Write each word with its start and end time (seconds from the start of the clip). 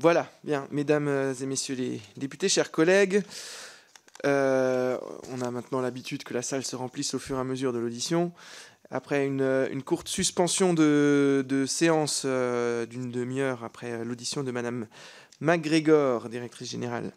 Voilà, 0.00 0.28
bien, 0.42 0.66
mesdames 0.72 1.34
et 1.40 1.46
messieurs 1.46 1.76
les 1.76 2.00
députés, 2.16 2.48
chers 2.48 2.72
collègues, 2.72 3.22
euh, 4.26 4.98
on 5.30 5.40
a 5.40 5.52
maintenant 5.52 5.80
l'habitude 5.80 6.24
que 6.24 6.34
la 6.34 6.42
salle 6.42 6.64
se 6.64 6.74
remplisse 6.74 7.14
au 7.14 7.20
fur 7.20 7.36
et 7.36 7.40
à 7.40 7.44
mesure 7.44 7.72
de 7.72 7.78
l'audition. 7.78 8.32
Après 8.90 9.24
une, 9.24 9.82
courte 9.84 10.08
suspension 10.08 10.74
de, 10.74 11.64
séance 11.68 12.22
euh, 12.24 12.86
d'une 12.86 13.12
demi-heure 13.12 13.62
après 13.62 14.04
l'audition 14.04 14.42
de 14.42 14.50
Madame 14.50 14.88
MacGregor, 15.40 16.28
directrice 16.28 16.70
générale 16.70 17.12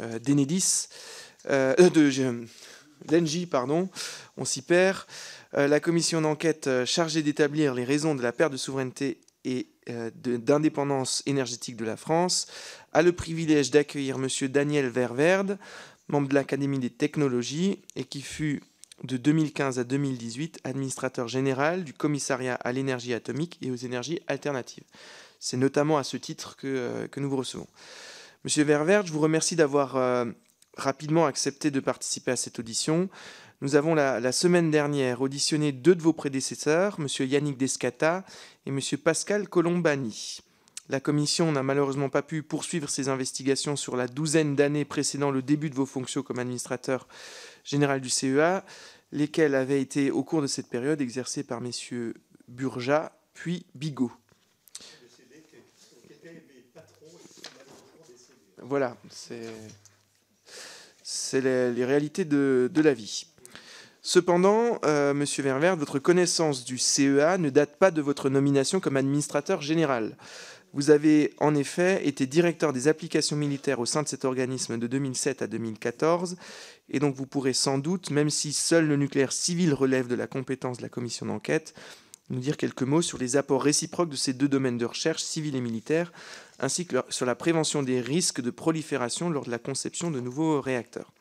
euh, 0.00 0.18
d'Enedis, 0.18 0.88
de 1.48 3.44
pardon, 3.46 3.88
on 4.36 4.44
s'y 4.44 4.62
perd. 4.62 4.98
la 5.52 5.78
commission 5.78 6.20
d'enquête 6.20 6.68
chargée 6.84 7.22
d'établir 7.22 7.72
les 7.72 7.84
raisons 7.84 8.16
de 8.16 8.22
la 8.22 8.32
perte 8.32 8.52
de 8.52 8.58
souveraineté 8.58 9.18
et 9.44 9.68
euh, 9.88 10.10
d'indépendance 10.14 11.22
énergétique 11.26 11.76
de 11.76 11.84
la 11.84 11.96
France, 11.96 12.46
a 12.92 13.02
le 13.02 13.12
privilège 13.12 13.70
d'accueillir 13.70 14.16
M. 14.16 14.28
Daniel 14.48 14.88
Ververde, 14.88 15.58
membre 16.08 16.28
de 16.28 16.34
l'Académie 16.34 16.78
des 16.78 16.90
technologies 16.90 17.80
et 17.96 18.04
qui 18.04 18.20
fut 18.20 18.62
de 19.04 19.16
2015 19.16 19.78
à 19.78 19.84
2018 19.84 20.60
administrateur 20.64 21.28
général 21.28 21.84
du 21.84 21.92
commissariat 21.92 22.54
à 22.54 22.72
l'énergie 22.72 23.14
atomique 23.14 23.58
et 23.62 23.70
aux 23.70 23.76
énergies 23.76 24.20
alternatives. 24.26 24.84
C'est 25.38 25.56
notamment 25.56 25.96
à 25.96 26.04
ce 26.04 26.18
titre 26.18 26.56
que, 26.56 26.66
euh, 26.66 27.08
que, 27.08 27.20
nous 27.20 27.30
vous 27.30 27.38
recevons. 27.38 27.66
Monsieur 28.44 28.64
Ververde, 28.64 29.06
je 29.06 29.12
vous 29.12 29.20
remercie 29.20 29.56
d'avoir 29.56 29.96
euh, 29.96 30.26
rapidement 30.76 31.26
accepté 31.26 31.70
de 31.70 31.80
participer 31.80 32.32
à 32.32 32.36
cette 32.36 32.58
audition. 32.58 33.08
Nous 33.62 33.74
avons 33.74 33.94
la, 33.94 34.32
semaine 34.32 34.70
dernière 34.70 35.20
auditionné 35.20 35.72
deux 35.72 35.94
de 35.94 36.00
vos 36.00 36.14
prédécesseurs, 36.14 36.96
M. 36.98 37.06
Yannick 37.26 37.58
Descata 37.58 38.24
et 38.66 38.70
M. 38.70 38.80
Pascal 39.02 39.48
Colombani. 39.48 40.40
La 40.88 40.98
commission 40.98 41.52
n'a 41.52 41.62
malheureusement 41.62 42.08
pas 42.08 42.22
pu 42.22 42.42
poursuivre 42.42 42.90
ses 42.90 43.08
investigations 43.08 43.76
sur 43.76 43.96
la 43.96 44.08
douzaine 44.08 44.56
d'années 44.56 44.84
précédant 44.84 45.30
le 45.30 45.40
début 45.40 45.70
de 45.70 45.76
vos 45.76 45.86
fonctions 45.86 46.22
comme 46.22 46.40
administrateur 46.40 47.06
général 47.62 48.00
du 48.00 48.10
CEA, 48.10 48.64
lesquelles 49.12 49.54
avaient 49.54 49.80
été 49.80 50.10
au 50.10 50.24
cours 50.24 50.42
de 50.42 50.48
cette 50.48 50.68
période 50.68 51.00
exercées 51.00 51.44
par 51.44 51.62
M. 51.64 52.12
Burja 52.48 53.12
puis 53.34 53.66
Bigot. 53.74 54.10
Voilà, 58.62 58.96
c'est 61.02 61.40
les, 61.40 61.84
réalités 61.84 62.24
de 62.24 62.80
la 62.82 62.92
vie. 62.92 63.29
Cependant, 64.12 64.80
euh, 64.84 65.14
Monsieur 65.14 65.44
Ververt, 65.44 65.76
votre 65.76 66.00
connaissance 66.00 66.64
du 66.64 66.78
CEA 66.78 67.38
ne 67.38 67.48
date 67.48 67.76
pas 67.76 67.92
de 67.92 68.02
votre 68.02 68.28
nomination 68.28 68.80
comme 68.80 68.96
administrateur 68.96 69.62
général. 69.62 70.16
Vous 70.72 70.90
avez 70.90 71.32
en 71.38 71.54
effet 71.54 72.04
été 72.04 72.26
directeur 72.26 72.72
des 72.72 72.88
applications 72.88 73.36
militaires 73.36 73.78
au 73.78 73.86
sein 73.86 74.02
de 74.02 74.08
cet 74.08 74.24
organisme 74.24 74.78
de 74.78 74.88
2007 74.88 75.42
à 75.42 75.46
2014, 75.46 76.36
et 76.88 76.98
donc 76.98 77.14
vous 77.14 77.26
pourrez 77.26 77.52
sans 77.52 77.78
doute, 77.78 78.10
même 78.10 78.30
si 78.30 78.52
seul 78.52 78.88
le 78.88 78.96
nucléaire 78.96 79.30
civil 79.30 79.72
relève 79.74 80.08
de 80.08 80.16
la 80.16 80.26
compétence 80.26 80.78
de 80.78 80.82
la 80.82 80.88
commission 80.88 81.26
d'enquête, 81.26 81.72
nous 82.30 82.40
dire 82.40 82.56
quelques 82.56 82.82
mots 82.82 83.02
sur 83.02 83.16
les 83.16 83.36
apports 83.36 83.62
réciproques 83.62 84.10
de 84.10 84.16
ces 84.16 84.32
deux 84.32 84.48
domaines 84.48 84.78
de 84.78 84.86
recherche, 84.86 85.22
civil 85.22 85.54
et 85.54 85.60
militaire, 85.60 86.12
ainsi 86.58 86.84
que 86.84 86.96
sur 87.10 87.26
la 87.26 87.36
prévention 87.36 87.84
des 87.84 88.00
risques 88.00 88.40
de 88.40 88.50
prolifération 88.50 89.30
lors 89.30 89.44
de 89.44 89.52
la 89.52 89.60
conception 89.60 90.10
de 90.10 90.18
nouveaux 90.18 90.60
réacteurs. 90.60 91.12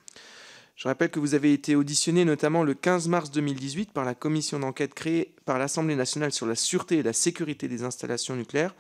Je 0.80 0.88
rappelle 0.88 1.10
que 1.10 1.20
vous 1.20 1.36
avez 1.36 1.52
été 1.52 1.76
auditionné 1.76 2.24
notamment 2.24 2.64
le 2.64 2.74
15 2.74 3.10
mars 3.10 3.32
2018 3.32 3.92
par 3.92 4.06
la 4.06 4.16
commission 4.16 4.60
d'enquête 4.60 4.94
créée 4.94 5.34
par 5.44 5.60
l'Assemblée 5.60 5.98
nationale 5.98 6.32
sur 6.32 6.46
la 6.46 6.56
sûreté 6.56 7.00
et 7.00 7.04
la 7.04 7.12
sécurité 7.12 7.68
des 7.68 7.84
installations 7.84 8.38
nucléaires, 8.38 8.74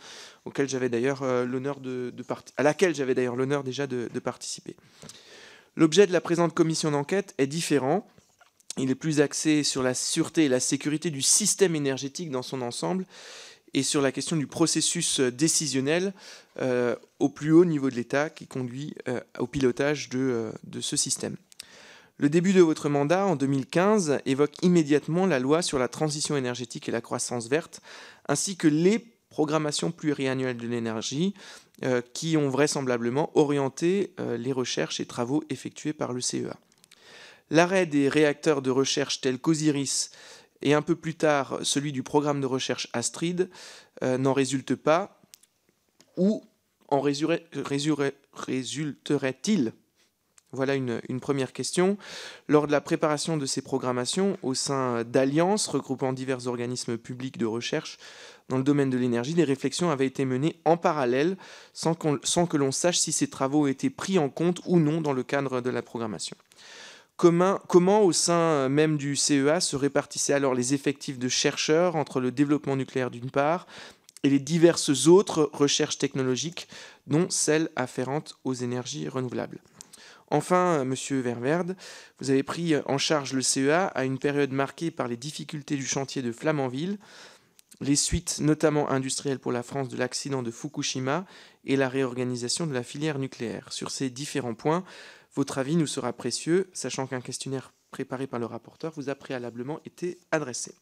auquel 0.46 0.70
j'avais 0.70 0.88
d'ailleurs 0.88 1.24
euh, 1.24 1.44
l'honneur 1.44 1.82
de, 1.82 2.14
à 2.56 2.64
laquelle 2.64 2.96
j'avais 2.96 3.16
d'ailleurs 3.16 3.36
l'honneur 3.36 3.66
déjà 3.66 3.86
de, 3.86 4.08
participer. 4.24 4.78
L'objet 5.76 6.08
de 6.08 6.14
la 6.14 6.22
présente 6.22 6.54
commission 6.54 6.90
d'enquête 6.90 7.36
est 7.38 7.48
différent. 7.48 8.08
Il 8.78 8.90
est 8.92 8.96
plus 8.96 9.20
axé 9.20 9.64
sur 9.64 9.84
la 9.84 9.94
sûreté 9.94 10.46
et 10.46 10.50
la 10.50 10.62
sécurité 10.62 11.10
du 11.10 11.22
système 11.22 11.76
énergétique 11.76 12.32
dans 12.32 12.44
son 12.44 12.62
ensemble 12.62 13.06
et 13.74 13.84
sur 13.84 14.02
la 14.02 14.14
question 14.14 14.38
du 14.38 14.48
processus 14.48 15.20
décisionnel 15.20 16.14
euh, 16.62 16.96
au 17.20 17.28
plus 17.28 17.52
haut 17.52 17.66
niveau 17.66 17.90
de 17.90 17.96
l'État 17.96 18.30
qui 18.30 18.48
conduit 18.48 18.96
euh, 19.10 19.20
au 19.38 19.48
pilotage 19.48 20.08
de 20.08 20.54
ce 20.80 20.96
système. 20.96 21.36
Le 22.22 22.30
début 22.30 22.52
de 22.52 22.62
votre 22.62 22.90
mandat, 22.90 23.26
en 23.26 23.38
2015, 23.38 24.20
évoque 24.26 24.62
immédiatement 24.62 25.26
la 25.26 25.40
loi 25.40 25.62
sur 25.62 25.80
la 25.80 25.88
transition 25.88 26.36
énergétique 26.36 26.90
et 26.90 26.92
la 26.92 27.00
croissance 27.00 27.48
verte, 27.48 27.80
ainsi 28.28 28.58
que 28.58 28.68
les 28.68 29.00
programmations 29.30 29.92
pluriannuelles 29.92 30.58
de 30.58 30.68
l'énergie, 30.68 31.34
euh, 31.86 32.02
qui 32.14 32.36
ont 32.36 32.50
vraisemblablement 32.50 33.32
orienté 33.36 34.14
euh, 34.20 34.36
les 34.36 34.52
recherches 34.52 35.00
et 35.00 35.06
travaux 35.06 35.46
effectués 35.50 35.94
par 35.94 36.12
le 36.12 36.20
CEA. 36.20 36.58
L'arrêt 37.52 37.86
des 37.86 38.10
réacteurs 38.10 38.62
de 38.62 38.70
recherche 38.70 39.22
tels 39.22 39.40
qu'Osiris 39.40 40.12
et 40.62 40.74
un 40.74 40.82
peu 40.82 40.98
plus 40.98 41.16
tard 41.16 41.60
celui 41.64 41.94
du 41.94 42.04
programme 42.04 42.42
de 42.42 42.48
recherche 42.48 42.90
Astrid 42.92 43.50
euh, 44.04 44.18
n'en 44.18 44.34
résulte 44.34 44.76
pas, 44.76 45.22
ou 46.18 46.44
en 46.90 47.00
résulterait-il 47.00 49.72
voilà 50.52 50.76
une, 50.76 51.20
première 51.22 51.54
question. 51.54 51.98
Lors 52.48 52.66
de 52.66 52.72
la 52.72 52.82
préparation 52.82 53.38
de 53.38 53.46
ces 53.46 53.62
programmations 53.62 54.38
au 54.42 54.54
sein 54.54 55.04
d'alliances 55.04 55.68
regroupant 55.68 56.12
divers 56.12 56.48
organismes 56.48 56.98
publics 56.98 57.38
de 57.38 57.46
recherche 57.46 57.98
dans 58.50 58.58
le 58.58 58.64
domaine 58.64 58.90
de 58.90 58.98
l'énergie, 58.98 59.36
des 59.36 59.44
réflexions 59.44 59.92
avaient 59.92 60.08
été 60.08 60.26
menées 60.26 60.60
en 60.66 60.76
parallèle 60.76 61.38
sans, 61.74 61.94
que 61.94 62.58
l'on 62.58 62.72
sache 62.72 62.98
si 62.98 63.12
ces 63.12 63.30
travaux 63.30 63.68
été 63.68 63.92
pris 63.92 64.18
en 64.18 64.30
compte 64.30 64.62
ou 64.66 64.80
non 64.80 65.02
dans 65.02 65.14
le 65.14 65.24
cadre 65.24 65.62
de 65.62 65.70
la 65.70 65.84
programmation. 65.84 66.36
Comment, 67.16 67.60
comment, 67.68 68.02
au 68.02 68.14
sein 68.14 68.70
même 68.70 68.98
du 68.98 69.16
CEA 69.16 69.60
se 69.60 69.76
répartissaient 69.76 70.34
alors 70.34 70.56
les 70.56 70.74
effectifs 70.74 71.20
de 71.20 71.28
chercheurs 71.28 71.96
entre 71.96 72.22
le 72.22 72.32
développement 72.32 72.78
nucléaire 72.78 73.12
d'une 73.12 73.30
part 73.30 73.68
et 74.24 74.30
les 74.30 74.40
diverses 74.40 75.08
autres 75.08 75.50
recherches 75.54 75.98
technologiques, 75.98 76.68
dont 77.08 77.30
celles 77.30 77.70
afférentes 77.76 78.38
aux 78.44 78.54
énergies 78.54 79.08
renouvelables? 79.08 79.60
Enfin, 80.32 80.86
Monsieur 80.86 81.22
Ververde, 81.22 81.76
vous 82.20 82.30
avez 82.30 82.44
pris 82.44 82.76
en 82.86 82.98
charge 82.98 83.34
le 83.34 83.42
CEA 83.42 83.88
à 83.88 84.06
une 84.06 84.20
période 84.20 84.52
marquée 84.52 84.92
par 84.92 85.08
les 85.08 85.18
difficultés 85.18 85.76
du 85.76 85.86
chantier 85.86 86.22
de 86.22 86.32
Flamanville, 86.32 87.00
les 87.82 87.96
suites 87.96 88.40
notamment 88.40 88.90
industrielles 88.90 89.40
pour 89.40 89.52
la 89.52 89.64
France 89.64 89.90
de 89.90 89.98
l'accident 89.98 90.44
de 90.44 90.52
Fukushima 90.52 91.26
et 91.66 91.76
la 91.76 91.90
réorganisation 91.90 92.68
de 92.68 92.74
la 92.74 92.84
filière 92.84 93.18
nucléaire. 93.18 93.72
Sur 93.72 93.90
ces 93.90 94.10
différents 94.10 94.54
points, 94.54 94.84
votre 95.34 95.58
avis 95.58 95.78
nous 95.78 95.88
sera 95.88 96.14
précieux, 96.14 96.70
sachant 96.74 97.08
qu'un 97.08 97.22
questionnaire 97.22 97.74
préparé 97.90 98.28
par 98.28 98.40
le 98.40 98.46
rapporteur 98.46 98.92
vous 98.96 99.10
a 99.10 99.16
préalablement 99.16 99.80
été 99.86 100.20
adressé. 100.32 100.76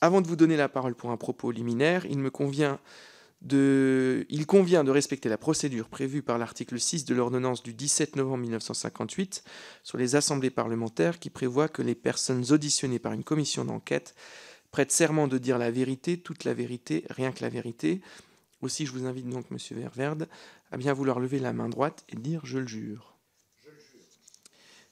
Avant 0.00 0.20
de 0.20 0.26
vous 0.26 0.34
donner 0.36 0.56
la 0.56 0.68
parole 0.68 0.96
pour 0.96 1.10
un 1.10 1.16
propos 1.16 1.52
liminaire, 1.52 2.06
il 2.06 2.18
me 2.18 2.30
convient 2.30 2.80
il 3.50 4.46
convient 4.46 4.84
de 4.84 4.90
respecter 4.90 5.28
la 5.28 5.38
procédure 5.38 5.88
prévue 5.88 6.22
par 6.22 6.38
l'article 6.38 6.78
6 6.78 7.04
de 7.04 7.14
l'ordonnance 7.14 7.62
du 7.62 7.74
17 7.74 8.16
novembre 8.16 8.42
1958 8.42 9.42
sur 9.82 9.98
les 9.98 10.14
assemblées 10.14 10.50
parlementaires 10.50 11.18
qui 11.18 11.30
prévoit 11.30 11.68
que 11.68 11.82
les 11.82 11.94
personnes 11.94 12.44
auditionnées 12.52 13.00
par 13.00 13.12
une 13.12 13.24
commission 13.24 13.64
d'enquête 13.64 14.14
prêtent 14.70 14.92
serment 14.92 15.28
de 15.28 15.38
dire 15.38 15.58
la 15.58 15.70
vérité, 15.70 16.18
toute 16.18 16.44
la 16.44 16.54
vérité, 16.54 17.04
rien 17.10 17.32
que 17.32 17.42
la 17.42 17.50
vérité. 17.50 18.00
Aussi, 18.62 18.86
je 18.86 18.92
vous 18.92 19.06
invite 19.06 19.28
donc, 19.28 19.50
Monsieur 19.50 19.76
Ververde, 19.76 20.28
à 20.70 20.76
bien 20.76 20.92
vouloir 20.92 21.18
lever 21.18 21.40
la 21.40 21.52
main 21.52 21.68
droite 21.68 22.04
et 22.08 22.16
dire 22.16 22.46
je 22.46 22.58
le 22.58 22.66
jure. 22.66 23.16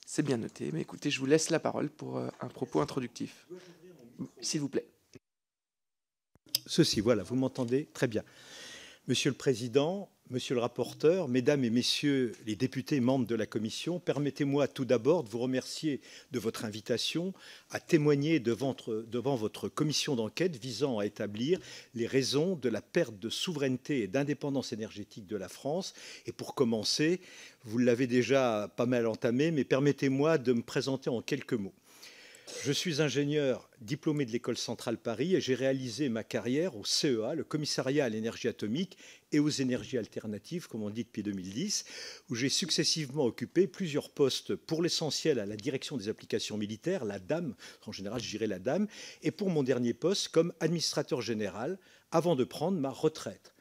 C'est 0.05 0.23
bien 0.23 0.37
noté, 0.37 0.71
mais 0.73 0.81
écoutez, 0.81 1.09
je 1.09 1.19
vous 1.21 1.25
laisse 1.25 1.49
la 1.49 1.59
parole 1.59 1.89
pour 1.89 2.17
euh, 2.17 2.27
un 2.41 2.49
propos 2.49 2.81
introductif. 2.81 3.47
S'il 4.41 4.59
vous 4.59 4.67
plaît. 4.67 4.90
Ceci, 6.65 7.01
voilà, 7.01 7.23
vous 7.23 7.35
m'entendez 7.35 7.87
Très 7.93 8.07
bien. 8.07 8.23
Monsieur 9.07 9.31
le 9.31 9.35
Président, 9.35 10.09
Monsieur 10.31 10.55
le 10.55 10.61
rapporteur, 10.61 11.27
Mesdames 11.27 11.65
et 11.65 11.69
Messieurs 11.69 12.31
les 12.45 12.55
députés 12.55 13.01
membres 13.01 13.25
de 13.25 13.35
la 13.35 13.45
Commission, 13.45 13.99
permettez-moi 13.99 14.69
tout 14.69 14.85
d'abord 14.85 15.25
de 15.25 15.29
vous 15.29 15.39
remercier 15.39 15.99
de 16.31 16.39
votre 16.39 16.63
invitation 16.63 17.33
à 17.69 17.81
témoigner 17.81 18.39
devant, 18.39 18.73
devant 18.87 19.35
votre 19.35 19.67
commission 19.67 20.15
d'enquête 20.15 20.55
visant 20.55 20.99
à 20.99 21.05
établir 21.05 21.59
les 21.95 22.07
raisons 22.07 22.55
de 22.55 22.69
la 22.69 22.81
perte 22.81 23.19
de 23.19 23.29
souveraineté 23.29 24.03
et 24.03 24.07
d'indépendance 24.07 24.71
énergétique 24.71 25.27
de 25.27 25.35
la 25.35 25.49
France. 25.49 25.93
Et 26.25 26.31
pour 26.31 26.55
commencer, 26.55 27.19
vous 27.65 27.79
l'avez 27.79 28.07
déjà 28.07 28.71
pas 28.77 28.85
mal 28.85 29.07
entamé, 29.07 29.51
mais 29.51 29.65
permettez-moi 29.65 30.37
de 30.37 30.53
me 30.53 30.61
présenter 30.61 31.09
en 31.09 31.21
quelques 31.21 31.53
mots. 31.53 31.73
Je 32.63 32.71
suis 32.71 33.01
ingénieur 33.01 33.69
diplômé 33.79 34.25
de 34.25 34.31
l'École 34.31 34.57
centrale 34.57 34.97
Paris 34.97 35.35
et 35.35 35.41
j'ai 35.41 35.55
réalisé 35.55 36.09
ma 36.09 36.23
carrière 36.23 36.75
au 36.75 36.85
CEA, 36.85 37.33
le 37.33 37.43
commissariat 37.43 38.05
à 38.05 38.09
l'énergie 38.09 38.47
atomique 38.47 38.97
et 39.31 39.39
aux 39.39 39.49
énergies 39.49 39.97
alternatives, 39.97 40.67
comme 40.67 40.83
on 40.83 40.91
dit 40.91 41.03
depuis 41.03 41.23
2010, 41.23 41.85
où 42.29 42.35
j'ai 42.35 42.49
successivement 42.49 43.25
occupé 43.25 43.65
plusieurs 43.65 44.09
postes, 44.09 44.55
pour 44.55 44.83
l'essentiel 44.83 45.39
à 45.39 45.45
la 45.45 45.55
direction 45.55 45.97
des 45.97 46.09
applications 46.09 46.57
militaires, 46.57 47.03
la 47.03 47.17
DAM, 47.17 47.55
en 47.87 47.91
général 47.91 48.21
je 48.21 48.29
dirais 48.29 48.47
la 48.47 48.59
DAM, 48.59 48.87
et 49.23 49.31
pour 49.31 49.49
mon 49.49 49.63
dernier 49.63 49.93
poste 49.95 50.27
comme 50.27 50.53
administrateur 50.59 51.21
général, 51.21 51.79
avant 52.11 52.35
de 52.35 52.43
prendre 52.43 52.77
ma 52.79 52.91
retraite. 52.91 53.53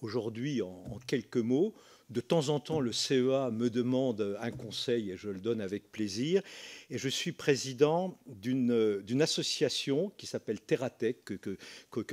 aujourd'hui 0.00 0.62
en, 0.62 0.98
quelques 1.06 1.36
mots. 1.36 1.74
De 2.10 2.22
temps 2.22 2.48
en 2.48 2.58
temps, 2.58 2.80
le 2.80 2.92
CEA 2.92 3.50
me 3.50 3.68
demande 3.68 4.38
un 4.40 4.50
conseil 4.50 5.10
et 5.10 5.18
je 5.18 5.28
le 5.28 5.40
donne 5.40 5.60
avec 5.60 5.92
plaisir. 5.92 6.40
Et 6.88 6.96
je 6.96 7.08
suis 7.08 7.32
président 7.32 8.18
d'une 8.26 9.20
association 9.20 10.10
qui 10.16 10.26
s'appelle 10.26 10.60
Terratech, 10.60 11.18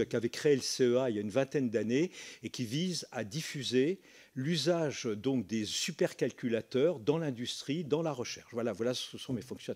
qu'avait 0.10 0.30
créé 0.30 0.56
le 0.56 0.62
CEA 0.62 1.10
il 1.10 1.16
y 1.16 1.18
a 1.18 1.22
une 1.22 1.30
vingtaine 1.30 1.70
d'années 1.70 2.12
et 2.44 2.50
qui 2.50 2.66
vise 2.66 3.08
à 3.14 3.24
diffuser 3.24 4.02
l'usage 4.36 5.06
donc 5.06 5.48
des 5.48 5.64
supercalculateurs 5.64 7.00
dans 7.00 7.18
l'industrie, 7.18 7.86
dans 7.86 8.02
la 8.02 8.12
recherche. 8.12 8.52
Voilà, 8.52 8.74
voilà, 8.74 8.94
ce 8.94 9.18
sont 9.18 9.32
mes 9.32 9.42
fonctions 9.42 9.74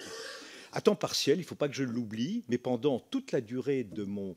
à 0.74 0.82
temps 0.82 0.96
partiel. 0.96 1.38
Il 1.38 1.42
ne 1.42 1.48
faut 1.48 1.56
pas 1.56 1.70
que 1.70 1.76
je 1.76 1.84
l'oublie, 1.84 2.44
mais 2.50 2.58
pendant 2.58 3.00
toute 3.00 3.32
la 3.32 3.42
durée 3.42 3.86
de 3.86 4.04
mon 4.04 4.36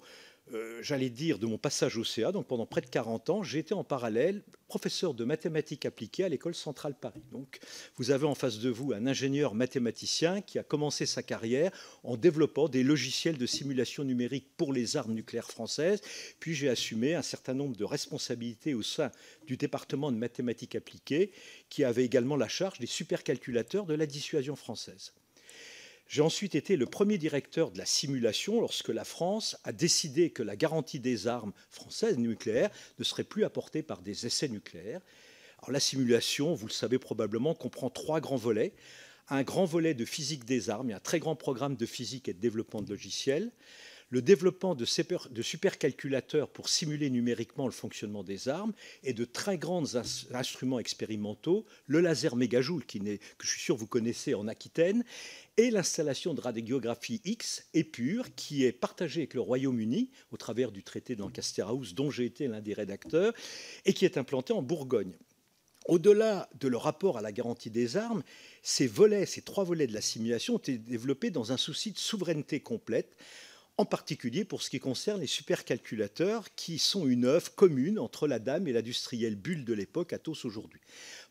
euh, 0.53 0.83
j'allais 0.83 1.11
dire, 1.11 1.39
de 1.39 1.47
mon 1.47 1.59
passage 1.59 1.97
au 1.97 2.05
CA, 2.05 2.33
donc 2.33 2.47
pendant 2.47 2.67
près 2.67 2.81
de 2.81 2.87
40 2.87 3.31
ans, 3.31 3.43
été 3.43 3.75
en 3.75 3.85
parallèle 3.85 4.43
professeur 4.69 5.15
de 5.15 5.25
mathématiques 5.25 5.85
appliquées 5.85 6.25
à 6.25 6.29
l'École 6.29 6.55
centrale 6.55 6.95
Paris. 6.99 7.23
Donc, 7.31 7.59
vous 7.97 8.11
avez 8.11 8.27
en 8.27 8.35
face 8.35 8.59
de 8.59 8.71
vous 8.71 8.93
un 8.93 9.07
ingénieur 9.07 9.55
mathématicien 9.55 10.41
qui 10.41 10.59
a 10.59 10.63
commencé 10.63 11.05
sa 11.05 11.23
carrière 11.23 11.71
en 12.05 12.17
développant 12.17 12.69
des 12.69 12.83
logiciels 12.83 13.37
de 13.37 13.47
simulation 13.47 14.05
numérique 14.05 14.49
pour 14.57 14.73
les 14.73 14.97
armes 14.97 15.13
nucléaires 15.13 15.51
françaises. 15.51 16.01
Puis 16.41 16.55
j'ai 16.55 16.69
assumé 16.69 17.15
un 17.15 17.23
certain 17.23 17.55
nombre 17.55 17.77
de 17.77 17.85
responsabilités 17.85 18.75
au 18.75 18.83
sein 18.83 19.11
du 19.47 19.57
département 19.57 20.11
de 20.11 20.17
mathématiques 20.17 20.75
appliquées, 20.75 21.33
qui 21.69 21.85
avait 21.85 22.05
également 22.05 22.37
la 22.37 22.49
charge 22.49 22.79
des 22.79 22.87
supercalculateurs 22.87 23.87
de 23.87 23.95
la 23.95 24.07
dissuasion 24.07 24.57
française. 24.57 25.13
J'ai 26.13 26.21
ensuite 26.21 26.55
été 26.55 26.77
le 26.77 26.85
premier 26.85 27.17
directeur 27.17 27.71
de 27.71 27.79
la 27.79 27.87
simulation 27.87 28.61
lorsque 28.61 28.91
la 28.91 29.03
France 29.03 29.57
a 29.65 29.73
décidé 29.73 30.29
que 30.29 30.43
la 30.43 30.57
garantie 30.57 31.01
des 31.01 31.27
armes 31.27 31.55
françaises 31.71 32.19
nucléaires 32.19 32.69
ne 32.99 33.05
serait 33.05 33.25
plus 33.25 33.45
apportée 33.45 33.83
par 33.83 34.03
des 34.03 34.27
essais 34.27 34.49
nucléaires. 34.49 35.01
Alors, 35.61 35.71
la 35.71 35.81
simulation, 35.81 36.53
vous 36.53 36.67
le 36.67 36.73
savez 36.73 36.99
probablement, 36.99 37.55
comprend 37.55 37.89
trois 37.89 38.21
grands 38.21 38.37
volets. 38.37 38.75
Un 39.31 39.43
grand 39.43 39.65
volet 39.65 39.95
de 39.95 40.05
physique 40.05 40.45
des 40.45 40.69
armes 40.69 40.91
et 40.91 40.93
un 40.93 41.01
très 41.01 41.19
grand 41.19 41.35
programme 41.35 41.77
de 41.77 41.87
physique 41.87 42.29
et 42.29 42.35
de 42.35 42.41
développement 42.41 42.83
de 42.83 42.91
logiciels 42.91 43.51
le 44.13 44.21
développement 44.21 44.75
de, 44.75 44.85
supercalculateurs 44.85 46.51
pour 46.51 46.69
simuler 46.69 47.09
numériquement 47.09 47.65
le 47.65 47.73
fonctionnement 47.73 48.23
des 48.23 48.47
armes 48.47 48.75
et 49.03 49.15
de 49.15 49.25
très 49.25 49.57
grands 49.57 49.97
instruments 49.97 50.79
expérimentaux, 50.79 51.65
le 51.87 52.01
laser 52.01 52.37
mégajoule, 52.37 52.85
que 52.85 52.99
je 53.41 53.49
suis 53.49 53.63
sûr 53.63 53.75
vous 53.75 53.87
connaissez 53.87 54.35
en 54.35 54.49
Aquitaine, 54.49 55.03
et 55.57 55.71
l'installation 55.71 56.35
de 56.35 56.43
radiographie 56.43 57.23
X 57.25 57.65
et 57.73 57.85
pure, 57.85 58.35
qui 58.35 58.67
est 58.67 58.73
partagée 58.73 59.23
avec 59.23 59.33
le 59.33 59.41
Royaume-Uni 59.41 60.11
au 60.31 60.37
travers 60.37 60.73
du 60.73 60.83
traité 60.83 61.17
de 61.17 61.21
Lancaster 61.21 61.63
House, 61.63 61.95
dont 61.95 62.11
j'ai 62.11 62.27
été 62.27 62.49
l'un 62.49 62.61
des 62.61 62.75
rédacteurs, 62.75 63.33
et 63.87 63.95
qui 63.95 64.05
est 64.05 64.19
implantée 64.19 64.53
en 64.53 64.61
Bourgogne. 64.61 65.17
Au-delà 65.87 66.51
de 66.61 66.69
leur 66.69 66.83
rapport 66.83 67.17
à 67.17 67.23
la 67.23 67.33
garantie 67.33 67.71
des 67.71 67.97
armes, 67.97 68.23
ces 68.63 68.91
trois 69.43 69.65
volets 69.65 69.87
de 69.87 69.95
la 69.95 70.03
simulation 70.03 70.57
ont 70.57 70.59
été 70.59 70.77
développés 70.77 71.31
dans 71.31 71.51
un 71.51 71.57
souci 71.57 71.93
de 71.93 71.99
souveraineté 71.99 72.61
complète, 72.61 73.17
en 73.79 73.85
particulier 73.85 74.45
pour 74.45 74.63
ce 74.63 74.71
qui 74.71 74.81
concerne 74.81 75.21
les 75.21 75.27
supercalculateurs, 75.27 76.55
qui 76.55 76.79
sont 76.79 77.07
une 77.07 77.25
œuvre 77.25 77.55
commune 77.55 77.99
entre 77.99 78.29
la 78.29 78.39
dame 78.39 78.69
et 78.69 78.73
l'industriel 78.73 79.35
Bull 79.35 79.65
de 79.65 79.73
l'époque, 79.73 80.13
Atos 80.13 80.45
aujourd'hui. 80.45 80.81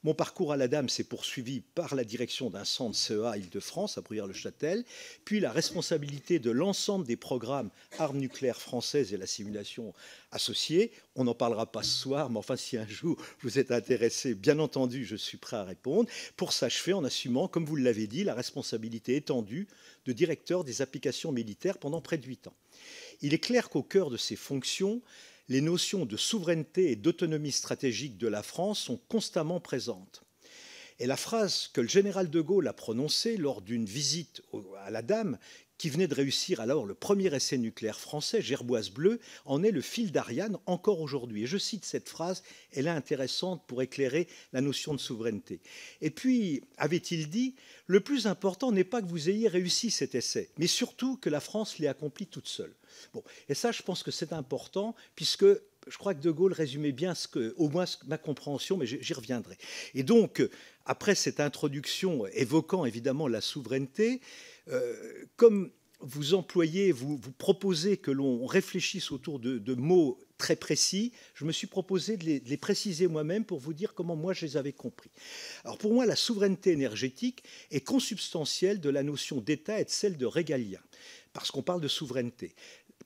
Mon 0.04 0.16
parcours 0.16 0.52
à 0.52 0.58
la 0.58 0.68
dame 0.68 0.90
s'est 0.90 1.04
poursuivi 1.04 1.62
par 1.62 1.94
la 1.94 2.04
direction 2.04 2.50
d'un 2.50 2.66
centre 2.66 2.98
CEA 2.98 3.38
Île-de-France 3.38 4.00
à 4.00 4.02
Bruyères-le-Châtel, 4.02 4.84
puis 5.26 5.40
la 5.40 5.52
responsabilité 5.52 6.40
de 6.40 6.50
l'ensemble 6.50 7.06
des 7.06 7.18
programmes 7.18 7.70
armes 8.00 8.18
nucléaires 8.18 8.60
françaises 8.60 9.14
et 9.14 9.18
la 9.18 9.28
simulation 9.28 9.94
associée. 10.32 10.92
On 11.16 11.26
n'en 11.26 11.36
parlera 11.36 11.72
pas 11.72 11.84
ce 11.84 11.96
soir, 11.96 12.32
mais 12.32 12.40
enfin, 12.40 12.56
si 12.56 12.78
un 12.78 12.88
jour 12.88 13.16
vous 13.42 13.60
êtes 13.60 13.70
intéressé, 13.70 14.34
bien 14.34 14.58
entendu, 14.58 15.06
je 15.06 15.16
suis 15.16 15.38
prêt 15.38 15.58
à 15.58 15.64
répondre, 15.64 16.10
pour 16.36 16.52
s'achever 16.52 16.94
en 16.94 17.04
assumant, 17.04 17.48
comme 17.48 17.66
vous 17.66 17.76
l'avez 17.76 18.08
dit, 18.08 18.24
la 18.24 18.34
responsabilité 18.34 19.16
étendue 19.16 19.68
de 20.06 20.14
directeur 20.14 20.64
des 20.64 20.82
applications 20.82 21.32
militaires 21.32 21.78
pendant 21.78 22.02
près 22.02 22.18
de 22.18 22.26
huit 22.26 22.48
ans. 22.48 22.56
Il 23.22 23.36
est 23.36 23.40
clair 23.40 23.70
qu'au 23.70 23.84
cœur 23.84 24.10
de 24.10 24.18
ces 24.18 24.36
fonctions, 24.36 25.04
les 25.52 25.60
notions 25.60 26.06
de 26.06 26.16
souveraineté 26.16 26.92
et 26.92 26.96
d'autonomie 26.96 27.52
stratégique 27.52 28.18
de 28.18 28.30
la 28.30 28.42
France 28.42 28.80
sont 28.80 28.96
constamment 29.10 29.60
présentes. 29.60 30.24
Et 30.98 31.08
la 31.08 31.18
phrase 31.18 31.68
que 31.74 31.82
le 31.82 31.90
général 31.90 32.30
de 32.30 32.40
Gaulle 32.40 32.70
a 32.70 32.74
prononcée 32.74 33.36
lors 33.36 33.62
d'une 33.62 33.84
visite 33.84 34.44
à 34.86 34.92
la 34.92 35.02
Dame, 35.02 35.38
qui 35.82 35.90
venait 35.90 36.08
de 36.08 36.14
réussir 36.14 36.62
alors 36.62 36.86
le 36.86 36.94
premier 36.94 37.34
essai 37.34 37.58
nucléaire 37.58 38.00
français, 38.00 38.40
Gerboise 38.40 38.92
Bleu, 38.92 39.20
en 39.46 39.64
est 39.64 39.72
le 39.72 39.82
fil 39.82 40.12
d'Ariane 40.12 40.60
encore 40.68 41.02
aujourd'hui. 41.02 41.42
Et 41.42 41.48
je 41.48 41.58
cite 41.58 41.86
cette 41.86 42.08
phrase, 42.08 42.44
elle 42.72 42.86
est 42.86 42.92
intéressante 42.92 43.64
pour 43.66 43.82
éclairer 43.82 44.28
la 44.54 44.62
notion 44.62 44.94
de 44.94 45.00
souveraineté. 45.00 45.60
Et 46.02 46.12
puis, 46.12 46.62
avait-il 46.78 47.32
dit, 47.32 47.56
le 47.88 48.00
plus 48.00 48.28
important 48.28 48.72
n'est 48.72 48.84
pas 48.84 49.02
que 49.02 49.08
vous 49.08 49.32
ayez 49.32 49.48
réussi 49.48 49.90
cet 49.90 50.14
essai, 50.14 50.52
mais 50.60 50.68
surtout 50.68 51.18
que 51.18 51.32
la 51.32 51.40
France 51.40 51.80
l'ait 51.80 51.88
accompli 51.88 52.28
toute 52.28 52.48
seule. 52.48 52.76
Bon, 53.16 53.24
et 53.50 53.56
ça, 53.56 53.72
je 53.72 53.82
pense 53.82 54.04
que 54.04 54.12
c'est 54.12 54.34
important, 54.34 54.94
puisque 55.16 55.48
je 55.88 55.98
crois 55.98 56.14
que 56.14 56.22
De 56.22 56.32
Gaulle 56.32 56.54
résumait 56.54 56.92
bien 56.92 57.16
ce 57.16 57.28
que, 57.28 57.54
au 57.58 57.70
moins 57.70 57.86
ma 58.06 58.18
compréhension, 58.18 58.78
mais 58.78 58.86
j'y 58.86 59.14
reviendrai. 59.14 59.58
Et 59.94 60.04
donc, 60.04 60.48
après 60.86 61.16
cette 61.16 61.40
introduction 61.40 62.26
évoquant 62.28 62.86
évidemment 62.86 63.28
la 63.28 63.42
souveraineté, 63.42 64.22
euh, 64.70 65.26
comme 65.36 65.72
vous 66.02 66.34
employez, 66.34 66.92
vous, 66.92 67.18
vous 67.18 67.32
proposez 67.32 67.98
que 67.98 68.12
l'on 68.12 68.46
réfléchisse 68.46 69.12
autour 69.12 69.40
de, 69.40 69.74
mots 69.76 70.20
très 70.38 70.56
précis, 70.56 71.12
je 71.36 71.46
me 71.46 71.52
suis 71.52 71.68
proposé 71.68 72.18
de 72.18 72.26
les, 72.26 72.40
de 72.40 72.50
les 72.50 72.58
préciser 72.58 73.08
moi-même 73.08 73.46
pour 73.46 73.60
vous 73.60 73.74
dire 73.74 73.94
comment 73.94 74.16
moi 74.16 74.34
je 74.34 74.46
les 74.46 74.58
avais 74.58 74.74
compris. 74.74 75.12
Alors 75.64 75.78
pour 75.78 75.94
moi, 75.94 76.06
la 76.06 76.16
souveraineté 76.16 76.72
énergétique 76.72 77.44
est 77.70 77.82
consubstantielle 77.82 78.80
de 78.80 78.90
la 78.90 79.04
notion 79.04 79.40
d'État 79.42 79.80
et 79.80 79.86
de 79.86 79.90
celle 79.90 80.18
de 80.18 80.26
régalien, 80.26 80.82
parce 81.34 81.52
qu'on 81.52 81.62
parle 81.62 81.82
de 81.82 81.88
souveraineté. 81.88 82.56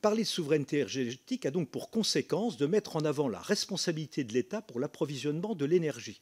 Parler 0.06 0.22
de 0.22 0.28
souveraineté 0.28 0.76
énergétique 0.76 1.48
a 1.48 1.50
donc 1.50 1.72
pour 1.72 1.90
conséquence 1.90 2.58
de 2.58 2.68
mettre 2.68 2.96
en 2.96 3.06
avant 3.06 3.28
la 3.28 3.40
responsabilité 3.40 4.24
de 4.24 4.34
l'État 4.34 4.62
pour 4.62 4.80
l'approvisionnement 4.80 5.56
de 5.56 5.66
l'énergie. 5.66 6.22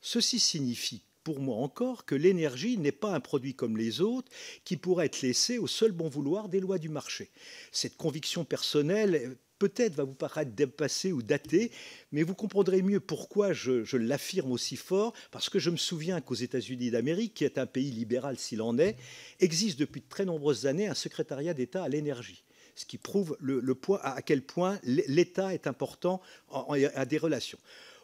Ceci 0.00 0.38
signifie 0.38 1.02
pour 1.24 1.40
moi 1.40 1.56
encore 1.56 2.04
que 2.04 2.14
l'énergie 2.14 2.78
n'est 2.78 2.92
pas 2.92 3.12
un 3.12 3.18
produit 3.18 3.54
comme 3.54 3.76
les 3.78 4.00
autres 4.00 4.30
qui 4.62 4.76
pourrait 4.76 5.06
être 5.06 5.22
laissé 5.22 5.58
au 5.58 5.66
seul 5.66 5.90
bon 5.90 6.08
vouloir 6.08 6.48
des 6.48 6.60
lois 6.60 6.78
du 6.78 6.88
marché. 6.88 7.32
Cette 7.72 7.96
conviction 7.96 8.44
personnelle 8.44 9.36
peut-être 9.58 9.96
va 9.96 10.04
vous 10.04 10.14
paraître 10.14 10.52
dépassée 10.52 11.10
ou 11.10 11.20
datée, 11.20 11.72
mais 12.12 12.22
vous 12.22 12.36
comprendrez 12.36 12.80
mieux 12.80 13.00
pourquoi 13.00 13.52
je, 13.52 13.82
je 13.82 13.96
l'affirme 13.96 14.52
aussi 14.52 14.76
fort, 14.76 15.14
parce 15.32 15.50
que 15.50 15.58
je 15.58 15.70
me 15.70 15.76
souviens 15.76 16.20
qu'aux 16.20 16.36
États-Unis 16.36 16.92
d'Amérique, 16.92 17.34
qui 17.34 17.44
est 17.44 17.58
un 17.58 17.66
pays 17.66 17.90
libéral 17.90 18.38
s'il 18.38 18.62
en 18.62 18.78
est, 18.78 18.96
existe 19.40 19.80
depuis 19.80 20.02
de 20.02 20.08
très 20.08 20.26
nombreuses 20.26 20.66
années 20.66 20.86
un 20.86 20.94
secrétariat 20.94 21.54
d'État 21.54 21.82
à 21.82 21.88
l'énergie 21.88 22.44
ce 22.76 22.84
qui 22.84 22.98
prouve 22.98 23.36
le, 23.40 23.62
à 24.02 24.22
quel 24.22 24.42
point 24.42 24.78
l'État 24.84 25.52
est 25.52 25.66
important 25.66 26.20
à 26.50 27.06
des 27.06 27.18
relations. 27.18 27.58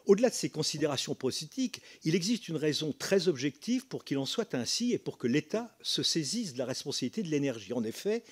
Au-delà 0.05 0.29
de 0.29 0.35
ces 0.35 0.49
considérations 0.49 1.15
politiques, 1.15 1.81
il 2.03 2.13
existe 2.13 2.49
une 2.49 2.57
raison 2.57 2.93
très 2.97 3.29
objective 3.29 3.87
pour 3.87 4.03
qu'il 4.03 4.17
en 4.17 4.25
soit 4.25 4.53
ainsi 4.53 4.91
et 4.91 4.97
pour 4.97 5.17
que 5.17 5.27
l'État 5.27 5.73
se 5.81 6.03
saisisse 6.03 6.53
de 6.53 6.57
la 6.57 6.65
responsabilité 6.65 7.23
de 7.23 7.29
l'énergie. 7.29 7.71
En 7.71 7.83
effet, 7.85 8.23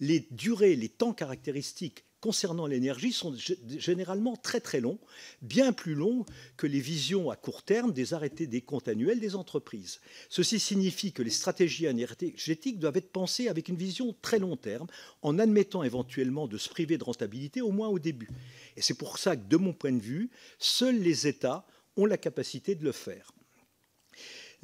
les 0.00 0.26
durées, 0.30 0.74
les 0.74 0.88
temps 0.88 1.12
caractéristiques 1.12 2.04
concernant 2.20 2.66
l'énergie 2.66 3.12
sont 3.12 3.34
généralement 3.78 4.36
très 4.36 4.60
très 4.60 4.80
longs, 4.80 4.98
bien 5.42 5.72
plus 5.72 5.94
longs 5.94 6.26
que 6.56 6.66
les 6.66 6.80
visions 6.80 7.30
à 7.30 7.36
court 7.36 7.62
terme 7.62 7.92
des 7.92 8.14
arrêtés 8.14 8.46
des 8.46 8.60
comptes 8.60 8.88
annuels 8.88 9.20
des 9.20 9.36
entreprises. 9.36 10.00
Ceci 10.28 10.58
signifie 10.58 11.12
que 11.12 11.22
les 11.22 11.30
stratégies 11.30 11.86
énergétiques 11.86 12.78
doivent 12.78 12.96
être 12.96 13.12
pensées 13.12 13.48
avec 13.48 13.68
une 13.68 13.76
vision 13.76 14.14
très 14.20 14.38
long 14.38 14.56
terme, 14.56 14.88
en 15.22 15.38
admettant 15.38 15.82
éventuellement 15.82 16.48
de 16.48 16.58
se 16.58 16.68
priver 16.68 16.98
de 16.98 17.04
rentabilité 17.04 17.60
au 17.60 17.70
moins 17.70 17.88
au 17.88 17.98
début. 17.98 18.30
Et 18.76 18.82
c'est 18.82 18.94
pour 18.94 19.18
ça 19.18 19.36
que, 19.36 19.48
de 19.48 19.56
mon 19.56 19.72
point 19.72 19.92
de 19.92 20.02
vue, 20.02 20.30
seuls 20.58 20.98
les 20.98 21.26
États 21.26 21.66
ont 21.96 22.06
la 22.06 22.18
capacité 22.18 22.74
de 22.74 22.84
le 22.84 22.92
faire. 22.92 23.32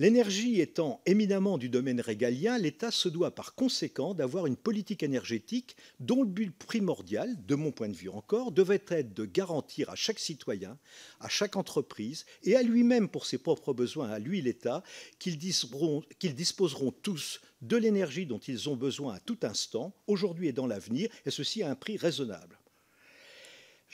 L'énergie 0.00 0.60
étant 0.60 1.00
éminemment 1.06 1.56
du 1.56 1.68
domaine 1.68 2.00
régalien, 2.00 2.58
l'État 2.58 2.90
se 2.90 3.08
doit 3.08 3.32
par 3.32 3.54
conséquent 3.54 4.12
d'avoir 4.12 4.46
une 4.46 4.56
politique 4.56 5.04
énergétique 5.04 5.76
dont 6.00 6.24
le 6.24 6.28
but 6.28 6.50
primordial, 6.50 7.36
de 7.46 7.54
mon 7.54 7.70
point 7.70 7.88
de 7.88 7.94
vue 7.94 8.08
encore, 8.08 8.50
devait 8.50 8.82
être 8.88 9.14
de 9.14 9.24
garantir 9.24 9.90
à 9.90 9.94
chaque 9.94 10.18
citoyen, 10.18 10.78
à 11.20 11.28
chaque 11.28 11.54
entreprise 11.54 12.26
et 12.42 12.56
à 12.56 12.62
lui-même 12.64 13.08
pour 13.08 13.24
ses 13.24 13.38
propres 13.38 13.72
besoins, 13.72 14.10
à 14.10 14.18
lui 14.18 14.42
l'État, 14.42 14.82
qu'ils 15.20 15.38
disposeront, 15.38 16.02
disposeront 16.20 16.90
tous 16.90 17.40
de 17.62 17.76
l'énergie 17.76 18.26
dont 18.26 18.38
ils 18.38 18.68
ont 18.68 18.76
besoin 18.76 19.14
à 19.14 19.20
tout 19.20 19.38
instant, 19.42 19.94
aujourd'hui 20.08 20.48
et 20.48 20.52
dans 20.52 20.66
l'avenir, 20.66 21.08
et 21.24 21.30
ceci 21.30 21.62
à 21.62 21.70
un 21.70 21.76
prix 21.76 21.96
raisonnable. 21.98 22.58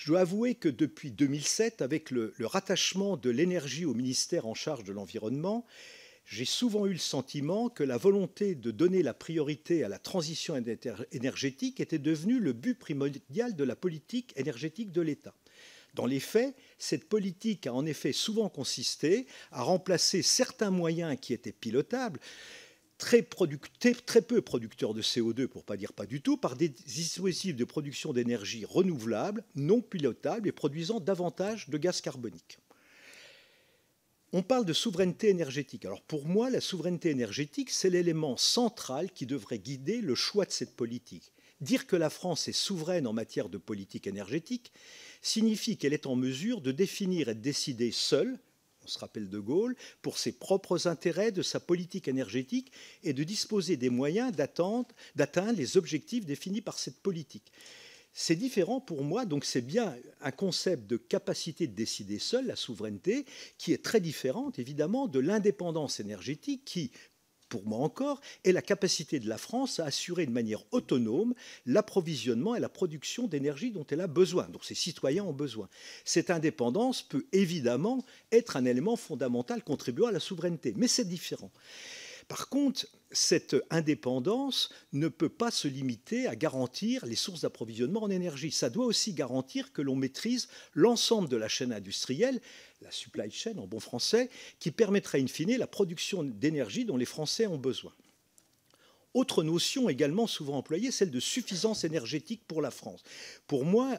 Je 0.00 0.06
dois 0.06 0.20
avouer 0.20 0.54
que 0.54 0.70
depuis 0.70 1.10
2007, 1.10 1.82
avec 1.82 2.10
le, 2.10 2.32
rattachement 2.40 3.18
de 3.18 3.28
l'énergie 3.28 3.84
au 3.84 3.92
ministère 3.92 4.46
en 4.46 4.54
charge 4.54 4.82
de 4.82 4.94
l'environnement, 4.94 5.66
j'ai 6.24 6.46
souvent 6.46 6.86
eu 6.86 6.92
le 6.92 6.98
sentiment 6.98 7.68
que 7.68 7.84
la 7.84 7.98
volonté 7.98 8.54
de 8.54 8.70
donner 8.70 9.02
la 9.02 9.12
priorité 9.12 9.84
à 9.84 9.90
la 9.90 9.98
transition 9.98 10.56
énergétique 11.12 11.80
était 11.80 11.98
devenue 11.98 12.38
le 12.38 12.54
but 12.54 12.78
primordial 12.78 13.54
de 13.54 13.62
la 13.62 13.76
politique 13.76 14.32
énergétique 14.36 14.90
de 14.90 15.02
l'État. 15.02 15.34
Dans 15.92 16.06
les 16.06 16.20
faits, 16.20 16.54
cette 16.78 17.06
politique 17.06 17.66
a 17.66 17.74
en 17.74 17.84
effet 17.84 18.12
souvent 18.12 18.48
consisté 18.48 19.26
à 19.52 19.62
remplacer 19.62 20.22
certains 20.22 20.70
moyens 20.70 21.18
qui 21.20 21.34
étaient 21.34 21.52
pilotables, 21.52 22.20
très, 23.00 23.22
peu 24.22 24.42
producteurs 24.42 24.94
de 24.94 25.02
CO2, 25.02 25.46
pour 25.46 25.62
ne 25.62 25.66
pas 25.66 25.76
dire 25.76 25.92
pas 25.92 26.06
du 26.06 26.20
tout, 26.20 26.36
par 26.36 26.56
des 26.56 26.68
dispositifs 26.68 27.56
de 27.56 27.64
production 27.64 28.12
d'énergie 28.12 28.64
renouvelable, 28.64 29.42
non 29.56 29.80
pilotables 29.80 30.46
et 30.46 30.52
produisant 30.52 31.00
davantage 31.00 31.68
de 31.68 31.78
gaz 31.78 32.00
carbonique. 32.00 32.58
On 34.32 34.42
parle 34.42 34.64
de 34.64 34.72
souveraineté 34.72 35.28
énergétique. 35.28 35.84
Alors 35.84 36.02
pour 36.02 36.26
moi, 36.26 36.50
la 36.50 36.60
souveraineté 36.60 37.10
énergétique, 37.10 37.70
c'est 37.70 37.90
l'élément 37.90 38.36
central 38.36 39.10
qui 39.10 39.26
devrait 39.26 39.58
guider 39.58 40.00
le 40.00 40.14
choix 40.14 40.44
de 40.44 40.52
cette 40.52 40.76
politique. 40.76 41.32
Dire 41.60 41.86
que 41.86 41.96
la 41.96 42.10
France 42.10 42.46
est 42.46 42.52
souveraine 42.52 43.06
en 43.06 43.12
matière 43.12 43.48
de 43.48 43.58
politique 43.58 44.06
énergétique 44.06 44.72
signifie 45.20 45.76
qu'elle 45.76 45.92
est 45.92 46.06
en 46.06 46.16
mesure 46.16 46.60
de 46.60 46.70
définir 46.70 47.28
et 47.28 47.34
de 47.34 47.40
décider 47.40 47.90
seule, 47.90 48.38
se 48.90 48.98
rappelle 48.98 49.28
de 49.28 49.38
Gaulle, 49.38 49.76
pour 50.02 50.18
ses 50.18 50.32
propres 50.32 50.86
intérêts 50.86 51.32
de 51.32 51.42
sa 51.42 51.60
politique 51.60 52.08
énergétique 52.08 52.72
et 53.02 53.12
de 53.12 53.24
disposer 53.24 53.76
des 53.76 53.90
moyens 53.90 54.32
d'atteindre 54.32 55.56
les 55.56 55.76
objectifs 55.76 56.26
définis 56.26 56.60
par 56.60 56.78
cette 56.78 57.00
politique. 57.00 57.52
C'est 58.12 58.36
différent 58.36 58.80
pour 58.80 59.04
moi, 59.04 59.24
donc 59.24 59.44
c'est 59.44 59.60
bien 59.60 59.96
un 60.20 60.32
concept 60.32 60.88
de 60.88 60.96
capacité 60.96 61.68
de 61.68 61.74
décider 61.74 62.18
seul, 62.18 62.46
la 62.46 62.56
souveraineté, 62.56 63.24
qui 63.56 63.72
est 63.72 63.84
très 63.84 64.00
différente 64.00 64.58
évidemment 64.58 65.06
de 65.06 65.20
l'indépendance 65.20 66.00
énergétique 66.00 66.64
qui, 66.64 66.90
pour 67.50 67.66
moi 67.66 67.80
encore, 67.80 68.22
est 68.44 68.52
la 68.52 68.62
capacité 68.62 69.18
de 69.18 69.28
la 69.28 69.36
France 69.36 69.80
à 69.80 69.84
assurer 69.84 70.24
de 70.24 70.30
manière 70.30 70.62
autonome 70.70 71.34
l'approvisionnement 71.66 72.54
et 72.54 72.60
la 72.60 72.70
production 72.70 73.26
d'énergie 73.26 73.72
dont 73.72 73.84
elle 73.90 74.00
a 74.00 74.06
besoin, 74.06 74.48
dont 74.48 74.62
ses 74.62 74.74
citoyens 74.74 75.24
ont 75.24 75.34
besoin. 75.34 75.68
Cette 76.06 76.30
indépendance 76.30 77.02
peut 77.02 77.26
évidemment 77.32 78.02
être 78.32 78.56
un 78.56 78.64
élément 78.64 78.96
fondamental 78.96 79.62
contribuant 79.62 80.06
à 80.06 80.12
la 80.12 80.20
souveraineté, 80.20 80.72
mais 80.76 80.88
c'est 80.88 81.08
différent. 81.08 81.50
Par 82.30 82.48
contre, 82.48 82.86
cette 83.10 83.56
indépendance 83.70 84.68
ne 84.92 85.08
peut 85.08 85.28
pas 85.28 85.50
se 85.50 85.66
limiter 85.66 86.28
à 86.28 86.36
garantir 86.36 87.04
les 87.04 87.16
sources 87.16 87.40
d'approvisionnement 87.40 88.04
en 88.04 88.08
énergie. 88.08 88.52
Ça 88.52 88.70
doit 88.70 88.86
aussi 88.86 89.14
garantir 89.14 89.72
que 89.72 89.82
l'on 89.82 89.96
maîtrise 89.96 90.46
l'ensemble 90.72 91.28
de 91.28 91.36
la 91.36 91.48
chaîne 91.48 91.72
industrielle, 91.72 92.40
la 92.82 92.92
supply 92.92 93.32
chain 93.32 93.58
en 93.58 93.66
bon 93.66 93.80
français, 93.80 94.30
qui 94.60 94.70
permettrait 94.70 95.20
in 95.20 95.26
fine 95.26 95.56
la 95.56 95.66
production 95.66 96.22
d'énergie 96.22 96.84
dont 96.84 96.96
les 96.96 97.04
Français 97.04 97.48
ont 97.48 97.58
besoin. 97.58 97.92
Autre 99.12 99.42
notion 99.42 99.88
également 99.88 100.28
souvent 100.28 100.58
employée, 100.58 100.92
celle 100.92 101.10
de 101.10 101.18
suffisance 101.18 101.82
énergétique 101.82 102.42
pour 102.46 102.62
la 102.62 102.70
France. 102.70 103.02
Pour 103.48 103.64
moi, 103.64 103.98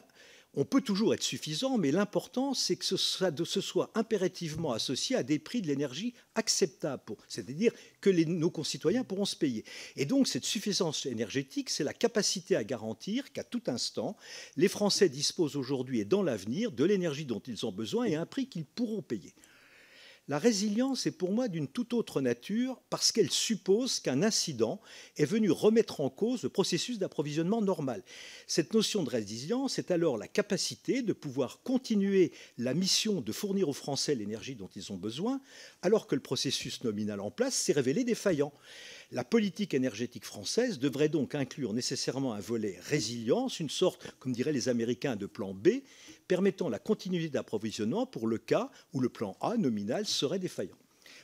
on 0.54 0.64
peut 0.64 0.82
toujours 0.82 1.14
être 1.14 1.22
suffisant, 1.22 1.78
mais 1.78 1.90
l'important, 1.92 2.52
c'est 2.52 2.76
que 2.76 2.84
ce 2.84 2.96
soit, 2.96 3.90
impérativement 3.94 4.72
associé 4.72 5.16
à 5.16 5.22
des 5.22 5.38
prix 5.38 5.62
de 5.62 5.66
l'énergie 5.66 6.14
acceptables, 6.34 7.02
c'est-à-dire 7.26 7.72
que 8.00 8.10
nos 8.10 8.50
concitoyens 8.50 9.04
pourront 9.04 9.24
se 9.24 9.36
payer. 9.36 9.64
Et 9.96 10.04
donc, 10.04 10.28
cette 10.28 10.44
suffisance 10.44 11.06
énergétique, 11.06 11.70
c'est 11.70 11.84
la 11.84 11.94
capacité 11.94 12.54
à 12.56 12.64
garantir 12.64 13.32
qu'à 13.32 13.44
tout 13.44 13.62
instant, 13.66 14.16
les 14.56 14.68
Français 14.68 15.08
disposent 15.08 15.56
aujourd'hui 15.56 16.00
et 16.00 16.04
dans 16.04 16.22
l'avenir 16.22 16.70
de 16.70 16.84
l'énergie 16.84 17.24
dont 17.24 17.42
ils 17.46 17.64
ont 17.64 17.72
besoin 17.72 18.04
et 18.04 18.16
à 18.16 18.20
un 18.20 18.26
prix 18.26 18.46
qu'ils 18.46 18.66
pourront 18.66 19.02
payer. 19.02 19.34
La 20.28 20.38
résilience 20.38 21.06
est 21.06 21.18
pour 21.18 21.32
moi 21.32 21.48
d'une 21.48 21.66
toute 21.66 21.92
autre 21.94 22.20
nature 22.20 22.80
parce 22.90 23.10
qu'elle 23.10 23.30
suppose 23.30 23.98
qu'un 23.98 24.22
incident 24.22 24.80
est 25.16 25.24
venu 25.24 25.50
remettre 25.50 26.00
en 26.00 26.10
cause 26.10 26.44
le 26.44 26.48
processus 26.48 27.00
d'approvisionnement 27.00 27.60
normal. 27.60 28.04
Cette 28.46 28.72
notion 28.72 29.02
de 29.02 29.10
résilience 29.10 29.80
est 29.80 29.90
alors 29.90 30.16
la 30.16 30.28
capacité 30.28 31.02
de 31.02 31.12
pouvoir 31.12 31.60
continuer 31.64 32.30
la 32.56 32.72
mission 32.72 33.20
de 33.20 33.32
fournir 33.32 33.68
aux 33.68 33.72
Français 33.72 34.14
l'énergie 34.14 34.54
dont 34.54 34.70
ils 34.76 34.92
ont 34.92 34.96
besoin 34.96 35.40
alors 35.82 36.06
que 36.06 36.14
le 36.14 36.22
processus 36.22 36.84
nominal 36.84 37.18
en 37.18 37.32
place 37.32 37.54
s'est 37.54 37.72
révélé 37.72 38.04
défaillant. 38.04 38.52
La 39.10 39.24
politique 39.24 39.74
énergétique 39.74 40.24
française 40.24 40.78
devrait 40.78 41.08
donc 41.08 41.34
inclure 41.34 41.74
nécessairement 41.74 42.32
un 42.32 42.40
volet 42.40 42.78
résilience, 42.84 43.60
une 43.60 43.68
sorte, 43.68 44.14
comme 44.20 44.32
diraient 44.32 44.52
les 44.52 44.70
Américains, 44.70 45.16
de 45.16 45.26
plan 45.26 45.52
B, 45.52 45.82
permettant 46.32 46.70
la 46.70 46.78
continuité 46.78 47.28
d'approvisionnement 47.28 48.06
pour 48.06 48.26
le 48.26 48.38
cas 48.38 48.70
où 48.94 49.00
le 49.00 49.10
plan 49.10 49.36
A 49.42 49.58
nominal 49.58 50.06
serait 50.06 50.38
défaillant. 50.38 50.78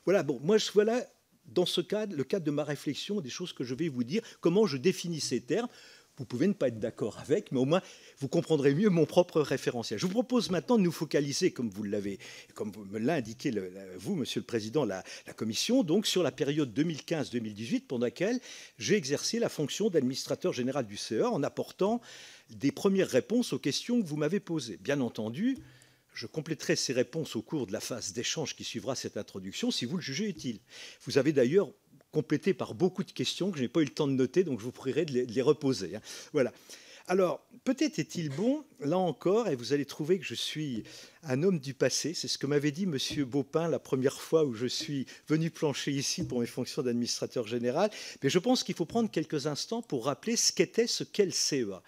Voilà, 0.04 0.22
bon, 0.22 0.38
moi, 0.44 0.58
je, 0.58 0.70
voilà 0.70 1.02
dans 1.46 1.64
ce 1.64 1.80
cadre, 1.80 2.14
le 2.14 2.24
cadre 2.24 2.44
de 2.44 2.50
ma 2.50 2.62
réflexion, 2.62 3.22
des 3.22 3.30
choses 3.30 3.54
que 3.54 3.64
je 3.64 3.74
vais 3.74 3.88
vous 3.88 4.04
dire, 4.04 4.20
comment 4.42 4.66
je 4.66 4.76
définis 4.76 5.20
ces 5.20 5.40
termes. 5.40 5.68
Vous 6.18 6.26
pouvez 6.26 6.46
ne 6.46 6.52
pas 6.52 6.68
être 6.68 6.78
d'accord 6.78 7.16
avec, 7.20 7.52
mais 7.52 7.58
au 7.58 7.64
moins 7.64 7.80
vous 8.18 8.28
comprendrez 8.28 8.74
mieux 8.74 8.90
mon 8.90 9.06
propre 9.06 9.40
référentiel. 9.40 9.98
Je 9.98 10.04
vous 10.04 10.12
propose 10.12 10.50
maintenant 10.50 10.76
de 10.76 10.82
nous 10.82 10.92
focaliser, 10.92 11.52
comme 11.52 11.70
vous 11.70 11.84
l'avez, 11.84 12.18
comme 12.54 12.72
me 12.90 12.98
l'a 12.98 13.14
indiqué 13.14 13.50
vous, 13.96 14.14
Monsieur 14.14 14.40
le 14.40 14.44
Président, 14.44 14.84
la, 14.84 15.02
la, 15.26 15.32
Commission, 15.32 15.84
donc 15.84 16.06
sur 16.06 16.22
la 16.22 16.32
période 16.32 16.78
2015-2018, 16.78 17.86
pendant 17.86 18.04
laquelle 18.04 18.40
j'ai 18.78 18.96
exercé 18.96 19.38
la 19.38 19.48
fonction 19.48 19.88
d'administrateur 19.88 20.52
général 20.52 20.86
du 20.86 20.98
CEA 20.98 21.30
en 21.30 21.42
apportant 21.44 22.02
des 22.50 22.72
premières 22.72 23.08
réponses 23.08 23.52
aux 23.52 23.58
questions 23.58 24.00
que 24.00 24.06
vous 24.06 24.16
m'avez 24.16 24.40
posées. 24.40 24.78
Bien 24.80 25.00
entendu, 25.00 25.58
je 26.14 26.26
compléterai 26.26 26.76
ces 26.76 26.92
réponses 26.92 27.36
au 27.36 27.42
cours 27.42 27.66
de 27.66 27.72
la 27.72 27.80
phase 27.80 28.12
d'échange 28.12 28.56
qui 28.56 28.64
suivra 28.64 28.94
cette 28.94 29.16
introduction 29.16 29.70
si 29.70 29.84
vous 29.84 29.96
le 29.96 30.02
jugez 30.02 30.28
utile. 30.28 30.58
Vous 31.04 31.18
avez 31.18 31.32
d'ailleurs 31.32 31.70
complété 32.10 32.54
par 32.54 32.74
beaucoup 32.74 33.04
de 33.04 33.12
questions 33.12 33.50
que 33.50 33.58
je 33.58 33.62
n'ai 33.62 33.68
pas 33.68 33.80
eu 33.80 33.84
le 33.84 33.90
temps 33.90 34.08
de 34.08 34.12
noter, 34.12 34.42
donc 34.42 34.58
je 34.58 34.64
vous 34.64 34.72
prierai 34.72 35.04
de 35.04 35.12
les, 35.12 35.42
reposer. 35.42 35.96
Hein. 35.96 36.00
Voilà. 36.32 36.52
Alors, 37.06 37.46
peut-être 37.64 37.98
est-il 37.98 38.28
bon, 38.28 38.64
là 38.80 38.98
encore, 38.98 39.48
et 39.48 39.54
vous 39.54 39.72
allez 39.72 39.86
trouver 39.86 40.18
que 40.18 40.26
je 40.26 40.34
suis 40.34 40.84
un 41.22 41.42
homme 41.42 41.58
du 41.58 41.72
passé, 41.72 42.12
c'est 42.12 42.28
ce 42.28 42.36
que 42.36 42.46
m'avait 42.46 42.70
dit 42.70 42.82
M. 42.82 42.98
Baupin 43.24 43.68
la 43.68 43.78
première 43.78 44.20
fois 44.20 44.44
où 44.44 44.52
je 44.52 44.66
suis 44.66 45.06
venu 45.26 45.50
plancher 45.50 45.90
ici 45.90 46.26
pour 46.26 46.40
mes 46.40 46.46
fonctions 46.46 46.82
d'administrateur 46.82 47.46
général, 47.46 47.90
mais 48.22 48.28
je 48.28 48.38
pense 48.38 48.62
qu'il 48.62 48.74
faut 48.74 48.84
prendre 48.84 49.10
quelques 49.10 49.46
instants 49.46 49.80
pour 49.80 50.04
rappeler 50.04 50.36
ce 50.36 50.52
qu'était 50.52 50.86
ce 50.86 51.04
qu'est 51.04 51.24
le 51.24 51.30
CEA. 51.30 51.82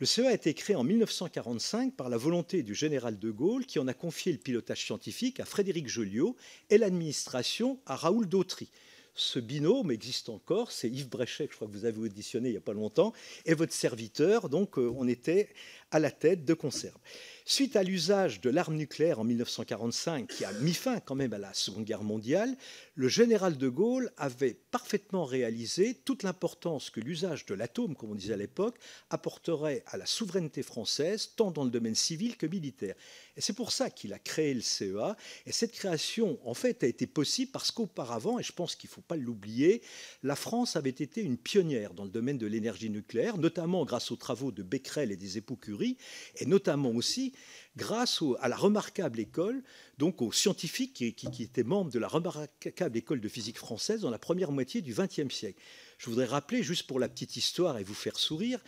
Le 0.00 0.06
CEA 0.06 0.28
a 0.28 0.32
été 0.32 0.54
créé 0.54 0.76
en 0.76 0.84
1945 0.84 1.96
par 1.96 2.08
la 2.08 2.16
volonté 2.16 2.62
du 2.62 2.72
général 2.72 3.18
de 3.18 3.30
Gaulle 3.32 3.66
qui 3.66 3.80
en 3.80 3.88
a 3.88 3.94
confié 3.94 4.30
le 4.30 4.38
pilotage 4.38 4.84
scientifique 4.84 5.40
à 5.40 5.44
Frédéric 5.44 5.88
Joliot 5.88 6.36
et 6.70 6.78
l'administration 6.78 7.80
à 7.84 7.96
Raoul 7.96 8.28
Dautry. 8.28 8.70
Ce 9.18 9.40
binôme 9.40 9.90
existe 9.90 10.28
encore, 10.28 10.70
c'est 10.70 10.88
Yves 10.88 11.08
Bréchet, 11.08 11.48
que 11.48 11.52
je 11.52 11.56
crois 11.56 11.66
que 11.66 11.72
vous 11.72 11.84
avez 11.84 11.98
auditionné 11.98 12.50
il 12.50 12.52
n'y 12.52 12.58
a 12.58 12.60
pas 12.60 12.72
longtemps, 12.72 13.12
et 13.46 13.54
votre 13.54 13.72
serviteur, 13.72 14.48
donc 14.48 14.78
euh, 14.78 14.94
on 14.96 15.08
était 15.08 15.48
à 15.90 15.98
la 15.98 16.12
tête 16.12 16.44
de 16.44 16.54
conserve. 16.54 16.96
Suite 17.44 17.74
à 17.74 17.82
l'usage 17.82 18.40
de 18.40 18.48
l'arme 18.48 18.76
nucléaire 18.76 19.18
en 19.18 19.24
1945, 19.24 20.28
qui 20.28 20.44
a 20.44 20.52
mis 20.60 20.72
fin 20.72 21.00
quand 21.00 21.16
même 21.16 21.32
à 21.32 21.38
la 21.38 21.52
Seconde 21.52 21.84
Guerre 21.84 22.04
mondiale, 22.04 22.56
le 22.98 23.06
général 23.06 23.56
de 23.56 23.68
Gaulle 23.68 24.10
avait 24.16 24.58
parfaitement 24.72 25.24
réalisé 25.24 25.94
toute 26.04 26.24
l'importance 26.24 26.90
que 26.90 26.98
l'usage 26.98 27.46
de 27.46 27.54
l'atome, 27.54 27.94
comme 27.94 28.10
on 28.10 28.16
disait 28.16 28.34
à 28.34 28.36
l'époque, 28.36 28.76
apporterait 29.08 29.84
à 29.86 29.96
la 29.96 30.04
souveraineté 30.04 30.64
française, 30.64 31.30
tant 31.36 31.52
dans 31.52 31.62
le 31.62 31.70
domaine 31.70 31.94
civil 31.94 32.36
que 32.36 32.46
militaire. 32.46 32.96
Et 33.36 33.40
c'est 33.40 33.52
pour 33.52 33.70
ça 33.70 33.88
qu'il 33.88 34.12
a 34.12 34.18
créé 34.18 34.52
le 34.52 34.62
CEA. 34.62 35.16
Et 35.46 35.52
cette 35.52 35.70
création, 35.70 36.40
en 36.44 36.54
fait, 36.54 36.82
a 36.82 36.88
été 36.88 37.06
possible 37.06 37.52
parce 37.52 37.70
qu'auparavant, 37.70 38.40
et 38.40 38.42
je 38.42 38.50
pense 38.50 38.74
qu'il 38.74 38.90
ne 38.90 38.94
faut 38.94 39.00
pas 39.00 39.14
l'oublier, 39.14 39.80
la 40.24 40.34
France 40.34 40.74
avait 40.74 40.90
été 40.90 41.22
une 41.22 41.38
pionnière 41.38 41.94
dans 41.94 42.02
le 42.02 42.10
domaine 42.10 42.36
de 42.36 42.48
l'énergie 42.48 42.90
nucléaire, 42.90 43.38
notamment 43.38 43.84
grâce 43.84 44.10
aux 44.10 44.16
travaux 44.16 44.50
de 44.50 44.64
Becquerel 44.64 45.12
et 45.12 45.16
des 45.16 45.38
époux 45.38 45.54
Curie, 45.54 45.98
et 46.38 46.46
notamment 46.46 46.90
aussi 46.90 47.32
grâce 47.76 48.22
à 48.40 48.48
la 48.48 48.56
remarquable 48.56 49.20
école, 49.20 49.62
donc 49.98 50.22
aux 50.22 50.32
scientifiques 50.32 50.94
qui, 51.14 51.42
étaient 51.42 51.62
membres 51.62 51.90
de 51.90 51.98
la 51.98 52.08
remarquable 52.08 52.96
école 52.96 53.20
de 53.20 53.28
physique 53.28 53.58
française 53.58 54.00
dans 54.00 54.10
la 54.10 54.18
première 54.18 54.52
moitié 54.52 54.82
du 54.82 54.94
XXe 54.94 55.32
siècle. 55.34 55.60
Je 55.98 56.10
voudrais 56.10 56.26
rappeler, 56.26 56.62
juste 56.62 56.86
pour 56.86 56.98
la 56.98 57.08
petite 57.08 57.36
histoire 57.36 57.78
et 57.78 57.84
vous 57.84 57.94
faire 57.94 58.18
sourire, 58.18 58.60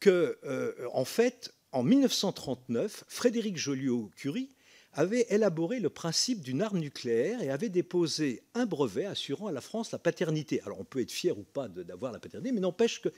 que, 0.00 0.38
euh, 0.44 0.72
en 0.92 1.04
fait, 1.04 1.54
en 1.72 1.82
1939, 1.82 3.04
Frédéric 3.08 3.56
Joliot-Curie 3.56 4.50
avait 4.98 5.26
élaboré 5.30 5.78
le 5.78 5.90
principe 5.90 6.42
d'une 6.42 6.60
arme 6.60 6.80
nucléaire 6.80 7.40
et 7.40 7.50
avait 7.50 7.68
déposé 7.68 8.42
un 8.54 8.66
brevet 8.66 9.04
assurant 9.04 9.46
à 9.46 9.52
la 9.52 9.60
France 9.60 9.92
la 9.92 9.98
paternité. 10.00 10.60
Alors 10.62 10.80
on 10.80 10.84
peut 10.84 11.00
être 11.00 11.12
fier 11.12 11.38
ou 11.38 11.44
pas 11.44 11.68
d'avoir 11.68 12.10
la 12.10 12.18
paternité, 12.18 12.50
mais 12.50 12.60
n'empêche 12.60 13.00
que... 13.00 13.08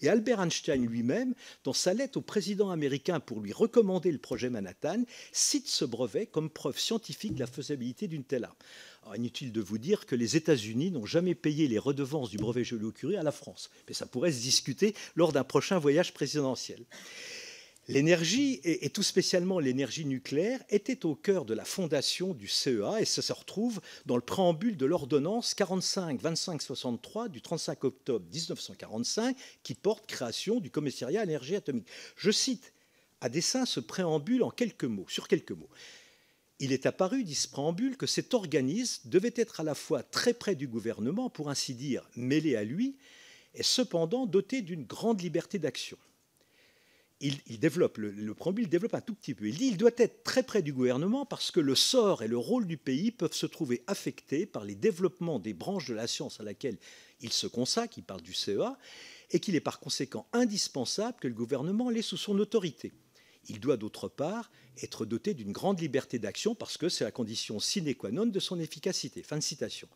Et 0.00 0.08
Albert 0.08 0.40
Einstein 0.40 0.86
lui-même, 0.86 1.34
dans 1.64 1.72
sa 1.72 1.92
lettre 1.92 2.18
au 2.18 2.20
président 2.20 2.70
américain 2.70 3.18
pour 3.18 3.40
lui 3.40 3.52
recommander 3.52 4.12
le 4.12 4.18
projet 4.18 4.48
Manhattan, 4.48 5.02
cite 5.32 5.66
ce 5.66 5.84
brevet 5.84 6.26
comme 6.26 6.50
preuve 6.50 6.78
scientifique 6.78 7.34
de 7.34 7.40
la 7.40 7.48
faisabilité 7.48 8.06
d'une 8.06 8.22
telle 8.22 8.44
arme. 8.44 8.54
Alors, 9.02 9.16
inutile 9.16 9.50
de 9.50 9.60
vous 9.60 9.78
dire 9.78 10.06
que 10.06 10.14
les 10.14 10.36
États-Unis 10.36 10.92
n'ont 10.92 11.04
jamais 11.04 11.34
payé 11.34 11.66
les 11.66 11.80
redevances 11.80 12.30
du 12.30 12.36
brevet 12.36 12.62
Joliot-Curie 12.62 13.16
à 13.16 13.24
la 13.24 13.32
France, 13.32 13.70
mais 13.88 13.94
ça 13.94 14.06
pourrait 14.06 14.32
se 14.32 14.40
discuter 14.40 14.94
lors 15.16 15.32
d'un 15.32 15.44
prochain 15.44 15.78
voyage 15.78 16.14
présidentiel. 16.14 16.84
L'énergie, 17.86 18.60
et, 18.64 18.88
tout 18.88 19.02
spécialement 19.02 19.58
l'énergie 19.58 20.06
nucléaire, 20.06 20.60
était 20.70 21.04
au 21.04 21.14
cœur 21.14 21.44
de 21.44 21.52
la 21.52 21.66
fondation 21.66 22.32
du 22.32 22.48
CEA 22.48 23.00
et 23.00 23.04
ça 23.04 23.20
se 23.20 23.32
retrouve 23.32 23.82
dans 24.06 24.16
le 24.16 24.22
préambule 24.22 24.78
de 24.78 24.86
l'ordonnance 24.86 25.54
45-25-63 25.54 27.28
du 27.28 27.42
35 27.42 27.84
octobre 27.84 28.24
1945 28.32 29.36
qui 29.62 29.74
porte 29.74 30.06
création 30.06 30.60
du 30.60 30.70
commissariat 30.70 31.20
à 31.20 31.24
l'énergie 31.26 31.56
atomique. 31.56 31.86
Je 32.16 32.30
cite 32.30 32.72
à 33.20 33.28
dessein 33.28 33.66
ce 33.66 33.80
préambule 33.80 34.42
en 34.42 34.50
quelques 34.50 34.84
mots, 34.84 35.06
sur 35.08 35.28
quelques 35.28 35.52
mots. 35.52 35.70
Il 36.60 36.72
est 36.72 36.86
apparu, 36.86 37.22
dit 37.22 37.34
ce 37.34 37.48
préambule, 37.48 37.98
que 37.98 38.06
cet 38.06 38.32
organisme 38.32 39.10
devait 39.10 39.34
être 39.36 39.60
à 39.60 39.64
la 39.64 39.74
fois 39.74 40.02
très 40.02 40.32
près 40.32 40.54
du 40.54 40.68
gouvernement, 40.68 41.28
pour 41.28 41.50
ainsi 41.50 41.74
dire 41.74 42.08
mêlé 42.16 42.56
à 42.56 42.64
lui, 42.64 42.96
et 43.54 43.62
cependant 43.62 44.24
doté 44.24 44.62
d'une 44.62 44.84
grande 44.84 45.20
liberté 45.20 45.58
d'action. 45.58 45.98
Il, 47.26 47.58
développe, 47.58 47.96
le, 47.96 48.10
le, 48.10 48.34
préambule 48.34 48.68
développe 48.68 48.94
un 48.94 49.00
tout 49.00 49.14
petit 49.14 49.32
peu. 49.32 49.48
Il 49.48 49.56
dit 49.56 49.68
qu'il 49.70 49.78
doit 49.78 49.90
être 49.96 50.24
très 50.24 50.42
près 50.42 50.60
du 50.60 50.74
gouvernement 50.74 51.24
parce 51.24 51.50
que 51.50 51.60
le 51.60 51.74
sort 51.74 52.22
et 52.22 52.28
le 52.28 52.36
rôle 52.36 52.66
du 52.66 52.76
pays 52.76 53.10
peuvent 53.10 53.32
se 53.32 53.46
trouver 53.46 53.82
affectés 53.86 54.44
par 54.44 54.64
les 54.64 54.74
développements 54.74 55.38
des 55.38 55.54
branches 55.54 55.88
de 55.88 55.94
la 55.94 56.06
science 56.06 56.38
à 56.40 56.42
laquelle 56.42 56.76
il 57.22 57.32
se 57.32 57.46
consacre, 57.46 57.96
il 57.96 58.04
parle 58.04 58.20
du 58.20 58.34
CEA, 58.34 58.76
et 59.30 59.40
qu'il 59.40 59.54
est 59.54 59.60
par 59.60 59.80
conséquent 59.80 60.26
indispensable 60.34 61.16
que 61.18 61.28
le 61.28 61.32
gouvernement 61.32 61.88
l'ait 61.88 62.02
sous 62.02 62.18
son 62.18 62.38
autorité. 62.38 62.92
Il 63.48 63.58
doit 63.58 63.78
d'autre 63.78 64.08
part 64.08 64.50
être 64.82 65.06
doté 65.06 65.32
d'une 65.34 65.52
grande 65.52 65.80
liberté 65.80 66.18
d'action 66.18 66.54
parce 66.54 66.76
que 66.76 66.88
c'est 66.88 67.04
la 67.04 67.10
condition 67.10 67.60
sine 67.60 67.94
qua 67.94 68.10
non 68.10 68.26
de 68.26 68.40
son 68.40 68.60
efficacité. 68.60 69.22
Fin 69.22 69.38
de 69.38 69.42
citation. 69.42 69.88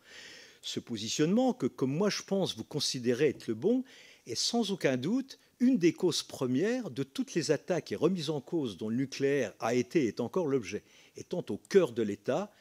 Ce 0.61 0.79
positionnement, 0.79 1.53
que 1.53 1.67
comme 1.67 1.95
moi 1.95 2.09
je 2.09 2.23
pense 2.23 2.55
vous 2.55 2.63
considérez 2.63 3.29
être 3.29 3.47
le 3.47 3.53
bon, 3.53 3.83
est 4.27 4.35
sans 4.35 4.71
aucun 4.71 4.97
doute 4.97 5.39
une 5.59 5.77
des 5.77 5.93
causes 5.93 6.23
premières 6.23 6.89
de 6.89 7.03
toutes 7.03 7.33
les 7.33 7.51
attaques 7.51 7.91
et 7.91 7.95
remises 7.95 8.29
en 8.29 8.41
cause 8.41 8.77
dont 8.77 8.89
le 8.89 8.95
nucléaire 8.95 9.53
a 9.59 9.73
été 9.73 10.05
et 10.05 10.07
est 10.07 10.19
encore 10.19 10.47
l'objet. 10.47 10.83
Étant 11.17 11.45
au 11.49 11.57
cœur 11.57 11.91
de 11.91 12.01
l'État, 12.01 12.51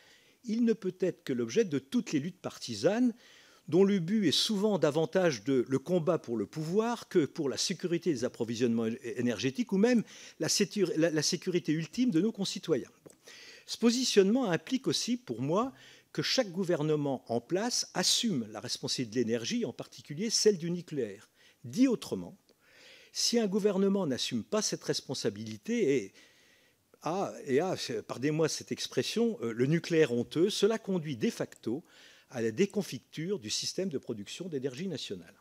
il 0.44 0.64
ne 0.64 0.72
peut 0.72 0.96
être 1.00 1.24
que 1.24 1.32
l'objet 1.32 1.64
de 1.64 1.78
toutes 1.78 2.12
les 2.12 2.20
luttes 2.20 2.40
partisanes 2.40 3.14
dont 3.68 3.84
le 3.84 3.98
but 3.98 4.26
est 4.26 4.32
souvent 4.32 4.78
davantage 4.78 5.42
le 5.46 5.78
combat 5.78 6.18
pour 6.18 6.36
le 6.36 6.46
pouvoir 6.46 7.08
que 7.08 7.26
pour 7.26 7.48
la 7.48 7.58
sécurité 7.58 8.10
des 8.10 8.24
approvisionnements 8.24 8.86
énergétiques 9.16 9.72
ou 9.72 9.76
même 9.76 10.02
la, 10.40 10.48
sécurité 10.48 11.72
ultime 11.72 12.10
de 12.10 12.20
nos 12.20 12.32
concitoyens. 12.32 12.90
Ce 13.66 13.76
positionnement 13.76 14.50
implique 14.50 14.88
aussi, 14.88 15.18
pour 15.18 15.42
moi, 15.42 15.74
que 16.14 16.22
chaque 16.22 16.50
gouvernement 16.50 17.22
en 17.30 17.42
place 17.42 17.90
assume 17.92 18.48
la 18.50 18.60
responsabilité 18.60 19.20
de 19.20 19.26
l'énergie, 19.26 19.66
en 19.66 19.74
particulier 19.74 20.30
celle 20.30 20.56
du 20.56 20.70
nucléaire. 20.70 21.28
Dit 21.64 21.86
autrement, 21.86 22.38
si 23.18 23.38
un 23.40 23.48
gouvernement 23.48 24.06
n'assume 24.06 24.44
pas 24.44 24.62
cette 24.62 24.84
responsabilité 24.84 25.96
et 25.96 26.12
a, 27.02 27.34
pardonnez-moi 28.06 28.48
cette 28.48 28.70
expression, 28.70 29.38
euh, 29.42 29.52
le 29.52 29.66
nucléaire 29.66 30.12
honteux, 30.12 30.50
cela 30.50 30.78
conduit 30.78 31.16
de 31.16 31.28
facto 31.28 31.82
à 32.30 32.40
la 32.40 32.52
déconfiture 32.52 33.40
du 33.40 33.50
système 33.50 33.88
de 33.88 33.98
production 33.98 34.48
d'énergie 34.48 34.86
nationale. 34.86 35.34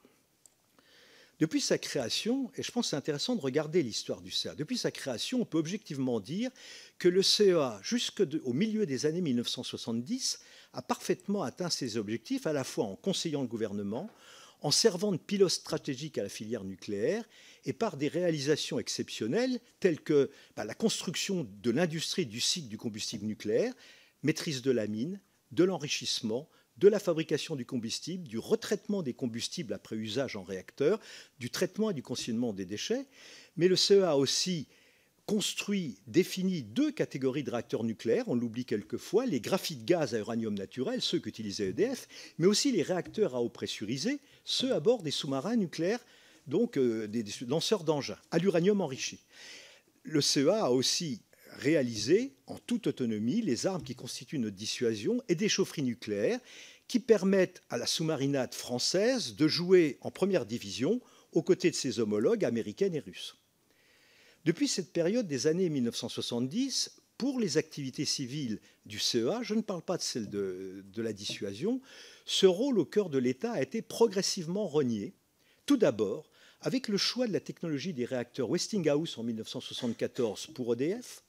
Depuis 1.40 1.62
sa 1.62 1.78
création, 1.78 2.52
et 2.58 2.64
je 2.64 2.72
pense 2.72 2.88
que 2.88 2.90
c'est 2.92 2.96
intéressant 2.96 3.36
de 3.36 3.42
regarder 3.42 3.84
l'histoire 3.84 4.22
du 4.22 4.32
CEA, 4.32 4.56
depuis 4.56 4.80
sa 4.80 4.90
création, 4.90 5.42
on 5.42 5.46
peut 5.46 5.60
objectivement 5.60 6.20
dire 6.20 6.50
que 6.98 7.08
le 7.08 7.22
CEA, 7.22 7.80
jusqu'au 7.84 8.54
milieu 8.54 8.88
des 8.88 9.06
années 9.06 9.22
1970, 9.22 10.40
a 10.74 10.82
parfaitement 10.82 11.44
atteint 11.44 11.70
ses 11.70 11.98
objectifs, 11.98 12.48
à 12.48 12.54
la 12.54 12.64
fois 12.64 12.86
en 12.86 12.96
conseillant 12.96 13.42
le 13.42 13.48
gouvernement, 13.48 14.10
en 14.62 14.72
servant 14.72 15.12
de 15.12 15.18
pilote 15.18 15.52
stratégique 15.52 16.18
à 16.18 16.24
la 16.24 16.30
filière 16.30 16.64
nucléaire 16.64 17.24
et 17.66 17.74
par 17.74 17.98
des 17.98 18.08
réalisations 18.08 18.80
exceptionnelles 18.80 19.60
telles 19.80 20.02
que 20.02 20.30
bah, 20.56 20.66
la 20.66 20.76
construction 20.76 21.48
de 21.62 21.72
l'industrie 21.72 22.26
du 22.26 22.40
cycle 22.40 22.68
du 22.68 22.78
combustible 22.78 23.26
nucléaire, 23.26 23.74
maîtrise 24.24 24.62
de 24.62 24.72
la 24.72 24.88
mine, 24.88 25.20
de 25.52 25.64
l'enrichissement, 25.64 26.50
de 26.78 26.88
la 26.88 27.00
fabrication 27.00 27.56
du 27.56 27.66
combustible, 27.66 28.28
du 28.28 28.38
retraitement 28.38 29.02
des 29.02 29.14
combustibles 29.14 29.74
après 29.74 29.96
usage 29.96 30.36
en 30.36 30.44
réacteur, 30.44 31.00
du 31.40 31.50
traitement 31.50 31.90
et 31.90 31.94
du 31.94 32.04
consignement 32.04 32.54
des 32.54 32.66
déchets. 32.66 33.06
Mais 33.56 33.68
le 33.68 33.76
CEA 33.76 34.12
a 34.12 34.16
aussi 34.16 34.68
construit, 35.26 35.98
défini 36.08 36.64
deux 36.64 36.92
catégories 36.92 37.44
de 37.44 37.52
réacteurs 37.52 37.84
nucléaires, 37.84 38.30
on 38.30 38.36
l'oublie 38.36 38.64
quelquefois, 38.64 39.26
les 39.26 39.42
graphites 39.42 39.84
gaz 39.84 40.16
à 40.16 40.20
uranium 40.20 40.54
naturel, 40.54 41.02
ceux 41.02 41.20
qu'utilisait 41.20 41.70
EDF, 41.70 42.08
mais 42.38 42.48
aussi 42.48 42.72
les 42.72 42.82
réacteurs 42.82 43.36
à 43.36 43.42
eau 43.42 43.50
pressurisée, 43.50 44.20
ceux 44.46 44.74
à 44.74 44.80
bord 44.80 45.04
des 45.04 45.12
sous-marins 45.12 45.58
nucléaires, 45.58 46.00
donc 46.48 46.78
euh, 46.78 47.08
des, 47.08 47.24
lanceurs 47.48 47.84
d'engins, 47.84 48.18
à 48.32 48.40
l'uranium 48.40 48.82
enrichi. 48.82 49.20
Le 50.04 50.22
CEA 50.22 50.66
a 50.66 50.70
aussi 50.72 51.22
réaliser 51.58 52.34
en 52.48 52.58
toute 52.58 52.88
autonomie 52.88 53.42
les 53.42 53.68
armes 53.68 53.84
qui 53.84 53.96
constituent 53.96 54.40
notre 54.40 54.56
dissuasion 54.56 55.22
et 55.28 55.36
des 55.36 55.50
chaufferies 55.50 55.84
nucléaires 55.84 56.40
qui 56.88 57.00
permettent 57.00 57.62
à 57.70 57.78
la 57.78 57.86
sous-marinade 57.86 58.54
française 58.54 59.36
de 59.36 59.48
jouer 59.48 59.98
en 60.02 60.12
première 60.12 60.46
division 60.46 61.02
aux 61.34 61.42
côtés 61.42 61.70
de 61.70 61.76
ses 61.76 62.00
homologues 62.00 62.46
américaines 62.46 62.96
et 62.96 63.00
russes. 63.00 63.36
Depuis 64.46 64.70
cette 64.70 64.94
période 64.94 65.28
des 65.28 65.48
années 65.48 65.70
1970, 65.70 67.02
pour 67.18 67.40
les 67.40 67.58
activités 67.58 68.06
civiles 68.06 68.62
du 68.86 69.00
CEA, 69.00 69.42
je 69.42 69.56
ne 69.56 69.62
parle 69.62 69.82
pas 69.82 69.98
de 69.98 70.04
celle 70.04 70.30
de 70.30 71.02
la 71.02 71.12
dissuasion, 71.12 71.82
ce 72.26 72.46
rôle 72.46 72.80
au 72.80 72.86
cœur 72.86 73.10
de 73.10 73.18
l'État 73.18 73.52
a 73.54 73.62
été 73.62 73.82
progressivement 73.82 74.68
renié, 74.68 75.14
tout 75.66 75.78
d'abord 75.78 76.30
avec 76.68 76.90
le 76.90 76.98
choix 76.98 77.28
de 77.28 77.32
la 77.32 77.40
technologie 77.40 77.94
des 77.94 78.04
réacteurs 78.04 78.50
Westinghouse 78.50 79.18
en 79.18 79.24
1974 79.24 80.48
pour 80.48 80.74
EDF, 80.74 81.24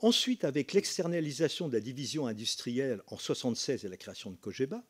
Ensuite, 0.00 0.44
avec 0.44 0.74
l'externalisation 0.74 1.66
de 1.66 1.72
la 1.72 1.80
division 1.80 2.28
industrielle 2.28 3.02
en 3.08 3.16
1976 3.16 3.84
et 3.84 3.88
la 3.88 3.96
création 3.96 4.30
de 4.30 4.36
Cogeba. 4.36 4.84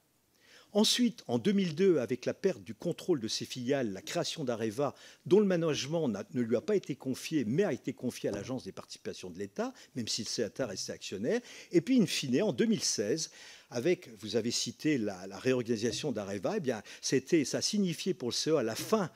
Ensuite, 0.72 1.24
en 1.28 1.38
2002, 1.38 1.98
avec 1.98 2.26
la 2.26 2.34
perte 2.34 2.62
du 2.62 2.74
contrôle 2.74 3.18
de 3.18 3.26
ses 3.26 3.46
filiales, 3.46 3.90
la 3.94 4.02
création 4.02 4.44
d'Areva, 4.44 4.94
dont 5.24 5.40
le 5.40 5.46
management 5.46 6.08
ne 6.08 6.42
lui 6.42 6.56
a 6.56 6.60
pas 6.60 6.76
été 6.76 6.94
confié, 6.94 7.46
mais 7.46 7.64
a 7.64 7.72
été 7.72 7.94
confié 7.94 8.28
à 8.28 8.32
l'Agence 8.32 8.64
des 8.64 8.72
participations 8.72 9.30
de 9.30 9.38
l'État, 9.38 9.72
même 9.96 10.08
si 10.08 10.22
le 10.22 10.28
CETA 10.28 10.66
restait 10.66 10.92
actionnaire. 10.92 11.40
Et 11.72 11.80
puis, 11.80 11.98
in 11.98 12.06
fine, 12.06 12.42
en 12.42 12.52
2016, 12.52 13.30
avec, 13.70 14.10
vous 14.18 14.36
avez 14.36 14.50
cité 14.50 14.98
la, 14.98 15.26
réorganisation 15.38 16.12
d'Areva, 16.12 16.58
eh 16.58 16.60
bien, 16.60 16.82
ça 17.00 17.16
a 17.56 17.62
signifié 17.62 18.12
pour 18.12 18.28
le 18.28 18.34
CEA 18.34 18.62
la 18.62 18.74
fin 18.74 19.10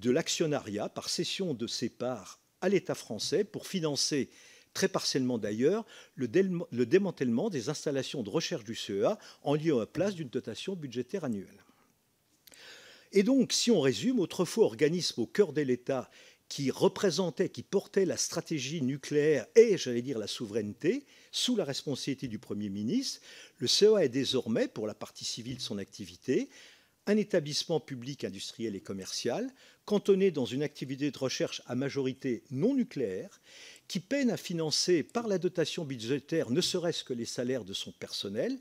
de 0.00 0.10
l'actionnariat 0.10 0.88
par 0.88 1.08
cession 1.08 1.54
de 1.54 1.66
ses 1.66 1.88
parts 1.88 2.40
à 2.60 2.68
l'État 2.68 2.94
français 2.94 3.44
pour 3.44 3.66
financer 3.66 4.30
très 4.74 4.88
partiellement 4.88 5.38
d'ailleurs, 5.38 5.84
le, 6.14 6.26
démantèlement 6.26 7.50
des 7.50 7.68
installations 7.68 8.22
de 8.22 8.30
recherche 8.30 8.64
du 8.64 8.74
CEA 8.74 9.18
en 9.42 9.54
lieu 9.54 9.80
à 9.80 9.86
place 9.86 10.14
d'une 10.14 10.28
dotation 10.28 10.74
budgétaire 10.74 11.24
annuelle. 11.24 11.64
Et 13.12 13.22
donc, 13.22 13.52
si 13.52 13.70
on 13.70 13.80
résume, 13.80 14.20
autrefois 14.20 14.64
organisme 14.64 15.20
au 15.20 15.26
cœur 15.26 15.52
de 15.52 15.60
l'État 15.60 16.10
qui 16.48 16.70
représentait, 16.70 17.48
qui 17.48 17.62
portait 17.62 18.04
la 18.04 18.16
stratégie 18.16 18.82
nucléaire 18.82 19.46
et, 19.56 19.76
j'allais 19.76 20.02
dire, 20.02 20.18
la 20.18 20.26
souveraineté, 20.26 21.04
sous 21.30 21.56
la 21.56 21.64
responsabilité 21.64 22.28
du 22.28 22.38
Premier 22.38 22.68
ministre, 22.68 23.20
le 23.58 23.66
CEA 23.66 24.04
est 24.04 24.08
désormais, 24.08 24.68
pour 24.68 24.86
la 24.86 24.94
partie 24.94 25.24
civile 25.24 25.56
de 25.56 25.62
son 25.62 25.78
activité, 25.78 26.48
un 27.06 27.16
établissement 27.16 27.80
public 27.80 28.24
industriel 28.24 28.76
et 28.76 28.80
commercial, 28.80 29.52
cantonné 29.84 30.30
dans 30.30 30.44
une 30.44 30.62
activité 30.62 31.10
de 31.10 31.18
recherche 31.18 31.62
à 31.66 31.74
majorité 31.74 32.44
non 32.50 32.74
nucléaire, 32.74 33.40
qui 33.88 34.00
peine 34.00 34.30
à 34.30 34.36
financer 34.36 35.02
par 35.02 35.26
la 35.26 35.38
dotation 35.38 35.84
budgétaire 35.84 36.50
ne 36.50 36.60
serait-ce 36.60 37.04
que 37.04 37.12
les 37.12 37.24
salaires 37.24 37.64
de 37.64 37.72
son 37.72 37.92
personnel, 37.92 38.58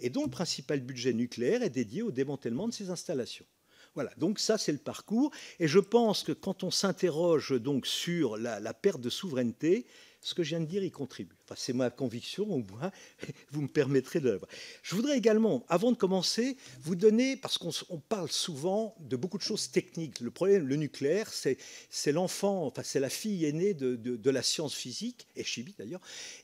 et 0.00 0.10
dont 0.10 0.24
le 0.24 0.30
principal 0.30 0.80
budget 0.80 1.12
nucléaire 1.12 1.62
est 1.62 1.70
dédié 1.70 2.02
au 2.02 2.10
démantèlement 2.10 2.68
de 2.68 2.74
ses 2.74 2.90
installations. 2.90 3.46
Voilà, 3.94 4.12
donc 4.18 4.38
ça 4.38 4.58
c'est 4.58 4.72
le 4.72 4.78
parcours, 4.78 5.30
et 5.58 5.68
je 5.68 5.78
pense 5.78 6.22
que 6.22 6.32
quand 6.32 6.64
on 6.64 6.70
s'interroge 6.70 7.54
sur 7.84 8.36
la, 8.36 8.74
perte 8.74 9.00
de 9.00 9.08
souveraineté, 9.08 9.86
ce 10.26 10.34
que 10.34 10.42
je 10.42 10.48
viens 10.48 10.60
de 10.60 10.66
dire 10.66 10.82
y 10.82 10.90
contribue. 10.90 11.36
Enfin, 11.44 11.54
c'est 11.56 11.72
ma 11.72 11.88
conviction, 11.88 12.50
au 12.50 12.58
moins, 12.58 12.90
vous 13.52 13.62
me 13.62 13.68
permettrez 13.68 14.18
de 14.18 14.32
voir. 14.32 14.50
Je 14.82 14.96
voudrais 14.96 15.16
également, 15.16 15.64
avant 15.68 15.92
de 15.92 15.96
commencer, 15.96 16.56
vous 16.80 16.96
donner, 16.96 17.36
parce 17.36 17.58
qu'on 17.58 18.00
parle 18.00 18.28
souvent 18.28 18.96
de 18.98 19.14
beaucoup 19.14 19.38
de 19.38 19.44
choses 19.44 19.70
techniques. 19.70 20.18
Le 20.18 20.32
problème, 20.32 20.66
le 20.66 20.74
nucléaire, 20.74 21.32
c'est 21.32 22.12
l'enfant, 22.12 22.66
enfin, 22.66 22.82
c'est 22.84 22.98
la 22.98 23.08
fille 23.08 23.44
aînée 23.44 23.72
de, 23.72 23.94
de, 23.94 24.30
la 24.30 24.42
science 24.42 24.74
physique, 24.74 25.28
et 25.36 25.44
chimie 25.44 25.76
d'ailleurs, 25.78 26.00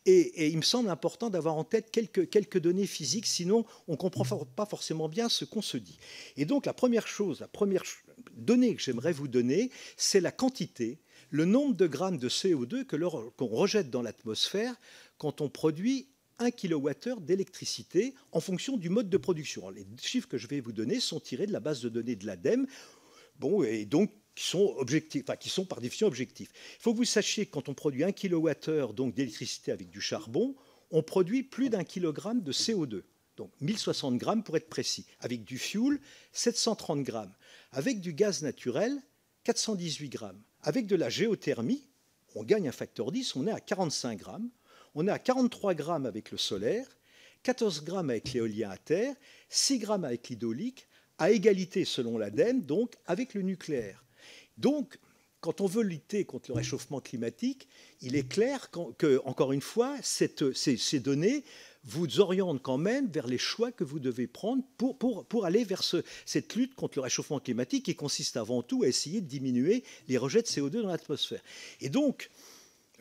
et, 0.07 0.47
il 0.47 0.57
me 0.59 0.63
semble 0.63 0.89
important 0.89 1.29
d'avoir 1.29 1.57
en 1.57 1.65
tête 1.65 1.91
quelques, 1.91 2.31
quelques 2.31 2.61
données 2.61 2.87
physiques, 2.87 3.27
sinon 3.27 3.67
on 3.89 3.93
ne 3.93 3.97
comprend 3.97 4.25
pas 4.45 4.67
forcément 4.67 5.09
bien 5.09 5.29
ce 5.29 5.45
qu'on 5.45 5.61
se 5.61 5.77
dit. 5.77 5.99
Et 6.37 6.45
donc, 6.45 6.67
la 6.67 6.73
première 6.73 7.09
chose, 7.09 7.41
la 7.41 7.49
première 7.49 7.83
donnée 8.37 8.77
que 8.77 8.83
j'aimerais 8.83 9.13
vous 9.13 9.27
donner, 9.27 9.71
c'est 9.97 10.21
la 10.21 10.31
quantité 10.31 11.01
le 11.33 11.47
nombre 11.47 11.75
de 11.75 11.87
grammes 11.87 12.19
de 12.19 12.29
CO2 12.29 12.85
qu'on 13.37 13.47
rejette 13.47 13.91
dans 13.91 14.03
l'atmosphère 14.03 14.75
quand 15.17 15.41
on 15.41 15.49
produit 15.49 16.07
1 16.39 16.51
kWh 16.51 17.21
d'électricité 17.23 18.15
en 18.33 18.41
fonction 18.41 18.77
du 18.77 18.91
mode 18.91 19.09
de 19.09 19.17
production. 19.17 19.71
les 19.71 19.87
chiffres 20.01 20.29
que 20.29 20.37
je 20.37 20.47
vais 20.47 20.61
vous 20.61 20.73
donner 20.73 21.01
sont 21.01 21.21
tirés 21.21 21.47
de 21.47 21.53
la 21.53 21.61
base 21.61 21.81
de 21.81 21.89
données 21.89 22.17
de 22.17 22.27
l'ADEME, 22.27 22.67
bon, 23.39 23.63
et 23.63 23.87
donc 23.87 24.13
qui 24.35 24.45
sont, 24.45 25.65
par 25.65 25.81
définition 25.81 26.07
objectifs. 26.07 26.53
Il 26.79 26.83
faut 26.83 26.93
que 26.93 26.99
vous 26.99 27.05
sachiez 27.05 27.47
que 27.47 27.51
quand 27.51 27.71
on 27.71 27.75
produit 27.75 28.05
1 28.05 28.13
kWh 28.13 29.13
d'électricité 29.13 29.73
avec 29.73 29.89
du 29.89 30.03
charbon, 30.03 30.55
on 30.91 31.03
produit 31.03 31.43
plus 31.43 31.71
d'un 31.71 31.85
kilogramme 31.85 32.43
de 32.43 32.53
CO2. 32.53 33.05
Donc 33.37 33.51
1060 33.63 34.19
grammes 34.19 34.43
pour 34.43 34.59
être 34.59 34.69
précis. 34.69 35.07
Avec 35.21 35.45
du 35.45 35.59
fuel, 35.59 35.99
730 36.33 37.03
grammes. 37.03 37.33
Avec 37.73 38.01
du 38.01 38.13
gaz 38.13 38.43
naturel, 38.43 39.03
418 39.45 40.11
grammes. 40.11 40.43
Avec 40.63 40.87
de 40.87 40.97
la 40.97 41.09
géothermie, 41.09 41.87
on 42.35 42.45
gagne 42.45 42.69
un 42.69 42.73
facteur 42.73 43.13
10, 43.13 43.37
on 43.37 43.47
est 43.47 43.53
à 43.53 43.61
45 43.61 44.19
grammes. 44.19 44.51
On 44.95 45.07
est 45.09 45.11
à 45.11 45.19
43 45.19 45.75
grammes 45.75 46.07
avec 46.07 46.31
le 46.31 46.39
solaire, 46.39 46.87
14 47.43 47.83
grammes 47.85 48.11
avec 48.11 48.33
l'éolien 48.33 48.71
à 48.71 48.77
terre, 48.77 49.15
6 49.49 49.79
grammes 49.79 50.05
avec 50.05 50.29
l'hydraulique, 50.29 50.87
à 51.19 51.31
égalité 51.31 51.85
selon 51.85 52.19
l'ADEME, 52.19 52.63
donc 52.63 52.95
avec 53.07 53.35
le 53.35 53.43
nucléaire. 53.43 54.05
Donc, 54.59 54.99
quand 55.41 55.61
on 55.61 55.67
veut 55.67 55.83
lutter 55.83 56.25
contre 56.25 56.51
le 56.51 56.57
réchauffement 56.57 57.01
climatique, 57.01 57.69
il 58.01 58.15
est 58.17 58.29
clair 58.29 58.71
que, 58.71 59.21
encore 59.25 59.53
une 59.53 59.61
fois, 59.61 59.97
ces, 60.03 60.29
données 61.01 61.45
vous 61.85 62.21
orientent 62.21 62.63
quand 62.63 62.79
même 62.79 63.09
vers 63.09 63.27
les 63.27 63.39
choix 63.39 63.73
que 63.73 63.85
vous 63.85 63.99
devez 63.99 64.27
prendre 64.27 64.63
pour, 64.77 64.97
pour, 64.99 65.45
aller 65.45 65.65
vers 65.65 65.83
cette 66.25 66.55
lutte 66.55 66.75
contre 66.75 66.99
le 66.99 67.03
réchauffement 67.03 67.41
climatique 67.41 67.85
qui 67.87 67.97
consiste 67.97 68.37
avant 68.37 68.63
tout 68.63 68.85
à 68.85 68.89
essayer 68.89 69.21
de 69.21 69.27
diminuer 69.27 69.83
les 70.09 70.19
rejets 70.19 70.43
de 70.43 70.47
CO2 70.47 70.83
dans 70.83 70.89
l'atmosphère. 70.89 71.43
Et 71.81 71.89
donc, 71.89 72.31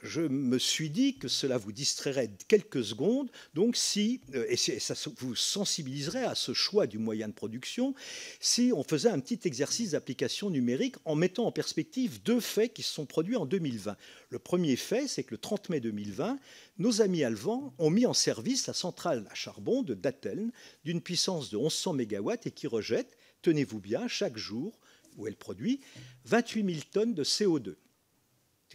je 0.04 0.22
me 0.22 0.58
suis 0.58 0.90
dit 0.90 1.18
que 1.18 1.28
cela 1.28 1.58
vous 1.58 1.72
distrairait 1.72 2.32
quelques 2.48 2.84
secondes, 2.84 3.30
donc 3.54 3.76
si, 3.76 4.22
euh, 4.34 4.46
et 4.50 4.58
ça 4.58 4.96
vous 5.18 5.36
sensibiliserait 5.36 6.24
à 6.24 6.36
ce 6.36 6.54
choix 6.54 6.88
du 6.88 6.98
moyen 6.98 7.28
de 7.28 7.34
production, 7.34 7.94
si 8.40 8.72
on 8.76 8.84
faisait 8.84 9.10
un 9.10 9.20
petit 9.20 9.40
exercice 9.48 9.92
d'application 9.92 10.50
numérique 10.50 10.96
en 11.06 11.16
mettant 11.16 11.46
en 11.46 11.52
perspective 11.52 12.22
deux 12.24 12.40
faits 12.40 12.74
qui 12.74 12.84
se 12.84 12.94
sont 12.94 13.06
produits 13.06 13.36
en 13.36 13.46
2020. 13.46 13.96
Le 14.30 14.40
premier 14.40 14.76
fait, 14.76 15.08
c'est 15.08 15.24
que 15.24 15.32
le 15.32 15.38
30 15.38 15.70
mai 15.70 15.80
2020, 15.80 16.40
nos 16.78 17.02
amis 17.02 17.24
allemands 17.24 17.74
ont 17.78 17.90
mis 17.90 18.06
en 18.06 18.14
service 18.14 18.68
la 18.68 18.74
centrale 18.74 19.28
à 19.30 19.36
charbon 19.36 19.84
de 19.84 19.94
Datteln 19.94 20.52
d'une 20.84 21.02
puissance 21.02 21.52
de 21.52 21.58
1100 21.58 21.94
MW 21.94 22.32
et 22.46 22.52
qui 22.52 22.68
rejette, 22.68 23.18
tenez-vous 23.42 23.80
bien, 23.80 24.08
chaque 24.08 24.38
jour 24.38 24.80
où 25.18 25.28
elle 25.28 25.36
produit 25.36 25.82
28 26.26 26.66
000 26.66 26.80
tonnes 26.92 27.14
de 27.14 27.24
CO2 27.24 27.76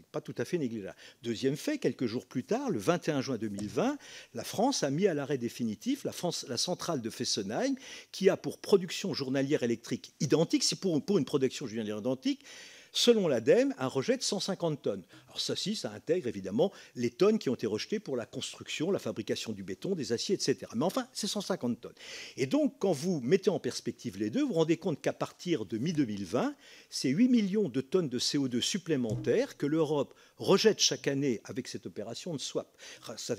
pas 0.02 0.20
tout 0.20 0.34
à 0.38 0.44
fait 0.44 0.58
négligeable. 0.58 0.96
Deuxième 1.22 1.56
fait, 1.56 1.78
quelques 1.78 2.06
jours 2.06 2.26
plus 2.26 2.44
tard, 2.44 2.70
le 2.70 2.78
21 2.78 3.20
juin 3.20 3.36
2020, 3.36 3.98
la 4.34 4.44
France 4.44 4.82
a 4.82 4.90
mis 4.90 5.06
à 5.06 5.14
l'arrêt 5.14 5.38
définitif 5.38 6.04
la, 6.04 6.12
la, 6.48 6.56
centrale 6.56 7.00
de 7.00 7.10
Fessenheim, 7.10 7.76
qui 8.12 8.28
a 8.28 8.36
pour 8.36 8.58
production 8.58 9.14
journalière 9.14 9.62
électrique 9.62 10.12
identique, 10.20 10.64
c'est 10.64 10.80
pour, 10.80 11.04
pour 11.04 11.18
une 11.18 11.24
production 11.24 11.66
journalière 11.66 11.98
identique, 11.98 12.44
selon 12.92 13.28
l'ADEME, 13.28 13.74
un 13.78 13.88
rejet 13.88 14.16
de 14.16 14.22
150 14.22 14.82
tonnes. 14.82 15.04
Alors 15.36 15.44
ça, 15.44 15.54
si, 15.54 15.76
ça 15.76 15.92
intègre 15.92 16.28
évidemment 16.28 16.72
les 16.94 17.10
tonnes 17.10 17.38
qui 17.38 17.50
ont 17.50 17.54
été 17.54 17.66
rejetées 17.66 18.00
pour 18.00 18.16
la 18.16 18.24
construction, 18.24 18.90
la 18.90 18.98
fabrication 18.98 19.52
du 19.52 19.62
béton, 19.62 19.94
des 19.94 20.12
aciers, 20.12 20.34
etc. 20.34 20.56
Mais 20.74 20.86
enfin, 20.86 21.06
c'est 21.12 21.26
150 21.26 21.78
tonnes. 21.78 21.94
Et 22.38 22.46
donc, 22.46 22.76
quand 22.78 22.92
vous 22.92 23.20
mettez 23.20 23.50
en 23.50 23.60
perspective 23.60 24.16
les 24.16 24.30
deux, 24.30 24.40
vous 24.40 24.48
vous 24.48 24.54
rendez 24.54 24.78
compte 24.78 25.02
qu'à 25.02 25.12
partir 25.12 25.66
de 25.66 25.76
mi-2020, 25.76 26.54
c'est 26.88 27.10
8 27.10 27.28
millions 27.28 27.68
de 27.68 27.82
tonnes 27.82 28.08
de 28.08 28.18
CO2 28.18 28.62
supplémentaires 28.62 29.58
que 29.58 29.66
l'Europe 29.66 30.14
rejette 30.38 30.80
chaque 30.80 31.06
année 31.06 31.40
avec 31.44 31.68
cette 31.68 31.86
opération 31.86 32.32
de 32.34 32.40
swap, 32.40 32.68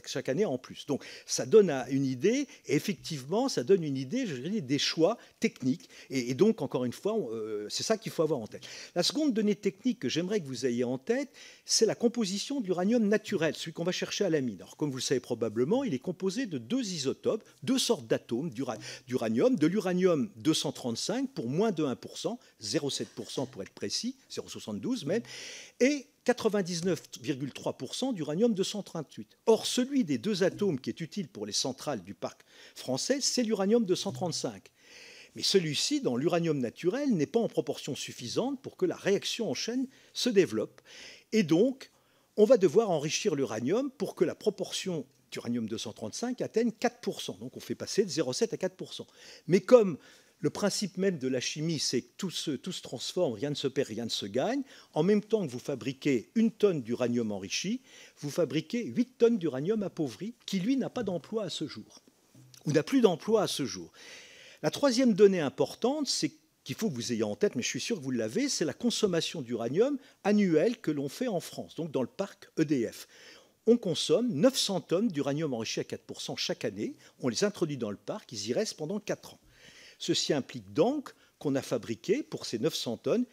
chaque 0.05 0.29
année 0.29 0.45
en 0.45 0.57
plus. 0.57 0.85
Donc 0.85 1.03
ça 1.25 1.45
donne 1.45 1.71
une 1.89 2.05
idée, 2.05 2.47
et 2.65 2.75
effectivement, 2.75 3.49
ça 3.49 3.63
donne 3.63 3.83
une 3.83 3.97
idée, 3.97 4.25
je 4.25 4.35
dirais, 4.35 4.61
des 4.61 4.79
choix 4.79 5.17
techniques. 5.39 5.89
Et, 6.09 6.33
donc, 6.33 6.61
encore 6.61 6.85
une 6.85 6.93
fois, 6.93 7.17
euh, 7.17 7.67
c'est 7.69 7.83
ça 7.83 7.97
qu'il 7.97 8.11
faut 8.11 8.23
avoir 8.23 8.39
en 8.39 8.47
tête. 8.47 8.63
La 8.95 9.03
seconde 9.03 9.33
donnée 9.33 9.55
technique 9.55 9.99
que 9.99 10.09
j'aimerais 10.09 10.41
que 10.41 10.45
vous 10.45 10.65
ayez 10.65 10.83
en 10.83 10.97
tête, 10.97 11.29
c'est 11.65 11.85
la 11.87 11.95
composition 11.95 12.61
de 12.61 12.65
l'uranium 12.67 13.07
naturel, 13.07 13.55
celui 13.55 13.73
qu'on 13.73 13.83
va 13.83 13.91
chercher 13.91 14.25
à 14.25 14.29
la 14.29 14.41
mine. 14.41 14.57
Alors, 14.61 14.77
comme 14.77 14.91
vous 14.91 14.97
le 14.97 15.01
savez 15.01 15.19
probablement, 15.19 15.83
il 15.83 15.93
est 15.93 15.99
composé 15.99 16.45
de 16.45 16.57
deux 16.57 16.91
isotopes, 16.91 17.43
deux 17.63 17.79
sortes 17.79 18.05
d'atomes 18.05 18.51
d'uranium, 19.07 19.55
de 19.55 19.67
l'uranium 19.67 20.29
235 20.35 21.31
pour 21.31 21.47
moins 21.47 21.71
de 21.71 21.83
1%, 21.83 22.37
0,7% 22.61 23.47
pour 23.47 23.63
être 23.63 23.73
précis, 23.73 24.15
0,72 24.29 25.05
même, 25.05 25.23
et 25.79 26.07
99,3% 26.25 28.13
d'uranium 28.13 28.53
238. 28.53 29.37
Or, 29.45 29.65
celui 29.65 30.03
des 30.03 30.17
deux 30.17 30.43
atomes 30.43 30.79
qui 30.79 30.89
est 30.89 30.99
utile 30.99 31.29
pour 31.29 31.45
les 31.45 31.53
centrales 31.53 32.03
du 32.03 32.13
parc 32.13 32.41
français, 32.75 33.19
c'est 33.21 33.43
l'uranium 33.43 33.85
235. 33.85 34.61
Mais 35.37 35.43
celui-ci, 35.43 36.01
dans 36.01 36.17
l'uranium 36.17 36.57
naturel, 36.57 37.13
n'est 37.13 37.27
pas 37.27 37.39
en 37.39 37.47
proportion 37.47 37.95
suffisante 37.95 38.59
pour 38.59 38.75
que 38.75 38.87
la 38.87 38.95
réaction 38.95 39.49
en 39.49 39.53
chaîne 39.53 39.87
se 40.11 40.29
développe. 40.29 40.81
Et 41.31 41.43
donc, 41.43 41.91
on 42.37 42.45
va 42.45 42.57
devoir 42.57 42.89
enrichir 42.89 43.35
l'uranium 43.35 43.91
pour 43.91 44.15
que 44.15 44.23
la 44.23 44.35
proportion 44.35 45.05
d'uranium 45.31 45.67
235 45.67 46.41
atteigne 46.41 46.69
4%. 46.69 47.39
Donc 47.39 47.57
on 47.57 47.59
fait 47.59 47.75
passer 47.75 48.05
de 48.05 48.09
0,7 48.09 48.53
à 48.53 48.57
4%. 48.57 49.05
Mais 49.47 49.59
comme 49.59 49.97
le 50.39 50.49
principe 50.49 50.97
même 50.97 51.17
de 51.17 51.27
la 51.27 51.39
chimie, 51.39 51.79
c'est 51.79 52.01
que 52.01 52.11
tout 52.17 52.29
se, 52.29 52.51
tout 52.51 52.71
se, 52.71 52.81
transforme, 52.81 53.33
rien 53.33 53.49
ne 53.49 53.55
se 53.55 53.67
perd, 53.67 53.87
rien 53.87 54.05
ne 54.05 54.09
se 54.09 54.27
gagne. 54.27 54.61
En 54.93 55.03
même 55.03 55.23
temps 55.23 55.45
que 55.45 55.51
vous 55.51 55.59
fabriquez 55.59 56.29
une 56.35 56.51
tonne 56.51 56.83
d'uranium 56.83 57.31
enrichi, 57.31 57.81
vous 58.19 58.29
fabriquez 58.29 58.85
8 58.85 59.17
tonnes 59.17 59.37
d'uranium 59.39 59.81
appauvri, 59.81 60.35
qui 60.45 60.59
lui 60.59 60.77
n'a 60.77 60.91
pas 60.91 61.03
d'emploi 61.03 61.43
à 61.43 61.49
ce 61.49 61.67
jour, 61.67 62.03
ou 62.65 62.71
n'a 62.71 62.83
plus 62.83 63.01
d'emploi 63.01 63.41
à 63.41 63.47
ce 63.47 63.65
jour. 63.65 63.91
La 64.61 64.69
troisième 64.69 65.13
donnée 65.13 65.39
importante, 65.39 66.07
c'est 66.07 66.33
qu'il 66.67 66.75
faut 66.75 66.89
que 66.89 66.95
vous 66.95 67.13
ayez 67.13 67.23
en 67.23 67.37
tête, 67.37 67.55
mais 67.55 67.61
je 67.63 67.69
suis 67.69 67.79
sûr 67.79 67.97
que 67.97 68.03
vous 68.03 68.11
l'avez, 68.11 68.49
c'est 68.49 68.65
la 68.65 68.73
consommation 68.73 69.41
d'uranium 69.41 69.97
annuelle 70.25 70.77
que 70.81 70.91
l'on 70.91 71.07
fait 71.07 71.29
en 71.29 71.39
France, 71.39 71.75
donc 71.75 71.91
dans 71.91 72.01
le 72.01 72.09
parc 72.09 72.49
EDF. 72.59 73.07
On 73.67 73.77
consomme 73.77 74.27
900 74.33 74.81
tonnes 74.81 75.07
d'uranium 75.07 75.53
enrichi 75.53 75.79
à 75.79 75.83
4% 75.83 76.35
chaque 76.35 76.65
année, 76.65 76.97
on 77.21 77.29
les 77.29 77.45
introduit 77.45 77.77
dans 77.77 77.89
le 77.89 77.95
parc, 77.95 78.33
ils 78.33 78.49
y 78.49 78.53
restent 78.53 78.75
pendant 78.75 78.99
4 78.99 79.35
ans. 79.35 79.39
Ceci 79.97 80.33
implique 80.33 80.73
donc 80.73 81.15
qu'on 81.39 81.55
a 81.55 81.61
fabriqué 81.61 82.21
pour 82.21 82.45
ces 82.45 82.59
900 82.59 82.97
tonnes 82.97 83.25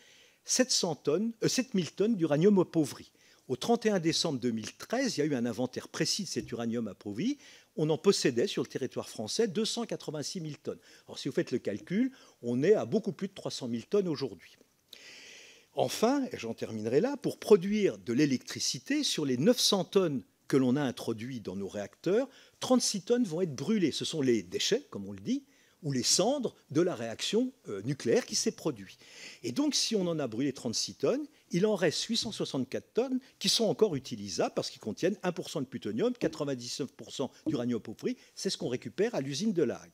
700 0.45 0.95
tonnes, 0.95 1.33
7000 1.45 1.87
euh, 1.87 1.89
tonnes 1.97 2.15
d'uranium 2.15 2.61
appauvri. 2.61 3.11
Au 3.49 3.57
31 3.57 3.99
décembre 3.99 4.39
2013, 4.39 5.17
il 5.17 5.21
y 5.21 5.23
a 5.25 5.27
eu 5.27 5.35
un 5.35 5.45
inventaire 5.45 5.89
précis 5.89 6.23
de 6.23 6.29
cet 6.29 6.51
uranium 6.53 6.87
appauvri. 6.87 7.39
On 7.77 7.91
en 7.91 7.99
possédait 7.99 8.47
sur 8.47 8.63
le 8.63 8.69
territoire 8.69 9.09
français 9.09 9.49
286 9.49 10.41
000 10.41 10.53
tonnes. 10.63 10.79
Alors, 11.07 11.19
si 11.19 11.29
vous 11.29 11.35
faites 11.35 11.51
le 11.51 11.59
calcul, 11.59 12.13
on 12.43 12.63
est 12.63 12.75
à 12.75 12.85
beaucoup 12.85 13.13
plus 13.13 13.29
de 13.29 13.35
300 13.35 13.69
000 13.71 13.83
tonnes 13.91 14.09
aujourd'hui. 14.09 14.57
Enfin, 15.75 16.25
et 16.33 16.39
j'en 16.39 16.55
terminerai 16.55 17.01
là, 17.01 17.17
pour 17.17 17.39
produire 17.39 17.99
de 17.99 18.13
l'électricité, 18.13 19.03
sur 19.03 19.25
les 19.25 19.37
900 19.37 19.85
tonnes 19.85 20.23
que 20.47 20.57
l'on 20.57 20.77
a 20.77 20.83
introduites 20.83 21.43
dans 21.43 21.57
nos 21.57 21.69
réacteurs, 21.69 22.29
36 22.61 23.03
tonnes 23.03 23.25
vont 23.25 23.41
être 23.41 23.55
brûlées. 23.55 23.91
Ce 23.91 24.05
sont 24.05 24.23
les 24.23 24.43
déchets, 24.43 24.87
comme 24.91 25.09
on 25.09 25.13
le 25.13 25.21
dit, 25.21 25.45
ou 25.83 25.91
les 25.91 26.03
cendres 26.03 26.55
de 26.71 26.81
la 26.81 26.95
réaction 26.95 27.53
euh, 27.69 27.83
nucléaire 27.83 28.25
qui 28.25 28.37
s'est 28.37 28.53
produite. 28.53 28.99
Et 29.43 29.53
donc, 29.53 29.75
si 29.75 29.97
on 29.97 30.07
en 30.07 30.19
a 30.19 30.27
brûlé 30.27 30.53
36 30.53 30.95
tonnes, 30.95 31.27
il 31.51 31.67
en 31.67 31.75
reste 31.75 32.03
864 32.03 32.93
tonnes 32.95 33.21
qui 33.39 33.49
sont 33.49 33.65
encore 33.65 33.95
utilisables 33.95 34.55
parce 34.55 34.71
qu'ils 34.71 34.81
contiennent 34.81 35.17
1% 35.23 35.61
de 35.61 35.67
plutonium, 35.67 36.13
99% 36.13 37.31
d'uranium 37.47 37.81
pauvri. 37.81 38.17
C'est 38.35 38.51
ce 38.51 38.59
qu'on 38.59 38.69
récupère 38.69 39.15
à 39.15 39.21
l'usine 39.21 39.53
de 39.53 39.63
Lague. 39.63 39.93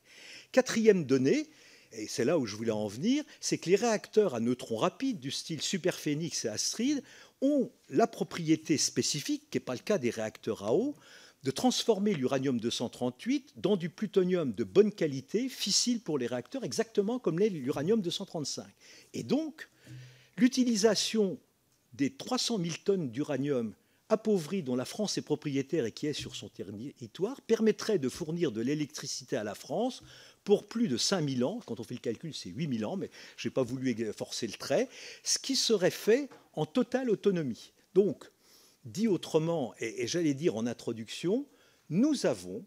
Quatrième 0.53 1.05
donnée, 1.05 1.51
et 1.93 2.07
c'est 2.07 2.25
là 2.25 2.39
où 2.39 2.47
je 2.47 2.57
voulais 2.57 2.71
en 2.71 2.87
venir, 2.87 3.25
c'est 3.41 3.59
que 3.59 3.69
les 3.69 3.77
réacteurs 3.77 4.35
à 4.35 4.41
neutrons 4.41 4.77
rapides 4.77 5.19
du 5.19 5.31
style 5.31 5.61
Superphénix 5.61 6.45
et 6.45 6.49
Astrid 6.49 7.03
ont 7.41 7.71
la 7.89 8.07
propriété 8.07 8.79
spécifique, 8.79 9.51
qui 9.51 9.57
n'est 9.57 9.65
pas 9.65 9.75
le 9.75 9.81
cas 9.81 9.99
des 9.99 10.11
réacteurs 10.11 10.65
à 10.65 10.75
eau, 10.75 10.95
de 11.43 11.51
transformer 11.51 12.15
l'uranium 12.15 12.61
238 12.61 13.55
dans 13.57 13.77
du 13.77 13.89
plutonium 13.89 14.53
de 14.53 14.65
bonne 14.65 14.93
qualité, 14.93 15.49
fissile 15.49 16.01
pour 16.01 16.19
les 16.19 16.27
réacteurs, 16.27 16.65
exactement 16.65 17.19
comme 17.19 17.39
l'est 17.39 17.49
l'uranium 17.49 18.03
235. 18.03 18.67
Et 19.15 19.23
donc, 19.23 19.69
l'utilisation 20.37 21.39
des 21.93 22.11
300 22.11 22.59
000 22.59 22.75
tonnes 22.85 23.11
d'uranium 23.11 23.75
appauvri 24.09 24.63
dont 24.63 24.77
la 24.77 24.85
France 24.85 25.19
est 25.19 25.23
propriétaire 25.23 25.85
et 25.85 25.93
qui 25.93 26.07
est 26.07 26.13
sur 26.13 26.35
son 26.35 26.49
territoire 26.49 27.41
permettrait 27.43 27.99
de 27.99 28.09
fournir 28.09 28.51
de 28.51 28.61
l'électricité 28.61 29.37
à 29.37 29.45
la 29.45 29.55
France 29.55 30.03
pour 30.43 30.67
plus 30.67 30.89
de 30.89 30.97
5000 30.97 31.45
ans. 31.45 31.61
Quand 31.67 31.79
on 31.79 31.85
fait 31.85 31.95
le 31.95 32.01
calcul, 32.01 32.35
c'est 32.35 32.49
8000 32.51 32.85
ans, 32.87 32.97
mais 32.97 33.11
je 33.37 33.49
n'ai 33.49 33.53
pas 33.53 33.63
voulu 33.63 33.95
forcer 34.17 34.47
le 34.47 34.55
trait, 34.55 34.89
ce 35.23 35.39
qui 35.39 35.55
serait 35.55 35.91
fait 35.91 36.29
en 36.55 36.67
totale 36.67 37.11
autonomie. 37.11 37.73
Donc, 37.95 38.31
Dit 38.85 39.09
autrement, 39.09 39.75
et, 39.79 40.07
j'allais 40.07 40.33
dire 40.33 40.57
en 40.57 40.67
introduction, 40.67 41.47
nous 41.91 42.25
avons 42.25 42.65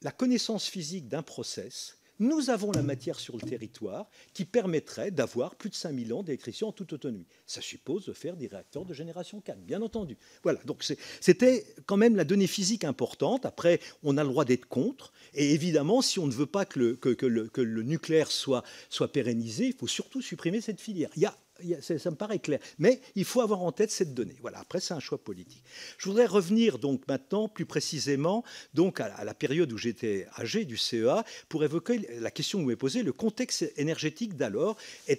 la 0.00 0.10
connaissance 0.10 0.66
physique 0.66 1.08
d'un 1.08 1.22
process, 1.22 1.98
nous 2.20 2.50
avons 2.50 2.70
la 2.70 2.82
matière 2.82 3.18
sur 3.18 3.36
le 3.36 3.42
territoire 3.42 4.08
qui 4.32 4.44
permettrait 4.44 5.10
d'avoir 5.10 5.56
plus 5.56 5.70
de 5.70 5.74
5000 5.74 6.12
ans 6.12 6.22
d'électricité 6.22 6.64
en 6.64 6.72
toute 6.72 6.92
autonomie. 6.92 7.26
Ça 7.46 7.60
suppose 7.60 8.06
de 8.06 8.12
faire 8.12 8.36
des 8.36 8.46
réacteurs 8.46 8.84
de 8.84 8.94
génération 8.94 9.40
4, 9.40 9.58
bien 9.60 9.82
entendu. 9.82 10.16
Voilà, 10.42 10.60
donc 10.66 10.84
c'était 11.20 11.64
quand 11.86 11.96
même 11.96 12.16
la 12.16 12.24
donnée 12.24 12.46
physique 12.46 12.84
importante. 12.84 13.46
Après, 13.46 13.80
on 14.02 14.18
a 14.18 14.22
le 14.22 14.28
droit 14.28 14.44
d'être 14.44 14.66
contre. 14.66 15.12
Et 15.34 15.52
évidemment, 15.52 16.02
si 16.02 16.18
on 16.18 16.26
ne 16.26 16.32
veut 16.32 16.46
pas 16.46 16.64
que 16.66 16.78
le, 16.78 17.82
nucléaire 17.82 18.30
soit, 18.30 18.62
soit 18.90 19.10
pérennisé, 19.10 19.66
il 19.66 19.74
faut 19.74 19.86
surtout 19.86 20.20
supprimer 20.22 20.60
cette 20.60 20.80
filière. 20.80 21.10
Il 21.16 21.22
y 21.22 21.26
a 21.26 21.36
ça 21.80 22.10
me 22.10 22.16
paraît 22.16 22.38
clair. 22.38 22.60
Mais 22.78 23.00
il 23.14 23.24
faut 23.24 23.40
avoir 23.40 23.62
en 23.62 23.72
tête 23.72 23.90
cette 23.90 24.14
donnée. 24.14 24.36
Voilà, 24.40 24.58
après, 24.60 24.80
c'est 24.80 24.94
un 24.94 25.00
choix 25.00 25.18
politique. 25.18 25.62
Je 25.98 26.08
voudrais 26.08 26.26
revenir 26.26 26.78
donc 26.78 27.06
maintenant 27.08 27.48
plus 27.48 27.66
précisément 27.66 28.44
donc 28.74 29.00
à, 29.00 29.24
la 29.24 29.34
période 29.34 29.72
où 29.72 29.78
j'étais 29.78 30.26
âgé 30.38 30.64
du 30.64 30.76
CEA 30.76 31.24
pour 31.48 31.64
évoquer 31.64 32.00
la 32.20 32.30
question 32.30 32.58
que 32.58 32.62
vous 32.62 32.68
m'avez 32.68 32.76
posée, 32.76 33.02
le 33.02 33.12
contexte 33.12 33.72
énergétique 33.76 34.36
d'alors 34.36 34.76
et 35.08 35.18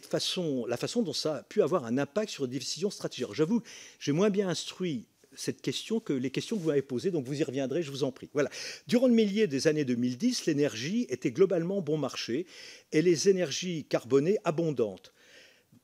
la 0.67 0.77
façon 0.77 1.01
dont 1.01 1.13
ça 1.13 1.37
a 1.37 1.43
pu 1.43 1.61
avoir 1.61 1.85
un 1.85 1.97
impact 1.97 2.31
sur 2.31 2.43
les 2.45 2.49
décisions 2.49 2.89
stratégiques. 2.89 3.33
J'avoue, 3.33 3.61
j'ai 3.99 4.11
moins 4.11 4.29
bien 4.29 4.49
instruit 4.49 5.05
cette 5.33 5.61
question 5.61 5.99
que 5.99 6.13
les 6.13 6.29
questions 6.29 6.57
que 6.57 6.61
vous 6.61 6.69
m'avez 6.69 6.81
posées, 6.81 7.11
donc 7.11 7.25
vous 7.25 7.39
y 7.39 7.43
reviendrez, 7.43 7.83
je 7.83 7.91
vous 7.91 8.03
en 8.03 8.11
prie. 8.11 8.29
Voilà. 8.33 8.49
Durant 8.87 9.07
le 9.07 9.13
milieu 9.13 9.47
des 9.47 9.67
années 9.67 9.85
2010, 9.85 10.45
l'énergie 10.45 11.05
était 11.09 11.31
globalement 11.31 11.81
bon 11.81 11.97
marché 11.97 12.45
et 12.91 13.01
les 13.01 13.29
énergies 13.29 13.85
carbonées 13.85 14.37
abondantes. 14.43 15.13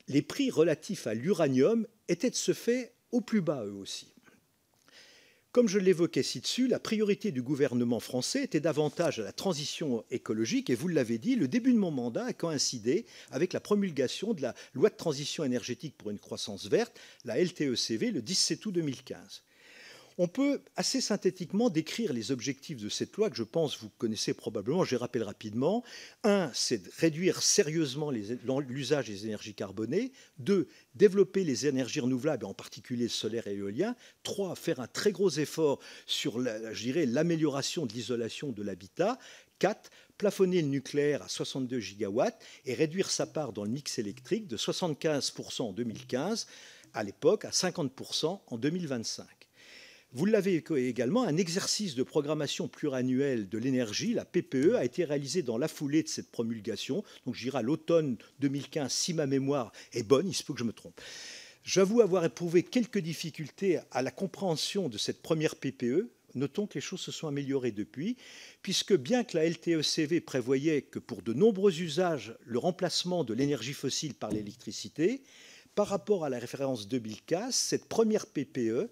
Les 0.07 0.21
prix 0.21 0.49
relatifs 0.49 1.07
à 1.07 1.13
l'uranium 1.13 1.85
étaient 2.07 2.29
de 2.29 2.35
ce 2.35 2.53
fait 2.53 2.93
au 3.11 3.21
plus 3.21 3.41
bas 3.41 3.65
eux 3.65 3.73
aussi. 3.73 4.07
Comme 5.51 5.67
je 5.67 5.79
l'évoquais 5.79 6.23
ci-dessus, 6.23 6.67
la 6.67 6.79
priorité 6.79 7.31
du 7.31 7.41
gouvernement 7.41 7.99
français 7.99 8.43
était 8.43 8.59
davantage 8.59 9.19
à 9.19 9.23
la 9.23 9.31
transition 9.31 10.05
écologique 10.11 10.69
et 10.69 10.75
vous 10.75 10.87
l'avez 10.87 11.17
dit, 11.17 11.35
le 11.35 11.47
début 11.47 11.73
de 11.73 11.79
mon 11.79 11.89
mandat 11.89 12.25
a 12.25 12.33
coïncidé 12.33 13.05
avec 13.31 13.53
la 13.53 13.59
promulgation 13.59 14.33
de 14.33 14.43
la 14.43 14.53
loi 14.75 14.89
de 14.89 14.95
transition 14.95 15.43
énergétique 15.43 15.97
pour 15.97 16.11
une 16.11 16.19
croissance 16.19 16.67
verte, 16.67 16.99
la 17.25 17.41
LTECV, 17.41 18.11
le 18.11 18.21
17 18.21 18.65
août 18.67 18.71
2015. 18.73 19.41
On 20.19 20.27
peut 20.27 20.61
assez 20.75 20.99
synthétiquement 20.99 21.69
décrire 21.69 22.11
les 22.11 22.31
objectifs 22.31 22.81
de 22.81 22.89
cette 22.89 23.15
loi 23.17 23.29
que 23.29 23.35
je 23.35 23.43
pense 23.43 23.77
vous 23.79 23.89
connaissez 23.99 24.33
probablement, 24.33 24.83
je 24.83 24.91
les 24.91 24.97
rappelle 24.97 25.21
rapidement. 25.21 25.83
Un, 26.23 26.49
c'est 26.55 26.79
de 26.79 26.91
réduire 26.97 27.43
sérieusement 27.43 28.09
l'usage 28.09 29.07
des 29.07 29.25
énergies 29.25 29.53
carbonées. 29.53 30.11
Deux, 30.39 30.69
développer 30.95 31.43
les 31.43 31.67
énergies 31.67 31.99
renouvelables, 31.99 32.45
en 32.45 32.55
particulier 32.55 33.07
solaire 33.09 33.45
et 33.45 33.53
l'éolien. 33.53 33.95
Trois, 34.23 34.55
faire 34.55 34.79
un 34.79 34.87
très 34.87 35.11
gros 35.11 35.29
effort 35.29 35.79
sur 36.07 36.39
l'amélioration 36.39 37.85
de 37.85 37.93
l'isolation 37.93 38.51
de 38.51 38.63
l'habitat. 38.63 39.19
Quatre, 39.59 39.91
plafonner 40.17 40.63
le 40.63 40.69
nucléaire 40.69 41.21
à 41.21 41.29
62 41.29 41.79
gigawatts 41.79 42.43
et 42.65 42.73
réduire 42.73 43.11
sa 43.11 43.27
part 43.27 43.53
dans 43.53 43.65
le 43.65 43.69
mix 43.69 43.99
électrique 43.99 44.47
de 44.47 44.57
75% 44.57 45.61
en 45.61 45.73
2015 45.73 46.47
à 46.95 47.03
l'époque 47.03 47.45
à 47.45 47.51
50% 47.51 48.39
en 48.47 48.57
2025. 48.57 49.36
Vous 50.13 50.25
l'avez 50.25 50.63
également, 50.77 51.23
un 51.23 51.35
exercice 51.35 51.93
de 51.93 52.01
programmation 52.01 52.69
pluriannuelle 52.69 53.49
de 53.49 53.57
l'énergie, 53.57 54.13
la 54.13 54.23
PPE, 54.23 54.75
a 54.75 54.85
été 54.85 55.03
réalisé 55.03 55.41
dans 55.41 55.57
la 55.57 55.67
foulée 55.67 56.01
de 56.01 56.07
cette 56.07 56.31
promulgation. 56.31 57.03
Donc 57.25 57.35
je 57.35 57.43
dirais 57.43 57.59
à 57.59 57.61
l'automne 57.61 58.17
2015, 58.39 58.89
si 58.89 59.13
ma 59.13 59.27
mémoire 59.27 59.73
est 59.91 60.03
bonne, 60.03 60.29
il 60.29 60.33
se 60.33 60.43
peut 60.43 60.53
que 60.53 60.59
je 60.59 60.63
me 60.63 60.71
trompe. 60.71 60.99
J'avoue 61.65 61.99
avoir 61.99 62.23
éprouvé 62.23 62.63
quelques 62.63 62.99
difficultés 62.99 63.79
à 63.91 64.01
la 64.01 64.11
compréhension 64.11 64.87
de 64.87 64.97
cette 64.97 65.21
première 65.21 65.57
PPE. 65.57 66.09
Notons 66.35 66.67
que 66.67 66.75
les 66.75 66.81
choses 66.81 67.01
se 67.01 67.11
sont 67.11 67.27
améliorées 67.27 67.71
depuis, 67.71 68.15
puisque 68.61 68.95
bien 68.95 69.25
que 69.25 69.35
la 69.35 69.49
LTECV 69.49 70.21
prévoyait 70.21 70.83
que 70.83 70.99
pour 70.99 71.21
de 71.21 71.33
nombreux 71.33 71.81
usages, 71.81 72.33
le 72.45 72.59
remplacement 72.59 73.25
de 73.25 73.33
l'énergie 73.33 73.73
fossile 73.73 74.13
par 74.13 74.31
l'électricité, 74.31 75.21
par 75.75 75.87
rapport 75.87 76.23
à 76.23 76.29
la 76.29 76.39
référence 76.39 76.87
2015, 76.87 77.53
cette 77.53 77.85
première 77.85 78.27
PPE 78.27 78.89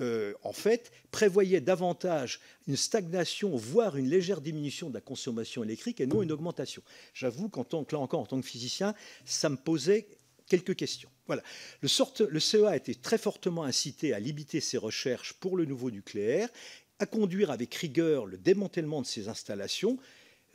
euh, 0.00 0.34
en 0.42 0.52
fait, 0.52 0.90
prévoyait 1.10 1.60
davantage 1.60 2.40
une 2.66 2.76
stagnation, 2.76 3.56
voire 3.56 3.96
une 3.96 4.08
légère 4.08 4.40
diminution 4.40 4.88
de 4.88 4.94
la 4.94 5.00
consommation 5.00 5.62
électrique 5.62 6.00
et 6.00 6.06
non 6.06 6.22
une 6.22 6.32
augmentation. 6.32 6.82
J'avoue 7.14 7.48
qu'en 7.48 7.64
tant 7.64 7.84
que, 7.84 7.94
là 7.94 8.00
encore, 8.00 8.20
en 8.20 8.26
tant 8.26 8.40
que 8.40 8.46
physicien, 8.46 8.94
ça 9.24 9.48
me 9.48 9.56
posait 9.56 10.08
quelques 10.48 10.76
questions. 10.76 11.10
Voilà. 11.26 11.42
Le, 11.82 11.88
le 12.28 12.40
CEA 12.40 12.70
a 12.70 12.76
été 12.76 12.94
très 12.94 13.18
fortement 13.18 13.64
incité 13.64 14.12
à 14.14 14.20
limiter 14.20 14.60
ses 14.60 14.78
recherches 14.78 15.34
pour 15.34 15.56
le 15.56 15.64
nouveau 15.64 15.90
nucléaire, 15.90 16.48
à 16.98 17.06
conduire 17.06 17.50
avec 17.50 17.74
rigueur 17.74 18.26
le 18.26 18.38
démantèlement 18.38 19.02
de 19.02 19.06
ses 19.06 19.28
installations, 19.28 19.98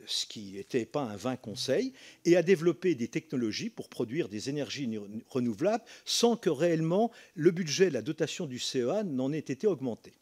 ce 0.06 0.26
qui 0.26 0.52
n'était 0.52 0.86
pas 0.86 1.02
un 1.02 1.16
vain 1.16 1.36
conseil, 1.36 1.92
et 2.24 2.36
à 2.36 2.42
développer 2.42 2.94
des 2.94 3.08
technologies 3.08 3.70
pour 3.70 3.88
produire 3.88 4.28
des 4.28 4.48
énergies 4.48 4.90
renouvelables 5.28 5.84
sans 6.04 6.36
que 6.36 6.50
réellement 6.50 7.10
le 7.34 7.50
budget, 7.50 7.90
la 7.90 8.02
dotation 8.02 8.46
du 8.46 8.58
CEA 8.58 9.04
n'en 9.04 9.32
ait 9.32 9.38
été 9.38 9.66
augmenté. 9.66 10.12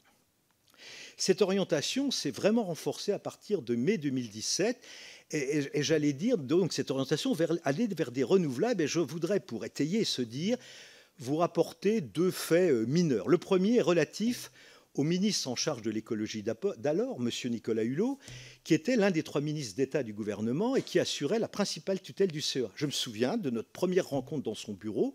Cette 1.17 1.43
orientation 1.43 2.11
s'est 2.11 2.31
vraiment 2.31 2.65
renforcée 2.65 3.13
à 3.13 3.19
partir 3.19 3.63
de 3.63 3.75
mai 3.75 3.99
2017 3.99 4.81
et, 5.31 5.83
j'allais 5.83 6.13
dire 6.13 6.37
donc 6.37 6.73
cette 6.73 6.91
orientation 6.91 7.33
vers, 7.33 7.53
aller 7.65 7.87
vers 7.87 8.11
des 8.11 8.25
renouvelables 8.25 8.83
et 8.83 8.87
je 8.87 8.99
voudrais 8.99 9.41
pour 9.41 9.65
étayer 9.65 10.05
se 10.05 10.23
dire 10.23 10.59
vous 11.19 11.37
rapporter 11.37 12.01
deux 12.01 12.31
faits 12.31 12.71
euh, 12.71 12.87
mineurs. 12.87 13.29
Le 13.29 13.39
premier 13.39 13.77
est 13.77 13.83
relatif 13.83 14.51
au 14.95 15.05
ministre 15.05 15.49
en 15.49 15.57
charge 15.57 15.83
de 15.83 15.91
l'écologie 15.91 16.43
d'alors, 16.43 17.17
M. 17.19 17.51
Nicolas 17.51 17.85
Hulot, 17.85 18.19
qui 18.65 18.75
était 18.75 18.97
l'un 18.97 19.11
des 19.11 19.23
trois 19.23 19.41
ministres 19.41 19.77
d'État 19.77 20.03
du 20.03 20.13
gouvernement 20.13 20.77
et 20.77 20.83
qui 20.83 20.99
assurait 20.99 21.39
la 21.39 21.49
principale 21.49 22.01
tutelle 22.01 22.31
du 22.31 22.43
CEA. 22.43 22.71
Je 22.75 22.87
me 22.87 22.91
souviens 22.91 23.37
de 23.37 23.51
notre 23.51 23.71
première 23.71 24.09
rencontre 24.09 24.43
dans 24.43 24.55
son 24.55 24.75
bureau 24.75 25.15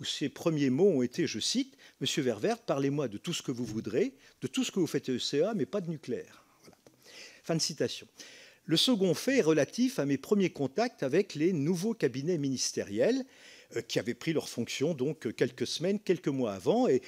où 0.00 0.04
ses 0.04 0.28
premiers 0.28 0.70
mots 0.70 0.88
ont 0.88 1.02
été, 1.02 1.26
je 1.26 1.40
cite, 1.40 1.76
Monsieur 2.00 2.22
Ververt, 2.22 2.58
parlez-moi 2.58 3.08
de 3.08 3.18
tout 3.18 3.32
ce 3.32 3.42
que 3.42 3.50
vous 3.50 3.64
voudrez, 3.64 4.14
de 4.40 4.46
tout 4.46 4.62
ce 4.62 4.70
que 4.70 4.78
vous 4.78 4.86
faites 4.86 5.08
au 5.08 5.18
CEA, 5.18 5.54
mais 5.54 5.66
pas 5.66 5.80
de 5.80 5.90
nucléaire. 5.90 6.44
Fin 7.42 7.56
de 7.56 7.60
citation. 7.60 8.06
Le 8.64 8.76
second 8.76 9.14
fait 9.14 9.38
est 9.38 9.42
relatif 9.42 9.98
à 9.98 10.04
mes 10.04 10.18
premiers 10.18 10.50
contacts 10.50 11.02
avec 11.02 11.34
les 11.34 11.52
nouveaux 11.52 11.94
cabinets 11.94 12.38
ministériels 12.38 13.24
euh, 13.76 13.80
qui 13.80 13.98
avaient 13.98 14.14
pris 14.14 14.32
leurs 14.32 14.48
fonctions 14.48 14.94
donc 14.94 15.34
quelques 15.34 15.66
semaines, 15.66 15.98
quelques 15.98 16.28
mois 16.28 16.52
avant, 16.52 16.86
et 16.86 17.02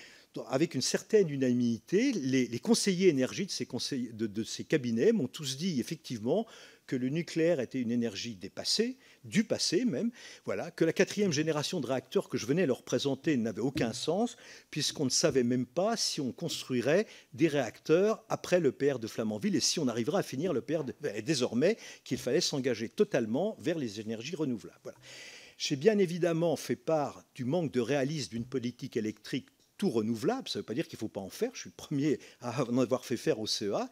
avec 0.48 0.74
une 0.74 0.82
certaine 0.82 1.28
unanimité, 1.30 2.12
les, 2.12 2.58
conseillers 2.60 3.08
énergie 3.08 3.46
de 3.46 4.44
ces, 4.44 4.64
cabinets 4.64 5.12
m'ont 5.12 5.26
tous 5.26 5.56
dit 5.56 5.80
effectivement 5.80 6.46
que 6.86 6.96
le 6.96 7.08
nucléaire 7.08 7.60
était 7.60 7.80
une 7.80 7.92
énergie 7.92 8.34
dépassée, 8.34 8.96
du 9.24 9.44
passé 9.44 9.84
même, 9.84 10.10
voilà, 10.44 10.72
que 10.72 10.84
la 10.84 10.92
quatrième 10.92 11.32
génération 11.32 11.80
de 11.80 11.86
réacteurs 11.86 12.28
que 12.28 12.36
je 12.36 12.46
venais 12.46 12.66
leur 12.66 12.82
présenter 12.82 13.36
n'avait 13.36 13.60
aucun 13.60 13.92
sens, 13.92 14.36
puisqu'on 14.72 15.04
ne 15.04 15.10
savait 15.10 15.44
même 15.44 15.66
pas 15.66 15.96
si 15.96 16.20
on 16.20 16.32
construirait 16.32 17.06
des 17.32 17.46
réacteurs 17.46 18.24
après 18.28 18.58
le 18.58 18.72
PR 18.72 18.98
de 18.98 19.06
Flamanville 19.06 19.54
et 19.54 19.60
si 19.60 19.78
on 19.78 19.86
arriverait 19.86 20.18
à 20.18 20.24
finir 20.24 20.52
le 20.52 20.62
PR 20.62 20.82
de... 20.82 20.92
Et 21.14 21.22
désormais 21.22 21.76
qu'il 22.02 22.18
fallait 22.18 22.40
s'engager 22.40 22.88
totalement 22.88 23.56
vers 23.60 23.78
les 23.78 24.00
énergies 24.00 24.36
renouvelables. 24.36 24.94
J'ai 25.58 25.76
bien 25.76 25.98
évidemment 25.98 26.56
fait 26.56 26.74
part 26.74 27.22
du 27.34 27.44
manque 27.44 27.70
de 27.70 27.80
réalisme 27.80 28.30
d'une 28.30 28.46
politique 28.46 28.96
électrique 28.96 29.46
tout 29.80 29.88
renouvelable. 29.88 30.46
Ça 30.46 30.58
ne 30.58 30.60
veut 30.60 30.66
pas 30.66 30.74
dire 30.74 30.86
qu'il 30.86 30.98
ne 30.98 31.00
faut 31.00 31.08
pas 31.08 31.22
en 31.22 31.30
faire. 31.30 31.50
Je 31.54 31.60
suis 31.60 31.70
le 31.70 31.74
premier 31.74 32.20
à 32.42 32.64
en 32.64 32.76
avoir 32.76 33.06
fait 33.06 33.16
faire 33.16 33.40
au 33.40 33.46
CEA. 33.46 33.88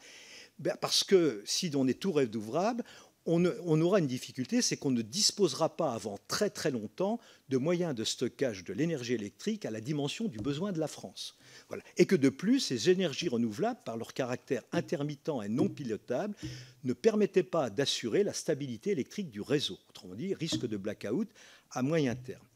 Ben, 0.59 0.77
parce 0.79 1.03
que 1.03 1.43
si 1.47 1.71
on 1.75 1.89
est 1.89 1.99
tout 1.99 2.13
renouvelable, 2.13 2.85
on, 3.25 3.81
aura 3.81 3.99
une 3.99 4.07
difficulté, 4.07 4.63
c'est 4.63 4.77
qu'on 4.77 4.91
ne 4.91 5.03
disposera 5.03 5.77
pas 5.77 5.93
avant 5.93 6.19
très 6.29 6.49
très 6.49 6.71
longtemps 6.71 7.21
de 7.51 7.59
moyens 7.59 7.95
de 7.95 8.05
stockage 8.05 8.65
de 8.65 8.73
l'énergie 8.73 9.13
électrique 9.13 9.67
à 9.67 9.71
la 9.71 9.83
dimension 9.83 10.29
du 10.29 10.39
besoin 10.39 10.73
de 10.73 10.81
la 10.81 10.89
France. 10.89 11.37
Et 11.99 12.07
que 12.07 12.17
de 12.17 12.31
plus, 12.31 12.61
ces 12.61 12.89
énergies 12.89 13.29
renouvelables, 13.29 13.81
par 13.85 13.99
leur 13.99 14.15
caractère 14.15 14.63
intermittent 14.73 15.31
et 15.45 15.49
non 15.49 15.69
pilotable, 15.69 16.35
ne 16.85 16.93
permettaient 16.95 17.43
pas 17.43 17.69
d'assurer 17.69 18.25
la 18.25 18.33
stabilité 18.33 18.91
électrique 18.91 19.31
du 19.31 19.43
réseau. 19.43 19.79
Autrement 19.91 20.15
dit, 20.15 20.33
risque 20.35 20.67
de 20.67 20.77
blackout 20.79 21.29
à 21.71 21.83
moyen 21.83 22.15
terme. 22.15 22.48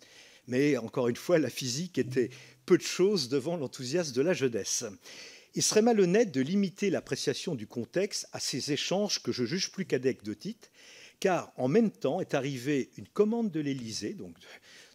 Mais 0.47 0.77
encore 0.77 1.09
une 1.09 1.17
fois, 1.17 1.39
la 1.39 1.51
physique 1.51 1.99
était 1.99 2.31
peu 2.67 2.77
de 2.77 2.83
choses 2.83 3.29
devant 3.29 3.57
l'enthousiasme 3.57 4.15
de 4.15 4.23
la 4.23 4.33
jeunesse. 4.33 4.85
Il 5.55 5.63
serait 5.63 5.83
malhonnête 5.83 6.33
de 6.33 6.41
limiter 6.41 6.89
l'appréciation 6.89 7.55
du 7.55 7.67
contexte 7.67 8.27
à 8.33 8.41
ces 8.41 8.73
échanges 8.73 9.23
que 9.23 9.33
je 9.33 9.45
juge 9.45 9.71
plus 9.71 9.85
qu'anecdotiques, 9.85 10.71
car 11.21 11.53
en 11.57 11.69
même 11.69 11.91
temps 11.91 12.21
est 12.21 12.35
arrivée 12.35 12.91
une 12.97 13.07
commande 13.07 13.51
de 13.51 13.61
l'Élysée, 13.61 14.15
donc 14.15 14.35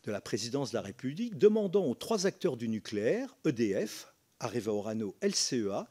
de, 0.04 0.12
la 0.12 0.22
présidence 0.22 0.72
de 0.72 0.78
la 0.78 0.82
République, 0.82 1.38
demandant 1.38 1.86
aux 1.86 1.96
trois 1.96 2.26
acteurs 2.26 2.58
du 2.58 2.70
nucléaire, 2.70 3.38
EDF, 3.46 4.14
Areva 4.40 4.72
Orano, 4.72 5.16
LCEA, 5.22 5.88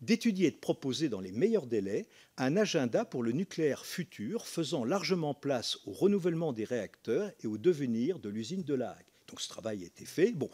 d'étudier 0.00 0.48
et 0.48 0.50
de 0.50 0.56
proposer 0.56 1.08
dans 1.08 1.20
les 1.20 1.32
meilleurs 1.32 1.66
délais 1.66 2.08
un 2.36 2.56
agenda 2.56 3.04
pour 3.04 3.22
le 3.22 3.32
nucléaire 3.32 3.84
futur 3.84 4.46
faisant 4.46 4.84
largement 4.84 5.34
place 5.34 5.78
au 5.86 5.92
renouvellement 5.92 6.52
des 6.52 6.64
réacteurs 6.64 7.30
et 7.42 7.46
au 7.46 7.58
devenir 7.58 8.18
de 8.18 8.28
l'usine 8.28 8.62
de 8.62 8.74
La. 8.74 8.96
Donc 9.28 9.40
ce 9.40 9.48
travail 9.48 9.82
a 9.82 9.86
été 9.86 10.04
fait. 10.04 10.32
Bon, 10.32 10.50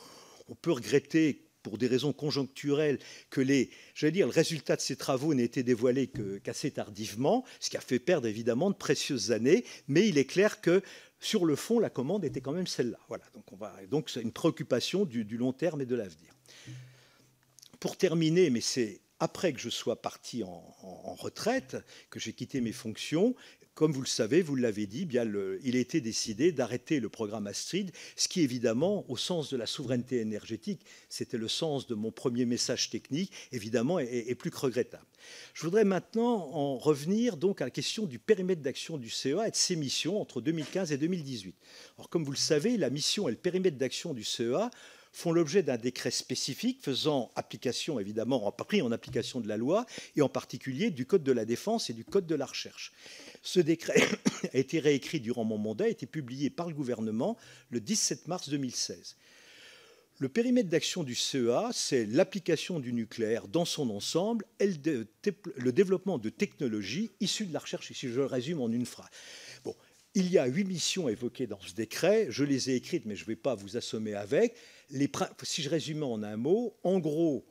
on 0.48 0.54
peut 0.54 0.72
regretter 0.72 1.46
pour 1.62 1.78
des 1.78 1.88
raisons 1.88 2.12
conjoncturelles, 2.12 3.00
que 3.28 3.40
les, 3.40 3.70
dire, 4.00 4.26
le 4.26 4.32
résultat 4.32 4.76
de 4.76 4.80
ces 4.80 4.94
travaux 4.94 5.34
n'ait 5.34 5.42
été 5.42 5.64
dévoilé 5.64 6.08
qu'assez 6.44 6.70
tardivement, 6.70 7.44
ce 7.58 7.70
qui 7.70 7.76
a 7.76 7.80
fait 7.80 7.98
perdre 7.98 8.28
évidemment 8.28 8.70
de 8.70 8.76
précieuses 8.76 9.32
années, 9.32 9.64
mais 9.88 10.06
il 10.06 10.16
est 10.16 10.26
clair 10.26 10.60
que 10.60 10.80
sur 11.18 11.44
le 11.44 11.56
fond, 11.56 11.80
la 11.80 11.90
commande 11.90 12.24
était 12.24 12.40
quand 12.40 12.52
même 12.52 12.68
celle-là. 12.68 13.00
Voilà, 13.08 13.24
donc, 13.90 14.10
c'est 14.10 14.22
une 14.22 14.30
préoccupation 14.30 15.04
du 15.04 15.24
long 15.36 15.52
terme 15.52 15.80
et 15.80 15.86
de 15.86 15.96
l'avenir. 15.96 16.32
Pour 17.80 17.96
terminer, 17.96 18.48
mais 18.50 18.60
c'est 18.60 19.00
après 19.20 19.52
que 19.52 19.60
je 19.60 19.70
sois 19.70 20.00
parti 20.00 20.42
en, 20.42 20.62
retraite, 21.14 21.76
que 22.10 22.20
j'ai 22.20 22.32
quitté 22.32 22.60
mes 22.60 22.72
fonctions, 22.72 23.34
comme 23.74 23.92
vous 23.92 24.00
le 24.00 24.06
savez, 24.06 24.40
vous 24.40 24.56
l'avez 24.56 24.86
dit, 24.86 25.04
bien 25.04 25.24
il 25.62 25.76
a 25.76 25.78
été 25.78 26.00
décidé 26.00 26.50
d'arrêter 26.50 26.98
le 26.98 27.10
programme 27.10 27.46
Astrid, 27.46 27.92
ce 28.16 28.26
qui 28.26 28.40
évidemment, 28.40 29.04
au 29.10 29.18
sens 29.18 29.50
de 29.50 29.56
la 29.56 29.66
souveraineté 29.66 30.18
énergétique, 30.18 30.80
c'était 31.10 31.36
le 31.36 31.48
sens 31.48 31.86
de 31.86 31.94
mon 31.94 32.10
premier 32.10 32.46
message 32.46 32.88
technique, 32.88 33.32
évidemment, 33.52 33.98
est, 33.98 34.34
plus 34.34 34.50
que 34.50 34.58
regrettable. 34.58 35.06
Je 35.52 35.62
voudrais 35.62 35.84
maintenant 35.84 36.50
en 36.54 36.78
revenir 36.78 37.36
donc 37.36 37.60
à 37.60 37.64
la 37.64 37.70
question 37.70 38.06
du 38.06 38.18
périmètre 38.18 38.62
d'action 38.62 38.96
du 38.96 39.10
CEA 39.10 39.48
et 39.48 39.50
de 39.50 39.56
ses 39.56 39.76
missions 39.76 40.20
entre 40.20 40.40
2015 40.40 40.92
et 40.92 40.98
2018. 40.98 41.54
Alors, 41.98 42.08
comme 42.08 42.24
vous 42.24 42.32
le 42.32 42.36
savez, 42.36 42.78
la 42.78 42.88
mission 42.88 43.28
et 43.28 43.30
le 43.30 43.36
périmètre 43.36 43.76
d'action 43.76 44.14
du 44.14 44.24
CEA 44.24 44.70
font 45.16 45.32
l'objet 45.32 45.62
d'un 45.62 45.78
décret 45.78 46.10
spécifique 46.10 46.82
faisant 46.82 47.30
application, 47.36 47.98
évidemment, 47.98 48.52
pris 48.52 48.82
en 48.82 48.92
application 48.92 49.40
de 49.40 49.48
la 49.48 49.56
loi, 49.56 49.86
et 50.14 50.20
en 50.20 50.28
particulier 50.28 50.90
du 50.90 51.06
Code 51.06 51.22
de 51.22 51.32
la 51.32 51.46
défense 51.46 51.88
et 51.88 51.94
du 51.94 52.04
Code 52.04 52.26
de 52.26 52.34
la 52.34 52.44
recherche. 52.44 52.92
Ce 53.40 53.58
décret 53.58 53.98
a 54.52 54.58
été 54.58 54.78
réécrit 54.78 55.20
durant 55.20 55.44
mon 55.44 55.56
mandat, 55.56 55.86
a 55.86 55.88
été 55.88 56.04
publié 56.04 56.50
par 56.50 56.68
le 56.68 56.74
gouvernement 56.74 57.38
le 57.70 57.80
17 57.80 58.28
mars 58.28 58.50
2016. 58.50 59.16
Le 60.18 60.28
périmètre 60.28 60.68
d'action 60.68 61.02
du 61.02 61.14
CEA, 61.14 61.70
c'est 61.72 62.04
l'application 62.04 62.78
du 62.78 62.92
nucléaire 62.92 63.48
dans 63.48 63.64
son 63.64 63.88
ensemble 63.88 64.44
et 64.60 64.68
le 64.68 65.72
développement 65.72 66.18
de 66.18 66.28
technologies 66.28 67.10
issues 67.20 67.46
de 67.46 67.54
la 67.54 67.60
recherche, 67.60 67.90
si 67.90 68.08
je 68.08 68.20
le 68.20 68.26
résume 68.26 68.60
en 68.60 68.68
une 68.68 68.84
phrase. 68.84 69.08
Bon, 69.64 69.74
il 70.14 70.30
y 70.30 70.36
a 70.36 70.46
huit 70.46 70.64
missions 70.64 71.08
évoquées 71.08 71.46
dans 71.46 71.60
ce 71.60 71.74
décret, 71.74 72.26
je 72.28 72.44
les 72.44 72.70
ai 72.70 72.74
écrites, 72.74 73.06
mais 73.06 73.16
je 73.16 73.22
ne 73.22 73.28
vais 73.28 73.36
pas 73.36 73.54
vous 73.54 73.78
assommer 73.78 74.14
avec. 74.14 74.56
Les, 74.90 75.10
si 75.42 75.62
je 75.62 75.68
résume 75.68 76.02
en 76.02 76.22
un 76.22 76.36
mot, 76.36 76.76
en 76.82 76.98
gros, 76.98 77.44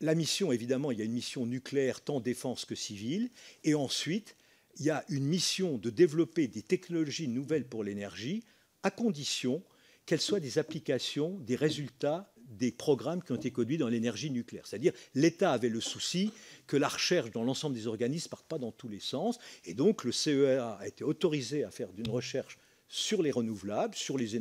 la 0.00 0.14
mission, 0.14 0.52
évidemment, 0.52 0.90
il 0.90 0.98
y 0.98 1.02
a 1.02 1.04
une 1.04 1.12
mission 1.12 1.46
nucléaire 1.46 2.00
tant 2.02 2.20
défense 2.20 2.64
que 2.64 2.74
civile, 2.74 3.30
et 3.64 3.74
ensuite, 3.74 4.36
il 4.78 4.86
y 4.86 4.90
a 4.90 5.04
une 5.08 5.24
mission 5.24 5.78
de 5.78 5.90
développer 5.90 6.48
des 6.48 6.62
technologies 6.62 7.28
nouvelles 7.28 7.66
pour 7.66 7.82
l'énergie, 7.82 8.44
à 8.82 8.90
condition 8.90 9.62
qu'elles 10.04 10.20
soient 10.20 10.40
des 10.40 10.58
applications, 10.58 11.38
des 11.40 11.56
résultats 11.56 12.32
des 12.48 12.70
programmes 12.70 13.22
qui 13.22 13.32
ont 13.32 13.36
été 13.36 13.50
conduits 13.50 13.78
dans 13.78 13.88
l'énergie 13.88 14.30
nucléaire. 14.30 14.66
C'est-à-dire, 14.66 14.92
l'État 15.14 15.52
avait 15.52 15.68
le 15.68 15.80
souci 15.80 16.30
que 16.66 16.76
la 16.76 16.88
recherche 16.88 17.32
dans 17.32 17.42
l'ensemble 17.42 17.74
des 17.74 17.86
organismes 17.86 18.26
ne 18.26 18.30
parte 18.30 18.46
pas 18.46 18.58
dans 18.58 18.72
tous 18.72 18.88
les 18.88 19.00
sens, 19.00 19.38
et 19.64 19.74
donc 19.74 20.04
le 20.04 20.12
CEA 20.12 20.78
a 20.80 20.86
été 20.86 21.02
autorisé 21.04 21.64
à 21.64 21.70
faire 21.70 21.92
d'une 21.92 22.08
recherche 22.08 22.58
sur 22.88 23.22
les 23.22 23.30
renouvelables, 23.30 23.94
sur 23.94 24.16
les, 24.16 24.40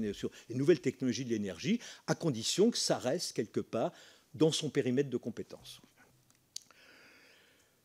nouvelles 0.50 0.82
technologies 0.82 1.26
de 1.26 1.30
l'énergie, 1.30 1.80
à 2.08 2.16
condition 2.16 2.72
que 2.72 2.78
ça 2.78 2.98
reste 2.98 3.34
quelque 3.34 3.60
part 3.60 3.92
dans 4.34 4.52
son 4.52 4.70
périmètre 4.70 5.10
de 5.10 5.18
compétences. 5.18 5.82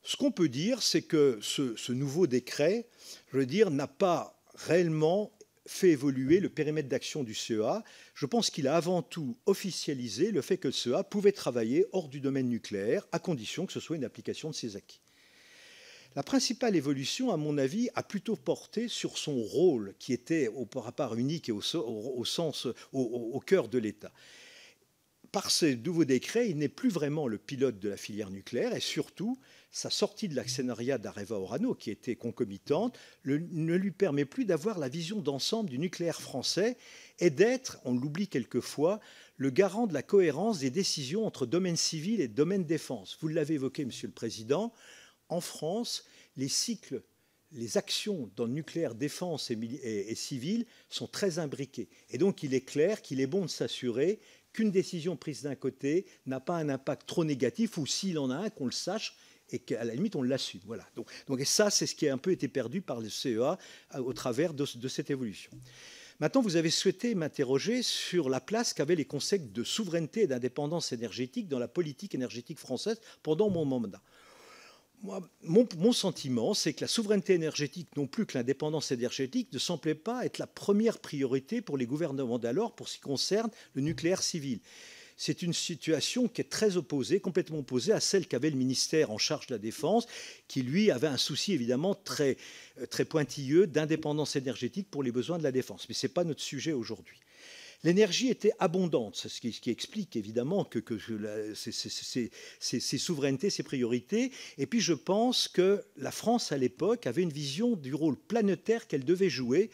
Ce 0.03 0.17
qu'on 0.17 0.33
peut 0.33 0.49
dire, 0.49 0.83
c'est 0.83 1.03
que 1.03 1.39
ce, 1.43 1.77
ce, 1.77 1.93
nouveau 1.93 2.27
décret, 2.27 2.89
je 3.33 3.39
veux 3.39 3.47
dire, 3.47 3.71
n'a 3.71 3.87
pas 3.87 4.43
réellement 4.55 5.33
fait 5.67 5.91
évoluer 5.91 6.41
le 6.41 6.49
périmètre 6.49 6.89
d'action 6.89 7.23
du 7.23 7.35
CEA. 7.35 7.85
Je 8.15 8.27
pense 8.27 8.51
qu'il 8.51 8.67
a 8.67 8.77
avant 8.77 9.03
tout 9.03 9.37
officialisé 9.47 10.33
le 10.33 10.43
fait 10.43 10.57
que 10.57 10.69
le 10.69 10.73
CEA 10.73 11.05
pouvait 11.05 11.33
travailler 11.33 11.87
hors 11.93 12.09
du 12.09 12.21
domaine 12.21 12.49
nucléaire, 12.49 13.07
à 13.13 13.19
condition 13.19 13.67
que 13.67 13.73
ce 13.73 13.81
soit 13.81 13.97
une 13.97 14.05
application 14.05 14.51
de 14.51 14.55
ses 14.55 14.77
acquis. 14.77 15.01
La 16.17 16.23
principale 16.23 16.75
évolution, 16.75 17.31
à 17.31 17.37
mon 17.37 17.57
avis, 17.57 17.89
a 17.95 18.03
plutôt 18.03 18.37
porté 18.37 18.89
sur 18.89 19.17
son 19.17 19.43
rôle, 19.43 19.95
qui 19.99 20.13
était 20.13 20.49
au 20.49 20.67
rapport 20.81 21.15
unique 21.15 21.49
et 21.49 21.53
au, 21.53 23.41
cœur 23.41 23.69
de 23.69 23.79
l'État 23.79 24.13
par 25.33 25.51
ce 25.51 25.67
nouveau 25.67 26.05
décret, 26.05 26.49
il 26.51 26.59
n'est 26.59 26.69
plus 26.69 26.89
vraiment 26.89 27.29
le 27.29 27.39
pilote 27.39 27.79
de 27.79 27.89
la 27.89 27.97
filière 27.97 28.31
nucléaire 28.31 28.75
et 28.75 28.81
surtout, 28.81 29.39
sa 29.71 29.89
sortie 29.89 30.29
de 30.29 30.35
l'actionnariat 30.35 30.99
d'Areva 30.99 31.39
Orano, 31.39 31.75
qui 31.75 31.91
était 31.91 32.17
concomitante, 32.17 32.99
ne 33.25 33.75
lui 33.75 33.93
permet 33.93 34.25
plus 34.25 34.45
d'avoir 34.45 34.79
la 34.79 34.89
vision 34.89 35.21
d'ensemble 35.21 35.71
du 35.71 35.79
nucléaire 35.79 36.21
français 36.21 36.77
et 37.21 37.31
d'être, 37.31 37.79
on 37.85 37.95
l'oublie 37.95 38.27
quelquefois, 38.27 38.99
le 39.37 39.51
garant 39.51 39.87
de 39.87 39.95
la 39.95 40.03
cohérence 40.03 40.59
des 40.59 40.71
décisions 40.71 41.25
entre 41.25 41.47
domaine 41.47 41.77
civil 41.77 42.21
et 42.21 42.29
domaine 42.29 42.65
défense. 42.65 43.17
Vous 43.21 43.29
l'avez 43.29 43.55
évoqué, 43.55 43.85
Monsieur 43.85 44.09
le 44.09 44.13
Président, 44.13 44.73
en 45.31 45.41
France, 45.41 46.05
les 46.37 46.49
cycles 46.49 47.03
les 47.53 47.77
actions 47.77 48.31
dans 48.37 48.45
le 48.45 48.53
nucléaire 48.53 48.95
défense 48.95 49.51
et, 49.51 50.15
civil 50.15 50.67
sont 50.89 51.07
très 51.07 51.39
imbriquées. 51.39 51.89
Et 52.11 52.19
donc, 52.19 52.43
il 52.43 52.55
est 52.55 52.61
clair 52.65 53.03
qu'il 53.03 53.21
est 53.21 53.27
bon 53.27 53.43
de 53.43 53.51
s'assurer 53.51 54.21
qu'une 54.53 54.71
décision 54.71 55.17
prise 55.17 55.43
d'un 55.43 55.55
côté 55.55 56.07
n'a 56.27 56.41
pas 56.41 56.57
un 56.57 56.69
impact 56.69 57.07
trop 57.07 57.25
négatif, 57.25 57.79
ou 57.79 57.87
s'il 57.87 58.19
en 58.19 58.31
a 58.31 58.37
un, 58.37 58.51
qu'on 58.51 58.67
le 58.67 58.73
sache 58.73 59.17
et 59.53 59.59
qu'à 59.59 59.85
la 59.85 59.95
limite 59.95 60.15
on 60.15 60.23
l'assume. 60.23 60.61
Voilà. 60.65 60.87
Donc, 60.95 61.41
et 61.41 61.45
ça, 61.45 61.71
c'est 61.71 61.87
ce 61.87 61.95
qui 61.95 62.09
a 62.09 62.15
un 62.15 62.19
peu 62.19 62.31
été 62.31 62.47
perdu 62.47 62.83
par 62.83 63.01
le 63.01 63.09
CEA 63.09 63.59
euh, 63.95 63.99
au 63.99 64.13
travers 64.13 64.55
de 64.55 64.89
cette 64.89 65.11
évolution. 65.11 65.51
Maintenant, 66.21 66.43
vous 66.43 66.57
avez 66.57 66.71
souhaité 66.71 67.15
m'interroger 67.15 67.83
sur 67.83 68.29
la 68.29 68.41
place 68.41 68.75
qu'avaient 68.75 68.95
les 68.95 69.07
concepts 69.07 69.53
de 69.53 69.65
souveraineté 69.65 70.23
et 70.23 70.27
d'indépendance 70.27 70.93
énergétique 70.93 71.49
dans 71.49 71.59
la 71.59 71.67
politique 71.67 72.15
énergétique 72.15 72.59
française 72.59 73.01
pendant 73.23 73.49
mon 73.49 73.65
mandat 73.65 74.03
mon, 75.43 75.93
sentiment, 75.93 76.55
c'est 76.55 76.73
que 76.73 76.83
la 76.83 76.89
souveraineté 76.89 77.35
énergétique, 77.35 77.89
non 77.97 78.07
plus 78.07 78.27
que 78.27 78.37
l'indépendance 78.37 78.93
énergétique, 78.93 79.53
ne 79.53 79.59
semblait 79.59 79.95
pas 79.95 80.25
être 80.25 80.39
la 80.39 80.47
première 80.47 80.99
priorité 80.99 81.61
pour 81.61 81.79
les 81.79 81.87
gouvernements 81.87 82.39
d'alors 82.39 82.75
pour 82.75 82.89
ce 82.89 82.97
qui 82.97 83.01
concerne 83.01 83.51
le 83.75 83.83
nucléaire 83.83 84.23
civil. 84.23 84.61
C'est 85.17 85.43
une 85.43 85.53
situation 85.53 86.29
qui 86.29 86.41
est 86.41 86.49
très 86.49 86.79
opposée, 86.79 87.21
complètement 87.21 87.59
opposée 87.59 87.93
à 87.93 88.01
celle 88.01 88.27
qu'avait 88.27 88.49
le 88.49 88.57
ministère 88.57 89.11
en 89.11 89.19
charge 89.19 89.49
de 89.49 89.55
la 89.55 89.59
Défense, 89.59 90.07
qui 90.49 90.63
lui 90.63 90.91
avait 90.91 91.09
un 91.09 91.19
souci 91.19 91.53
évidemment 91.53 91.95
très, 91.95 92.39
euh, 92.81 92.87
très 92.87 93.05
pointilleux 93.05 93.67
d'indépendance 93.67 94.37
énergétique 94.37 94.91
pour 94.91 95.03
les 95.03 95.13
besoins 95.13 95.37
de 95.37 95.43
la 95.43 95.53
Défense. 95.53 95.87
Mais 95.89 95.95
ce 95.95 96.07
n'est 96.07 96.13
pas 96.13 96.25
notre 96.25 96.41
sujet 96.41 96.73
aujourd'hui. 96.73 97.19
L'énergie 97.83 98.29
était 98.29 98.53
abondante, 98.59 99.17
ce 99.17 99.41
qui, 99.41 99.71
explique 99.71 100.15
évidemment 100.15 100.65
que, 100.65 100.79
que 100.79 100.99
ces, 101.55 102.99
souverainetés, 102.99 103.49
ces 103.49 103.63
priorités. 103.63 104.33
Et 104.59 104.67
puis 104.67 104.81
je 104.81 104.93
pense 104.93 105.49
que 105.49 105.83
la 105.97 106.11
France 106.11 106.53
à 106.53 106.59
l'époque 106.59 107.07
avait 107.07 107.23
une 107.23 107.33
vision 107.33 107.77
du 107.77 107.95
rôle 107.95 108.17
planétaire 108.17 108.87
qu'elle 108.87 109.05
devait 109.05 109.31
jouer 109.31 109.71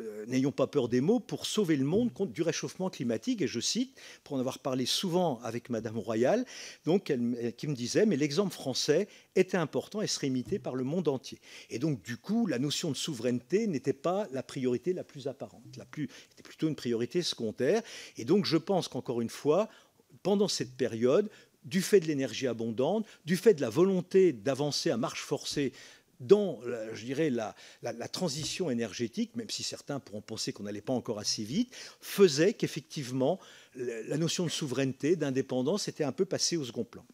euh, 0.00 0.26
n'ayons 0.26 0.52
pas 0.52 0.66
peur 0.66 0.88
des 0.88 1.00
mots, 1.00 1.20
pour 1.20 1.46
sauver 1.46 1.76
le 1.76 1.84
monde 1.84 2.12
contre 2.12 2.32
du 2.32 2.42
réchauffement 2.42 2.90
climatique. 2.90 3.42
Et 3.42 3.46
je 3.46 3.60
cite, 3.60 3.98
pour 4.22 4.36
en 4.36 4.40
avoir 4.40 4.58
parlé 4.58 4.86
souvent 4.86 5.40
avec 5.42 5.70
Madame 5.70 5.98
Royal, 5.98 6.44
donc 6.84 7.10
elle, 7.10 7.54
qui 7.56 7.66
me 7.66 7.74
disait, 7.74 8.06
mais 8.06 8.16
l'exemple 8.16 8.52
français 8.52 9.08
était 9.36 9.56
important 9.56 10.02
et 10.02 10.06
serait 10.06 10.28
imité 10.28 10.58
par 10.58 10.74
le 10.74 10.84
monde 10.84 11.08
entier. 11.08 11.38
Et 11.70 11.78
donc, 11.78 12.02
du 12.02 12.16
coup, 12.16 12.46
la 12.46 12.58
notion 12.58 12.90
de 12.90 12.96
souveraineté 12.96 13.66
n'était 13.66 13.92
pas 13.92 14.26
la 14.32 14.42
priorité 14.42 14.92
la 14.92 15.04
plus 15.04 15.28
apparente, 15.28 15.62
la 15.76 15.84
plus, 15.84 16.08
plutôt 16.42 16.68
une 16.68 16.76
priorité 16.76 17.22
secondaire. 17.22 17.82
Et 18.16 18.24
donc, 18.24 18.46
je 18.46 18.56
pense 18.56 18.88
qu'encore 18.88 19.20
une 19.20 19.30
fois, 19.30 19.68
pendant 20.22 20.48
cette 20.48 20.76
période, 20.76 21.28
du 21.64 21.80
fait 21.80 22.00
de 22.00 22.06
l'énergie 22.06 22.46
abondante, 22.46 23.06
du 23.24 23.36
fait 23.36 23.54
de 23.54 23.60
la 23.60 23.70
volonté 23.70 24.32
d'avancer 24.32 24.90
à 24.90 24.96
marche 24.96 25.22
forcée 25.22 25.72
dans, 26.20 26.60
je 26.92 27.04
dirais, 27.04 27.30
la, 27.30 27.54
transition 28.08 28.70
énergétique, 28.70 29.34
même 29.36 29.50
si 29.50 29.62
certains 29.62 30.00
pourront 30.00 30.20
penser 30.20 30.52
qu'on 30.52 30.64
n'allait 30.64 30.80
pas 30.80 30.92
encore 30.92 31.18
assez 31.18 31.44
vite, 31.44 31.74
faisait 32.00 32.54
qu'effectivement 32.54 33.40
la 33.74 34.16
notion 34.16 34.44
de 34.44 34.50
souveraineté, 34.50 35.16
d'indépendance 35.16 35.88
était 35.88 36.04
un 36.04 36.12
peu 36.12 36.24
passée 36.24 36.56
au 36.56 36.64
second 36.64 36.84
plan. 36.84 37.04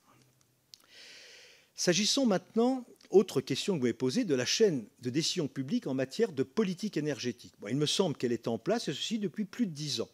S'agissant 1.74 2.26
maintenant, 2.26 2.84
autre 3.10 3.40
question 3.40 3.74
que 3.74 3.78
vous 3.78 3.84
m'avez 3.84 3.94
posée, 3.94 4.24
de 4.24 4.34
la 4.34 4.44
chaîne 4.44 4.84
de 5.00 5.10
décision 5.10 5.48
publique 5.48 5.86
en 5.86 5.94
matière 5.94 6.32
de 6.32 6.42
politique 6.42 6.96
énergétique. 6.96 7.54
il 7.68 7.76
me 7.76 7.86
semble 7.86 8.16
qu'elle 8.16 8.32
est 8.32 8.48
en 8.48 8.58
place, 8.58 8.88
et 8.88 8.92
ceci 8.92 9.18
depuis 9.18 9.44
plus 9.44 9.66
de 9.66 9.72
dix 9.72 10.00
ans. 10.00 10.08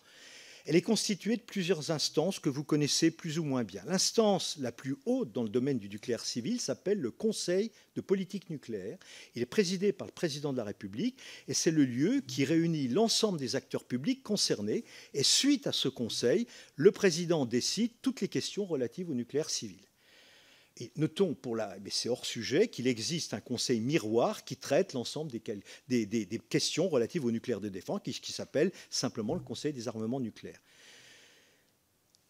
Elle 0.68 0.74
est 0.74 0.82
constituée 0.82 1.36
de 1.36 1.42
plusieurs 1.42 1.92
instances 1.92 2.40
que 2.40 2.48
vous 2.48 2.64
connaissez 2.64 3.12
plus 3.12 3.38
ou 3.38 3.44
moins 3.44 3.62
bien. 3.62 3.84
L'instance 3.86 4.56
la 4.58 4.72
plus 4.72 4.96
haute 5.06 5.30
dans 5.30 5.44
le 5.44 5.48
domaine 5.48 5.78
du 5.78 5.88
nucléaire 5.88 6.24
civil 6.24 6.60
s'appelle 6.60 6.98
le 6.98 7.12
Conseil 7.12 7.70
de 7.94 8.00
politique 8.00 8.50
nucléaire. 8.50 8.98
Il 9.36 9.42
est 9.42 9.46
présidé 9.46 9.92
par 9.92 10.08
le 10.08 10.12
président 10.12 10.52
de 10.52 10.56
la 10.56 10.64
République 10.64 11.20
et 11.46 11.54
c'est 11.54 11.70
le 11.70 11.84
lieu 11.84 12.20
qui 12.26 12.44
réunit 12.44 12.88
l'ensemble 12.88 13.38
des 13.38 13.54
acteurs 13.54 13.84
publics 13.84 14.24
concernés. 14.24 14.84
Et 15.14 15.22
suite 15.22 15.68
à 15.68 15.72
ce 15.72 15.86
conseil, 15.86 16.48
le 16.74 16.90
président 16.90 17.46
décide 17.46 17.92
toutes 18.02 18.20
les 18.20 18.28
questions 18.28 18.66
relatives 18.66 19.08
au 19.08 19.14
nucléaire 19.14 19.50
civil. 19.50 19.85
Et 20.78 20.92
notons, 20.96 21.34
pour 21.34 21.56
la, 21.56 21.78
mais 21.82 21.90
c'est 21.90 22.08
hors 22.08 22.26
sujet, 22.26 22.68
qu'il 22.68 22.86
existe 22.86 23.32
un 23.32 23.40
conseil 23.40 23.80
miroir 23.80 24.44
qui 24.44 24.56
traite 24.56 24.92
l'ensemble 24.92 25.32
des, 25.88 26.40
questions 26.50 26.88
relatives 26.88 27.24
au 27.24 27.30
nucléaire 27.30 27.60
de 27.60 27.70
défense, 27.70 28.00
qui 28.02 28.32
s'appelle 28.32 28.72
simplement 28.90 29.34
le 29.34 29.40
Conseil 29.40 29.72
des 29.72 29.88
armements 29.88 30.20
nucléaires. 30.20 30.60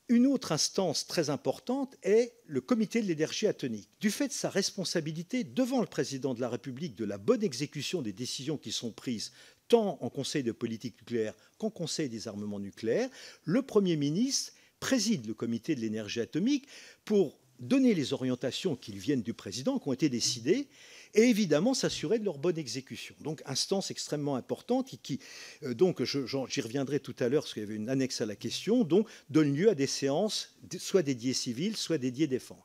Une 0.08 0.28
autre 0.28 0.52
instance 0.52 1.08
très 1.08 1.30
importante 1.30 1.96
est 2.04 2.32
le 2.46 2.60
comité 2.60 3.02
de 3.02 3.08
l'énergie 3.08 3.48
atomique. 3.48 3.88
Du 3.98 4.12
fait 4.12 4.28
de 4.28 4.32
sa 4.32 4.48
responsabilité 4.48 5.42
devant 5.42 5.80
le 5.80 5.86
président 5.88 6.32
de 6.32 6.40
la 6.40 6.48
République 6.48 6.94
de 6.94 7.04
la 7.04 7.18
bonne 7.18 7.42
exécution 7.42 8.02
des 8.02 8.12
décisions 8.12 8.56
qui 8.56 8.70
sont 8.70 8.92
prises 8.92 9.32
tant 9.66 9.98
en 10.00 10.08
Conseil 10.08 10.44
de 10.44 10.52
politique 10.52 11.00
nucléaire 11.00 11.34
qu'en 11.58 11.70
Conseil 11.70 12.08
des 12.08 12.28
armements 12.28 12.60
nucléaires, 12.60 13.10
le 13.42 13.62
Premier 13.62 13.96
ministre 13.96 14.52
préside 14.78 15.26
le 15.26 15.34
comité 15.34 15.74
de 15.74 15.80
l'énergie 15.80 16.20
atomique 16.20 16.68
pour 17.04 17.36
donner 17.60 17.94
les 17.94 18.12
orientations 18.12 18.76
qui 18.76 18.92
viennent 18.92 19.22
du 19.22 19.34
président, 19.34 19.78
qui 19.78 19.88
ont 19.88 19.92
été 19.92 20.08
décidées, 20.08 20.68
et 21.14 21.22
évidemment 21.22 21.74
s'assurer 21.74 22.18
de 22.18 22.24
leur 22.24 22.38
bonne 22.38 22.58
exécution. 22.58 23.14
Donc, 23.20 23.42
instance 23.46 23.90
extrêmement 23.90 24.36
importante 24.36 24.90
qui, 25.02 25.20
euh, 25.62 25.74
donc, 25.74 26.02
j'y 26.04 26.60
reviendrai 26.60 27.00
tout 27.00 27.16
à 27.18 27.28
l'heure 27.28 27.42
parce 27.42 27.54
qu'il 27.54 27.62
y 27.62 27.66
avait 27.66 27.76
une 27.76 27.88
annexe 27.88 28.20
à 28.20 28.26
la 28.26 28.36
question, 28.36 28.84
donc, 28.84 29.08
donne 29.30 29.54
lieu 29.54 29.70
à 29.70 29.74
des 29.74 29.86
séances 29.86 30.54
soit 30.78 31.02
dédiées 31.02 31.34
civiles, 31.34 31.76
soit 31.76 31.98
dédiées 31.98 32.26
défense. 32.26 32.62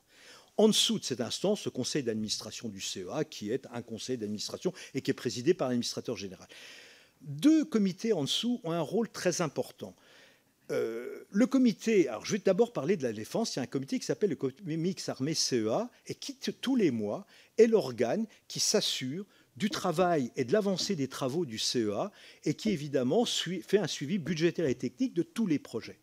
En 0.58 0.68
dessous 0.68 0.98
de 0.98 1.04
cette 1.04 1.22
instance, 1.22 1.64
le 1.64 1.70
conseil 1.70 2.02
d'administration 2.02 2.68
du 2.68 2.80
CEA, 2.80 3.24
qui 3.24 3.50
est 3.50 3.66
un 3.72 3.80
conseil 3.80 4.18
d'administration 4.18 4.72
et 4.92 5.00
qui 5.00 5.10
est 5.10 5.14
présidé 5.14 5.54
par 5.54 5.68
l'administrateur 5.68 6.16
général. 6.16 6.46
Deux 7.22 7.64
comités 7.64 8.12
en 8.12 8.22
dessous 8.24 8.60
ont 8.64 8.72
un 8.72 8.80
rôle 8.80 9.08
très 9.08 9.40
important. 9.40 9.94
Euh, 10.70 11.24
le 11.30 11.46
comité, 11.46 12.08
alors 12.08 12.24
je 12.24 12.32
vais 12.32 12.38
d'abord 12.38 12.72
parler 12.72 12.96
de 12.96 13.02
la 13.02 13.12
défense, 13.12 13.54
il 13.54 13.58
y 13.58 13.60
a 13.60 13.62
un 13.62 13.66
comité 13.66 13.98
qui 13.98 14.06
s'appelle 14.06 14.30
le 14.30 14.36
comité 14.36 14.62
mix 14.76 15.08
armée 15.08 15.34
CEA 15.34 15.90
et 16.06 16.14
qui 16.14 16.36
tous 16.36 16.76
les 16.76 16.90
mois 16.90 17.26
est 17.58 17.66
l'organe 17.66 18.26
qui 18.48 18.60
s'assure 18.60 19.26
du 19.56 19.70
travail 19.70 20.30
et 20.36 20.44
de 20.44 20.52
l'avancée 20.52 20.96
des 20.96 21.08
travaux 21.08 21.44
du 21.44 21.58
CEA 21.58 22.10
et 22.44 22.54
qui 22.54 22.70
évidemment 22.70 23.24
fait 23.24 23.78
un 23.78 23.86
suivi 23.86 24.18
budgétaire 24.18 24.66
et 24.66 24.74
technique 24.74 25.14
de 25.14 25.22
tous 25.22 25.46
les 25.46 25.58
projets. 25.58 25.98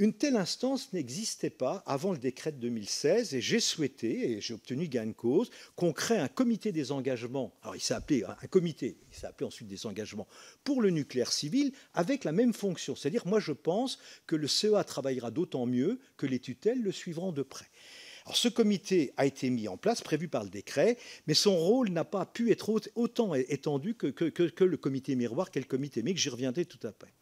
Une 0.00 0.14
telle 0.14 0.36
instance 0.36 0.94
n'existait 0.94 1.50
pas 1.50 1.82
avant 1.84 2.12
le 2.12 2.18
décret 2.18 2.52
de 2.52 2.56
2016 2.56 3.34
et 3.34 3.42
j'ai 3.42 3.60
souhaité, 3.60 4.30
et 4.30 4.40
j'ai 4.40 4.54
obtenu 4.54 4.88
gain 4.88 5.04
de 5.04 5.12
cause, 5.12 5.50
qu'on 5.76 5.92
crée 5.92 6.16
un 6.16 6.26
comité 6.26 6.72
des 6.72 6.90
engagements. 6.90 7.54
Alors 7.60 7.76
il 7.76 7.82
s'est 7.82 7.92
appelé 7.92 8.24
un 8.24 8.46
comité, 8.46 8.96
il 9.12 9.14
s'est 9.14 9.26
ensuite 9.44 9.68
des 9.68 9.84
engagements 9.84 10.26
pour 10.64 10.80
le 10.80 10.88
nucléaire 10.88 11.30
civil 11.30 11.72
avec 11.92 12.24
la 12.24 12.32
même 12.32 12.54
fonction. 12.54 12.96
C'est-à-dire, 12.96 13.26
moi 13.26 13.40
je 13.40 13.52
pense 13.52 13.98
que 14.26 14.36
le 14.36 14.48
CEA 14.48 14.84
travaillera 14.84 15.30
d'autant 15.30 15.66
mieux 15.66 16.00
que 16.16 16.24
les 16.24 16.38
tutelles 16.38 16.80
le 16.80 16.92
suivront 16.92 17.32
de 17.32 17.42
près. 17.42 17.68
Alors, 18.24 18.38
ce 18.38 18.48
comité 18.48 19.12
a 19.18 19.26
été 19.26 19.50
mis 19.50 19.68
en 19.68 19.76
place, 19.76 20.00
prévu 20.00 20.28
par 20.28 20.44
le 20.44 20.50
décret, 20.50 20.96
mais 21.26 21.34
son 21.34 21.56
rôle 21.58 21.90
n'a 21.90 22.04
pas 22.04 22.24
pu 22.24 22.50
être 22.50 22.72
autant 22.94 23.34
étendu 23.34 23.94
que, 23.94 24.06
que 24.08 24.64
le 24.64 24.76
comité 24.78 25.14
miroir 25.14 25.50
qu'est 25.50 25.60
le 25.60 25.66
comité 25.66 26.02
mixte. 26.02 26.22
J'y 26.22 26.30
reviendrai 26.30 26.64
tout 26.64 26.86
à 26.86 26.92
fait. 26.92 27.12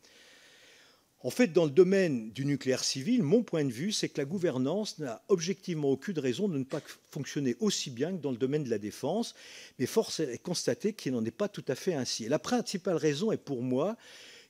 En 1.20 1.30
fait, 1.30 1.48
dans 1.48 1.64
le 1.64 1.72
domaine 1.72 2.30
du 2.30 2.44
nucléaire 2.44 2.84
civil, 2.84 3.24
mon 3.24 3.42
point 3.42 3.64
de 3.64 3.72
vue, 3.72 3.90
c'est 3.90 4.08
que 4.08 4.18
la 4.18 4.24
gouvernance 4.24 5.00
n'a 5.00 5.20
objectivement 5.26 5.90
aucune 5.90 6.18
raison 6.18 6.48
de 6.48 6.58
ne 6.58 6.64
pas 6.64 6.80
fonctionner 7.10 7.56
aussi 7.58 7.90
bien 7.90 8.12
que 8.12 8.22
dans 8.22 8.30
le 8.30 8.36
domaine 8.36 8.62
de 8.62 8.70
la 8.70 8.78
défense, 8.78 9.34
mais 9.80 9.86
force 9.86 10.20
est 10.20 10.38
constater 10.38 10.92
qu'il 10.92 11.12
n'en 11.12 11.24
est 11.24 11.32
pas 11.32 11.48
tout 11.48 11.64
à 11.66 11.74
fait 11.74 11.94
ainsi. 11.94 12.24
Et 12.24 12.28
la 12.28 12.38
principale 12.38 12.96
raison 12.96 13.32
est 13.32 13.36
pour 13.36 13.62
moi 13.62 13.96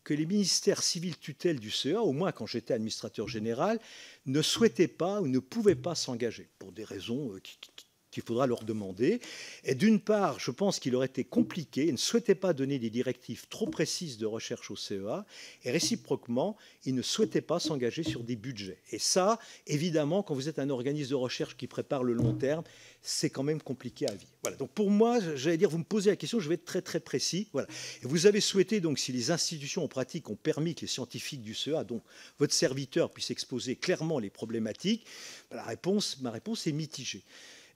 que 0.05 0.13
les 0.13 0.27
ministères 0.27 0.83
civils 0.83 1.19
tutelles 1.19 1.59
du 1.59 1.71
CEA, 1.71 2.03
au 2.03 2.13
moins 2.13 2.33
quand 2.33 2.47
j'étais 2.47 2.75
administrateur 2.75 3.29
général, 3.29 3.81
ne 4.27 4.43
souhaitaient 4.43 4.89
pas 4.89 5.23
ou 5.23 5.27
ne 5.27 5.39
pouvaient 5.39 5.75
pas 5.75 5.95
s'engager, 5.95 6.49
pour 6.59 6.73
des 6.73 6.85
raisons 6.85 7.33
euh, 7.33 7.41
qui, 7.41 7.78
qu'il 8.19 8.27
faudra 8.27 8.47
leur 8.49 8.65
demander. 8.65 9.21
Et 9.65 9.75
d'une 9.75 10.01
part, 10.01 10.41
je 10.41 10.51
pense 10.51 10.81
qu'il 10.81 10.97
aurait 10.97 11.07
été 11.07 11.23
compliqué, 11.23 11.87
ils 11.87 11.93
ne 11.93 11.97
souhaitaient 11.97 12.35
pas 12.35 12.53
donner 12.53 12.81
des 12.81 12.91
directives 12.91 13.47
trop 13.49 13.69
précises 13.69 14.19
de 14.19 14.27
recherche 14.27 14.71
au 14.71 14.77
CEA, 14.77 15.25
et 15.63 15.71
réciproquement, 15.71 16.57
ils 16.85 16.95
ne 16.95 17.03
souhaitaient 17.03 17.41
pas 17.41 17.61
s'engager 17.61 18.03
sur 18.03 18.25
des 18.25 18.35
budgets. 18.35 18.79
Et 18.91 18.99
ça, 18.99 19.39
évidemment, 19.67 20.25
quand 20.25 20.35
vous 20.35 20.49
êtes 20.49 20.59
un 20.59 20.71
organisme 20.71 21.11
de 21.11 21.15
recherche 21.15 21.57
qui 21.57 21.69
prépare 21.69 22.03
le 22.03 22.13
long 22.13 22.35
terme, 22.35 22.65
c'est 23.03 23.31
quand 23.31 23.45
même 23.45 23.63
compliqué 23.63 24.09
à 24.09 24.13
vivre. 24.13 24.33
Voilà. 24.43 24.57
Donc 24.57 24.71
pour 24.71 24.91
moi, 24.91 25.19
j'allais 25.37 25.57
dire, 25.57 25.71
vous 25.71 25.79
me 25.79 25.85
posez 25.85 26.11
la 26.11 26.17
question, 26.17 26.41
je 26.41 26.49
vais 26.49 26.57
être 26.57 26.65
très 26.65 26.83
très 26.83 27.01
précis. 27.01 27.49
Voilà. 27.53 27.69
Et 28.03 28.07
vous 28.07 28.27
avez 28.27 28.41
souhaité 28.41 28.81
donc 28.81 28.99
si 28.99 29.13
les 29.13 29.31
institutions 29.31 29.85
en 29.85 29.89
pratique 29.89 30.29
ont 30.29 30.37
permis 30.37 30.75
que 30.75 30.81
les 30.83 30.87
scientifiques 30.89 31.43
du 31.43 31.55
CEA, 31.55 31.85
donc 31.85 32.03
votre 32.39 32.53
serviteur, 32.53 33.11
puissent 33.11 33.31
exposer 33.31 33.77
clairement 33.77 34.19
les 34.19 34.31
problématiques, 34.31 35.07
la 35.53 35.63
réponse, 35.63 36.21
ma 36.21 36.31
réponse 36.31 36.67
est 36.67 36.73
mitigée. 36.73 37.23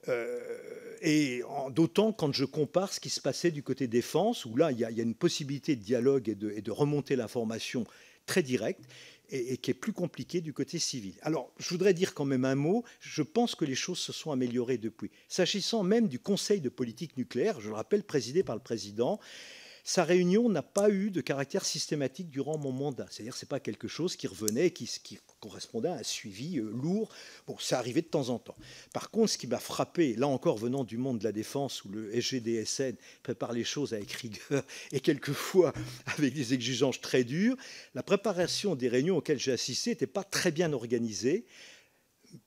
Euh, 0.09 0.39
et 1.01 1.43
d'autant 1.71 2.13
quand 2.13 2.33
je 2.33 2.45
compare 2.45 2.93
ce 2.93 2.99
qui 3.01 3.09
se 3.09 3.19
passait 3.19 3.51
du 3.51 3.61
côté 3.61 3.87
défense, 3.87 4.45
où 4.45 4.55
là, 4.55 4.71
il 4.71 4.79
y 4.79 4.85
a, 4.85 4.89
une 4.89 5.15
possibilité 5.15 5.75
de 5.75 5.81
dialogue 5.81 6.29
et 6.29 6.35
de, 6.35 6.71
remonter 6.71 7.17
l'information 7.17 7.85
très 8.25 8.41
directe, 8.41 8.81
et, 9.29 9.57
qui 9.57 9.71
est 9.71 9.73
plus 9.73 9.91
compliqué 9.91 10.39
du 10.39 10.53
côté 10.53 10.79
civil. 10.79 11.15
Alors, 11.21 11.51
je 11.57 11.69
voudrais 11.69 11.93
dire 11.93 12.13
quand 12.13 12.23
même 12.23 12.45
un 12.45 12.55
mot. 12.55 12.85
Je 13.01 13.21
pense 13.21 13.55
que 13.55 13.65
les 13.65 13.75
choses 13.75 13.99
se 13.99 14.13
sont 14.13 14.31
améliorées 14.31 14.77
depuis. 14.77 15.11
S'agissant 15.27 15.83
même 15.83 16.07
du 16.07 16.19
Conseil 16.19 16.61
de 16.61 16.69
politique 16.69 17.17
nucléaire, 17.17 17.59
je 17.59 17.67
le 17.67 17.75
rappelle, 17.75 18.03
présidé 18.03 18.43
par 18.43 18.55
le 18.55 18.61
président, 18.61 19.19
sa 19.83 20.05
réunion 20.05 20.47
n'a 20.47 20.61
pas 20.61 20.89
eu 20.89 21.11
de 21.11 21.19
caractère 21.19 21.65
systématique 21.65 22.29
durant 22.29 22.57
mon 22.57 22.71
mandat. 22.71 23.05
C'est-à-dire 23.09 23.33
que 23.33 23.39
ce 23.39 23.45
n'est 23.45 23.49
pas 23.49 23.59
quelque 23.59 23.89
chose 23.89 24.15
qui 24.15 24.27
revenait, 24.27 24.71
qui, 24.71 24.89
correspondait 25.41 25.89
à 25.89 25.95
un 25.95 26.03
suivi 26.03 26.57
euh, 26.57 26.71
lourd. 26.71 27.09
Bon, 27.47 27.57
ça 27.59 27.79
arrivait 27.79 28.01
de 28.01 28.07
temps 28.07 28.29
en 28.29 28.39
temps. 28.39 28.55
Par 28.93 29.11
contre, 29.11 29.31
ce 29.31 29.37
qui 29.37 29.45
m'a 29.45 29.59
frappé, 29.59 30.15
là 30.15 30.27
encore 30.27 30.57
venant 30.57 30.85
du 30.85 30.97
monde 30.97 31.19
de 31.19 31.25
la 31.25 31.33
défense, 31.33 31.83
où 31.83 31.89
le 31.89 32.15
SGDSN 32.15 32.95
prépare 33.23 33.51
les 33.51 33.65
choses 33.65 33.93
avec 33.93 34.09
rigueur 34.13 34.63
et 34.93 35.01
quelquefois 35.01 35.73
avec 36.17 36.33
des 36.33 36.53
exigences 36.53 37.01
très 37.01 37.25
dures, 37.25 37.57
la 37.93 38.03
préparation 38.03 38.75
des 38.75 38.87
réunions 38.87 39.17
auxquelles 39.17 39.39
j'ai 39.39 39.51
assisté 39.51 39.89
n'était 39.89 40.07
pas 40.07 40.23
très 40.23 40.51
bien 40.51 40.71
organisée. 40.71 41.45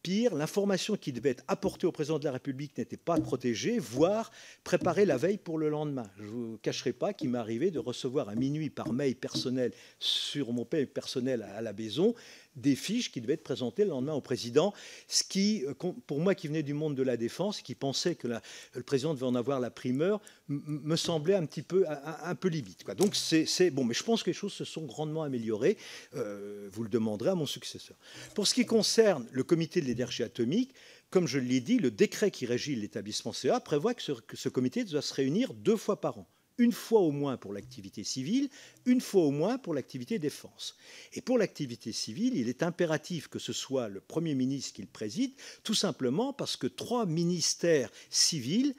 Pire, 0.03 0.35
l'information 0.35 0.97
qui 0.97 1.13
devait 1.13 1.31
être 1.31 1.45
apportée 1.47 1.87
au 1.87 1.93
président 1.93 2.19
de 2.19 2.25
la 2.25 2.33
République 2.33 2.77
n'était 2.77 2.97
pas 2.97 3.19
protégée, 3.19 3.79
voire 3.79 4.33
préparée 4.65 5.05
la 5.05 5.17
veille 5.17 5.39
pour 5.39 5.59
le 5.59 5.69
lendemain. 5.69 6.11
Je 6.19 6.25
ne 6.25 6.29
vous 6.29 6.59
cacherai 6.59 6.93
pas 6.93 7.13
qu'il 7.13 7.31
m'est 7.31 7.39
arrivé 7.39 7.71
de 7.71 7.79
recevoir 7.79 8.29
à 8.29 8.35
minuit 8.35 8.71
par 8.71 8.93
mail 8.93 9.15
personnel 9.15 9.73
sur 10.01 10.53
mon 10.53 10.67
mail 10.73 10.89
personnel 10.89 11.43
à 11.43 11.63
la 11.63 11.73
maison 11.73 12.15
des 12.57 12.75
fiches 12.75 13.13
qui 13.13 13.21
devaient 13.21 13.35
être 13.35 13.43
présentées 13.43 13.85
le 13.85 13.91
lendemain 13.91 14.15
au 14.15 14.21
président, 14.21 14.73
ce 15.09 15.23
qui, 15.23 15.65
euh, 15.65 15.75
pour 15.75 16.21
moi 16.21 16.35
qui 16.35 16.49
venais 16.49 16.63
du 16.63 16.75
monde 16.75 16.95
de 16.95 17.03
la 17.03 17.17
défense, 17.17 17.61
qui 17.63 17.75
pensait 17.75 18.15
que 18.15 18.29
le 18.29 18.83
président 18.83 19.15
devait 19.15 19.27
en 19.27 19.35
avoir 19.35 19.61
la 19.61 19.71
primeur, 19.71 20.21
me 20.49 20.97
semblait 20.97 21.35
un 21.35 21.45
petit 21.45 21.63
peu, 21.63 21.85
un, 21.89 22.35
peu 22.35 22.49
limite. 22.49 22.87
Donc 22.97 23.15
c'est 23.15 23.71
bon, 23.71 23.85
mais 23.85 23.95
je 23.95 24.03
pense 24.03 24.23
que 24.23 24.31
les 24.31 24.35
choses 24.35 24.53
se 24.53 24.65
sont 24.65 24.85
grandement 24.85 25.23
améliorées. 25.23 25.77
Euh, 26.15 26.69
vous 26.73 26.83
le 26.83 26.89
demanderez 26.89 27.31
à 27.31 27.35
mon 27.35 27.47
successeur. 27.47 27.97
Pour 28.35 28.47
ce 28.47 28.55
qui 28.55 28.65
concerne 28.65 29.27
le 29.33 29.43
comité 29.43 29.81
de 29.81 29.87
l'énergie 29.87 30.23
atomique, 30.23 30.73
comme 31.11 31.27
je 31.27 31.39
l'ai 31.39 31.61
dit, 31.61 31.79
le 31.79 31.91
décret 31.91 32.31
qui 32.31 32.47
régit 32.47 32.75
l'établissement 32.75 33.33
CA 33.33 33.61
prévoit 33.61 33.95
que 33.95 34.03
ce 34.03 34.49
comité 34.49 34.85
doit 34.85 35.03
se 35.03 35.15
réunir 35.15 35.55
deux 35.55 35.77
fois 35.77 36.01
par 36.01 36.19
an 36.19 36.27
une 36.59 36.73
fois 36.73 37.01
au 37.01 37.11
moins 37.11 37.37
pour 37.37 37.53
l'activité 37.53 38.05
civile, 38.05 38.49
une 38.85 39.01
fois 39.01 39.23
au 39.23 39.31
moins 39.31 39.59
pour 39.59 39.75
l'activité 39.75 40.19
défense. 40.19 40.77
Et 41.13 41.21
pour 41.21 41.39
l'activité 41.39 41.93
civile, 41.93 42.37
il 42.37 42.49
est 42.49 42.63
impératif 42.63 43.29
que 43.29 43.39
ce 43.39 43.53
soit 43.53 43.89
le 43.89 44.01
Premier 44.01 44.35
ministre 44.35 44.73
qui 44.73 44.83
le 44.83 44.89
préside, 44.89 45.33
tout 45.63 45.75
simplement 45.75 46.33
parce 46.33 46.57
que 46.57 46.67
trois 46.67 47.07
ministères 47.07 47.91
civils 48.11 48.75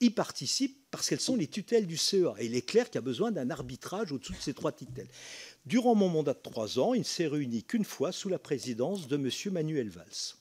y 0.00 0.10
participent 0.10 0.78
parce 0.90 1.08
qu'elles 1.08 1.20
sont 1.20 1.36
les 1.36 1.46
tutelles 1.46 1.86
du 1.86 1.96
CEA. 1.96 2.34
Et 2.38 2.46
il 2.46 2.54
est 2.54 2.66
clair 2.66 2.86
qu'il 2.86 2.96
y 2.96 2.98
a 2.98 3.02
besoin 3.02 3.30
d'un 3.30 3.50
arbitrage 3.50 4.12
au-dessus 4.12 4.32
de 4.32 4.38
ces 4.40 4.54
trois 4.54 4.72
tutelles. 4.72 5.10
Durant 5.66 5.94
mon 5.94 6.08
mandat 6.08 6.34
de 6.34 6.40
trois 6.42 6.78
ans, 6.78 6.94
il 6.94 7.00
ne 7.00 7.04
s'est 7.04 7.26
réuni 7.26 7.62
qu'une 7.62 7.84
fois 7.84 8.10
sous 8.10 8.28
la 8.28 8.38
présidence 8.38 9.06
de 9.06 9.16
M. 9.16 9.52
Manuel 9.52 9.90
Valls. 9.90 10.34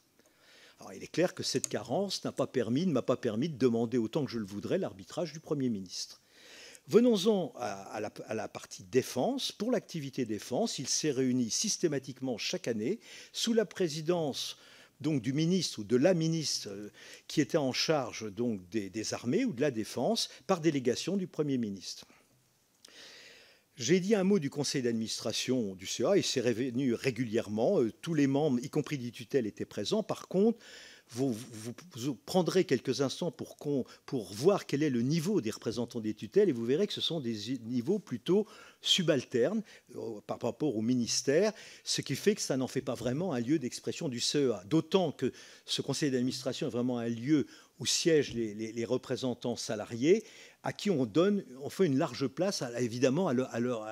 Alors, 0.79 0.93
il 0.93 1.03
est 1.03 1.07
clair 1.07 1.35
que 1.35 1.43
cette 1.43 1.67
carence 1.67 2.23
n'a 2.23 2.31
pas 2.31 2.47
permis, 2.47 2.85
ne 2.85 2.93
m'a 2.93 3.01
pas 3.01 3.17
permis 3.17 3.49
de 3.49 3.57
demander 3.57 3.97
autant 3.97 4.23
que 4.23 4.31
je 4.31 4.39
le 4.39 4.45
voudrais 4.45 4.77
l'arbitrage 4.77 5.33
du 5.33 5.41
Premier 5.41 5.69
ministre. 5.69 6.21
Venons-en 6.89 7.53
à, 7.59 8.01
la, 8.33 8.47
partie 8.47 8.83
défense. 8.83 9.51
Pour 9.51 9.71
l'activité 9.71 10.25
défense, 10.25 10.79
il 10.79 10.87
s'est 10.87 11.11
réuni 11.11 11.51
systématiquement 11.51 12.39
chaque 12.39 12.67
année 12.67 12.99
sous 13.31 13.53
la 13.53 13.65
présidence 13.65 14.57
du 14.99 15.31
ministre 15.31 15.79
ou 15.79 15.83
de 15.83 15.95
la 15.95 16.15
ministre 16.15 16.69
euh, 16.69 16.91
qui 17.27 17.39
était 17.39 17.57
en 17.57 17.71
charge 17.71 18.29
des, 18.33 19.13
armées 19.13 19.45
ou 19.45 19.53
de 19.53 19.61
la 19.61 19.71
défense 19.71 20.29
par 20.45 20.59
délégation 20.59 21.15
du 21.15 21.25
Premier 21.25 21.57
ministre. 21.57 22.05
J'ai 23.77 24.01
dit 24.01 24.13
un 24.15 24.25
mot 24.25 24.39
du 24.39 24.49
conseil 24.49 24.81
d'administration 24.81 25.75
du 25.75 25.85
CA, 25.85 26.17
il 26.17 26.23
s'est 26.23 26.41
révenu 26.41 26.95
régulièrement, 26.95 27.79
euh, 27.79 27.93
tous 28.01 28.13
les 28.13 28.27
membres, 28.27 28.59
y 28.61 28.69
compris 28.69 28.97
du 28.97 29.13
tutelle, 29.13 29.45
étaient 29.47 29.63
présents. 29.63 30.03
Par 30.03 30.27
contre, 30.27 30.59
vous, 31.11 31.35
prendrez 32.25 32.65
quelques 32.65 33.01
instants 33.01 33.31
pour, 33.31 33.57
voir 34.31 34.65
quel 34.65 34.83
est 34.83 34.89
le 34.89 35.01
niveau 35.01 35.41
des 35.41 35.49
représentants 35.49 35.99
des 35.99 36.13
tutelles 36.13 36.49
et 36.49 36.51
vous 36.51 36.65
verrez 36.65 36.85
que 36.85 36.93
ce 36.93 37.01
sont 37.01 37.19
des 37.19 37.59
niveaux 37.63 37.99
plutôt 37.99 38.45
subalternes 38.81 39.63
euh, 39.95 40.21
par 40.27 40.39
rapport 40.39 40.77
au 40.77 40.81
ministère, 40.81 41.51
ce 41.83 42.01
qui 42.01 42.15
fait 42.15 42.35
que 42.35 42.41
ça 42.41 42.57
n'en 42.57 42.67
fait 42.67 42.81
pas 42.81 42.93
vraiment 42.93 43.33
un 43.33 43.39
lieu 43.39 43.59
d'expression 43.59 44.07
du 44.07 44.19
CEA. 44.19 44.63
D'autant 44.65 45.11
que 45.11 45.33
ce 45.65 45.81
conseil 45.81 46.11
d'administration 46.11 46.67
est 46.67 46.71
vraiment 46.71 46.99
un 46.99 47.09
lieu 47.09 47.47
où 47.79 47.85
siègent 47.85 48.33
les, 48.33 48.85
représentants 48.85 49.55
salariés, 49.55 50.23
à 50.63 50.73
qui 50.73 50.89
on 50.89 51.05
donne, 51.05 51.43
on 51.61 51.69
fait 51.69 51.85
une 51.85 51.97
large 51.97 52.27
place, 52.27 52.63
évidemment, 52.77 53.29
à 53.29 53.59
leur, 53.59 53.87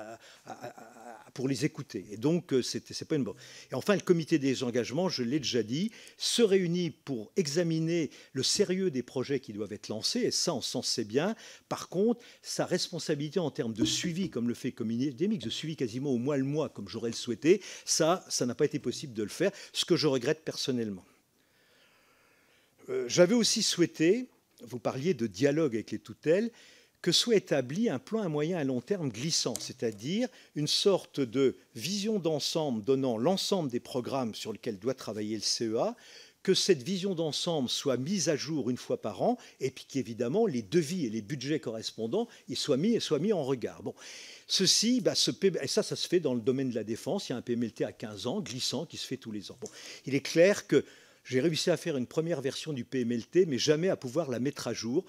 pour 1.38 1.46
les 1.46 1.64
écouter. 1.64 2.04
Et 2.10 2.16
donc, 2.16 2.52
euh, 2.52 2.62
c'est 2.62 3.04
pas 3.04 3.14
une 3.14 3.22
bonne. 3.22 3.36
Et 3.70 3.76
enfin, 3.76 3.94
le 3.94 4.00
comité 4.00 4.40
des 4.40 4.64
engagements, 4.64 5.08
je 5.08 5.22
l'ai 5.22 5.38
déjà 5.38 5.62
dit, 5.62 5.92
se 6.16 6.42
réunit 6.42 6.90
pour 6.90 7.30
examiner 7.36 8.10
le 8.32 8.42
sérieux 8.42 8.90
des 8.90 9.04
projets 9.04 9.38
qui 9.38 9.52
doivent 9.52 9.72
être 9.72 9.86
lancés, 9.86 10.18
et 10.18 10.30
ça, 10.32 10.52
on 10.52 10.60
s'en 10.60 10.82
sait 10.82 11.04
bien. 11.04 11.36
Par 11.68 11.90
contre, 11.90 12.20
sa 12.42 12.66
responsabilité 12.66 13.38
en 13.38 13.52
termes 13.52 13.72
de 13.72 13.84
suivi, 13.84 14.30
comme 14.30 14.48
le 14.48 14.54
fait 14.54 14.72
comité 14.72 15.28
mix, 15.28 15.44
de 15.44 15.48
suivi 15.48 15.76
quasiment 15.76 16.10
au 16.10 16.18
mois 16.18 16.36
le 16.36 16.42
mois, 16.42 16.70
comme 16.70 16.88
j'aurais 16.88 17.10
le 17.10 17.14
souhaité, 17.14 17.62
ça, 17.84 18.24
ça 18.28 18.44
n'a 18.44 18.56
pas 18.56 18.64
été 18.64 18.80
possible 18.80 19.14
de 19.14 19.22
le 19.22 19.28
faire, 19.28 19.52
ce 19.72 19.84
que 19.84 19.94
je 19.94 20.08
regrette 20.08 20.42
personnellement. 20.44 21.04
Euh, 22.88 23.04
j'avais 23.06 23.36
aussi 23.36 23.62
souhaité, 23.62 24.28
vous 24.62 24.80
parliez 24.80 25.14
de 25.14 25.28
dialogue 25.28 25.76
avec 25.76 25.92
les 25.92 26.00
tutelles, 26.00 26.50
que 27.02 27.12
soit 27.12 27.36
établi 27.36 27.88
un 27.88 27.98
plan 27.98 28.22
à 28.22 28.28
moyen 28.28 28.58
et 28.58 28.60
à 28.60 28.64
long 28.64 28.80
terme 28.80 29.10
glissant, 29.10 29.54
c'est-à-dire 29.60 30.28
une 30.54 30.66
sorte 30.66 31.20
de 31.20 31.56
vision 31.74 32.18
d'ensemble 32.18 32.82
donnant 32.82 33.18
l'ensemble 33.18 33.70
des 33.70 33.80
programmes 33.80 34.34
sur 34.34 34.52
lesquels 34.52 34.78
doit 34.78 34.94
travailler 34.94 35.36
le 35.36 35.42
CEA, 35.42 35.94
que 36.42 36.54
cette 36.54 36.82
vision 36.82 37.14
d'ensemble 37.14 37.68
soit 37.68 37.96
mise 37.96 38.28
à 38.28 38.36
jour 38.36 38.70
une 38.70 38.76
fois 38.76 39.00
par 39.00 39.22
an, 39.22 39.38
et 39.60 39.70
puis 39.70 39.86
qu'évidemment 39.88 40.46
les 40.46 40.62
devis 40.62 41.04
et 41.04 41.10
les 41.10 41.22
budgets 41.22 41.60
correspondants 41.60 42.28
ils 42.48 42.56
soient 42.56 42.76
mis 42.76 42.94
et 42.94 43.00
soient 43.00 43.18
mis 43.18 43.32
en 43.32 43.44
regard. 43.44 43.82
Bon. 43.82 43.94
Ceci, 44.46 45.00
bah, 45.00 45.12
et 45.62 45.66
ça, 45.66 45.82
ça 45.82 45.96
se 45.96 46.08
fait 46.08 46.20
dans 46.20 46.34
le 46.34 46.40
domaine 46.40 46.70
de 46.70 46.74
la 46.74 46.84
défense. 46.84 47.28
Il 47.28 47.32
y 47.32 47.34
a 47.34 47.38
un 47.38 47.42
PMLT 47.42 47.82
à 47.82 47.92
15 47.92 48.26
ans, 48.26 48.40
glissant, 48.40 48.86
qui 48.86 48.96
se 48.96 49.06
fait 49.06 49.18
tous 49.18 49.32
les 49.32 49.50
ans. 49.50 49.58
Bon. 49.60 49.68
Il 50.06 50.14
est 50.14 50.20
clair 50.22 50.66
que 50.66 50.84
j'ai 51.24 51.40
réussi 51.40 51.68
à 51.68 51.76
faire 51.76 51.98
une 51.98 52.06
première 52.06 52.40
version 52.40 52.72
du 52.72 52.84
PMLT, 52.84 53.44
mais 53.46 53.58
jamais 53.58 53.90
à 53.90 53.96
pouvoir 53.96 54.30
la 54.30 54.40
mettre 54.40 54.68
à 54.68 54.72
jour 54.72 55.04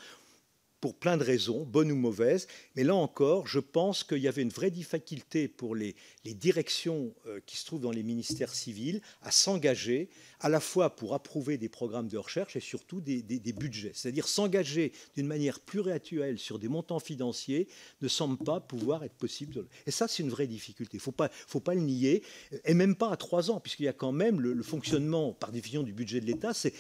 pour 0.81 0.95
plein 0.95 1.17
de 1.17 1.23
raisons, 1.23 1.65
bonnes 1.65 1.91
ou 1.91 1.95
mauvaises. 1.95 2.47
Mais 2.75 2.83
là 2.83 2.95
encore, 2.95 3.47
je 3.47 3.59
pense 3.59 4.03
qu'il 4.03 4.19
y 4.19 4.27
avait 4.27 4.41
une 4.41 4.49
vraie 4.49 4.71
difficulté 4.71 5.47
pour 5.47 5.75
les, 5.75 5.95
directions 6.25 7.13
euh, 7.25 7.39
qui 7.45 7.57
se 7.57 7.65
trouvent 7.65 7.81
dans 7.81 7.91
les 7.91 8.03
ministères 8.03 8.53
civils 8.53 9.01
à 9.23 9.31
s'engager 9.31 10.09
à 10.39 10.47
la 10.47 10.59
fois 10.59 10.95
pour 10.95 11.13
approuver 11.13 11.57
des 11.57 11.69
programmes 11.69 12.07
de 12.07 12.17
recherche 12.17 12.55
et 12.55 12.59
surtout 12.59 13.01
des, 13.01 13.23
budgets. 13.53 13.91
C'est-à-dire 13.93 14.27
s'engager 14.27 14.93
d'une 15.15 15.27
manière 15.27 15.59
pluriannuelle 15.59 16.37
sur 16.37 16.59
des 16.59 16.67
montants 16.67 16.99
financiers 16.99 17.67
ne 18.01 18.07
semble 18.07 18.37
pas 18.37 18.59
pouvoir 18.59 19.03
être 19.03 19.15
possible. 19.15 19.65
Et 19.85 19.91
ça, 19.91 20.07
c'est 20.07 20.23
une 20.23 20.29
vraie 20.29 20.47
difficulté. 20.47 20.97
Il 20.97 20.97
ne 20.97 21.01
faut 21.47 21.59
pas, 21.59 21.73
le 21.73 21.81
nier, 21.81 22.23
et 22.63 22.73
même 22.73 22.95
pas 22.95 23.11
à 23.11 23.17
trois 23.17 23.51
ans, 23.51 23.59
puisqu'il 23.59 23.83
y 23.83 23.89
a 23.89 23.93
quand 23.93 24.11
même 24.11 24.39
le, 24.39 24.53
le 24.53 24.63
fonctionnement, 24.63 25.33
par 25.33 25.51
définition, 25.51 25.83
du 25.83 25.93
budget 25.93 26.21
de 26.21 26.25
l'État, 26.25 26.53
c'est 26.53 26.73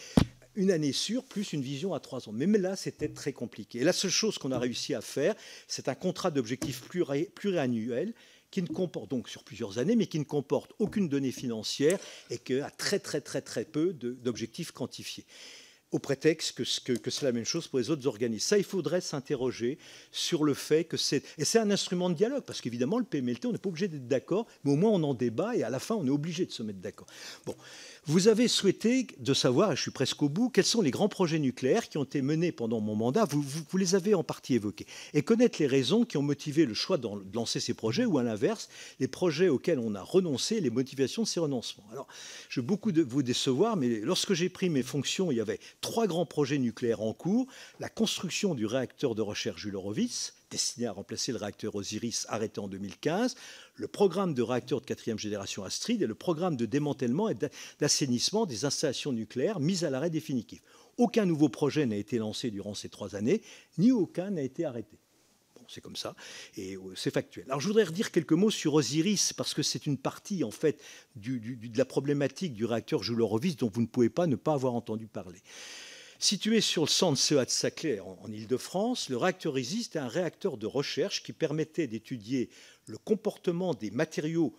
une 0.55 0.71
année 0.71 0.91
sûre 0.91 1.23
plus 1.23 1.53
une 1.53 1.61
vision 1.61 1.93
à 1.93 1.99
trois 1.99 2.27
ans. 2.27 2.31
Mais 2.33 2.45
là, 2.57 2.75
c'était 2.75 3.09
très 3.09 3.33
compliqué. 3.33 3.79
Et 3.79 3.83
la 3.83 3.93
seule 3.93 4.11
chose 4.11 4.37
qu'on 4.37 4.51
a 4.51 4.59
réussi 4.59 4.93
à 4.93 5.01
faire, 5.01 5.35
c'est 5.67 5.87
un 5.87 5.95
contrat 5.95 6.31
d'objectifs 6.31 6.81
pluriannuel 7.35 8.13
qui 8.51 8.61
ne 8.61 8.67
comporte 8.67 9.09
donc 9.09 9.29
sur 9.29 9.43
plusieurs 9.43 9.77
années, 9.77 9.95
mais 9.95 10.07
qui 10.07 10.19
ne 10.19 10.23
comporte 10.23 10.73
aucune 10.79 11.07
donnée 11.07 11.31
financière 11.31 11.99
et 12.29 12.37
qui 12.37 12.59
a 12.59 12.69
très 12.71 12.99
très 12.99 13.21
très 13.21 13.41
très 13.41 13.63
peu 13.63 13.93
d'objectifs 13.93 14.71
quantifiés 14.71 15.25
au 15.91 15.99
prétexte 15.99 16.53
que, 16.53 16.93
que, 16.93 17.09
c'est 17.09 17.25
la 17.25 17.31
même 17.31 17.45
chose 17.45 17.67
pour 17.67 17.79
les 17.79 17.89
autres 17.89 18.05
organismes. 18.05 18.47
Ça, 18.47 18.57
il 18.57 18.63
faudrait 18.63 19.01
s'interroger 19.01 19.79
sur 20.11 20.43
le 20.43 20.53
fait 20.53 20.83
que 20.83 20.97
c'est... 20.97 21.23
Et 21.37 21.45
c'est 21.45 21.57
un 21.57 21.71
instrument 21.71 22.09
de 22.09 22.15
dialogue, 22.15 22.43
parce 22.43 22.61
qu'évidemment, 22.61 22.99
le 22.99 23.05
PMLT, 23.05 23.45
on 23.47 23.51
n'est 23.51 23.57
pas 23.57 23.69
obligé 23.69 23.87
d'être 23.87 24.07
d'accord, 24.07 24.45
mais 24.63 24.71
au 24.71 24.75
moins 24.75 24.91
on 24.91 25.03
en 25.03 25.13
débat, 25.13 25.55
et 25.55 25.63
à 25.63 25.69
la 25.69 25.79
fin, 25.79 25.95
on 25.95 26.05
est 26.05 26.11
obligé 26.11 26.45
de 26.45 26.51
se 26.51 26.61
mettre 26.61 26.79
d'accord. 26.79 27.07
Bon, 27.45 27.55
vous 28.05 28.27
avez 28.27 28.47
souhaité 28.47 29.07
de 29.19 29.33
savoir, 29.33 29.71
et 29.71 29.75
je 29.75 29.81
suis 29.81 29.91
presque 29.91 30.21
au 30.23 30.29
bout, 30.29 30.49
quels 30.49 30.65
sont 30.65 30.81
les 30.81 30.91
grands 30.91 31.09
projets 31.09 31.39
nucléaires 31.39 31.89
qui 31.89 31.97
ont 31.97 32.03
été 32.03 32.21
menés 32.21 32.51
pendant 32.51 32.79
mon 32.79 32.95
mandat. 32.95 33.25
Vous, 33.25 33.77
les 33.77 33.95
avez 33.95 34.15
en 34.15 34.23
partie 34.23 34.55
évoqués. 34.55 34.87
Et 35.13 35.21
connaître 35.21 35.59
les 35.59 35.67
raisons 35.67 36.05
qui 36.05 36.17
ont 36.17 36.21
motivé 36.21 36.65
le 36.65 36.73
choix 36.73 36.97
de 36.97 37.07
lancer 37.33 37.59
ces 37.59 37.73
projets, 37.73 38.05
ou 38.05 38.17
à 38.17 38.23
l'inverse, 38.23 38.69
les 38.99 39.07
projets 39.07 39.49
auxquels 39.49 39.79
on 39.79 39.95
a 39.95 40.01
renoncé, 40.01 40.59
les 40.59 40.69
motivations 40.69 41.23
de 41.23 41.27
ces 41.27 41.39
renoncements. 41.39 41.87
Alors, 41.91 42.07
je 42.49 42.61
veux 42.61 42.65
beaucoup 42.65 42.91
de 42.91 43.01
vous 43.01 43.23
décevoir, 43.23 43.75
mais 43.75 43.99
lorsque 43.99 44.33
j'ai 44.33 44.49
pris 44.49 44.69
mes 44.69 44.83
fonctions, 44.83 45.31
il 45.31 45.37
y 45.37 45.41
avait 45.41 45.59
trois 45.81 46.07
grands 46.07 46.25
projets 46.25 46.57
nucléaires 46.57 47.01
en 47.01 47.13
cours. 47.13 47.47
La 47.79 47.89
construction 47.89 48.55
du 48.55 48.65
réacteur 48.65 49.15
de 49.15 49.21
recherche 49.21 49.61
Jules 49.61 49.75
Horowitz, 49.75 50.33
destiné 50.49 50.87
à 50.87 50.91
remplacer 50.91 51.31
le 51.31 51.37
réacteur 51.37 51.75
Osiris 51.75 52.25
arrêté 52.29 52.59
en 52.59 52.67
2015, 52.67 53.35
le 53.75 53.87
programme 53.87 54.33
de 54.33 54.41
réacteurs 54.41 54.81
de 54.81 54.85
quatrième 54.85 55.19
génération 55.19 55.63
Astrid 55.63 56.01
et 56.01 56.07
le 56.07 56.15
programme 56.15 56.55
de 56.55 56.65
démantèlement 56.65 57.29
et 57.29 57.35
d'assainissement 57.79 58.45
des 58.45 58.65
installations 58.65 59.11
nucléaires 59.11 59.59
mises 59.59 59.83
à 59.83 59.89
l'arrêt 59.89 60.09
définitif. 60.09 60.61
Aucun 60.97 61.25
nouveau 61.25 61.49
projet 61.49 61.85
n'a 61.85 61.95
été 61.95 62.17
lancé 62.17 62.51
durant 62.51 62.73
ces 62.73 62.89
trois 62.89 63.15
années, 63.15 63.41
ni 63.77 63.91
aucun 63.91 64.31
n'a 64.31 64.41
été 64.41 64.65
arrêté. 64.65 64.99
C'est 65.67 65.81
comme 65.81 65.95
ça, 65.95 66.15
et 66.57 66.75
euh, 66.75 66.95
c'est 66.95 67.13
factuel. 67.13 67.45
Alors 67.47 67.61
je 67.61 67.67
voudrais 67.67 67.83
redire 67.83 68.11
quelques 68.11 68.33
mots 68.33 68.49
sur 68.49 68.73
Osiris, 68.73 69.33
parce 69.33 69.53
que 69.53 69.61
c'est 69.61 69.85
une 69.85 69.97
partie, 69.97 70.43
en 70.43 70.49
fait, 70.49 70.81
de 71.15 71.77
la 71.77 71.85
problématique 71.85 72.53
du 72.53 72.65
réacteur 72.65 73.01
Horowitz 73.07 73.55
dont 73.55 73.69
vous 73.71 73.81
ne 73.81 73.87
pouvez 73.87 74.09
pas 74.09 74.25
ne 74.25 74.35
pas 74.35 74.53
avoir 74.53 74.73
entendu 74.73 75.05
parler. 75.05 75.39
Situé 76.21 76.59
sur 76.59 76.83
le 76.83 76.89
centre 76.89 77.17
CEA 77.17 77.45
de 77.45 77.49
Saclay, 77.49 78.01
en, 78.01 78.19
en 78.21 78.29
Ile-de-France, 78.29 79.07
le 79.07 79.15
réacteur 79.15 79.57
ISIS 79.57 79.89
est 79.93 79.97
un 79.97 80.09
réacteur 80.09 80.57
de 80.57 80.65
recherche 80.65 81.23
qui 81.23 81.31
permettait 81.31 81.87
d'étudier 81.87 82.49
le 82.87 82.97
comportement 82.97 83.73
des 83.73 83.89
matériaux, 83.89 84.53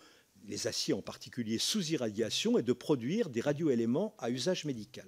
les 0.46 0.66
aciers 0.66 0.94
en 0.94 1.02
particulier, 1.02 1.58
sous 1.58 1.90
irradiation 1.90 2.56
et 2.56 2.62
de 2.62 2.72
produire 2.72 3.28
des 3.28 3.42
radioéléments 3.42 4.14
à 4.18 4.30
usage 4.30 4.64
médical. 4.64 5.06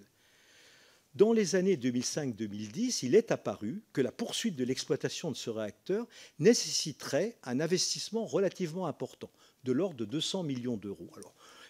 Dans 1.14 1.32
les 1.32 1.56
années 1.56 1.76
2005-2010, 1.76 3.00
il 3.06 3.14
est 3.14 3.32
apparu 3.32 3.82
que 3.94 4.02
la 4.02 4.12
poursuite 4.12 4.56
de 4.56 4.64
l'exploitation 4.64 5.30
de 5.30 5.36
ce 5.36 5.48
réacteur 5.48 6.06
nécessiterait 6.38 7.38
un 7.44 7.60
investissement 7.60 8.26
relativement 8.26 8.86
important, 8.86 9.30
de 9.64 9.72
l'ordre 9.72 9.96
de 9.96 10.04
200 10.04 10.42
millions 10.42 10.76
d'euros. 10.76 11.10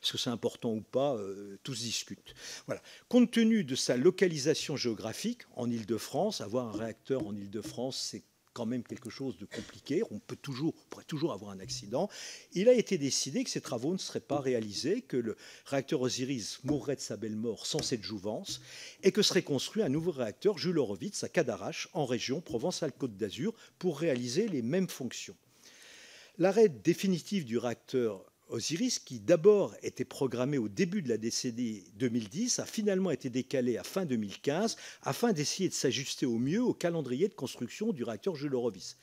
Est-ce 0.02 0.12
que 0.12 0.18
c'est 0.18 0.30
important 0.30 0.72
ou 0.72 0.80
pas 0.80 1.14
euh, 1.14 1.58
Tous 1.62 1.80
discutent. 1.80 2.34
Voilà. 2.66 2.82
Compte 3.08 3.30
tenu 3.30 3.62
de 3.62 3.76
sa 3.76 3.96
localisation 3.96 4.76
géographique 4.76 5.42
en 5.54 5.70
Ile-de-France, 5.70 6.40
avoir 6.40 6.74
un 6.74 6.78
réacteur 6.78 7.26
en 7.26 7.34
Ile-de-France, 7.36 8.08
c'est 8.10 8.24
quand 8.52 8.66
même 8.66 8.82
quelque 8.82 9.10
chose 9.10 9.38
de 9.38 9.46
compliqué. 9.46 10.02
On 10.10 10.18
peut 10.18 10.36
toujours, 10.36 10.74
pourrait 10.90 11.04
toujours 11.04 11.32
avoir 11.32 11.52
un 11.52 11.60
accident. 11.60 12.08
Il 12.52 12.68
a 12.68 12.72
été 12.72 12.98
décidé 12.98 13.44
que 13.44 13.50
ces 13.50 13.60
travaux 13.60 13.92
ne 13.92 13.98
seraient 13.98 14.20
pas 14.20 14.40
réalisés, 14.40 15.02
que 15.02 15.16
le 15.16 15.36
réacteur 15.66 16.00
Osiris 16.00 16.58
mourrait 16.64 16.96
de 16.96 17.00
sa 17.00 17.16
belle 17.16 17.36
mort 17.36 17.66
sans 17.66 17.82
cette 17.82 18.02
jouvence, 18.02 18.60
et 19.02 19.12
que 19.12 19.22
serait 19.22 19.42
construit 19.42 19.82
un 19.82 19.88
nouveau 19.88 20.10
réacteur 20.10 20.58
Jules 20.58 20.78
Horowitz 20.78 21.24
à 21.24 21.28
Cadarache, 21.28 21.88
en 21.92 22.04
région 22.04 22.40
Provence-Alpes-Côte 22.40 23.16
d'Azur, 23.16 23.54
pour 23.78 23.98
réaliser 23.98 24.48
les 24.48 24.62
mêmes 24.62 24.88
fonctions. 24.88 25.36
L'arrêt 26.38 26.68
définitif 26.68 27.44
du 27.44 27.58
réacteur 27.58 28.31
Osiris, 28.52 28.98
qui 28.98 29.18
d'abord 29.18 29.74
était 29.82 30.04
programmé 30.04 30.58
au 30.58 30.68
début 30.68 31.00
de 31.00 31.08
la 31.08 31.16
décennie 31.16 31.84
2010, 31.96 32.58
a 32.58 32.66
finalement 32.66 33.10
été 33.10 33.30
décalé 33.30 33.78
à 33.78 33.82
fin 33.82 34.04
2015 34.04 34.76
afin 35.02 35.32
d'essayer 35.32 35.70
de 35.70 35.74
s'ajuster 35.74 36.26
au 36.26 36.38
mieux 36.38 36.62
au 36.62 36.74
calendrier 36.74 37.28
de 37.28 37.34
construction 37.34 37.92
du 37.92 38.04
réacteur 38.04 38.36
Jules 38.36 38.54
Horowitz. 38.54 38.98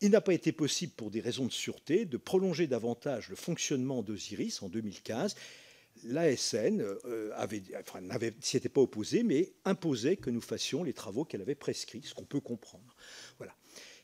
Il 0.00 0.10
n'a 0.10 0.20
pas 0.20 0.34
été 0.34 0.50
possible, 0.50 0.92
pour 0.96 1.12
des 1.12 1.20
raisons 1.20 1.46
de 1.46 1.52
sûreté, 1.52 2.04
de 2.04 2.16
prolonger 2.16 2.66
davantage 2.66 3.28
le 3.28 3.36
fonctionnement 3.36 4.02
d'Osiris 4.02 4.60
en 4.60 4.68
2015. 4.68 5.36
L'ASN 6.02 6.80
euh, 6.80 7.30
avait, 7.36 7.62
enfin, 7.78 8.00
s'y 8.40 8.56
était 8.56 8.68
pas 8.68 8.80
opposée, 8.80 9.22
mais 9.22 9.52
imposait 9.64 10.16
que 10.16 10.30
nous 10.30 10.40
fassions 10.40 10.82
les 10.82 10.92
travaux 10.92 11.24
qu'elle 11.24 11.42
avait 11.42 11.54
prescrits, 11.54 12.02
ce 12.02 12.12
qu'on 12.12 12.24
peut 12.24 12.40
comprendre. 12.40 12.96
Voilà. 13.38 13.54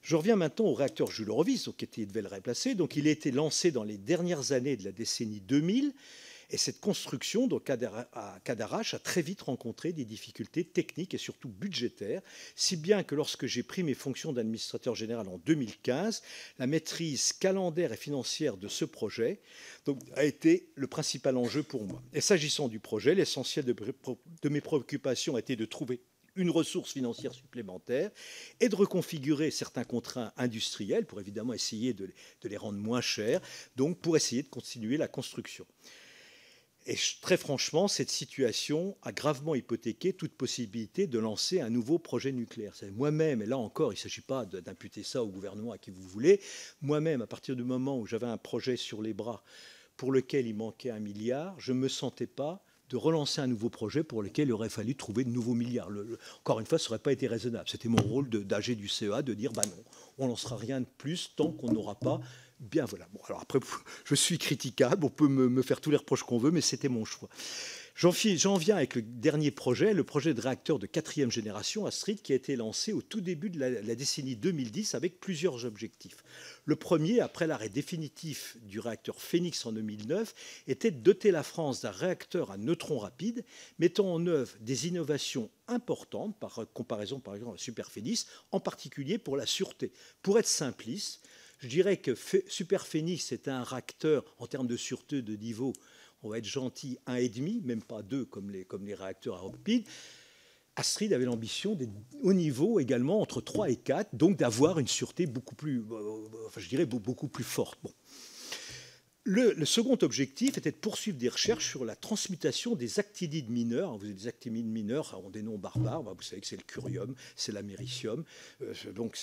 Je 0.02 0.16
reviens 0.16 0.36
maintenant 0.36 0.66
au 0.66 0.74
réacteur 0.74 1.10
Jules 1.10 1.30
Horowitz, 1.30 1.68
qui 1.76 1.84
était, 1.84 2.02
il 2.02 2.08
devait 2.08 2.22
le 2.22 2.28
remplacer. 2.28 2.74
Donc, 2.74 2.96
il 2.96 3.06
a 3.06 3.10
été 3.10 3.30
lancé 3.30 3.70
dans 3.70 3.84
les 3.84 3.98
dernières 3.98 4.52
années 4.52 4.76
de 4.76 4.84
la 4.84 4.92
décennie 4.92 5.40
2000. 5.40 5.92
Et 6.52 6.56
cette 6.56 6.80
construction 6.80 7.46
donc, 7.46 7.70
à 7.70 8.40
Cadarache 8.44 8.94
a 8.94 8.98
très 8.98 9.22
vite 9.22 9.42
rencontré 9.42 9.92
des 9.92 10.04
difficultés 10.04 10.64
techniques 10.64 11.14
et 11.14 11.18
surtout 11.18 11.48
budgétaires, 11.48 12.22
si 12.56 12.76
bien 12.76 13.04
que 13.04 13.14
lorsque 13.14 13.46
j'ai 13.46 13.62
pris 13.62 13.82
mes 13.82 13.94
fonctions 13.94 14.32
d'administrateur 14.32 14.96
général 14.96 15.28
en 15.28 15.38
2015, 15.38 16.22
la 16.58 16.66
maîtrise 16.66 17.32
calendaire 17.32 17.92
et 17.92 17.96
financière 17.96 18.56
de 18.56 18.68
ce 18.68 18.84
projet 18.84 19.40
donc, 19.86 20.00
a 20.16 20.24
été 20.24 20.70
le 20.74 20.88
principal 20.88 21.36
enjeu 21.36 21.62
pour 21.62 21.84
moi. 21.84 22.02
Et 22.12 22.20
s'agissant 22.20 22.68
du 22.68 22.80
projet, 22.80 23.14
l'essentiel 23.14 23.64
de, 23.64 23.74
de 24.42 24.48
mes 24.48 24.60
préoccupations 24.60 25.38
été 25.38 25.54
de 25.54 25.64
trouver 25.64 26.00
une 26.36 26.50
ressource 26.50 26.92
financière 26.92 27.34
supplémentaire 27.34 28.10
et 28.60 28.68
de 28.68 28.76
reconfigurer 28.76 29.50
certains 29.50 29.84
contrats 29.84 30.32
industriels 30.36 31.06
pour 31.06 31.20
évidemment 31.20 31.52
essayer 31.52 31.92
de, 31.92 32.12
les 32.44 32.56
rendre 32.56 32.78
moins 32.78 33.00
chers, 33.00 33.40
donc 33.76 33.98
pour 33.98 34.16
essayer 34.16 34.42
de 34.42 34.48
continuer 34.48 34.96
la 34.96 35.08
construction. 35.08 35.66
Et 36.86 36.96
très 37.20 37.36
franchement, 37.36 37.88
cette 37.88 38.10
situation 38.10 38.96
a 39.02 39.12
gravement 39.12 39.54
hypothéqué 39.54 40.14
toute 40.14 40.32
possibilité 40.32 41.06
de 41.06 41.18
lancer 41.18 41.60
un 41.60 41.68
nouveau 41.68 41.98
projet 41.98 42.32
nucléaire. 42.32 42.74
Moi-même, 42.94 43.42
et 43.42 43.46
là 43.46 43.58
encore, 43.58 43.92
il 43.92 43.96
ne 43.96 44.00
s'agit 44.00 44.22
pas 44.22 44.46
d'imputer 44.46 45.02
ça 45.02 45.22
au 45.22 45.28
gouvernement 45.28 45.72
à 45.72 45.78
qui 45.78 45.90
vous 45.90 46.02
voulez, 46.02 46.40
moi-même, 46.80 47.20
à 47.20 47.26
partir 47.26 47.54
du 47.54 47.64
moment 47.64 47.98
où 47.98 48.06
j'avais 48.06 48.26
un 48.26 48.38
projet 48.38 48.76
sur 48.76 49.02
les 49.02 49.12
bras 49.12 49.44
pour 49.98 50.10
lequel 50.10 50.46
il 50.46 50.54
manquait 50.54 50.90
un 50.90 51.00
milliard, 51.00 51.60
je 51.60 51.74
ne 51.74 51.78
me 51.78 51.88
sentais 51.88 52.26
pas 52.26 52.64
de 52.90 52.96
relancer 52.96 53.40
un 53.40 53.46
nouveau 53.46 53.70
projet 53.70 54.02
pour 54.02 54.22
lequel 54.22 54.48
il 54.48 54.52
aurait 54.52 54.68
fallu 54.68 54.94
trouver 54.94 55.24
de 55.24 55.30
nouveaux 55.30 55.54
milliards. 55.54 55.88
encore 56.40 56.60
une 56.60 56.66
fois, 56.66 56.78
ça 56.78 56.88
n'aurait 56.88 56.98
pas 56.98 57.12
été 57.12 57.26
raisonnable. 57.26 57.68
C'était 57.68 57.88
mon 57.88 58.02
rôle 58.02 58.28
d'AG 58.28 58.72
du 58.72 58.88
CEA 58.88 59.22
de 59.22 59.32
dire, 59.32 59.52
bah 59.52 59.62
non, 59.64 59.84
on 60.18 60.24
ne 60.24 60.30
lancera 60.30 60.56
rien 60.56 60.80
de 60.80 60.86
plus 60.98 61.32
tant 61.36 61.52
qu'on 61.52 61.72
n'aura 61.72 61.94
pas 61.94 62.20
bien, 62.58 62.84
voilà. 62.84 63.06
Bon, 63.12 63.20
alors 63.26 63.40
après, 63.40 63.58
je 64.04 64.14
suis 64.14 64.38
critiquable, 64.38 65.04
on 65.04 65.08
peut 65.08 65.28
me, 65.28 65.48
me 65.48 65.62
faire 65.62 65.80
tous 65.80 65.90
les 65.90 65.96
reproches 65.96 66.24
qu'on 66.24 66.38
veut, 66.38 66.50
mais 66.50 66.60
c'était 66.60 66.88
mon 66.88 67.04
choix. 67.04 67.28
J'en 67.94 68.56
viens 68.56 68.76
avec 68.76 68.94
le 68.94 69.02
dernier 69.02 69.50
projet, 69.50 69.92
le 69.92 70.04
projet 70.04 70.32
de 70.32 70.40
réacteur 70.40 70.78
de 70.78 70.86
quatrième 70.86 71.30
génération 71.30 71.86
Astrid, 71.86 72.22
qui 72.22 72.32
a 72.32 72.36
été 72.36 72.56
lancé 72.56 72.92
au 72.92 73.02
tout 73.02 73.20
début 73.20 73.50
de 73.50 73.58
la, 73.58 73.94
décennie 73.94 74.36
2010 74.36 74.94
avec 74.94 75.20
plusieurs 75.20 75.64
objectifs. 75.64 76.24
Le 76.64 76.76
premier, 76.76 77.20
après 77.20 77.46
l'arrêt 77.46 77.68
définitif 77.68 78.56
du 78.62 78.80
réacteur 78.80 79.20
Phoenix 79.20 79.66
en 79.66 79.72
2009, 79.72 80.34
était 80.66 80.90
de 80.90 81.00
doter 81.00 81.30
la 81.30 81.42
France 81.42 81.82
d'un 81.82 81.90
réacteur 81.90 82.50
à 82.50 82.56
neutrons 82.56 82.98
rapides, 82.98 83.44
mettant 83.78 84.12
en 84.12 84.26
œuvre 84.26 84.56
des 84.60 84.86
innovations 84.86 85.50
importantes 85.68 86.38
par 86.38 86.66
comparaison 86.72 87.20
par 87.20 87.34
exemple 87.34 87.56
à 87.56 87.58
Superphénix, 87.58 88.26
en 88.50 88.60
particulier 88.60 89.18
pour 89.18 89.36
la 89.36 89.46
sûreté. 89.46 89.92
Pour 90.22 90.38
être 90.38 90.48
simpliste, 90.48 91.20
je 91.58 91.68
dirais 91.68 91.98
que 91.98 92.14
Superphénix 92.48 93.32
est 93.32 93.48
un 93.48 93.62
réacteur 93.62 94.24
en 94.38 94.46
termes 94.46 94.66
de 94.66 94.76
sûreté 94.76 95.20
de 95.20 95.36
niveau 95.36 95.74
on 96.22 96.28
va 96.28 96.38
être 96.38 96.44
gentil, 96.44 96.98
un 97.06 97.16
et 97.16 97.28
demi, 97.28 97.60
même 97.64 97.82
pas 97.82 98.02
deux 98.02 98.24
comme 98.24 98.50
les, 98.50 98.64
comme 98.64 98.86
les 98.86 98.94
réacteurs 98.94 99.36
à 99.36 99.40
rapide. 99.42 99.86
Astrid 100.76 101.12
avait 101.12 101.24
l'ambition 101.24 101.74
d'être 101.74 101.92
au 102.22 102.32
niveau 102.32 102.80
également 102.80 103.20
entre 103.20 103.40
3 103.40 103.70
et 103.70 103.76
4, 103.76 104.14
donc 104.14 104.36
d'avoir 104.36 104.78
une 104.78 104.88
sûreté 104.88 105.26
beaucoup 105.26 105.54
plus, 105.54 105.84
euh, 105.90 106.46
enfin, 106.46 106.60
je 106.60 106.68
dirais 106.68 106.86
beaucoup 106.86 107.28
plus 107.28 107.44
forte. 107.44 107.78
Le, 109.32 109.64
second 109.64 109.96
objectif 110.02 110.58
était 110.58 110.72
de 110.72 110.76
poursuivre 110.76 111.16
des 111.16 111.28
recherches 111.28 111.68
sur 111.68 111.84
la 111.84 111.94
transmutation 111.94 112.74
des 112.74 112.98
actinides 112.98 113.48
mineurs. 113.48 113.96
Vous 113.96 114.06
avez 114.06 114.14
des 114.14 114.26
actinides 114.26 114.66
mineurs 114.66 115.20
ont 115.24 115.30
des 115.30 115.42
noms 115.42 115.56
barbares. 115.56 116.02
Vous 116.02 116.20
savez 116.20 116.40
que 116.40 116.48
c'est 116.48 116.56
le 116.56 116.64
curium, 116.64 117.14
c'est 117.36 117.52
l'américium. 117.52 118.24
Euh, 118.60 118.74
donc, 118.92 119.16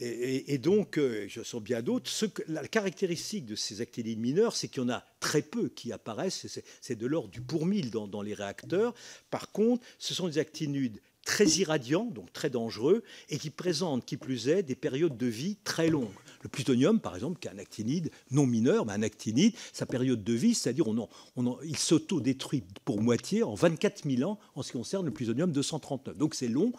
et, 0.00 0.58
donc, 0.58 0.98
euh, 0.98 1.26
je 1.28 1.44
sens 1.44 1.62
bien 1.62 1.80
d'autres. 1.80 2.10
La 2.48 2.66
caractéristique 2.66 3.46
de 3.46 3.54
ces 3.54 3.80
actinides 3.80 4.18
mineurs, 4.18 4.56
c'est 4.56 4.66
qu'il 4.66 4.82
y 4.82 4.84
en 4.84 4.88
a 4.88 5.04
très 5.20 5.42
peu 5.42 5.68
qui 5.68 5.92
apparaissent. 5.92 6.48
C'est 6.80 6.96
de 6.96 7.06
l'ordre 7.06 7.28
du 7.28 7.40
pour 7.40 7.66
mille 7.66 7.92
dans, 7.92 8.08
dans 8.08 8.22
les 8.22 8.34
réacteurs. 8.34 8.94
Par 9.30 9.52
contre, 9.52 9.86
ce 10.00 10.12
sont 10.12 10.26
des 10.26 10.38
actinides 10.38 11.00
très 11.24 11.46
irradiants, 11.46 12.04
donc 12.04 12.32
très 12.32 12.50
dangereux, 12.50 13.02
et 13.30 13.38
qui 13.38 13.50
présentent, 13.50 14.04
qui 14.04 14.16
plus 14.16 14.48
est, 14.48 14.62
des 14.62 14.74
périodes 14.74 15.16
de 15.16 15.26
vie 15.26 15.56
très 15.64 15.88
longues. 15.88 16.08
Le 16.42 16.48
plutonium, 16.48 17.00
par 17.00 17.14
exemple, 17.14 17.38
qui 17.40 17.48
est 17.48 17.50
un 17.50 17.58
actinide 17.58 18.10
non 18.30 18.46
mineur, 18.46 18.84
mais 18.84 18.92
un 18.92 19.02
actinide, 19.02 19.54
sa 19.72 19.86
période 19.86 20.22
de 20.22 20.32
vie, 20.34 20.54
c'est-à-dire 20.54 20.86
on, 20.86 21.58
il 21.64 21.78
s'auto-détruit 21.78 22.62
pour 22.84 23.00
moitié 23.00 23.42
en 23.42 23.54
24 23.54 24.08
000 24.08 24.30
ans 24.30 24.38
en 24.54 24.62
ce 24.62 24.72
qui 24.72 24.78
concerne 24.78 25.06
le 25.06 25.10
plutonium 25.10 25.50
239. 25.50 26.18
Donc 26.18 26.34
c'est 26.34 26.48
long. 26.48 26.72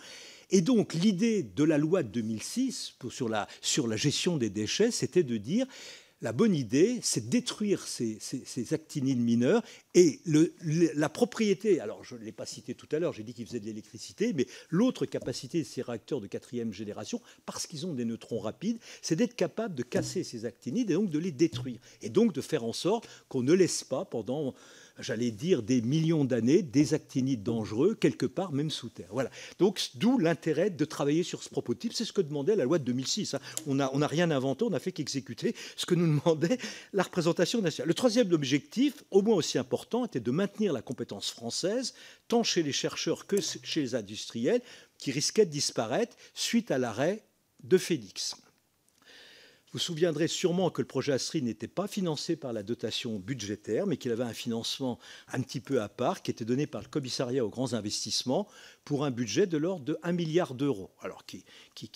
Et 0.51 0.61
donc 0.61 0.93
l'idée 0.93 1.41
de 1.41 1.63
la 1.63 1.79
loi 1.79 2.03
de 2.03 2.09
2006 2.09 2.97
sur 3.09 3.27
la, 3.27 3.47
sur 3.61 3.87
la 3.87 3.95
gestion 3.95 4.37
des 4.37 4.51
déchets, 4.51 4.91
c'était 4.91 5.23
de 5.23 5.37
dire 5.37 5.65
la 6.25 6.33
bonne 6.33 6.55
idée, 6.55 6.97
c'est 7.03 7.29
détruire 7.29 7.85
ces, 7.85 8.17
actinides 8.73 9.19
mineurs 9.19 9.61
et 9.93 10.19
la 10.25 11.07
propriété, 11.07 11.79
alors 11.79 12.03
je 12.03 12.15
ne 12.15 12.21
l'ai 12.21 12.31
pas 12.31 12.47
cité 12.47 12.73
tout 12.73 12.87
à 12.91 12.97
l'heure, 12.97 13.13
j'ai 13.13 13.21
dit 13.21 13.35
qu'ils 13.35 13.45
faisaient 13.45 13.59
de 13.59 13.67
l'électricité, 13.67 14.33
mais 14.33 14.47
l'autre 14.71 15.05
capacité 15.05 15.59
de 15.59 15.67
ces 15.67 15.83
réacteurs 15.83 16.21
de 16.21 16.25
quatrième 16.25 16.73
génération, 16.73 17.21
parce 17.45 17.67
qu'ils 17.67 17.85
ont 17.85 17.93
des 17.93 18.05
neutrons 18.05 18.39
rapides, 18.39 18.79
c'est 19.03 19.15
d'être 19.15 19.35
capable 19.35 19.75
de 19.75 19.83
casser 19.83 20.23
ces 20.23 20.45
actinides 20.45 20.89
et 20.89 20.95
donc 20.95 21.11
de 21.11 21.19
les 21.19 21.31
détruire. 21.31 21.77
Et 22.01 22.09
donc 22.09 22.33
de 22.33 22.41
faire 22.41 22.63
en 22.63 22.73
sorte 22.73 23.07
qu'on 23.29 23.43
ne 23.43 23.53
laisse 23.53 23.83
pas 23.83 24.03
pendant 24.03 24.55
j'allais 24.99 25.31
dire, 25.31 25.63
des 25.63 25.81
millions 25.81 26.25
d'années, 26.25 26.61
des 26.61 26.93
actinides 26.93 27.43
dangereux, 27.43 27.95
quelque 27.95 28.25
part 28.25 28.51
même 28.51 28.69
sous 28.69 28.89
terre. 28.89 29.09
Voilà. 29.11 29.29
Donc, 29.59 29.89
d'où 29.95 30.17
l'intérêt 30.17 30.69
de 30.69 30.85
travailler 30.85 31.23
sur 31.23 31.43
ce 31.43 31.49
prototype. 31.49 31.93
C'est 31.93 32.05
ce 32.05 32.13
que 32.13 32.21
demandait 32.21 32.55
la 32.55 32.63
loi 32.63 32.79
de 32.79 32.83
2006. 32.83 33.33
Hein. 33.33 33.39
On 33.67 33.75
n'a 33.75 34.07
rien 34.07 34.31
inventé, 34.31 34.65
on 34.65 34.69
n'a 34.69 34.79
fait 34.79 34.91
qu'exécuter 34.91 35.55
ce 35.75 35.85
que 35.85 35.95
nous 35.95 36.19
demandait 36.19 36.57
la 36.93 37.03
représentation 37.03 37.61
nationale. 37.61 37.87
Le 37.87 37.93
troisième 37.93 38.31
objectif, 38.31 39.03
au 39.11 39.21
moins 39.21 39.35
aussi 39.35 39.57
important, 39.57 40.05
était 40.05 40.19
de 40.19 40.31
maintenir 40.31 40.73
la 40.73 40.81
compétence 40.81 41.31
française, 41.31 41.93
tant 42.27 42.43
chez 42.43 42.63
les 42.63 42.71
chercheurs 42.71 43.27
que 43.27 43.37
chez 43.41 43.81
les 43.81 43.95
industriels, 43.95 44.61
qui 44.97 45.11
risquaient 45.11 45.45
de 45.45 45.51
disparaître 45.51 46.15
suite 46.33 46.71
à 46.71 46.77
l'arrêt 46.77 47.23
de 47.63 47.77
Félix. 47.77 48.35
Vous 49.75 49.79
vous 49.79 49.83
souviendrez 49.83 50.29
sûrement 50.29 50.69
que 50.69 50.81
le 50.81 50.87
projet 50.87 51.11
Astrid 51.11 51.43
n'était 51.43 51.67
pas 51.67 51.85
financé 51.85 52.37
par 52.37 52.53
la 52.53 52.63
dotation 52.63 53.19
budgétaire, 53.19 53.85
mais 53.85 53.97
qu'il 53.97 54.13
avait 54.13 54.23
un 54.23 54.33
financement 54.33 54.99
un 55.33 55.41
petit 55.41 55.59
peu 55.59 55.81
à 55.81 55.89
part, 55.89 56.21
qui 56.21 56.31
était 56.31 56.45
donné 56.45 56.65
par 56.65 56.81
le 56.81 56.87
commissariat 56.87 57.45
aux 57.45 57.49
grands 57.49 57.73
investissements 57.73 58.47
pour 58.85 59.03
un 59.03 59.11
budget 59.11 59.47
de 59.47 59.57
l'ordre 59.57 59.83
de 59.83 59.97
1 60.01 60.13
milliard 60.13 60.53
d'euros, 60.53 60.91
alors 61.01 61.25
qui, 61.25 61.43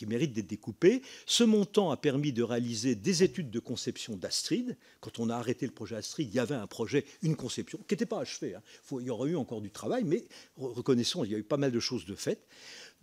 mérite 0.05 0.33
d'être 0.33 0.47
découpé. 0.47 1.01
Ce 1.25 1.45
montant 1.45 1.89
a 1.91 1.95
permis 1.95 2.33
de 2.33 2.43
réaliser 2.43 2.95
des 2.95 3.23
études 3.23 3.49
de 3.49 3.59
conception 3.59 4.17
d'Astrid. 4.17 4.75
Quand 4.99 5.17
on 5.19 5.29
a 5.29 5.35
arrêté 5.37 5.65
le 5.65 5.71
projet 5.71 5.95
Astrid, 5.95 6.27
il 6.29 6.35
y 6.35 6.39
avait 6.39 6.55
un 6.55 6.67
projet, 6.67 7.05
une 7.21 7.37
conception 7.37 7.79
qui 7.87 7.93
n'était 7.93 8.05
pas 8.05 8.19
achevée. 8.19 8.55
Hein. 8.55 8.61
il 8.99 9.05
y 9.05 9.09
aurait 9.09 9.29
eu 9.29 9.35
encore 9.37 9.61
du 9.61 9.71
travail, 9.71 10.03
mais 10.03 10.25
reconnaissons, 10.57 11.23
il 11.23 11.31
y 11.31 11.35
a 11.35 11.37
eu 11.37 11.43
pas 11.43 11.55
mal 11.55 11.71
de 11.71 11.79
choses 11.79 12.05
de 12.05 12.15
faites 12.15 12.45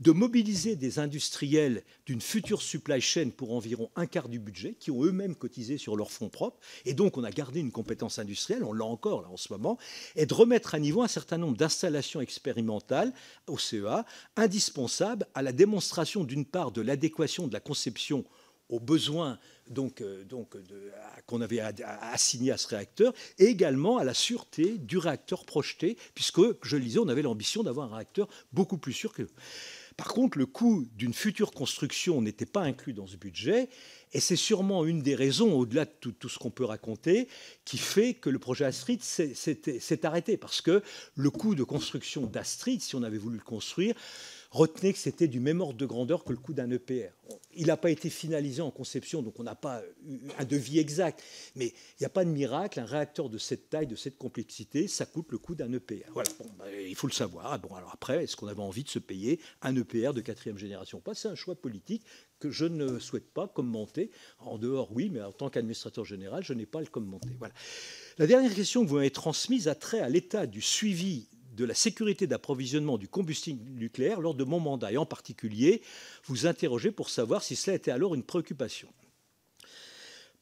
de 0.00 0.12
mobiliser 0.12 0.76
des 0.76 0.98
industriels 0.98 1.82
d'une 2.04 2.20
future 2.20 2.60
supply 2.60 3.00
chain 3.00 3.30
pour 3.34 3.52
environ 3.52 3.90
un 3.96 4.06
quart 4.06 4.28
du 4.28 4.38
budget, 4.38 4.74
qui 4.78 4.90
ont 4.90 5.04
eux-mêmes 5.04 5.34
cotisé 5.34 5.78
sur 5.78 5.96
leurs 5.96 6.10
fonds 6.10 6.28
propres, 6.28 6.58
et 6.84 6.94
donc 6.94 7.16
on 7.16 7.24
a 7.24 7.30
gardé 7.30 7.60
une 7.60 7.72
compétence 7.72 8.18
industrielle, 8.18 8.64
on 8.64 8.72
l'a 8.72 8.84
encore 8.84 9.22
là 9.22 9.28
en 9.28 9.36
ce 9.36 9.52
moment, 9.52 9.78
et 10.14 10.26
de 10.26 10.34
remettre 10.34 10.74
à 10.74 10.78
niveau 10.78 11.02
un 11.02 11.08
certain 11.08 11.38
nombre 11.38 11.56
d'installations 11.56 12.20
expérimentales 12.20 13.12
au 13.46 13.58
CEA, 13.58 14.04
indispensables 14.36 15.26
à 15.34 15.42
la 15.42 15.52
démonstration 15.52 16.24
d'une 16.24 16.44
part 16.44 16.72
de 16.72 16.82
l'adéquation 16.82 17.46
de 17.46 17.52
la 17.52 17.60
conception 17.60 18.24
aux 18.68 18.80
besoins 18.80 19.38
donc, 19.68 20.00
euh, 20.00 20.24
qu'on 21.26 21.40
avait 21.40 21.60
assigné 21.60 22.52
à 22.52 22.56
ce 22.56 22.68
réacteur, 22.68 23.12
et 23.38 23.46
également 23.46 23.98
à 23.98 24.04
la 24.04 24.14
sûreté 24.14 24.78
du 24.78 24.98
réacteur 24.98 25.44
projeté, 25.44 25.96
puisque, 26.14 26.40
je 26.62 26.76
le 26.76 26.82
disais, 26.82 26.98
on 26.98 27.08
avait 27.08 27.22
l'ambition 27.22 27.62
d'avoir 27.62 27.92
un 27.92 27.96
réacteur 27.96 28.28
beaucoup 28.52 28.78
plus 28.78 28.92
sûr 28.92 29.12
que... 29.12 29.26
Par 29.96 30.08
contre, 30.08 30.36
le 30.36 30.44
coût 30.44 30.86
d'une 30.94 31.14
future 31.14 31.52
construction 31.52 32.20
n'était 32.20 32.44
pas 32.44 32.60
inclus 32.60 32.92
dans 32.92 33.06
ce 33.06 33.16
budget, 33.16 33.70
et 34.12 34.20
c'est 34.20 34.36
sûrement 34.36 34.84
une 34.84 35.00
des 35.00 35.14
raisons, 35.14 35.54
au-delà 35.54 35.86
de 35.86 36.10
tout, 36.10 36.28
ce 36.28 36.38
qu'on 36.38 36.50
peut 36.50 36.64
raconter, 36.64 37.28
qui 37.64 37.78
fait 37.78 38.12
que 38.12 38.28
le 38.28 38.38
projet 38.38 38.66
Astrid 38.66 39.02
s'est 39.02 40.06
arrêté, 40.06 40.36
parce 40.36 40.60
que 40.60 40.82
le 41.14 41.30
coût 41.30 41.54
de 41.54 41.62
construction 41.62 42.26
d'Astrid, 42.26 42.82
si 42.82 42.94
on 42.94 43.02
avait 43.02 43.16
voulu 43.16 43.38
le 43.38 43.44
construire, 43.44 43.94
retenez 44.50 44.92
que 44.92 44.98
c'était 44.98 45.28
du 45.28 45.40
même 45.40 45.62
ordre 45.62 45.78
de 45.78 45.86
grandeur 45.86 46.24
que 46.24 46.32
le 46.32 46.38
coût 46.38 46.52
d'un 46.52 46.70
EPR. 46.70 47.12
Il 47.56 47.66
n'a 47.66 47.76
pas 47.76 47.90
été 47.90 48.10
finalisé 48.10 48.62
en 48.62 48.70
conception, 48.70 49.22
donc 49.22 49.40
on 49.40 49.42
n'a 49.42 49.54
pas 49.54 49.82
un 50.38 50.44
devis 50.44 50.78
exact. 50.78 51.22
Mais 51.54 51.66
il 51.66 52.00
n'y 52.00 52.06
a 52.06 52.10
pas 52.10 52.24
de 52.24 52.30
miracle, 52.30 52.80
un 52.80 52.84
réacteur 52.84 53.28
de 53.28 53.38
cette 53.38 53.70
taille, 53.70 53.86
de 53.86 53.96
cette 53.96 54.18
complexité, 54.18 54.88
ça 54.88 55.06
coûte 55.06 55.26
le 55.30 55.38
coût 55.38 55.54
d'un 55.54 55.72
EPR. 55.72 56.10
Voilà, 56.12 56.30
bah, 56.58 56.64
il 56.72 56.94
faut 56.94 57.06
le 57.06 57.12
savoir. 57.12 57.58
Bon, 57.58 57.74
alors 57.74 57.90
après, 57.92 58.24
est-ce 58.24 58.36
qu'on 58.36 58.48
avait 58.48 58.60
envie 58.60 58.84
de 58.84 58.88
se 58.88 58.98
payer 58.98 59.40
un 59.62 59.74
EPR 59.74 60.12
de 60.12 60.20
quatrième 60.20 60.58
génération? 60.58 61.00
Pas, 61.00 61.14
c'est 61.14 61.28
un 61.28 61.34
choix 61.34 61.54
politique 61.54 62.02
que 62.38 62.50
je 62.50 62.66
ne 62.66 62.98
souhaite 62.98 63.32
pas 63.32 63.48
commenter. 63.48 64.10
En 64.38 64.58
dehors, 64.58 64.92
oui, 64.92 65.08
mais 65.10 65.22
en 65.22 65.32
tant 65.32 65.48
qu'administrateur 65.48 66.04
général, 66.04 66.44
je 66.44 66.52
n'ai 66.52 66.66
pas 66.66 66.80
le 66.80 66.86
commenter. 66.86 67.30
Voilà. 67.38 67.54
La 68.18 68.26
dernière 68.26 68.54
question 68.54 68.84
que 68.84 68.88
vous 68.88 68.96
m'avez 68.96 69.10
transmise 69.10 69.68
a 69.68 69.74
trait 69.74 70.00
à 70.00 70.08
l'état 70.08 70.46
du 70.46 70.60
suivi 70.60 71.28
de 71.56 71.64
la 71.64 71.74
sécurité 71.74 72.26
d'approvisionnement 72.26 72.98
du 72.98 73.08
combustible 73.08 73.68
nucléaire 73.72 74.20
lors 74.20 74.34
de 74.34 74.44
mon 74.44 74.60
mandat. 74.60 74.92
Et 74.92 74.98
en 74.98 75.06
particulier, 75.06 75.82
vous 76.26 76.46
interrogez 76.46 76.92
pour 76.92 77.10
savoir 77.10 77.42
si 77.42 77.56
cela 77.56 77.76
était 77.76 77.90
alors 77.90 78.14
une 78.14 78.22
préoccupation. 78.22 78.88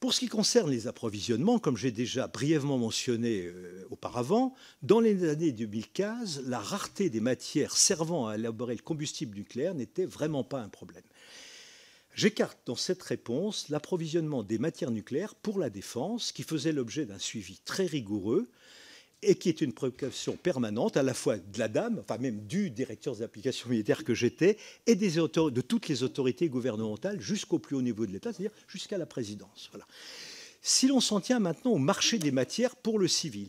Pour 0.00 0.12
ce 0.12 0.20
qui 0.20 0.28
concerne 0.28 0.70
les 0.70 0.86
approvisionnements, 0.86 1.58
comme 1.58 1.78
j'ai 1.78 1.92
déjà 1.92 2.26
brièvement 2.26 2.76
mentionné 2.76 3.46
euh, 3.46 3.86
auparavant, 3.90 4.54
dans 4.82 5.00
les 5.00 5.26
années 5.26 5.52
2015, 5.52 6.42
la 6.46 6.58
rareté 6.58 7.08
des 7.08 7.20
matières 7.20 7.74
servant 7.74 8.28
à 8.28 8.34
élaborer 8.34 8.74
le 8.74 8.82
combustible 8.82 9.38
nucléaire 9.38 9.74
n'était 9.74 10.04
vraiment 10.04 10.44
pas 10.44 10.60
un 10.60 10.68
problème. 10.68 11.04
J'écarte 12.14 12.58
dans 12.66 12.76
cette 12.76 13.02
réponse 13.02 13.70
l'approvisionnement 13.70 14.42
des 14.42 14.58
matières 14.58 14.90
nucléaires 14.90 15.34
pour 15.34 15.58
la 15.58 15.70
défense, 15.70 16.32
qui 16.32 16.42
faisait 16.42 16.72
l'objet 16.72 17.06
d'un 17.06 17.18
suivi 17.18 17.58
très 17.64 17.86
rigoureux, 17.86 18.46
et 19.26 19.36
qui 19.36 19.48
est 19.48 19.60
une 19.60 19.72
préoccupation 19.72 20.36
permanente 20.36 20.96
à 20.96 21.02
la 21.02 21.14
fois 21.14 21.36
de 21.36 21.58
la 21.58 21.68
dame, 21.68 21.98
enfin 22.00 22.18
même 22.18 22.46
du 22.46 22.70
directeur 22.70 23.16
des 23.16 23.22
applications 23.22 23.68
militaires 23.68 24.04
que 24.04 24.14
j'étais, 24.14 24.56
et 24.86 24.94
des 24.94 25.12
de 25.14 25.60
toutes 25.60 25.88
les 25.88 26.02
autorités 26.02 26.48
gouvernementales 26.48 27.20
jusqu'au 27.20 27.58
plus 27.58 27.76
haut 27.76 27.82
niveau 27.82 28.06
de 28.06 28.12
l'État, 28.12 28.32
c'est-à-dire 28.32 28.56
jusqu'à 28.66 28.98
la 28.98 29.06
présidence. 29.06 29.68
Voilà. 29.72 29.86
Si 30.62 30.86
l'on 30.88 31.00
s'en 31.00 31.20
tient 31.20 31.40
maintenant 31.40 31.72
au 31.72 31.78
marché 31.78 32.18
des 32.18 32.30
matières 32.30 32.74
pour 32.76 32.98
le 32.98 33.08
civil, 33.08 33.48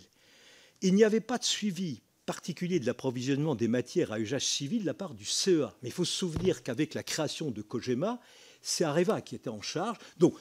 il 0.82 0.94
n'y 0.94 1.04
avait 1.04 1.22
pas 1.22 1.38
de 1.38 1.44
suivi 1.44 2.02
particulier 2.26 2.80
de 2.80 2.86
l'approvisionnement 2.86 3.56
des 3.56 3.68
matières 3.68 4.12
à 4.12 4.20
usage 4.20 4.46
civil 4.46 4.82
de 4.82 4.86
la 4.86 4.94
part 4.94 5.14
du 5.14 5.26
CEA. 5.26 5.74
Mais 5.82 5.90
il 5.90 5.92
faut 5.92 6.06
se 6.06 6.18
souvenir 6.18 6.64
qu'avec 6.64 6.94
la 6.94 7.04
création 7.04 7.52
de 7.52 7.62
Cogema, 7.62 8.20
c'est 8.62 8.84
Areva 8.84 9.22
qui 9.22 9.36
était 9.36 9.50
en 9.50 9.62
charge. 9.62 9.98
Donc, 10.18 10.36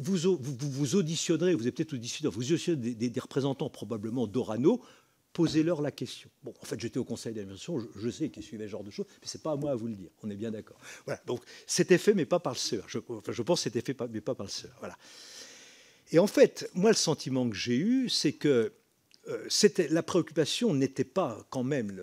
vous, 0.00 0.38
vous, 0.40 0.96
auditionnerez, 0.96 1.54
vous 1.54 1.62
avez 1.62 1.72
peut-être 1.72 1.94
auditionné, 1.94 2.32
vous 2.32 2.52
auditionnerez 2.52 2.94
des, 2.94 3.20
représentants 3.20 3.70
probablement 3.70 4.26
d'Orano, 4.26 4.82
posez-leur 5.32 5.80
la 5.80 5.90
question. 5.90 6.30
Bon, 6.42 6.54
en 6.60 6.64
fait, 6.64 6.80
j'étais 6.80 6.98
au 6.98 7.04
conseil 7.04 7.34
d'administration, 7.34 7.86
je, 7.94 8.10
sais 8.10 8.30
qu'ils 8.30 8.42
suivaient 8.42 8.66
ce 8.66 8.70
genre 8.70 8.84
de 8.84 8.90
choses, 8.90 9.06
mais 9.20 9.28
ce 9.28 9.36
n'est 9.36 9.42
pas 9.42 9.52
à 9.52 9.56
moi 9.56 9.72
à 9.72 9.74
vous 9.74 9.86
le 9.86 9.94
dire, 9.94 10.10
on 10.22 10.30
est 10.30 10.36
bien 10.36 10.50
d'accord. 10.50 10.78
Voilà, 11.04 11.20
donc 11.26 11.42
c'était 11.66 11.98
fait, 11.98 12.14
mais 12.14 12.26
pas 12.26 12.40
par 12.40 12.54
le 12.54 12.58
CEA. 12.58 12.82
Je, 12.86 12.98
enfin, 13.08 13.32
je 13.32 13.42
pense 13.42 13.60
que 13.60 13.64
c'était 13.64 13.80
fait, 13.80 13.96
mais 14.10 14.20
pas 14.20 14.34
par 14.34 14.46
le 14.46 14.50
CEA. 14.50 14.70
Voilà. 14.78 14.96
Et 16.12 16.18
en 16.18 16.26
fait, 16.26 16.68
moi, 16.74 16.90
le 16.90 16.96
sentiment 16.96 17.48
que 17.48 17.56
j'ai 17.56 17.76
eu, 17.76 18.08
c'est 18.08 18.32
que 18.32 18.72
euh, 19.28 19.48
la 19.90 20.02
préoccupation 20.02 20.74
n'était 20.74 21.04
pas 21.04 21.46
quand 21.50 21.62
même 21.62 22.00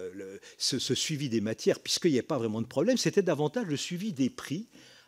ce, 0.58 0.80
ce, 0.80 0.95
suivi 0.95 1.30
des 1.30 1.41
matières, 1.41 1.80
puisqu'il 1.80 2.12
n'y 2.12 2.18
avait 2.18 2.28
pas 2.28 2.38
vraiment 2.38 2.62
de 2.62 2.68
problème, 2.68 2.95
c'était 2.98 3.24
davantage 3.24 3.66
le 3.66 3.76
suivi 3.76 4.14
des 4.14 4.30
prix 4.30 4.68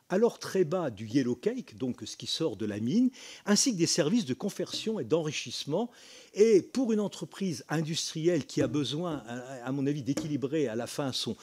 alors 0.09 0.39
très 0.39 0.63
bas 0.63 0.89
du 0.89 1.07
yellow 1.07 1.35
cake, 1.35 1.77
donc 1.77 2.01
ce 2.05 2.17
qui 2.17 2.27
sort 2.27 2.55
de 2.55 2.65
la 2.65 2.79
mine, 2.79 3.09
ainsi 3.45 3.73
que 3.73 3.77
des 3.77 3.85
services 3.85 4.25
de 4.25 4.33
conversion 4.33 4.99
et 4.99 5.03
d'enrichissement. 5.03 5.91
Et 6.33 6.61
pour 6.61 6.91
une 6.93 6.99
entreprise 6.99 7.63
industrielle 7.69 8.45
qui 8.45 8.61
a 8.61 8.67
besoin, 8.67 9.23
à 9.63 9.71
mon 9.71 9.87
avis, 9.87 10.03
d'équilibrer 10.03 10.67
à 10.67 10.75
la 10.75 10.87
fin 10.87 11.11
son, 11.11 11.35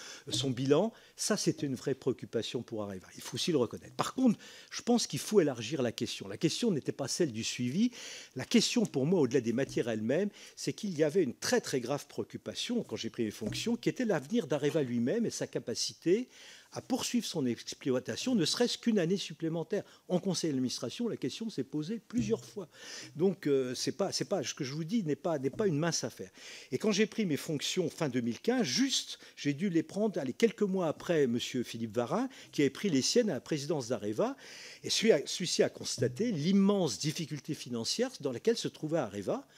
bilan, 0.50 0.92
ça 1.16 1.36
c'est 1.36 1.62
une 1.62 1.74
vraie 1.74 1.94
préoccupation 1.94 2.62
pour 2.62 2.82
Areva. 2.82 3.06
Il 3.16 3.22
faut 3.22 3.34
aussi 3.34 3.52
le 3.52 3.58
reconnaître. 3.58 3.94
Par 3.94 4.14
contre, 4.14 4.38
je 4.70 4.82
pense 4.82 5.06
qu'il 5.06 5.18
faut 5.18 5.40
élargir 5.40 5.82
la 5.82 5.92
question. 5.92 6.28
La 6.28 6.36
question 6.36 6.70
n'était 6.70 6.92
pas 6.92 7.08
celle 7.08 7.32
du 7.32 7.44
suivi. 7.44 7.90
La 8.36 8.44
question 8.44 8.86
pour 8.86 9.06
moi, 9.06 9.20
au-delà 9.20 9.40
des 9.40 9.52
matières 9.52 9.88
elles-mêmes, 9.88 10.30
c'est 10.54 10.72
qu'il 10.72 10.96
y 10.96 11.04
avait 11.04 11.22
une 11.22 11.34
très 11.34 11.60
très 11.60 11.80
grave 11.80 12.06
préoccupation 12.06 12.82
quand 12.82 12.96
j'ai 12.96 13.10
pris 13.10 13.24
mes 13.24 13.30
fonctions, 13.30 13.76
qui 13.76 13.88
était 13.88 14.04
l'avenir 14.04 14.46
d'Areva 14.46 14.82
lui-même 14.82 15.26
et 15.26 15.30
sa 15.30 15.46
capacité 15.46 16.28
à 16.76 16.82
poursuivre 16.82 17.24
son 17.24 17.46
exploitation, 17.46 18.34
ne 18.34 18.44
serait-ce 18.44 18.76
qu'une 18.76 18.98
année 18.98 19.16
supplémentaire. 19.16 19.82
En 20.08 20.20
conseil 20.20 20.50
d'administration, 20.50 21.08
la 21.08 21.16
question 21.16 21.48
s'est 21.48 21.64
posée 21.64 22.02
plusieurs 22.06 22.44
fois. 22.44 22.68
Donc, 23.16 23.46
euh, 23.46 23.74
c'est 23.74 23.92
pas, 23.92 24.12
c'est 24.12 24.26
pas, 24.26 24.42
ce 24.42 24.52
que 24.52 24.62
je 24.62 24.74
vous 24.74 24.84
dis 24.84 25.02
n'est 25.02 25.16
pas, 25.16 25.38
n'est 25.38 25.48
pas 25.48 25.66
une 25.66 25.78
mince 25.78 26.04
affaire. 26.04 26.30
Et 26.72 26.76
quand 26.76 26.92
j'ai 26.92 27.06
pris 27.06 27.24
mes 27.24 27.38
fonctions 27.38 27.88
fin 27.88 28.10
2015, 28.10 28.62
juste, 28.62 29.18
j'ai 29.36 29.54
dû 29.54 29.70
les 29.70 29.82
prendre 29.82 30.20
allez, 30.20 30.34
quelques 30.34 30.60
mois 30.60 30.88
après 30.88 31.22
M. 31.22 31.40
Philippe 31.40 31.96
Varin, 31.96 32.28
qui 32.52 32.60
avait 32.60 32.68
pris 32.68 32.90
les 32.90 33.00
siennes 33.00 33.30
à 33.30 33.34
la 33.34 33.40
présidence 33.40 33.88
d'Areva. 33.88 34.36
Et 34.84 34.90
celui-ci 34.90 35.62
a 35.62 35.70
constaté 35.70 36.30
l'immense 36.30 36.98
difficulté 36.98 37.54
financière 37.54 38.10
dans 38.20 38.32
laquelle 38.32 38.58
se 38.58 38.68
trouvait 38.68 38.98
Areva, 38.98 39.48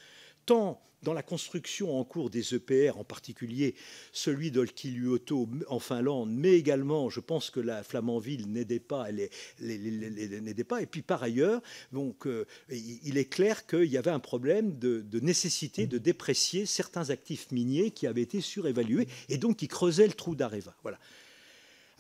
tant 0.49 0.81
dans 1.03 1.13
la 1.13 1.23
construction 1.23 2.01
en 2.01 2.05
cours 2.05 2.31
des 2.31 2.55
EPR, 2.55 2.97
en 2.97 3.05
particulier 3.05 3.75
celui 4.13 4.51
d'Olkiluoto 4.51 5.49
en 5.69 5.79
Finlande, 5.79 6.31
mais 6.33 6.55
également, 6.55 7.09
je 7.11 7.21
pense 7.21 7.51
que 7.51 7.61
la 7.61 7.83
Flamanville 7.85 8.51
n'aidait 8.51 8.81
pas, 8.81 9.09
n'aidait 9.61 10.65
pas. 10.65 10.83
Et 10.83 10.87
puis 10.87 11.03
par 11.03 11.23
ailleurs, 11.23 11.61
donc, 11.93 12.27
euh, 12.27 12.47
il 12.71 13.19
est 13.19 13.27
clair 13.27 13.67
qu'il 13.67 13.85
y 13.85 13.99
avait 13.99 14.11
un 14.11 14.19
problème 14.19 14.79
de, 14.79 15.05
nécessité 15.21 15.87
de 15.87 15.99
déprécier 15.99 16.67
certains 16.67 17.11
actifs 17.11 17.53
miniers 17.53 17.91
qui 17.91 18.07
avaient 18.07 18.23
été 18.23 18.41
surévalués 18.41 19.07
et 19.29 19.37
donc 19.37 19.59
qui 19.59 19.69
creusaient 19.69 20.07
le 20.07 20.15
trou 20.15 20.35
d'Areva. 20.35 20.75
Voilà. 20.83 20.99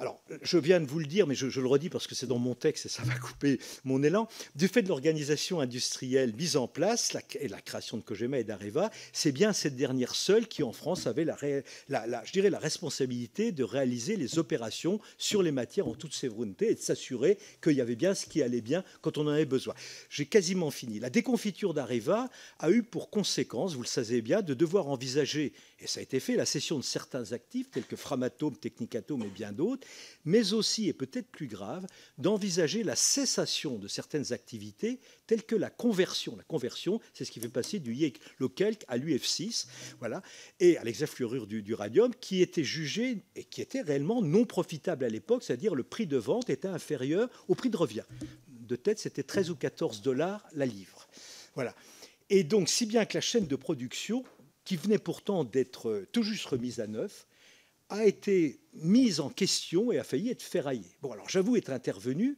Alors, 0.01 0.22
je 0.42 0.59
viens 0.59 0.78
de 0.78 0.86
vous 0.86 1.01
le 1.01 1.07
dire, 1.07 1.26
mais 1.26 1.34
je, 1.34 1.61
le 1.61 1.66
redis 1.66 1.88
parce 1.88 2.07
que 2.07 2.14
c'est 2.14 2.28
dans 2.28 2.38
mon 2.38 2.55
texte 2.55 2.86
et 2.86 2.88
ça 2.88 3.03
va 3.03 3.14
couper 3.18 3.59
mon 3.84 4.01
élan. 4.03 4.28
Du 4.55 4.68
fait 4.68 4.82
de 4.82 4.88
l'organisation 4.88 5.61
industrielle 5.61 6.34
mise 6.36 6.57
en 6.57 6.68
place 6.68 7.16
et 7.40 7.49
la 7.49 7.61
création 7.61 7.96
de 7.96 8.03
Cogema 8.03 8.38
et 8.38 8.44
d'Areva, 8.44 8.90
c'est 9.12 9.32
bien 9.32 9.53
cette 9.53 9.74
dernière 9.74 10.14
seule 10.14 10.46
qui, 10.46 10.62
en 10.62 10.72
France, 10.72 11.09
avait 11.09 11.24
la, 11.24 11.36
je 11.40 12.32
dirais, 12.32 12.51
la 12.51 12.61
responsabilité 12.61 13.51
de 13.51 13.64
réaliser 13.64 14.16
les 14.16 14.38
opérations 14.38 15.01
sur 15.16 15.42
les 15.42 15.51
matières 15.51 15.88
en 15.88 15.94
toute 15.94 16.14
sévérité 16.14 16.70
et 16.70 16.74
de 16.74 16.80
s'assurer 16.80 17.38
qu'il 17.61 17.72
y 17.72 17.80
avait 17.80 17.96
bien 17.96 18.14
ce 18.14 18.26
qui 18.26 18.40
allait 18.42 18.61
bien 18.61 18.84
quand 19.01 19.18
on 19.18 19.26
en 19.26 19.30
avait 19.30 19.46
besoin. 19.46 19.74
J'ai 20.11 20.26
quasiment 20.26 20.70
fini. 20.70 21.01
La 21.01 21.11
déconfiture 21.11 21.74
d'Areva 21.74 22.28
a 22.61 22.70
eu 22.70 22.84
pour 22.84 23.11
conséquence, 23.11 23.74
vous 23.74 23.82
le 23.82 23.88
savez 23.88 24.22
bien, 24.22 24.42
de 24.42 24.55
devoir 24.55 24.88
envisager 24.88 25.53
et 25.81 25.87
ça 25.87 26.01
a 26.01 26.03
été 26.03 26.18
fait, 26.18 26.35
la 26.35 26.45
cession 26.45 26.79
de 26.79 26.85
certains 26.85 27.33
actifs 27.33 27.70
tels 27.70 27.85
que 27.85 27.95
Framatome, 27.95 28.57
Technicatome 28.57 29.22
et 29.22 29.29
bien 29.29 29.53
d'autres, 29.53 29.87
mais 30.24 30.53
aussi, 30.53 30.89
et 30.89 30.93
peut-être 30.93 31.29
plus 31.29 31.47
grave, 31.47 31.87
d'envisager 32.18 32.83
la 32.83 32.97
cessation 32.97 33.79
de 33.79 33.87
certaines 33.87 34.33
activités 34.33 34.99
telles 35.26 35.45
que 35.45 35.55
la 35.55 35.70
conversion. 35.70 36.37
La 36.37 36.43
conversion, 36.43 37.01
c'est 37.14 37.24
ce 37.24 37.31
qui 37.31 37.39
fait 37.39 37.49
passer 37.49 37.79
du 37.79 37.97
local 38.39 38.74
à 38.89 38.99
l'UF6, 38.99 39.66
voilà, 40.01 40.22
et 40.59 40.76
à 40.79 40.85
l'exafluorure 40.85 41.47
du, 41.47 41.62
du 41.62 41.74
radium, 41.74 42.12
qui 42.14 42.43
était 42.43 42.64
jugé 42.64 43.18
et 43.37 43.45
qui 43.45 43.61
était 43.61 43.83
réellement 43.83 44.20
non 44.20 44.45
profitable 44.45 45.05
à 45.05 45.09
l'époque, 45.09 45.45
c'est-à-dire 45.45 45.76
le 45.76 45.85
prix 45.85 46.07
de 46.07 46.16
vente 46.16 46.51
était 46.51 46.68
inférieur 46.68 47.29
au 47.47 47.55
prix 47.55 47.70
de 47.70 47.76
revient. 47.76 48.05
De 48.49 48.74
tête, 48.74 48.99
c'était 48.99 49.22
13 49.22 49.51
ou 49.51 49.55
14 49.55 50.03
dollars 50.03 50.45
la 50.55 50.66
livre. 50.66 51.09
Voilà. 51.55 51.74
Et 52.31 52.45
donc, 52.45 52.68
si 52.68 52.85
bien 52.85 53.07
que 53.07 53.14
la 53.14 53.20
chaîne 53.20 53.47
de 53.47 53.57
production 53.57 54.24
qui 54.68 54.76
venait 54.76 54.98
pourtant 54.98 55.44
d'être 55.44 56.04
tout 56.12 56.22
juste 56.22 56.44
remise 56.44 56.78
à 56.78 56.86
neuf, 56.86 57.26
a 57.88 58.04
été 58.04 58.60
mise 58.74 59.18
en 59.18 59.30
question 59.30 59.90
et 59.92 59.98
a 59.98 60.04
failli 60.04 60.28
être 60.28 60.42
ferraillée. 60.42 60.94
Bon, 61.00 61.10
alors 61.10 61.30
j'avoue 61.30 61.56
être 61.56 61.70
intervenu 61.70 62.36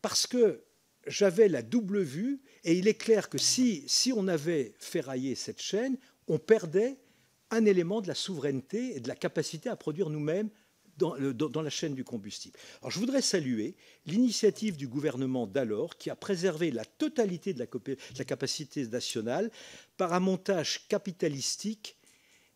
parce 0.00 0.28
que 0.28 0.62
j'avais 1.08 1.48
la 1.48 1.62
double 1.62 2.02
vue 2.02 2.40
et 2.62 2.74
il 2.74 2.86
est 2.86 2.94
clair 2.94 3.28
que 3.28 3.36
si, 3.36 3.82
si 3.88 4.12
on 4.12 4.28
avait 4.28 4.76
ferraillé 4.78 5.34
cette 5.34 5.60
chaîne, 5.60 5.98
on 6.28 6.38
perdait 6.38 6.98
un 7.50 7.64
élément 7.64 8.00
de 8.00 8.06
la 8.06 8.14
souveraineté 8.14 8.94
et 8.94 9.00
de 9.00 9.08
la 9.08 9.16
capacité 9.16 9.68
à 9.68 9.74
produire 9.74 10.08
nous-mêmes 10.08 10.50
dans, 11.00 11.62
la 11.62 11.70
chaîne 11.70 11.94
du 11.94 12.04
combustible. 12.04 12.58
Alors, 12.80 12.90
je 12.90 12.98
voudrais 12.98 13.22
saluer 13.22 13.74
l'initiative 14.06 14.76
du 14.76 14.86
gouvernement 14.86 15.46
d'alors 15.46 15.96
qui 15.96 16.10
a 16.10 16.16
préservé 16.16 16.70
la 16.70 16.84
totalité 16.84 17.54
de 17.54 17.58
la, 17.58 18.24
capacité 18.24 18.86
nationale 18.86 19.50
par 19.96 20.12
un 20.12 20.20
montage 20.20 20.86
capitalistique 20.88 21.96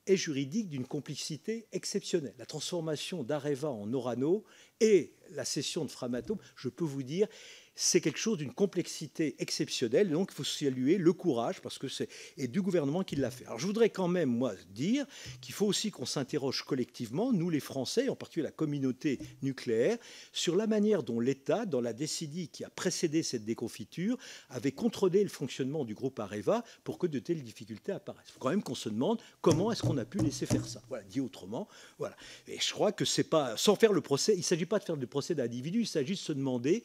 et 0.07 0.17
juridique 0.17 0.69
d'une 0.69 0.87
complicité 0.87 1.67
exceptionnelle. 1.73 2.35
La 2.39 2.47
transformation 2.47 3.23
d'Areva 3.23 3.71
en 3.71 3.91
Orano 3.95 4.45
et 4.81 5.15
la 5.31 5.47
cession 5.47 5.85
de 5.85 5.91
Framatome, 5.91 6.39
je 6.57 6.69
peux 6.69 6.85
vous 6.85 7.03
dire, 7.03 7.27
c'est 7.75 8.01
quelque 8.01 8.19
chose 8.19 8.39
d'une 8.39 8.53
complexité 8.53 9.35
exceptionnelle. 9.39 10.11
Donc, 10.11 10.31
il 10.33 10.35
faut 10.35 10.45
saluer 10.45 10.99
le 10.99 11.13
courage, 11.13 11.61
parce 11.61 11.79
que 11.79 11.89
c'est 11.89 12.09
du 12.39 12.63
gouvernement 12.63 13.03
qui 13.03 13.17
l'a 13.17 13.31
fait. 13.31 13.47
Alors, 13.47 13.59
je 13.59 13.67
voudrais 13.67 13.91
quand 13.91 14.09
même, 14.09 14.31
moi, 14.31 14.55
dire 14.71 15.07
qu'il 15.41 15.55
faut 15.55 15.67
aussi 15.67 15.91
qu'on 15.91 16.07
s'interroge 16.07 16.63
collectivement, 16.63 17.33
nous 17.33 17.51
les 17.51 17.61
Français, 17.61 18.09
en 18.09 18.17
particulier 18.17 18.45
la 18.45 18.53
communauté 18.53 19.19
nucléaire, 19.43 19.99
sur 20.33 20.57
la 20.57 20.67
manière 20.67 21.03
dont 21.03 21.21
l'État, 21.21 21.67
dans 21.67 21.81
la 21.81 21.93
décennie 21.93 22.49
qui 22.49 22.65
a 22.65 22.71
précédé 22.71 23.23
cette 23.23 23.45
déconfiture, 23.45 24.17
avait 24.51 24.73
contrôlé 24.73 25.23
le 25.23 25.29
fonctionnement 25.29 25.85
du 25.85 25.95
groupe 25.95 26.19
Areva 26.21 26.65
pour 26.85 26.99
que 26.99 27.07
de 27.07 27.19
telles 27.19 27.43
difficultés 27.43 27.93
apparaissent. 27.93 28.27
Il 28.29 28.33
faut 28.33 28.41
quand 28.41 28.51
même 28.51 28.63
qu'on 28.63 28.75
se 28.75 28.89
demande 28.89 29.21
comment 29.41 29.73
est-ce 29.73 29.83
qu'on 29.83 29.99
a 29.99 30.05
pu 30.05 30.19
laisser 30.19 30.47
faire 30.47 30.67
ça. 30.67 30.83
Voilà, 30.89 31.05
dit 31.05 31.21
autrement. 31.21 31.69
Voilà. 31.99 32.17
Et 32.49 32.59
je 32.61 32.73
crois 32.73 32.93
que 32.93 33.05
c'est 33.05 33.25
pas, 33.25 33.57
sans 33.57 33.77
faire 33.77 33.93
le 33.93 34.01
procès, 34.01 34.35
il 34.35 34.39
ne 34.39 34.43
s'agit 34.43 34.67
pas 34.67 34.79
de 34.79 34.85
faire 34.85 34.97
le 34.97 35.07
procès 35.07 35.35
d'individu, 35.35 35.81
il 35.81 35.87
s'agit 35.87 36.15
de 36.15 36.19
se 36.19 36.33
demander 36.33 36.83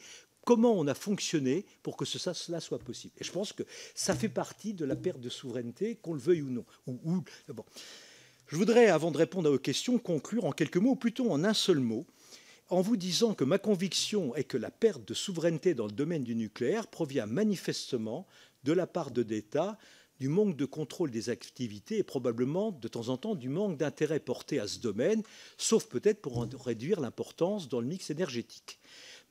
comment 0.50 0.72
on 0.72 0.88
a 0.88 0.94
fonctionné 0.94 1.64
pour 1.80 1.96
que 1.96 2.04
cela 2.04 2.58
soit 2.58 2.80
possible. 2.80 3.14
Et 3.18 3.22
je 3.22 3.30
pense 3.30 3.52
que 3.52 3.62
ça 3.94 4.16
fait 4.16 4.28
partie 4.28 4.74
de 4.74 4.84
la 4.84 4.96
perte 4.96 5.20
de 5.20 5.28
souveraineté, 5.28 5.94
qu'on 5.94 6.12
le 6.12 6.18
veuille 6.18 6.42
ou 6.42 6.50
non. 6.50 6.64
Je 8.48 8.56
voudrais, 8.56 8.88
avant 8.88 9.12
de 9.12 9.16
répondre 9.16 9.46
à 9.46 9.52
vos 9.52 9.60
questions, 9.60 9.96
conclure 10.00 10.46
en 10.46 10.50
quelques 10.50 10.78
mots, 10.78 10.90
ou 10.90 10.96
plutôt 10.96 11.30
en 11.30 11.44
un 11.44 11.54
seul 11.54 11.78
mot, 11.78 12.04
en 12.68 12.80
vous 12.80 12.96
disant 12.96 13.32
que 13.34 13.44
ma 13.44 13.58
conviction 13.58 14.34
est 14.34 14.42
que 14.42 14.56
la 14.56 14.72
perte 14.72 15.06
de 15.06 15.14
souveraineté 15.14 15.74
dans 15.74 15.86
le 15.86 15.92
domaine 15.92 16.24
du 16.24 16.34
nucléaire 16.34 16.88
provient 16.88 17.26
manifestement 17.26 18.26
de 18.64 18.72
la 18.72 18.88
part 18.88 19.12
de 19.12 19.22
l'État 19.22 19.78
du 20.18 20.28
manque 20.28 20.56
de 20.56 20.66
contrôle 20.66 21.12
des 21.12 21.30
activités 21.30 21.98
et 21.98 22.02
probablement 22.02 22.72
de 22.72 22.88
temps 22.88 23.08
en 23.08 23.16
temps 23.16 23.36
du 23.36 23.48
manque 23.48 23.78
d'intérêt 23.78 24.20
porté 24.20 24.58
à 24.58 24.66
ce 24.66 24.80
domaine, 24.80 25.22
sauf 25.56 25.86
peut-être 25.86 26.20
pour 26.20 26.38
en 26.38 26.48
réduire 26.62 27.00
l'importance 27.00 27.68
dans 27.68 27.80
le 27.80 27.86
mix 27.86 28.10
énergétique. 28.10 28.80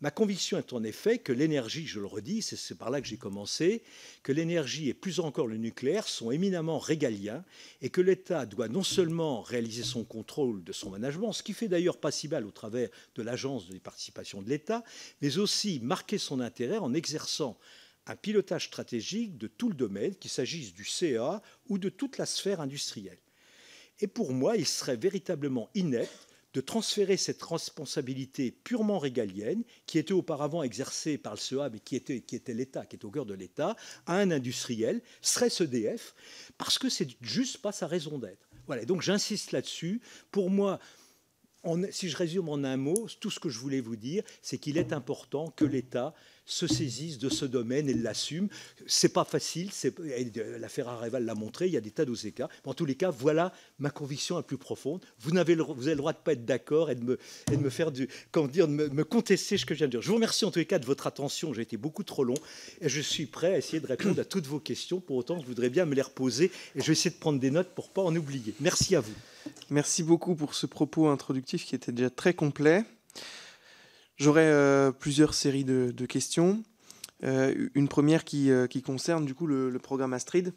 Ma 0.02 0.12
conviction 0.12 0.58
est 0.58 0.72
en 0.72 0.82
effet 0.84 1.18
que 1.18 1.34
l'énergie, 1.34 1.86
je 1.86 2.00
le 2.00 2.06
redis, 2.06 2.41
c'est 2.41 2.78
par 2.78 2.89
là 2.89 3.02
que 3.02 3.08
j'ai 3.08 3.18
commencé, 3.18 3.84
que 4.24 4.32
l'énergie 4.32 4.88
et 4.88 4.93
plus 4.93 5.20
encore 5.20 5.45
le 5.45 5.58
nucléaire 5.58 6.08
sont 6.08 6.32
éminemment 6.32 6.80
régaliens 6.80 7.43
et 7.82 7.89
que 7.89 8.00
l'État 8.00 8.45
doit 8.45 8.70
non 8.70 8.84
seulement 8.84 9.41
réaliser 9.41 9.84
son 9.84 10.06
contrôle 10.06 10.64
de 10.64 10.72
son 10.72 10.89
management, 10.89 11.34
ce 11.34 11.43
qui 11.43 11.52
fait 11.52 11.68
d'ailleurs 11.68 11.97
pas 11.97 12.12
si 12.12 12.30
mal 12.30 12.45
au 12.45 12.52
travers 12.52 12.88
de 13.16 13.22
l'agence 13.22 13.68
des 13.68 13.82
participations 13.82 14.41
de 14.41 14.47
l'État, 14.47 14.86
mais 15.22 15.38
aussi 15.38 15.82
marquer 15.82 16.18
son 16.18 16.39
intérêt 16.39 16.78
en 16.78 16.93
exerçant 16.93 17.60
un 18.06 18.16
pilotage 18.16 18.68
stratégique 18.68 19.38
de 19.38 19.47
tout 19.47 19.68
le 19.68 19.76
domaine, 19.76 20.16
qu'il 20.16 20.32
s'agisse 20.32 20.74
du 20.74 20.86
CA 20.86 21.41
ou 21.68 21.78
de 21.78 21.89
toute 21.89 22.18
la 22.18 22.26
sphère 22.26 22.62
industrielle. 22.62 23.20
Et 24.00 24.08
pour 24.08 24.32
moi, 24.32 24.56
il 24.56 24.66
serait 24.66 24.95
véritablement 24.95 25.70
inepte 25.76 26.28
de 26.54 26.62
transférer 26.62 27.18
cette 27.18 27.41
responsabilité 27.43 28.52
purement 28.52 28.97
régalienne, 28.97 29.64
qui 29.86 30.00
était 30.00 30.14
auparavant 30.14 30.64
exercée 30.64 31.18
par 31.18 31.34
le 31.34 31.39
CEA, 31.39 31.70
mais 31.72 31.80
qui 31.80 31.95
était, 31.95 32.18
était 32.18 32.54
l'État, 32.54 32.86
qui 32.86 32.95
est 32.95 33.06
au 33.06 33.12
cœur 33.12 33.26
de 33.26 33.34
l'État, 33.34 33.76
à 34.06 34.16
un 34.16 34.32
industriel, 34.32 35.02
serait 35.22 35.50
EDF, 35.60 36.16
parce 36.58 36.80
que 36.80 36.89
c'est 36.89 37.10
juste 37.22 37.60
pas 37.60 37.72
sa 37.72 37.88
raison 37.88 38.18
d'être. 38.18 38.50
Voilà, 38.66 38.86
donc 38.86 39.02
j'insiste 39.02 39.52
là-dessus. 39.52 40.02
Pour 40.32 40.50
moi, 40.50 40.80
si 41.91 42.10
je 42.10 42.18
résume 42.18 42.50
en 42.50 42.64
un 42.64 42.78
mot, 42.78 43.08
tout 43.20 43.32
ce 43.32 43.39
que 43.39 43.50
je 43.50 43.60
voulais 43.60 43.82
vous 43.82 43.95
dire, 43.95 44.24
c'est 44.41 44.58
qu'il 44.58 44.78
est 44.78 44.93
important 44.93 45.52
que 45.52 45.66
l'État 45.66 46.14
se 46.50 46.68
saisissent 46.68 47.20
de 47.20 47.30
ce 47.30 47.45
domaine 47.45 47.88
et 47.89 47.93
l'assument. 47.93 48.50
C'est 48.88 49.14
pas 49.14 49.24
facile, 49.24 49.70
l'affaire 50.60 50.89
Areval 50.89 51.24
l'a 51.24 51.36
montré, 51.36 51.68
il 51.68 51.74
y 51.74 51.78
a 51.78 51.82
des 51.82 51.91
tas 51.91 52.06
d'autres 52.06 52.28
cas. 52.30 52.50
En 52.66 52.74
tous 52.74 52.86
les 52.86 52.95
cas, 52.95 53.12
voilà 53.12 53.54
ma 53.78 53.91
conviction 53.91 54.36
la 54.36 54.43
plus 54.43 54.58
profonde. 54.58 55.06
Vous, 55.20 55.38
avez 55.38 55.56
le, 55.56 55.64
vous 55.64 55.84
avez 55.84 55.91
le 55.91 55.97
droit 55.97 56.12
de 56.12 56.18
pas 56.18 56.34
être 56.34 56.45
d'accord 56.45 56.89
et 56.89 56.95
de 56.95 57.04
me, 57.04 57.20
et 57.52 57.56
de 57.56 57.62
me 57.62 57.70
faire 57.70 57.91
du, 57.91 58.10
comment 58.32 58.47
dire, 58.47 58.68
de 58.68 58.74
me, 58.74 59.04
contester 59.04 59.58
ce 59.58 59.66
que 59.66 59.74
je 59.74 59.80
viens 59.80 59.88
de 59.88 59.91
dire. 59.91 60.02
Je 60.02 60.08
vous 60.08 60.16
remercie 60.16 60.43
en 60.43 60.52
tous 60.52 60.60
les 60.60 60.66
cas 60.66 60.80
de 60.80 60.86
votre 60.86 61.08
attention. 61.08 61.54
J'ai 61.54 61.62
été 61.62 61.78
beaucoup 61.78 62.04
trop 62.04 62.24
long 62.24 62.38
et 62.82 62.89
je 62.89 63.02
suis 63.02 63.28
prêt 63.28 63.54
à 63.54 63.58
essayer 63.58 63.80
de 63.80 63.88
répondre 63.88 64.20
à 64.20 64.26
toutes 64.26 64.47
vos 64.47 64.60
questions. 64.60 65.00
Pour 65.00 65.18
autant, 65.18 65.39
je 65.39 65.45
voudrais 65.45 65.70
bien 65.70 65.86
me 65.86 65.93
les 65.93 66.02
reposer 66.02 66.52
et 66.76 66.82
je 66.82 66.86
vais 66.86 66.93
essayer 66.93 67.12
de 67.12 67.20
prendre 67.20 67.39
des 67.39 67.52
notes 67.52 67.70
pour 67.76 67.91
pas 67.91 68.02
en 68.02 68.16
oublier. 68.16 68.56
Merci 68.60 68.95
à 68.95 69.02
vous. 69.02 69.14
Merci 69.70 70.04
beaucoup 70.04 70.36
pour 70.36 70.56
ce 70.56 70.66
propos 70.66 71.08
introductif 71.08 71.66
qui 71.66 71.76
était 71.76 71.91
déjà 71.91 72.10
très 72.10 72.34
complet. 72.34 72.84
J'aurais 74.20 74.91
plusieurs 74.99 75.34
séries 75.34 75.63
de, 75.63 76.05
questions. 76.05 76.63
une 77.24 77.88
première 77.88 78.24
qui, 78.24 78.51
qui, 78.70 78.82
concerne 78.82 79.26
du 79.26 79.34
coup 79.34 79.47
le, 79.47 79.72
programme 79.80 80.13
Astrid. 80.13 80.53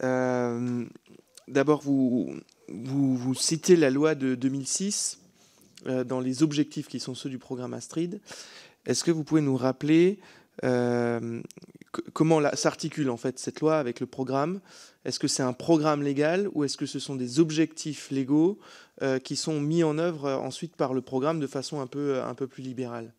D'abord, 0.00 1.82
vous, 1.82 3.34
citez 3.34 3.76
la 3.76 3.90
loi 3.90 4.14
de 4.14 4.34
2006 4.34 5.20
dans 6.06 6.20
les 6.20 6.42
objectifs 6.42 6.88
qui 6.88 7.00
sont 7.00 7.14
ceux 7.14 7.30
du 7.30 7.38
programme 7.38 7.72
Astrid. 7.74 8.20
Est-ce 8.84 9.04
que 9.04 9.10
vous 9.10 9.24
pouvez 9.24 9.42
nous 9.42 9.56
rappeler 9.56 10.18
euh, 10.64 11.40
comment 12.12 12.40
s'articule 12.54 13.10
en 13.10 13.16
fait 13.16 13.38
cette 13.38 13.60
loi 13.60 13.78
avec 13.78 14.00
le 14.00 14.06
programme? 14.06 14.60
Est-ce 15.04 15.18
que 15.18 15.28
c'est 15.28 15.42
un 15.42 15.52
programme 15.52 16.02
légal 16.02 16.48
ou 16.52 16.64
est-ce 16.64 16.76
que 16.76 16.86
ce 16.86 16.98
sont 16.98 17.16
des 17.16 17.40
objectifs 17.40 18.10
légaux 18.10 18.58
euh, 19.02 19.18
qui 19.18 19.36
sont 19.36 19.60
mis 19.60 19.82
en 19.84 19.98
œuvre 19.98 20.26
euh, 20.26 20.36
ensuite 20.36 20.76
par 20.76 20.92
le 20.92 21.00
programme 21.00 21.40
de 21.40 21.46
façon 21.46 21.80
un 21.80 21.86
peu, 21.86 22.20
un 22.22 22.34
peu 22.34 22.46
plus 22.46 22.62
libérale? 22.62 23.12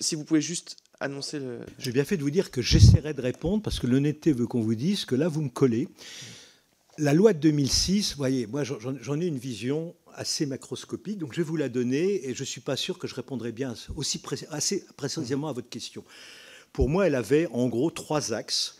Si 0.00 0.14
vous 0.14 0.24
pouvez 0.24 0.40
juste 0.40 0.76
annoncer 1.00 1.40
le... 1.40 1.60
J'ai 1.78 1.92
bien 1.92 2.04
fait 2.04 2.16
de 2.16 2.22
vous 2.22 2.30
dire 2.30 2.50
que 2.50 2.62
j'essaierai 2.62 3.14
de 3.14 3.20
répondre 3.20 3.62
parce 3.62 3.80
que 3.80 3.86
l'honnêteté 3.86 4.32
veut 4.32 4.46
qu'on 4.46 4.60
vous 4.60 4.76
dise 4.76 5.04
que 5.04 5.16
là, 5.16 5.28
vous 5.28 5.42
me 5.42 5.48
collez. 5.48 5.88
La 6.98 7.14
loi 7.14 7.32
de 7.32 7.38
2006, 7.38 8.12
vous 8.12 8.16
voyez, 8.18 8.46
moi 8.46 8.62
j'en 8.64 9.20
ai 9.20 9.26
une 9.26 9.38
vision 9.38 9.94
assez 10.14 10.46
macroscopique, 10.46 11.18
donc 11.18 11.32
je 11.32 11.38
vais 11.38 11.42
vous 11.42 11.56
la 11.56 11.68
donner 11.68 12.26
et 12.28 12.34
je 12.34 12.40
ne 12.40 12.46
suis 12.46 12.60
pas 12.60 12.76
sûr 12.76 12.98
que 12.98 13.06
je 13.06 13.14
répondrai 13.14 13.52
bien 13.52 13.74
aussi 13.96 14.20
assez 14.50 14.84
précisément 14.96 15.48
à 15.48 15.52
votre 15.52 15.68
question. 15.68 16.04
Pour 16.72 16.88
moi, 16.88 17.06
elle 17.06 17.14
avait 17.14 17.46
en 17.48 17.68
gros 17.68 17.90
trois 17.90 18.32
axes. 18.32 18.78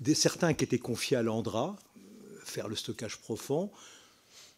Des, 0.00 0.14
certains 0.14 0.54
qui 0.54 0.64
étaient 0.64 0.78
confiés 0.78 1.16
à 1.16 1.22
l'Andra, 1.22 1.76
faire 2.44 2.68
le 2.68 2.76
stockage 2.76 3.18
profond, 3.18 3.70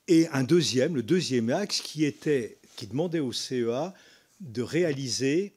et 0.08 0.28
un 0.28 0.44
deuxième, 0.44 0.94
le 0.94 1.02
deuxième 1.02 1.50
axe 1.50 1.80
qui, 1.80 2.04
était, 2.04 2.58
qui 2.76 2.86
demandait 2.86 3.20
au 3.20 3.32
CEA 3.32 3.94
de 4.40 4.62
réaliser 4.62 5.55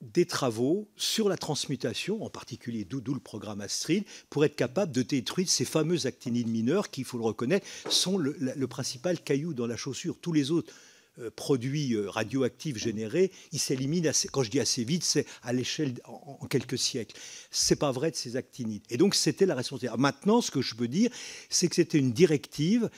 des 0.00 0.26
travaux 0.26 0.88
sur 0.96 1.28
la 1.28 1.36
transmutation, 1.36 2.22
en 2.22 2.30
particulier 2.30 2.84
d'où 2.84 3.14
le 3.14 3.20
programme 3.20 3.60
Astrid, 3.60 4.04
pour 4.30 4.44
être 4.44 4.54
capable 4.54 4.92
de 4.92 5.02
détruire 5.02 5.48
ces 5.48 5.64
fameux 5.64 6.06
actinides 6.06 6.48
mineurs 6.48 6.90
qui, 6.90 7.00
il 7.00 7.04
faut 7.04 7.18
le 7.18 7.24
reconnaître, 7.24 7.66
sont 7.90 8.16
le, 8.16 8.66
principal 8.68 9.20
caillou 9.20 9.54
dans 9.54 9.66
la 9.66 9.76
chaussure. 9.76 10.16
Tous 10.20 10.32
les 10.32 10.50
autres 10.50 10.72
euh, 11.18 11.30
produits 11.34 11.94
euh, 11.94 12.08
radioactifs 12.08 12.76
générés, 12.76 13.32
ils 13.50 13.58
s'éliminent, 13.58 14.10
quand 14.30 14.44
je 14.44 14.50
dis 14.50 14.60
assez 14.60 14.84
vite, 14.84 15.02
c'est 15.02 15.26
à 15.42 15.52
l'échelle 15.52 15.94
en, 16.04 16.46
quelques 16.46 16.78
siècles. 16.78 17.16
C'est 17.50 17.76
pas 17.76 17.90
vrai 17.90 18.12
de 18.12 18.16
ces 18.16 18.36
actinides. 18.36 18.84
Et 18.90 18.98
donc 18.98 19.16
c'était 19.16 19.46
la 19.46 19.56
responsabilité. 19.56 20.00
Maintenant, 20.00 20.40
ce 20.40 20.52
que 20.52 20.62
je 20.62 20.76
peux 20.76 20.88
dire, 20.88 21.10
c'est 21.48 21.68
que 21.68 21.74
c'était 21.74 21.98
une 21.98 22.12
directive, 22.12 22.88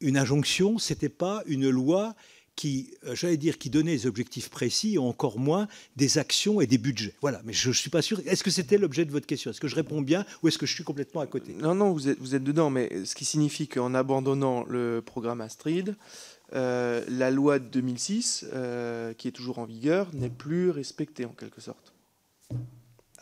une 0.00 0.16
injonction, 0.16 0.78
c'était 0.78 1.10
pas 1.10 1.42
une 1.46 1.68
loi 1.68 2.14
qui, 2.60 2.92
euh, 3.06 3.14
j'allais 3.14 3.38
dire, 3.38 3.56
qui 3.56 3.70
donnait 3.70 3.96
des 3.96 4.06
objectifs 4.06 4.50
précis 4.50 4.96
et 4.96 4.98
encore 4.98 5.38
moins 5.38 5.66
des 5.96 6.18
actions 6.18 6.60
et 6.60 6.66
des 6.66 6.76
budgets. 6.76 7.14
Voilà, 7.22 7.40
mais 7.46 7.54
je 7.54 7.70
ne 7.70 7.72
suis 7.72 7.88
pas 7.88 8.02
sûr. 8.02 8.20
Est-ce 8.26 8.44
que 8.44 8.50
c'était 8.50 8.76
l'objet 8.76 9.06
de 9.06 9.10
votre 9.10 9.26
question? 9.26 9.50
Est-ce 9.50 9.62
que 9.62 9.66
je 9.66 9.76
réponds 9.76 10.02
bien 10.02 10.26
ou 10.42 10.48
est-ce 10.48 10.58
que 10.58 10.66
je 10.66 10.74
suis 10.74 10.84
complètement 10.84 11.22
à 11.22 11.26
côté? 11.26 11.54
Non, 11.54 11.74
non, 11.74 11.90
vous 11.90 12.10
êtes, 12.10 12.18
vous 12.18 12.34
êtes 12.34 12.44
dedans, 12.44 12.68
mais 12.68 13.06
ce 13.06 13.14
qui 13.14 13.24
signifie 13.24 13.66
qu'en 13.66 13.94
abandonnant 13.94 14.66
le 14.68 15.00
programme 15.00 15.40
Astrid, 15.40 15.96
euh, 16.52 17.02
la 17.08 17.30
loi 17.30 17.60
de 17.60 17.64
2006, 17.64 18.44
euh, 18.52 19.14
qui 19.14 19.26
est 19.26 19.32
toujours 19.32 19.58
en 19.58 19.64
vigueur, 19.64 20.08
n'est 20.12 20.28
plus 20.28 20.68
respectée 20.68 21.24
en 21.24 21.32
quelque 21.32 21.62
sorte. 21.62 21.94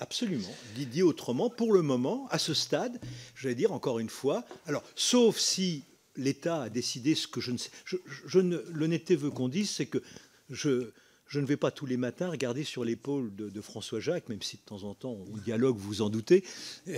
Absolument. 0.00 0.50
Dit, 0.74 1.02
autrement, 1.04 1.48
pour 1.48 1.72
le 1.72 1.82
moment, 1.82 2.26
à 2.32 2.40
ce 2.40 2.54
stade, 2.54 3.00
je 3.36 3.46
vais 3.46 3.54
dire 3.54 3.72
encore 3.72 4.00
une 4.00 4.08
fois, 4.08 4.42
alors, 4.66 4.82
sauf 4.96 5.38
si 5.38 5.84
l'État 6.18 6.62
a 6.62 6.68
décidé 6.68 7.14
ce 7.14 7.26
que 7.26 7.40
je 7.40 7.52
ne 7.52 7.56
sais. 7.56 7.70
Je, 7.84 8.38
L'honnêteté 8.72 9.16
veut 9.16 9.30
qu'on 9.30 9.48
dise, 9.48 9.70
c'est 9.70 9.86
que 9.86 10.02
je, 10.50 10.90
ne 11.34 11.46
vais 11.46 11.56
pas 11.56 11.70
tous 11.70 11.86
les 11.86 11.96
matins 11.96 12.30
regarder 12.30 12.64
sur 12.64 12.84
l'épaule 12.84 13.34
de, 13.34 13.60
François 13.60 14.00
Jacques, 14.00 14.28
même 14.28 14.42
si 14.42 14.56
de 14.56 14.62
temps 14.62 14.84
en 14.84 14.94
temps 14.94 15.16
on 15.32 15.36
dialogue, 15.38 15.76
vous 15.78 16.02
en 16.02 16.10
doutez. 16.10 16.44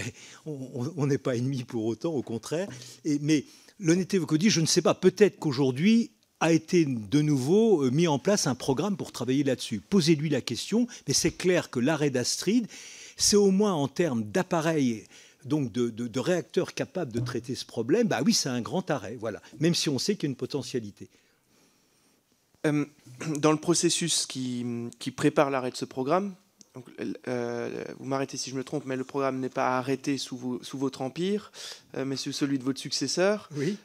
On 0.47 1.07
n'est 1.07 1.19
pas 1.19 1.37
ennemis 1.37 1.65
pour 1.65 1.85
autant, 1.85 2.13
au 2.13 2.23
contraire. 2.23 2.69
Mais 3.21 3.45
l'honnêteté 3.79 4.19
veut 4.19 4.27
qu'on 4.27 4.37
dise, 4.37 4.53
je 4.53 4.61
ne 4.61 4.67
sais 4.67 4.83
pas, 4.83 4.95
peut-être 4.95 5.39
qu'aujourd'hui 5.39 6.11
a 6.41 6.53
été 6.53 6.87
de 6.87 7.21
nouveau 7.21 7.85
euh, 7.85 7.91
mis 7.91 8.09
en 8.09 8.19
place 8.19 8.47
un 8.47 8.55
programme 8.55 8.97
pour 8.97 9.13
travailler 9.13 9.45
là-dessus. 9.45 9.81
Posez-lui 9.81 10.31
la 10.31 10.41
question, 10.41 10.87
mais 11.07 11.13
c'est 11.13 11.33
clair 11.33 11.69
que 11.69 11.79
l'arrêt 11.79 12.09
d'Astrid, 12.09 12.67
c'est 13.17 13.37
au 13.37 13.51
moins 13.51 13.75
en 13.75 13.89
termes 13.89 14.25
d'appareils 14.25 15.05
donc 15.45 15.73
de, 15.73 16.21
réacteurs 16.21 16.75
capables 16.75 17.13
de 17.13 17.21
traiter 17.21 17.55
ce 17.55 17.65
problème, 17.65 18.09
bah 18.09 18.21
oui, 18.25 18.33
c'est 18.35 18.49
un 18.49 18.61
grand 18.61 18.91
arrêt, 18.91 19.17
voilà, 19.19 19.41
même 19.59 19.75
si 19.75 19.89
on 19.89 19.99
sait 19.99 20.15
qu'il 20.15 20.25
y 20.25 20.27
a 20.27 20.31
une 20.31 20.37
potentialité. 20.37 21.09
Euh, 22.67 22.85
dans 23.39 23.53
le 23.53 23.59
processus 23.59 24.27
qui, 24.27 24.65
prépare 25.17 25.51
l'arrêt 25.51 25.71
de 25.71 25.77
ce 25.77 25.85
programme, 25.85 26.35
euh, 27.27 27.85
vous 27.99 28.05
m'arrêtez 28.05 28.37
si 28.37 28.51
je 28.51 28.55
me 28.55 28.63
trompe, 28.63 28.85
mais 28.85 28.97
le 28.97 29.05
programme 29.05 29.41
n'est 29.41 29.49
pas 29.49 29.79
arrêté 29.79 30.19
sous, 30.19 30.61
votre 30.75 31.03
empire, 31.03 31.53
euh, 31.97 32.05
mais 32.05 32.17
sous 32.17 32.33
celui 32.33 32.59
de 32.59 32.65
votre 32.65 32.79
successeur. 32.79 33.49
Oui. 33.57 33.77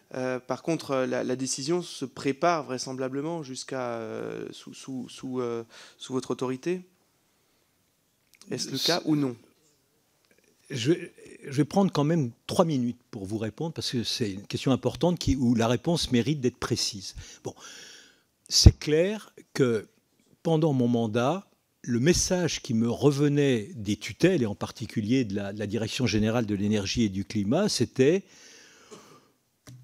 par 0.47 0.61
contre, 0.61 1.05
la, 1.05 1.35
décision 1.35 1.81
se 1.81 2.05
prépare 2.05 2.63
vraisemblablement 2.63 3.43
jusqu'à 3.43 3.99
sous, 4.51 4.73
sous, 5.09 5.41
votre 6.09 6.31
autorité. 6.31 6.81
Est-ce 8.51 8.71
le 8.71 8.77
cas 8.77 9.01
ou 9.05 9.15
non? 9.15 9.35
Je, 10.69 10.93
vais 11.45 11.65
prendre 11.65 11.91
quand 11.91 12.03
même 12.03 12.31
trois 12.47 12.65
minutes 12.65 12.99
pour 13.11 13.25
vous 13.25 13.37
répondre 13.37 13.73
parce 13.73 13.91
que 13.91 14.03
c'est 14.03 14.31
une 14.31 14.47
question 14.47 14.71
importante 14.71 15.25
où 15.37 15.55
la 15.55 15.67
réponse 15.67 16.11
mérite 16.11 16.41
d'être 16.41 16.57
précise. 16.57 17.15
Bon, 17.43 17.53
c'est 18.49 18.77
clair 18.77 19.33
que 19.53 19.87
pendant 20.43 20.73
mon 20.73 20.87
mandat, 20.87 21.47
le 21.81 21.99
message 21.99 22.61
qui 22.61 22.73
me 22.73 22.89
revenait 22.89 23.69
des 23.75 23.95
tutelles, 23.95 24.41
et 24.41 24.47
en 24.47 24.55
particulier 24.55 25.23
de 25.23 25.35
la, 25.35 25.53
Direction 25.67 26.07
générale 26.07 26.45
de 26.45 26.55
l'énergie 26.55 27.03
et 27.03 27.09
du 27.09 27.25
climat, 27.25 27.69
c'était 27.69 28.23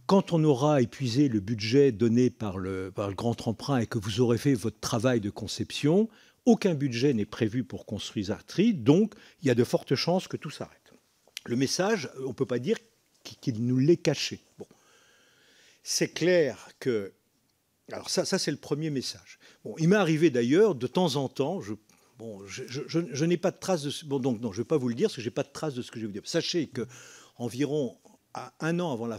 quand 0.08 0.34
on 0.34 0.44
aura 0.44 0.82
épuisé 0.82 1.30
le 1.30 1.40
budget 1.40 1.92
donné 1.92 2.30
par 2.30 2.58
le, 2.58 2.92
par 2.92 3.08
le 3.08 3.14
grand 3.16 3.48
emprunt 3.48 3.78
et 3.78 3.86
que 3.86 3.98
vous 3.98 4.20
aurez 4.20 4.38
fait 4.38 4.56
votre 4.56 4.80
travail 4.80 5.22
de 5.22 5.30
conception, 5.30 6.10
aucun 6.46 6.74
budget 6.74 7.14
n'est 7.14 7.26
prévu 7.26 7.64
pour 7.64 7.86
construire 7.86 8.32
Artri, 8.32 8.74
donc 8.74 9.14
il 9.42 9.48
y 9.48 9.52
a 9.52 9.56
de 9.56 9.64
fortes 9.64 9.96
chances 9.96 10.28
que 10.28 10.38
tout 10.38 10.50
s'arrête. 10.50 10.94
Le 11.46 11.56
message, 11.56 12.10
on 12.26 12.30
ne 12.30 12.34
peut 12.34 12.46
pas 12.46 12.60
dire 12.60 12.78
qu'il 13.24 13.66
nous 13.66 13.78
l'est 13.78 13.98
caché. 13.98 14.42
C'est 15.84 16.10
clair 16.10 16.70
que... 16.80 17.14
Alors 17.92 18.10
ça, 18.10 18.26
c'est 18.26 18.52
le 18.52 18.58
premier 18.58 18.90
message. 18.90 19.40
Bon, 19.66 19.76
il 19.78 19.90
m'est 19.90 19.96
arrivé 19.96 20.30
d'ailleurs, 20.30 20.76
de 20.76 20.88
temps 20.88 21.16
en 21.16 21.28
temps, 21.28 21.62
je, 21.62 21.74
je, 22.48 23.26
n'ai 23.26 23.38
pas 23.38 23.52
de 23.52 23.58
trace 23.58 23.84
de... 23.84 23.92
Bon, 24.06 24.20
donc 24.20 24.54
je 24.54 24.62
vais 24.62 24.68
pas 24.68 24.78
vous 24.78 24.90
le 24.90 24.96
dire, 24.96 25.10
parce 25.10 25.22
que 25.22 25.30
pas 25.30 25.44
de 25.44 25.76
de 25.76 25.82
ce 25.82 25.92
que 25.92 26.00
je 26.00 26.02
vais 26.02 26.08
vous 26.08 26.14
dire. 26.14 26.22
Sachez 26.26 26.68
que 26.68 26.88
environ 27.38 27.98
un 28.60 28.80
an 28.80 28.94
avant 28.94 29.08
la... 29.08 29.18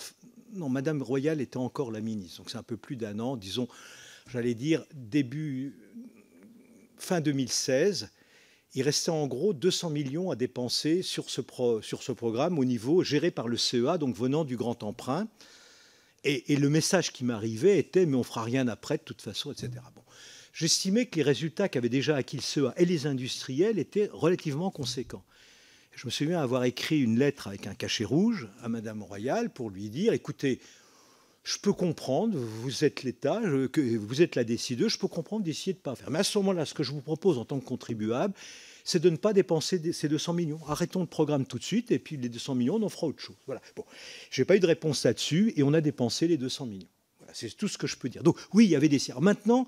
Non, 0.55 0.69
Madame 0.69 1.03
Royale 1.03 1.41
était 1.41 1.57
encore 1.57 1.91
la 1.91 2.01
ministre, 2.01 2.39
donc 2.39 2.51
c'est 2.51 2.59
un 2.59 2.63
peu 2.63 2.77
plus 2.77 2.97
d'un 2.97 3.19
an, 3.21 3.37
disons, 3.37 3.69
j'allais 4.27 4.55
dire 4.55 4.85
début 4.95 5.75
fin 7.03 7.21
2016, 7.21 8.11
il 8.75 8.83
restait 8.83 9.11
en 9.11 9.27
gros 9.27 9.53
200 9.53 9.91
millions 9.91 10.31
à 10.31 10.37
dépenser 10.37 11.03
sur 11.03 11.29
ce, 11.29 11.43
sur 11.83 12.03
ce 12.03 12.13
programme 12.13 12.59
au 12.59 12.65
niveau 12.65 13.03
géré 13.03 13.31
par 13.31 13.49
le 13.49 13.57
CEA, 13.57 13.99
donc 13.99 14.17
venant 14.17 14.45
du 14.45 14.57
grand 14.57 14.83
emprunt. 14.83 15.29
Et, 16.25 16.57
le 16.57 16.69
message 16.69 17.13
qui 17.13 17.25
m'arrivait 17.25 17.79
était 17.79 18.07
mais 18.07 18.17
on 18.17 18.23
fera 18.23 18.45
rien 18.45 18.69
après 18.69 18.97
de 18.97 19.03
toute 19.03 19.21
façon, 19.21 19.51
etc. 19.51 19.71
Bon. 19.95 20.03
J'estimais 20.55 21.07
que 21.07 21.17
les 21.17 21.23
résultats 21.23 21.69
qu'avaient 21.69 21.89
déjà 21.89 22.15
acquis 22.17 22.37
le 22.37 22.43
CEA 22.43 22.73
et 22.77 22.85
les 22.85 23.07
industriels 23.07 23.79
étaient 23.79 24.09
relativement 24.13 24.71
conséquents. 24.71 25.25
Je 25.95 26.07
me 26.07 26.11
souviens 26.11 26.41
avoir 26.41 26.65
écrit 26.65 27.01
une 27.01 27.19
lettre 27.19 27.49
avec 27.49 27.67
un 27.67 27.75
cachet 27.75 28.05
rouge 28.05 28.49
à 28.63 28.69
Madame 28.69 29.03
Royal 29.03 29.51
pour 29.51 29.69
lui 29.69 29.91
dire 29.91 30.13
écoutez, 30.13 30.61
je 31.45 31.59
peux 31.59 31.73
comprendre, 31.73 32.39
vous 32.39 32.85
êtes 32.85 33.03
l'État, 33.03 33.41
vous 33.41 34.23
êtes 34.23 34.37
la 34.37 34.45
décideuse, 34.45 34.93
je 34.93 34.99
peux 34.99 35.09
comprendre 35.09 35.45
d'essayer 35.45 35.73
de 35.73 35.79
ne 35.79 35.83
pas 35.83 35.95
faire. 35.95 36.11
Mais 36.11 36.21
à 36.21 36.25
ce 36.25 36.39
moment-là, 36.39 36.65
ce 36.65 36.75
que 36.75 36.83
je 36.83 36.93
vous 36.93 37.01
propose 37.01 37.39
en 37.39 37.45
tant 37.45 37.59
que 37.59 37.65
contribuable, 37.65 38.35
c'est 38.85 39.01
de 39.01 39.11
ne 39.11 39.17
pas 39.17 39.33
dépenser 39.33 39.93
ces 39.93 40.09
200 40.09 40.35
millions. 40.35 40.61
Arrêtons 40.69 41.01
le 41.01 41.07
programme 41.07 41.47
tout 41.47 41.59
de 41.59 41.65
suite, 41.65 41.91
et 41.91 41.99
puis 41.99 42.17
les 42.17 42.29
200 42.29 42.55
millions, 42.55 42.77
on 42.77 42.83
en 42.83 42.89
fera 42.89 43.07
autre 43.07 43.21
chose. 43.21 43.37
Voilà. 43.47 43.61
Bon, 43.77 43.85
je 44.31 44.41
n'ai 44.41 44.45
pas 44.45 44.57
eu 44.57 44.61
de 44.61 44.67
réponse 44.67 45.05
là-dessus, 45.05 45.53
et 45.57 45.63
on 45.63 45.73
a 45.73 45.81
dépensé 45.81 46.29
les 46.29 46.37
200 46.37 46.67
millions. 46.67 46.89
Voilà, 47.19 47.33
c'est 47.35 47.57
tout 47.57 47.69
ce 47.69 47.79
que 47.79 47.87
je 47.87 47.97
peux 47.97 48.09
dire. 48.09 48.23
Donc 48.23 48.39
oui, 48.53 48.65
il 48.65 48.71
y 48.71 48.77
avait 48.77 48.89
des... 48.89 49.01
Maintenant, 49.21 49.67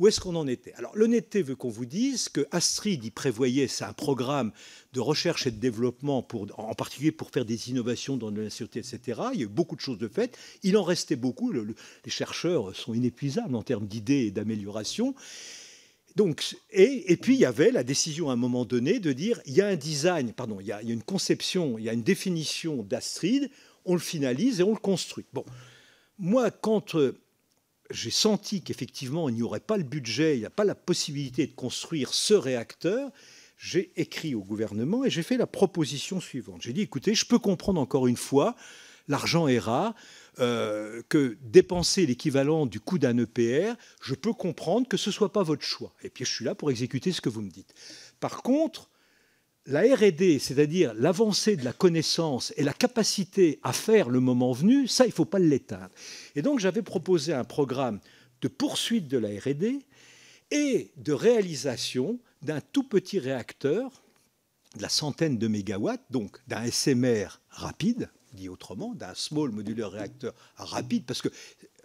où 0.00 0.08
est-ce 0.08 0.18
qu'on 0.18 0.34
en 0.34 0.48
était? 0.48 0.72
Alors 0.74 0.96
l'honnêteté 0.96 1.42
veut 1.42 1.54
qu'on 1.54 1.68
vous 1.68 1.84
dise 1.84 2.30
que 2.30 2.46
Astrid 2.50 3.04
y 3.04 3.10
prévoyait, 3.10 3.68
c'est 3.68 3.84
un 3.84 3.92
programme 3.92 4.50
de 4.94 5.00
recherche 5.00 5.46
et 5.46 5.50
de 5.50 5.60
développement, 5.60 6.22
pour, 6.22 6.46
en 6.58 6.74
particulier 6.74 7.12
pour 7.12 7.30
faire 7.30 7.44
des 7.44 7.68
innovations 7.68 8.16
dans 8.16 8.30
la 8.30 8.48
sûreté, 8.48 8.78
etc. 8.78 9.20
Il 9.34 9.40
y 9.40 9.42
a 9.42 9.44
eu 9.44 9.48
beaucoup 9.48 9.76
de 9.76 9.82
choses 9.82 9.98
de 9.98 10.08
faites. 10.08 10.38
Il 10.62 10.78
en 10.78 10.82
restait 10.82 11.16
beaucoup. 11.16 11.52
les 11.52 12.10
chercheurs 12.10 12.74
sont 12.74 12.94
inépuisables 12.94 13.54
en 13.54 13.62
termes 13.62 13.86
d'idées 13.86 14.24
et 14.24 14.30
d'amélioration. 14.30 15.14
Donc, 16.16 16.56
et, 16.70 17.16
puis 17.18 17.34
il 17.34 17.40
y 17.40 17.44
avait 17.44 17.70
la 17.70 17.84
décision 17.84 18.30
à 18.30 18.32
un 18.32 18.36
moment 18.36 18.64
donné 18.64 19.00
de 19.00 19.12
dire 19.12 19.40
il 19.44 19.52
y 19.52 19.60
a 19.60 19.68
un 19.68 19.76
design, 19.76 20.32
pardon, 20.32 20.60
il 20.60 20.66
y 20.66 20.72
a, 20.72 20.80
il 20.82 20.88
y 20.88 20.92
a 20.92 20.94
une 20.94 21.02
conception, 21.02 21.78
il 21.78 21.84
y 21.84 21.90
a 21.90 21.92
une 21.92 22.02
définition 22.02 22.82
d'Astrid, 22.82 23.50
on 23.84 23.92
le 23.92 24.00
finalise 24.00 24.60
et 24.60 24.62
on 24.62 24.72
le 24.72 24.78
construit. 24.78 25.26
Bon, 25.34 25.44
moi, 26.18 26.50
quand 26.50 26.94
euh, 26.94 27.20
j'ai 27.90 28.10
senti 28.10 28.62
qu'effectivement, 28.62 29.28
il 29.28 29.36
n'y 29.36 29.42
aurait 29.42 29.60
pas 29.60 29.76
le 29.76 29.82
budget, 29.82 30.36
il 30.36 30.40
n'y 30.40 30.46
a 30.46 30.50
pas 30.50 30.64
la 30.64 30.74
possibilité 30.74 31.46
de 31.46 31.52
construire 31.52 32.14
ce 32.14 32.34
réacteur, 32.34 33.10
j'ai 33.56 33.92
écrit 33.96 34.34
au 34.34 34.42
gouvernement 34.42 35.04
et 35.04 35.10
j'ai 35.10 35.22
fait 35.22 35.36
la 35.36 35.46
proposition 35.46 36.20
suivante. 36.20 36.62
J'ai 36.62 36.72
dit, 36.72 36.82
écoutez, 36.82 37.14
je 37.14 37.26
peux 37.26 37.38
comprendre 37.38 37.80
encore 37.80 38.06
une 38.06 38.16
fois, 38.16 38.56
l'argent 39.06 39.48
est 39.48 39.58
rare, 39.58 39.94
euh, 40.38 41.02
que 41.08 41.36
dépenser 41.42 42.06
l'équivalent 42.06 42.64
du 42.64 42.80
coût 42.80 42.98
d'un 42.98 43.18
EPR, 43.18 43.74
je 44.00 44.14
peux 44.14 44.32
comprendre 44.32 44.88
que 44.88 44.96
ce 44.96 45.10
ne 45.10 45.12
soit 45.12 45.32
pas 45.32 45.42
votre 45.42 45.62
choix. 45.62 45.92
Et 46.02 46.08
puis 46.08 46.24
je 46.24 46.30
suis 46.30 46.44
là 46.44 46.54
pour 46.54 46.70
exécuter 46.70 47.12
ce 47.12 47.20
que 47.20 47.28
vous 47.28 47.42
me 47.42 47.50
dites. 47.50 47.74
Par 48.20 48.42
contre, 48.42 48.88
la 49.66 49.82
RD, 49.82 50.38
c'est-à-dire 50.38 50.94
l'avancée 50.94 51.56
de 51.56 51.64
la 51.64 51.72
connaissance 51.72 52.52
et 52.56 52.64
la 52.64 52.72
capacité 52.72 53.60
à 53.62 53.72
faire 53.72 54.08
le 54.08 54.20
moment 54.20 54.52
venu, 54.52 54.88
ça, 54.88 55.04
il 55.04 55.08
ne 55.08 55.14
faut 55.14 55.24
pas 55.24 55.38
l'éteindre. 55.38 55.90
Et 56.34 56.42
donc 56.42 56.60
j'avais 56.60 56.82
proposé 56.82 57.32
un 57.32 57.44
programme 57.44 58.00
de 58.40 58.48
poursuite 58.48 59.08
de 59.08 59.18
la 59.18 59.28
RD 59.28 59.82
et 60.50 60.90
de 60.96 61.12
réalisation 61.12 62.18
d'un 62.42 62.60
tout 62.60 62.84
petit 62.84 63.18
réacteur 63.18 64.02
de 64.76 64.82
la 64.82 64.88
centaine 64.88 65.36
de 65.36 65.48
mégawatts, 65.48 66.04
donc 66.10 66.38
d'un 66.46 66.64
SMR 66.70 67.40
rapide, 67.50 68.08
dit 68.32 68.48
autrement, 68.48 68.94
d'un 68.94 69.14
small 69.14 69.50
modular 69.50 69.90
réacteur 69.90 70.32
rapide, 70.56 71.04
parce 71.04 71.22
que 71.22 71.28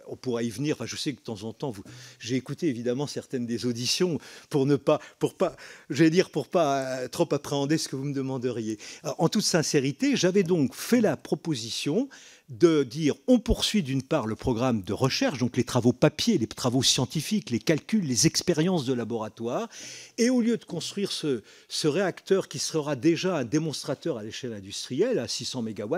on 0.06 0.16
pourra 0.16 0.42
y 0.42 0.50
venir. 0.50 0.76
Enfin, 0.76 0.86
je 0.86 0.96
sais 0.96 1.12
que 1.12 1.18
de 1.18 1.24
temps 1.24 1.42
en 1.42 1.52
temps, 1.52 1.72
j'ai 2.18 2.36
écouté 2.36 2.68
évidemment 2.68 3.06
certaines 3.06 3.46
des 3.46 3.66
auditions 3.66 4.18
pour 4.50 4.66
ne 4.66 4.76
pas, 4.76 5.00
pour 5.18 5.34
pas, 5.34 5.56
j'allais 5.90 6.10
dire 6.10 6.30
pour 6.30 6.48
pas 6.48 6.82
euh, 6.82 7.08
trop 7.08 7.28
appréhender 7.32 7.78
ce 7.78 7.88
que 7.88 7.96
vous 7.96 8.04
me 8.04 8.14
demanderiez. 8.14 8.78
en 9.18 9.28
toute 9.28 9.44
sincérité, 9.44 10.16
j'avais 10.16 10.42
donc 10.42 10.74
fait 10.74 11.00
la 11.00 11.16
proposition 11.16 12.08
de 12.48 12.84
dire 12.84 13.14
on 13.26 13.40
poursuit 13.40 13.82
d'une 13.82 14.02
part 14.02 14.26
le 14.26 14.36
programme 14.36 14.82
de 14.82 14.92
recherche, 14.92 15.38
donc 15.38 15.56
les 15.56 15.64
travaux 15.64 15.92
papier, 15.92 16.38
les 16.38 16.46
travaux 16.46 16.82
scientifiques, 16.82 17.50
les 17.50 17.58
calculs, 17.58 18.04
les 18.04 18.26
expériences 18.26 18.84
de 18.84 18.92
laboratoire, 18.92 19.68
et 20.16 20.30
au 20.30 20.40
lieu 20.40 20.56
de 20.56 20.64
construire 20.64 21.10
ce, 21.10 21.42
réacteur 21.86 22.48
qui 22.48 22.58
sera 22.58 22.96
déjà 22.96 23.36
un 23.36 23.44
démonstrateur 23.44 24.18
à 24.18 24.22
l'échelle 24.22 24.52
industrielle, 24.52 25.18
à 25.18 25.28
600 25.28 25.62
MW, 25.62 25.96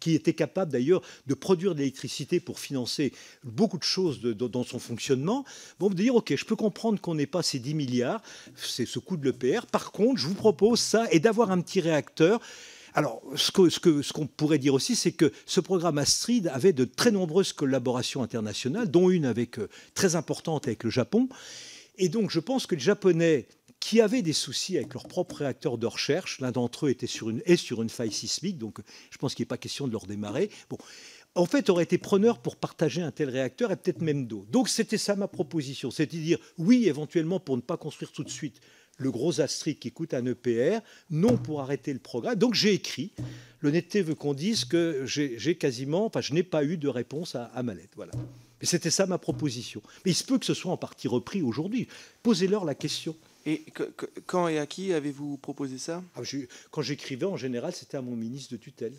qui 0.00 0.14
était 0.14 0.34
capable 0.34 0.72
d'ailleurs 0.72 1.02
de 1.26 1.34
produire 1.34 1.74
de 1.74 1.80
l'électricité 1.80 2.40
pour 2.40 2.60
financer 2.60 3.12
beaucoup 3.44 3.78
de 3.78 3.82
choses 3.82 4.20
dans 4.20 4.64
son 4.64 4.78
fonctionnement, 4.78 5.44
bon, 5.78 5.90
de 5.90 5.94
dire 5.94 6.14
ok, 6.14 6.34
je 6.34 6.44
peux 6.44 6.56
comprendre 6.56 7.00
qu'on 7.00 7.14
n'ait 7.14 7.26
pas 7.26 7.42
ces 7.42 7.58
10 7.58 7.74
milliards, 7.74 8.22
c'est 8.56 8.86
ce 8.86 8.98
coût 8.98 9.16
de 9.16 9.30
l'EPR, 9.30 9.66
par 9.66 9.92
contre, 9.92 10.20
je 10.20 10.26
vous 10.26 10.34
propose 10.34 10.80
ça 10.80 11.06
et 11.10 11.20
d'avoir 11.20 11.50
un 11.50 11.60
petit 11.60 11.80
réacteur 11.80 12.40
alors, 12.94 13.22
ce 13.36 13.50
qu'on 13.50 13.70
ce 13.70 14.22
pourrait 14.36 14.58
dire 14.58 14.74
aussi, 14.74 14.96
c'est 14.96 15.12
que 15.12 15.32
ce 15.46 15.60
programme 15.60 15.98
Astrid 15.98 16.48
avait 16.48 16.72
de 16.72 16.84
très 16.84 17.10
nombreuses 17.10 17.52
collaborations 17.52 18.22
internationales, 18.22 18.90
dont 18.90 19.10
une 19.10 19.26
euh, 19.26 19.68
très 19.94 20.16
importante 20.16 20.66
avec 20.66 20.84
le 20.84 20.90
Japon. 20.90 21.28
Et 21.98 22.08
donc, 22.08 22.30
je 22.30 22.40
pense 22.40 22.66
que 22.66 22.74
les 22.74 22.80
Japonais 22.80 23.46
qui 23.78 24.00
avaient 24.02 24.22
des 24.22 24.34
soucis 24.34 24.76
avec 24.76 24.92
leur 24.92 25.08
propre 25.08 25.36
réacteur 25.36 25.78
de 25.78 25.86
recherche, 25.86 26.40
l'un 26.40 26.52
d'entre 26.52 26.86
eux 26.86 26.90
était 26.90 27.06
sur 27.06 27.30
une, 27.30 27.42
est 27.46 27.56
sur 27.56 27.80
une 27.80 27.88
faille 27.88 28.12
sismique, 28.12 28.58
donc 28.58 28.80
je 29.10 29.16
pense 29.16 29.34
qu'il 29.34 29.44
n'est 29.44 29.48
pas 29.48 29.56
question 29.56 29.86
de 29.86 29.92
leur 29.92 30.04
démarrer. 30.04 30.50
Bon, 30.68 30.76
en 31.34 31.46
fait, 31.46 31.70
auraient 31.70 31.84
été 31.84 31.96
preneurs 31.96 32.40
pour 32.40 32.56
partager 32.56 33.00
un 33.00 33.10
tel 33.10 33.30
réacteur 33.30 33.72
et 33.72 33.76
peut-être 33.76 34.02
même 34.02 34.26
d'eau. 34.26 34.44
Donc 34.50 34.68
c'était 34.68 34.98
ça 34.98 35.16
ma 35.16 35.28
proposition, 35.28 35.88
à 35.96 36.04
dire 36.04 36.38
oui, 36.58 36.88
éventuellement 36.88 37.40
pour 37.40 37.56
ne 37.56 37.62
pas 37.62 37.78
construire 37.78 38.12
tout 38.12 38.24
de 38.24 38.30
suite 38.30 38.60
le 39.00 39.10
gros 39.10 39.40
Astrid 39.40 39.78
qui 39.78 39.90
coûte 39.90 40.14
un 40.14 40.24
EPR, 40.26 40.78
non 41.10 41.36
pour 41.36 41.60
arrêter 41.60 41.92
le 41.92 41.98
programme. 41.98 42.36
Donc 42.36 42.54
j'ai 42.54 42.74
écrit. 42.74 43.10
L'honnêteté 43.62 44.02
veut 44.02 44.14
qu'on 44.14 44.32
dise 44.32 44.64
que 44.64 45.02
j'ai 45.04 45.54
quasiment, 45.56 46.06
enfin 46.06 46.20
je 46.20 46.32
n'ai 46.32 46.42
pas 46.42 46.64
eu 46.64 46.76
de 46.76 46.88
réponse 46.88 47.34
à, 47.34 47.62
ma 47.62 47.74
lettre. 47.74 47.92
Voilà. 47.96 48.12
Mais 48.60 48.66
c'était 48.66 48.90
ça 48.90 49.06
ma 49.06 49.18
proposition. 49.18 49.82
Mais 50.04 50.12
il 50.12 50.14
se 50.14 50.24
peut 50.24 50.38
que 50.38 50.46
ce 50.46 50.54
soit 50.54 50.72
en 50.72 50.76
partie 50.76 51.08
repris 51.08 51.42
aujourd'hui. 51.42 51.88
Posez-leur 52.22 52.64
la 52.64 52.74
question. 52.74 53.16
Et 53.46 53.64
quand 54.26 54.48
et 54.48 54.58
à 54.58 54.66
qui 54.66 54.92
avez-vous 54.92 55.38
proposé 55.38 55.78
ça? 55.78 56.02
Ah, 56.14 56.20
Quand 56.70 56.82
j'écrivais, 56.82 57.24
en 57.24 57.38
général, 57.38 57.72
c'était 57.74 57.96
à 57.96 58.02
mon 58.02 58.16
ministre 58.16 58.52
de 58.52 58.58
tutelle. 58.58 58.92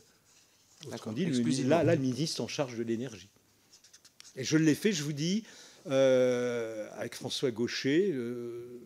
Dit, 1.13 1.25
le, 1.25 1.67
là, 1.67 1.83
là, 1.83 1.95
le 1.95 2.01
ministre 2.01 2.41
en 2.41 2.47
charge 2.47 2.75
de 2.75 2.81
l'énergie. 2.81 3.29
Et 4.35 4.43
je 4.43 4.57
l'ai 4.57 4.73
fait, 4.73 4.91
je 4.91 5.03
vous 5.03 5.13
dis, 5.13 5.43
euh, 5.87 6.87
avec 6.97 7.13
François 7.13 7.51
Gaucher, 7.51 8.11
euh, 8.13 8.81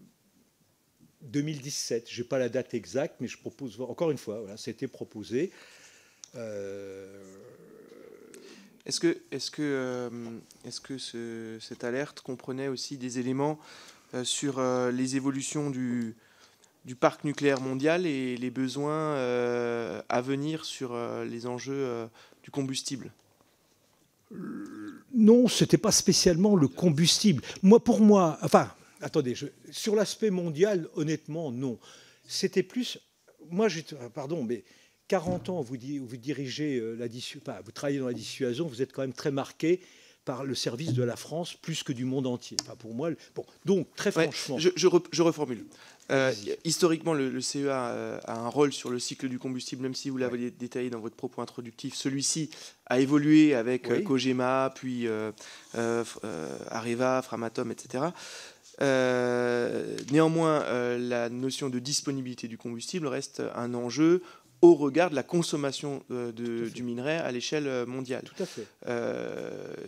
2017. 1.26 2.08
Je 2.10 2.22
n'ai 2.22 2.28
pas 2.28 2.40
la 2.40 2.50
date 2.50 2.74
exacte, 2.74 3.16
mais 3.20 3.28
je 3.28 3.38
propose, 3.38 3.80
encore 3.82 4.12
une 4.12 4.18
fois, 4.18 4.40
voilà, 4.40 4.58
c'était 4.58 4.88
proposé. 4.88 5.52
Euh, 6.36 7.22
est-ce 8.86 9.00
que, 9.00 9.18
est-ce 9.32 9.52
que, 9.52 9.62
euh, 9.62 10.10
est-ce 10.66 10.80
que 10.80 10.98
ce, 10.98 11.58
cette 11.60 11.84
alerte 11.84 12.22
comprenait 12.22 12.68
aussi 12.68 12.98
des 12.98 13.20
éléments 13.20 13.60
euh, 14.14 14.24
sur 14.24 14.62
les 14.92 15.16
évolutions 15.16 15.70
du, 15.70 16.16
du 16.86 16.96
parc 16.96 17.24
nucléaire 17.24 17.62
mondial 17.62 18.06
et 18.06 18.38
les 18.38 18.52
besoins 18.52 19.16
à 20.08 20.22
venir 20.22 20.66
sur 20.66 20.96
les 21.24 21.48
enjeux 21.48 22.08
du 22.44 22.52
combustible? 22.52 23.12
Non, 25.14 25.48
ce 25.48 25.64
n'était 25.64 25.78
pas 25.78 25.92
spécialement 25.92 26.56
le 26.56 26.68
combustible. 26.68 27.42
Moi, 27.64 27.80
pour 27.84 28.02
moi, 28.02 28.38
enfin, 28.42 28.70
attendez, 29.02 29.36
sur 29.72 29.96
l'aspect 29.96 30.30
mondial, 30.30 30.88
honnêtement, 30.96 31.52
non. 31.52 31.80
C'était 32.28 32.64
plus. 32.64 32.98
Moi, 33.50 33.68
pardon, 34.14 34.44
mais 34.44 34.64
40 35.08 35.50
ans, 35.50 35.62
vous, 35.62 35.76
vous 35.76 36.18
dirigez 36.18 36.78
euh, 36.78 36.96
la 36.96 37.08
vous 37.08 37.72
travaillez 37.72 38.00
dans 38.00 38.08
la 38.08 38.14
dissuasion, 38.14 38.68
vous 38.68 38.82
êtes 38.82 38.92
quand 38.92 39.02
même 39.02 39.14
très 39.14 39.32
marqué 39.32 39.82
par 40.24 40.44
le 40.44 40.56
service 40.56 40.94
de 40.94 41.04
la 41.04 41.16
France 41.16 41.54
plus 41.54 41.84
que 41.84 41.94
du 41.94 42.04
monde 42.04 42.26
entier. 42.26 42.58
pour 42.80 42.96
moi, 42.96 43.12
bon, 43.36 43.46
donc 43.64 43.88
très 43.96 44.12
franchement. 44.12 44.58
je, 44.58 45.22
reformule. 45.22 45.66
Euh, 46.10 46.34
historiquement, 46.64 47.14
le, 47.14 47.40
CEA 47.42 47.90
euh, 47.90 48.20
a 48.26 48.40
un 48.40 48.48
rôle 48.48 48.74
sur 48.74 48.90
le 48.90 48.98
cycle 48.98 49.30
du 49.30 49.38
combustible, 49.38 49.84
même 49.84 49.94
si 49.94 50.10
vous 50.10 50.18
l'avez 50.18 50.50
détaillé 50.50 50.90
dans 50.90 51.00
votre 51.00 51.16
propos 51.16 51.44
introductif. 51.44 51.94
Celui-ci 51.94 52.50
a 52.88 53.00
évolué 53.00 53.54
avec 53.54 54.04
Kojima, 54.04 54.74
puis 54.74 55.08
Areva, 55.76 57.22
Framatome, 57.22 57.72
etc. 57.72 58.06
Euh, 58.82 59.98
néanmoins, 60.12 60.64
euh, 60.64 60.98
la 60.98 61.30
notion 61.30 61.70
de 61.70 61.80
disponibilité 61.80 62.48
du 62.48 62.58
combustible 62.58 63.08
reste 63.08 63.42
un 63.56 63.74
enjeu 63.74 64.22
au 64.62 64.74
regard 64.74 65.10
de 65.10 65.16
la 65.16 65.24
consommation 65.24 66.04
euh, 66.12 66.32
de, 66.32 66.70
du 66.70 66.82
minerai 66.82 67.18
à 67.18 67.32
l'échelle 67.32 67.86
mondiale. 67.86 68.24
Tout 68.24 68.44
à 68.44 68.46
fait. 68.46 68.66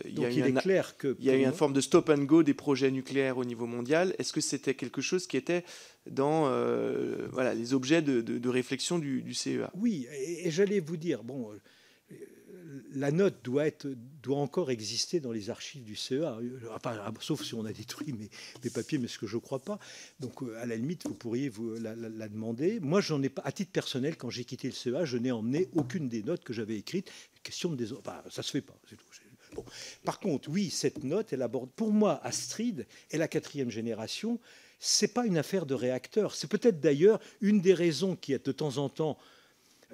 il, 0.04 0.18
y 0.20 0.24
a 0.24 0.28
est 0.28 0.52
clair 0.52 0.96
que 0.96 1.16
il 1.18 1.24
y 1.24 1.30
a 1.30 1.34
eu 1.34 1.42
une 1.42 1.52
forme 1.52 1.72
de 1.72 1.80
stop 1.80 2.10
and 2.10 2.24
go 2.24 2.42
des 2.42 2.54
projets 2.54 2.90
nucléaires 2.90 3.38
au 3.38 3.44
niveau 3.44 3.66
mondial. 3.66 4.14
Est-ce 4.18 4.32
que 4.32 4.40
c'était 4.40 4.74
quelque 4.74 5.00
chose 5.00 5.26
qui 5.26 5.36
était 5.36 5.64
dans 6.08 6.42
voilà, 7.32 7.54
les 7.54 7.74
objets 7.74 8.02
de, 8.02 8.20
de, 8.20 8.48
réflexion 8.48 8.98
du, 8.98 9.22
du, 9.22 9.34
CEA 9.34 9.70
Oui, 9.74 10.06
et, 10.12 10.50
j'allais 10.50 10.80
vous 10.80 10.96
dire, 10.96 11.24
bon, 11.24 11.50
la 12.92 13.10
note 13.10 13.36
doit, 13.44 13.66
être, 13.66 13.88
doit 14.22 14.38
encore 14.38 14.70
exister 14.70 15.20
dans 15.20 15.32
les 15.32 15.50
archives 15.50 15.84
du 15.84 15.96
CEA, 15.96 16.38
ah, 16.84 17.12
sauf 17.20 17.42
si 17.42 17.54
on 17.54 17.64
a 17.64 17.72
détruit 17.72 18.12
mes, 18.12 18.70
papiers, 18.70 18.98
mais 18.98 19.08
ce 19.08 19.18
que 19.18 19.26
je 19.26 19.36
ne 19.36 19.40
crois 19.40 19.60
pas. 19.60 19.78
Donc, 20.20 20.42
euh, 20.42 20.56
à 20.60 20.66
la 20.66 20.76
limite, 20.76 21.06
vous 21.06 21.14
pourriez 21.14 21.48
vous 21.48 21.74
la, 21.74 22.28
demander. 22.28 22.80
Moi, 22.80 23.00
j'en 23.00 23.22
ai 23.22 23.28
pas, 23.28 23.42
à 23.44 23.52
titre 23.52 23.72
personnel, 23.72 24.16
quand 24.16 24.30
j'ai 24.30 24.44
quitté 24.44 24.68
le 24.68 24.74
CEA, 24.74 25.04
je 25.04 25.16
n'ai 25.16 25.32
emmené 25.32 25.68
aucune 25.74 26.08
des 26.08 26.22
notes 26.22 26.44
que 26.44 26.52
j'avais 26.52 26.76
écrites. 26.76 27.10
Question 27.42 27.70
de 27.70 27.76
des, 27.76 27.92
enfin, 27.92 28.22
ça 28.30 28.42
se 28.42 28.50
fait 28.50 28.60
pas. 28.60 28.78
Par 30.04 30.20
contre, 30.20 30.48
oui, 30.50 30.70
cette 30.70 31.04
note, 31.04 31.32
elle 31.32 31.42
aborde. 31.42 31.70
Pour 31.70 31.92
moi, 31.92 32.20
Astrid 32.22 32.86
est 33.10 33.18
la 33.18 33.28
quatrième 33.28 33.70
génération. 33.70 34.38
C'est 34.78 35.14
pas 35.14 35.26
une 35.26 35.38
affaire 35.38 35.66
de 35.66 35.74
réacteur. 35.74 36.34
C'est 36.34 36.48
peut-être 36.48 36.80
d'ailleurs 36.80 37.18
une 37.40 37.60
des 37.60 37.74
raisons 37.74 38.14
qui, 38.14 38.32
de 38.32 38.52
temps 38.52 38.76
en 38.76 38.88
temps, 38.88 39.18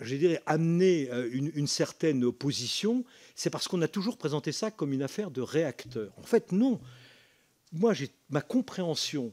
je 0.01 0.17
dirais, 0.17 0.43
amener 0.47 1.09
euh, 1.11 1.29
une, 1.33 1.67
certaine 1.67 2.25
opposition, 2.25 3.05
c'est 3.35 3.51
parce 3.51 3.69
qu'on 3.69 3.83
a 3.83 3.89
toujours 3.89 4.17
présenté 4.17 4.53
ça 4.53 4.71
comme 4.71 4.93
une 4.93 5.03
affaire 5.03 5.31
de 5.31 5.41
réacteur. 5.41 6.13
En 6.19 6.25
fait, 6.25 6.53
non. 6.53 6.81
Moi, 7.73 7.93
ma 8.31 8.41
compréhension 8.41 9.33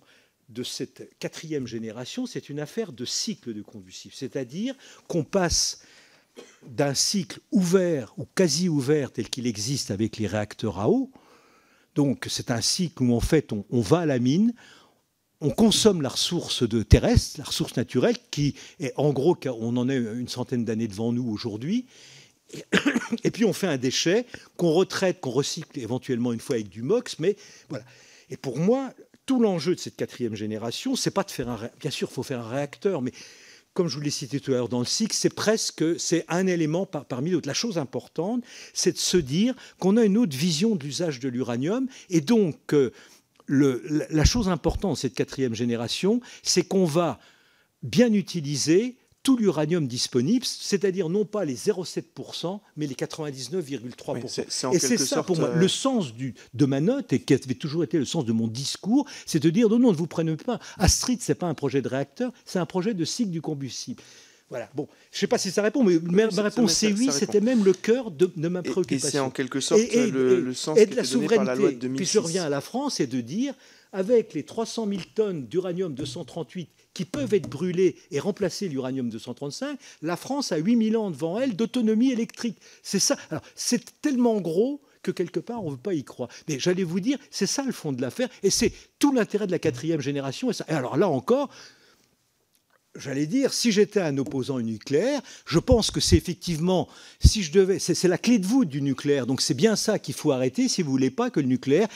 de 0.49 0.64
cette 0.64 1.18
quatrième 1.20 1.68
génération, 1.68 2.26
c'est 2.26 2.49
une 2.49 2.59
affaire 2.59 2.91
de 2.91 3.05
cycle 3.05 3.53
de 3.53 3.62
combustible. 3.62 4.14
C'est-à-dire 4.16 4.76
qu'on 5.07 5.24
passe 5.24 5.84
d'un 6.66 6.93
cycle 6.93 7.39
ouvert 7.51 8.14
ou 8.18 8.26
quasi 8.36 8.70
ouvert 8.70 9.12
tel 9.12 9.30
qu'il 9.30 9.47
existe 9.47 9.91
avec 9.91 10.18
les 10.18 10.28
réacteurs 10.28 10.80
à 10.80 10.89
eau. 10.89 11.12
Donc 11.95 12.28
c'est 12.30 12.51
un 12.51 12.62
cycle 12.62 13.03
où 13.03 13.14
en 13.14 13.20
fait 13.20 13.51
on 13.51 13.82
va 13.82 13.99
à 13.99 14.05
la 14.05 14.20
mine, 14.20 14.53
on 15.42 15.50
consomme 15.50 16.02
la 16.02 16.10
ressource 16.10 16.68
de 16.68 16.84
terrestre, 16.84 17.39
la 17.39 17.46
ressource 17.46 17.76
naturelle, 17.76 18.16
qui 18.30 18.56
est 18.80 18.94
en 18.96 19.12
gros, 19.12 19.36
on 19.46 19.76
en 19.76 19.89
a 19.89 19.96
une 19.96 20.28
centaine 20.28 20.64
d'années 20.64 20.88
devant 20.88 21.12
nous 21.12 21.28
aujourd'hui, 21.28 21.88
et 23.24 23.32
puis 23.32 23.44
on 23.46 23.54
fait 23.54 23.68
un 23.68 23.78
déchet 23.78 24.26
qu'on 24.56 24.72
retraite, 24.72 25.20
qu'on 25.20 25.32
recycle 25.32 25.80
éventuellement 25.80 26.32
une 26.32 26.39
fois 26.39 26.56
avec 26.56 26.70
du 26.70 26.84
MOX, 26.84 27.18
mais 27.20 27.36
voilà. 27.70 27.84
Et 28.30 28.38
pour 28.38 28.58
moi, 28.58 28.94
tout 29.26 29.42
l'enjeu 29.42 29.76
de 29.76 29.80
cette 29.80 29.96
quatrième 29.96 30.36
génération, 30.36 30.96
c'est 30.96 31.12
pas 31.12 31.24
de 31.24 31.32
faire 31.32 31.50
un. 31.50 31.70
Bien 31.80 31.92
sûr, 31.92 32.08
il 32.12 32.14
faut 32.14 32.24
faire 32.24 32.42
un 32.42 32.50
réacteur, 32.50 33.02
mais 33.02 33.12
comme 33.74 33.88
je 33.88 33.96
vous 33.96 34.02
l'ai 34.02 34.10
cité 34.10 34.39
tout 34.39 34.52
à 34.52 34.56
l'heure 34.56 34.70
dans 34.70 34.80
le 34.80 34.86
cycle, 34.86 35.16
c'est 35.16 35.34
presque 35.34 36.00
c'est 36.00 36.26
un 36.28 36.46
élément 36.46 36.86
parmi 36.86 37.32
d'autres. 37.32 37.48
La 37.48 37.54
chose 37.54 37.78
importante, 37.78 38.44
c'est 38.74 38.92
de 38.92 38.98
se 38.98 39.18
dire 39.18 39.56
qu'on 39.80 39.98
a 39.98 40.04
une 40.04 40.18
autre 40.18 40.36
vision 40.36 40.76
de 40.76 40.84
l'usage 40.84 41.20
de 41.20 41.30
l'uranium 41.30 41.88
et 42.10 42.22
donc 42.22 42.76
le, 43.52 44.08
la 44.10 44.24
chose 44.24 44.47
importante 44.47 44.93
de 44.93 44.97
cette 44.97 45.14
quatrième 45.14 45.54
génération, 45.54 46.22
c'est 46.41 46.64
qu'on 46.64 46.86
va 46.86 47.20
bien 47.84 48.14
utiliser 48.14 48.95
tout 49.24 49.36
l'uranium 49.38 49.88
disponible, 49.88 50.45
c'est-à-dire 50.45 51.10
non 51.10 51.26
pas 51.26 51.43
les 51.43 51.56
0,7%, 51.56 52.60
mais 52.78 52.88
les 52.88 52.95
99,3%. 52.95 54.74
et 54.74 54.80
c'est 54.80 54.97
ça 54.97 55.22
pour 55.22 55.38
moi 55.38 55.49
euh, 55.49 55.56
le 55.56 55.68
sens 55.68 56.14
du, 56.14 56.34
de 56.54 56.66
ma 56.66 56.80
note, 56.80 57.14
et 57.14 57.20
qui 57.20 57.34
avait 57.34 57.54
toujours 57.54 57.84
été 57.84 57.99
le 57.99 58.06
sens 58.06 58.26
de 58.26 58.32
mon 58.32 58.47
discours, 58.47 59.06
c'est 59.26 59.43
de 59.43 59.49
dire 59.49 59.70
non, 59.70 59.80
non, 59.80 59.91
ne 59.91 59.97
vous 59.97 60.08
prenez 60.08 60.36
pas. 60.38 60.60
Astrid, 60.78 61.22
c'est 61.22 61.36
pas 61.36 61.47
un 61.47 61.54
projet 61.54 61.82
de 61.82 61.89
réacteur, 61.89 62.32
c'est 62.45 62.58
un 62.58 62.66
projet 62.66 62.93
de 62.93 63.06
cycle 63.06 63.32
du 63.32 63.41
combustible. 63.41 64.02
Voilà. 64.52 64.70
Bon, 64.76 64.89
je 65.12 65.16
ne 65.16 65.20
sais 65.22 65.28
pas 65.28 65.38
si 65.38 65.49
ça 65.49 65.62
répond, 65.62 65.82
mais 65.82 65.97
ma, 66.04 66.43
réponse 66.43 66.74
c'est 66.74 66.91
oui. 66.91 67.10
C'était 67.10 67.39
même 67.39 67.64
le 67.64 67.72
cœur 67.72 68.12
de, 68.12 68.30
ma 68.49 68.62
préoccupation. 68.62 69.08
Et, 69.08 69.12
c'est 69.12 69.20
en 69.20 69.30
quelque 69.30 69.62
sorte 69.62 69.82
le, 69.82 70.54
sens 70.54 70.78
et 70.78 70.86
de 70.86 70.95
la 70.97 71.06
souveraineté. 71.06 71.36
Par 71.38 71.45
la 71.45 71.56
loi 71.56 71.72
de 71.72 71.78
2006. 71.78 71.95
Puis 71.95 72.06
je 72.06 72.20
reviens 72.20 72.43
à 72.43 72.49
la 72.49 72.60
France 72.60 72.99
et 72.99 73.08
de 73.08 73.22
dire, 73.22 73.54
avec 73.93 74.34
les 74.34 74.43
300 74.43 74.89
000 74.89 75.02
tonnes 75.16 75.47
d'uranium 75.47 75.93
238 75.93 76.70
qui 76.93 77.06
peuvent 77.06 77.34
être 77.34 77.49
brûlés 77.49 77.95
et 78.12 78.20
remplacer 78.20 78.68
l'uranium 78.68 79.10
235, 79.10 79.80
la 80.02 80.18
France 80.18 80.52
a 80.52 80.58
8000 80.58 80.97
ans 80.97 81.12
devant 81.12 81.39
elle 81.39 81.56
d'autonomie 81.56 82.12
électrique. 82.12 82.58
C'est 82.84 82.99
ça. 82.99 83.16
Alors, 83.30 83.43
c'est 83.56 84.02
tellement 84.02 84.41
gros 84.41 84.82
que 85.02 85.12
quelque 85.12 85.39
part, 85.39 85.64
on 85.64 85.68
ne 85.68 85.76
veut 85.76 85.82
pas 85.82 85.93
y 85.93 86.04
croire. 86.04 86.28
Mais 86.49 86.60
j'allais 86.60 86.84
vous 86.84 86.99
dire, 86.99 87.18
c'est 87.30 87.47
ça 87.47 87.64
le 87.64 87.72
fond 87.72 87.93
de 87.93 88.02
l'affaire, 88.02 88.28
et 88.43 88.49
c'est 88.49 88.74
tout 88.99 89.14
l'intérêt 89.14 89.47
de 89.47 89.52
la 89.52 89.60
quatrième 89.60 90.02
génération. 90.02 90.52
et 90.52 90.72
alors 90.74 90.97
là 90.97 91.08
encore, 91.08 91.49
j'allais 92.96 93.26
dire, 93.26 93.54
si 93.54 93.72
j'étais 93.72 94.02
un 94.02 94.18
opposant 94.18 94.56
au 94.56 94.62
nucléaire, 94.62 95.22
je 95.46 95.60
pense 95.60 95.92
que 95.92 96.00
c'est 96.00 96.18
effectivement, 96.18 96.88
si 97.20 97.44
je 97.44 97.52
devais, 97.52 97.80
c'est 97.80 98.08
la 98.08 98.18
clé 98.18 98.39
de 98.39 98.46
voûte 98.46 98.68
du 98.68 98.82
nucléaire. 98.82 99.26
Donc 99.26 99.42
c'est 99.42 99.54
bien 99.54 99.76
ça 99.76 100.00
qu'il 100.00 100.14
faut 100.14 100.32
arrêter 100.32 100.68
si 100.68 100.82
vous 100.82 100.92
voulez 100.92 101.12
pas 101.12 101.30
que 101.30 101.39
le 101.39 101.48
nucléaire, 101.48 101.88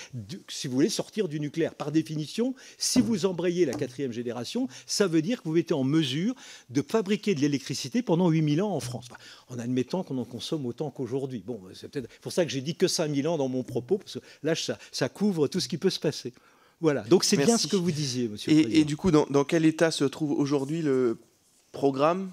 si 0.48 0.68
vous 0.68 0.74
voulez 0.74 0.90
sortir 0.90 1.28
du 1.28 1.40
nucléaire. 1.40 1.76
Par 1.76 1.92
définition, 1.92 2.56
si 2.78 3.02
vous 3.02 3.26
embrayez 3.26 3.66
la 3.66 3.74
quatrième 3.74 4.12
génération, 4.12 4.68
ça 4.86 5.08
veut 5.08 5.22
dire 5.22 5.42
que 5.42 5.50
vous 5.50 5.58
êtes 5.58 5.72
en 5.72 5.84
mesure 5.84 6.34
de 6.70 6.82
fabriquer 6.82 7.36
de 7.36 7.42
l'électricité 7.42 8.02
pendant 8.02 8.30
8000 8.30 8.62
ans 8.62 8.72
en 8.72 8.80
France. 8.80 9.08
en 9.50 9.60
admettant 9.60 10.04
qu'on 10.04 10.18
en 10.18 10.26
consomme 10.26 10.66
autant 10.66 10.90
qu'aujourd'hui. 10.92 11.44
Bon, 11.46 11.62
c'est 11.74 11.90
peut-être 11.90 12.10
pour 12.22 12.32
ça 12.32 12.46
que 12.46 12.52
j'ai 12.52 12.62
dit 12.62 12.76
que 12.76 12.88
5000 12.88 13.28
ans 13.28 13.38
dans 13.38 13.50
mon 13.50 13.64
propos, 13.64 13.98
parce 13.98 14.16
que 14.16 14.20
là, 14.44 14.56
ça, 14.56 14.78
ça 14.92 15.10
couvre 15.10 15.48
tout 15.48 15.60
ce 15.60 15.68
qui 15.68 15.78
peut 15.78 15.90
se 15.90 16.00
passer. 16.00 16.34
Voilà, 16.82 17.02
donc 17.04 17.24
c'est 17.24 17.38
bien 17.38 17.58
ce 17.58 17.68
que 17.68 17.76
vous 17.76 17.92
disiez, 17.92 18.28
monsieur. 18.28 18.52
Et, 18.52 18.80
et 18.80 18.86
du 18.86 18.98
coup, 18.98 19.12
dans, 19.12 19.44
quel 19.44 19.66
état 19.66 19.92
se 19.92 20.04
trouve 20.04 20.32
aujourd'hui 20.32 20.82
le 20.82 21.18
programme 21.72 22.32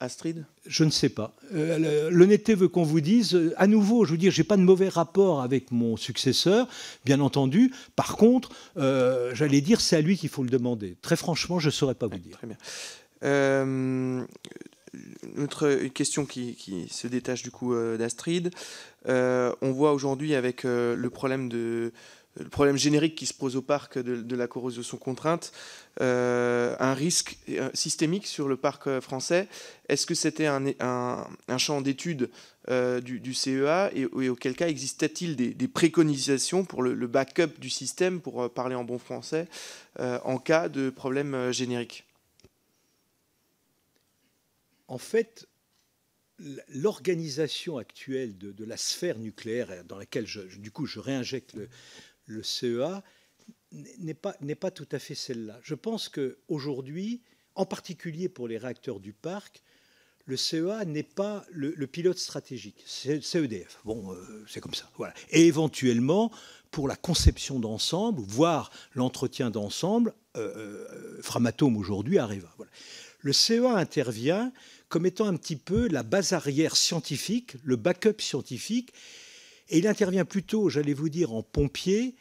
Astrid? 0.00 0.46
Je 0.66 0.84
ne 0.84 0.90
sais 0.90 1.08
pas. 1.08 1.34
Euh, 1.54 2.10
L'honnêteté 2.10 2.54
veut 2.54 2.68
qu'on 2.68 2.82
vous 2.82 3.00
dise, 3.00 3.52
à 3.56 3.66
nouveau, 3.66 4.04
je 4.04 4.12
veux 4.12 4.18
dire, 4.18 4.32
j'ai 4.32 4.44
pas 4.44 4.56
de 4.56 4.62
mauvais 4.62 4.88
rapport 4.88 5.42
avec 5.42 5.70
mon 5.70 5.96
successeur, 5.96 6.68
bien 7.04 7.20
entendu. 7.20 7.72
Par 7.96 8.16
contre, 8.16 8.50
euh, 8.76 9.34
j'allais 9.34 9.60
dire, 9.60 9.80
c'est 9.80 9.96
à 9.96 10.00
lui 10.00 10.16
qu'il 10.16 10.30
faut 10.30 10.42
le 10.42 10.50
demander. 10.50 10.96
Très 11.02 11.16
franchement, 11.16 11.58
je 11.58 11.66
ne 11.66 11.72
saurais 11.72 11.94
pas 11.94 12.06
vous 12.06 12.18
dire. 12.18 12.36
Très 12.36 12.46
bien. 12.46 12.56
Euh, 13.22 14.24
autre 15.38 15.86
question 15.88 16.24
qui, 16.26 16.54
qui, 16.54 16.88
se 16.88 17.06
détache 17.06 17.42
du 17.42 17.50
coup 17.50 17.74
euh, 17.74 17.96
d'Astrid. 17.96 18.50
on 19.06 19.72
voit 19.72 19.92
aujourd'hui 19.92 20.34
avec 20.34 20.64
le 20.64 21.08
problème 21.08 21.48
de 21.48 21.92
le 22.36 22.48
problème 22.48 22.76
générique 22.76 23.16
qui 23.16 23.26
se 23.26 23.34
pose 23.34 23.56
au 23.56 23.62
parc 23.62 23.98
de, 23.98 24.36
la 24.36 24.46
corrosion 24.46 24.96
contrainte, 24.96 25.52
euh, 26.00 26.76
un 26.78 26.94
risque 26.94 27.38
euh, 27.48 27.70
systémique 27.74 28.26
sur 28.26 28.48
le 28.48 28.56
parc 28.56 28.86
euh, 28.86 29.00
français. 29.00 29.48
Est-ce 29.88 30.06
que 30.06 30.14
c'était 30.14 30.46
un, 30.46 30.74
champ 31.58 31.80
d'étude 31.80 32.30
du, 33.02 33.34
CEA 33.34 33.90
et, 33.94 34.04
auquel 34.28 34.54
cas 34.54 34.68
existait-il 34.68 35.34
des, 35.34 35.68
préconisations 35.68 36.64
pour 36.64 36.82
le, 36.82 37.06
backup 37.08 37.58
du 37.58 37.70
système, 37.70 38.20
pour 38.20 38.48
parler 38.52 38.76
en 38.76 38.84
bon 38.84 38.98
français, 38.98 39.48
en 39.98 40.38
cas 40.38 40.68
de 40.68 40.90
problème 40.90 41.50
générique? 41.50 42.04
En 44.86 44.98
fait, 44.98 45.48
l'organisation 46.68 47.78
actuelle 47.78 48.38
de, 48.38 48.64
la 48.64 48.76
sphère 48.76 49.18
nucléaire, 49.18 49.84
dans 49.84 49.98
laquelle 49.98 50.26
du 50.58 50.70
coup 50.70 50.86
je 50.86 51.00
réinjecte 51.00 51.54
le, 51.54 51.68
le 52.30 52.42
CEA 52.42 53.02
n'est 53.72 54.14
pas, 54.14 54.34
pas 54.60 54.70
tout 54.70 54.88
à 54.92 54.98
fait 54.98 55.14
celle-là. 55.14 55.58
Je 55.62 55.74
pense 55.74 56.08
qu'aujourd'hui, 56.08 57.22
en 57.54 57.66
particulier 57.66 58.28
pour 58.28 58.48
les 58.48 58.58
réacteurs 58.58 59.00
du 59.00 59.12
parc, 59.12 59.62
le 60.26 60.36
CEA 60.36 60.84
n'est 60.84 61.02
pas 61.02 61.44
le, 61.50 61.72
pilote 61.86 62.18
stratégique, 62.18 62.82
c'est 62.86 63.20
EDF. 63.34 63.80
Bon, 63.84 64.12
euh, 64.12 64.44
c'est 64.48 64.60
comme 64.60 64.74
ça. 64.74 64.88
Voilà. 64.96 65.12
Et 65.30 65.46
éventuellement, 65.46 66.30
pour 66.70 66.86
la 66.86 66.96
conception 66.96 67.58
d'ensemble, 67.58 68.22
voire 68.22 68.70
l'entretien 68.94 69.50
d'ensemble, 69.50 70.14
euh, 70.36 70.86
euh, 70.88 71.22
Framatome 71.22 71.76
aujourd'hui. 71.76 72.18
Voilà. 72.18 72.70
Le 73.20 73.32
CEA 73.32 73.74
intervient 73.76 74.52
comme 74.88 75.06
étant 75.06 75.26
un 75.26 75.36
petit 75.36 75.56
peu 75.56 75.88
la 75.88 76.02
base 76.02 76.32
arrière 76.32 76.76
scientifique, 76.76 77.56
le 77.64 77.76
backup 77.76 78.20
scientifique, 78.20 78.92
et 79.70 79.78
il 79.78 79.86
intervient 79.86 80.24
plutôt, 80.24 80.68
j'allais 80.68 80.94
vous 80.94 81.08
dire, 81.08 81.32
en 81.32 81.42
pompier, 81.42 82.14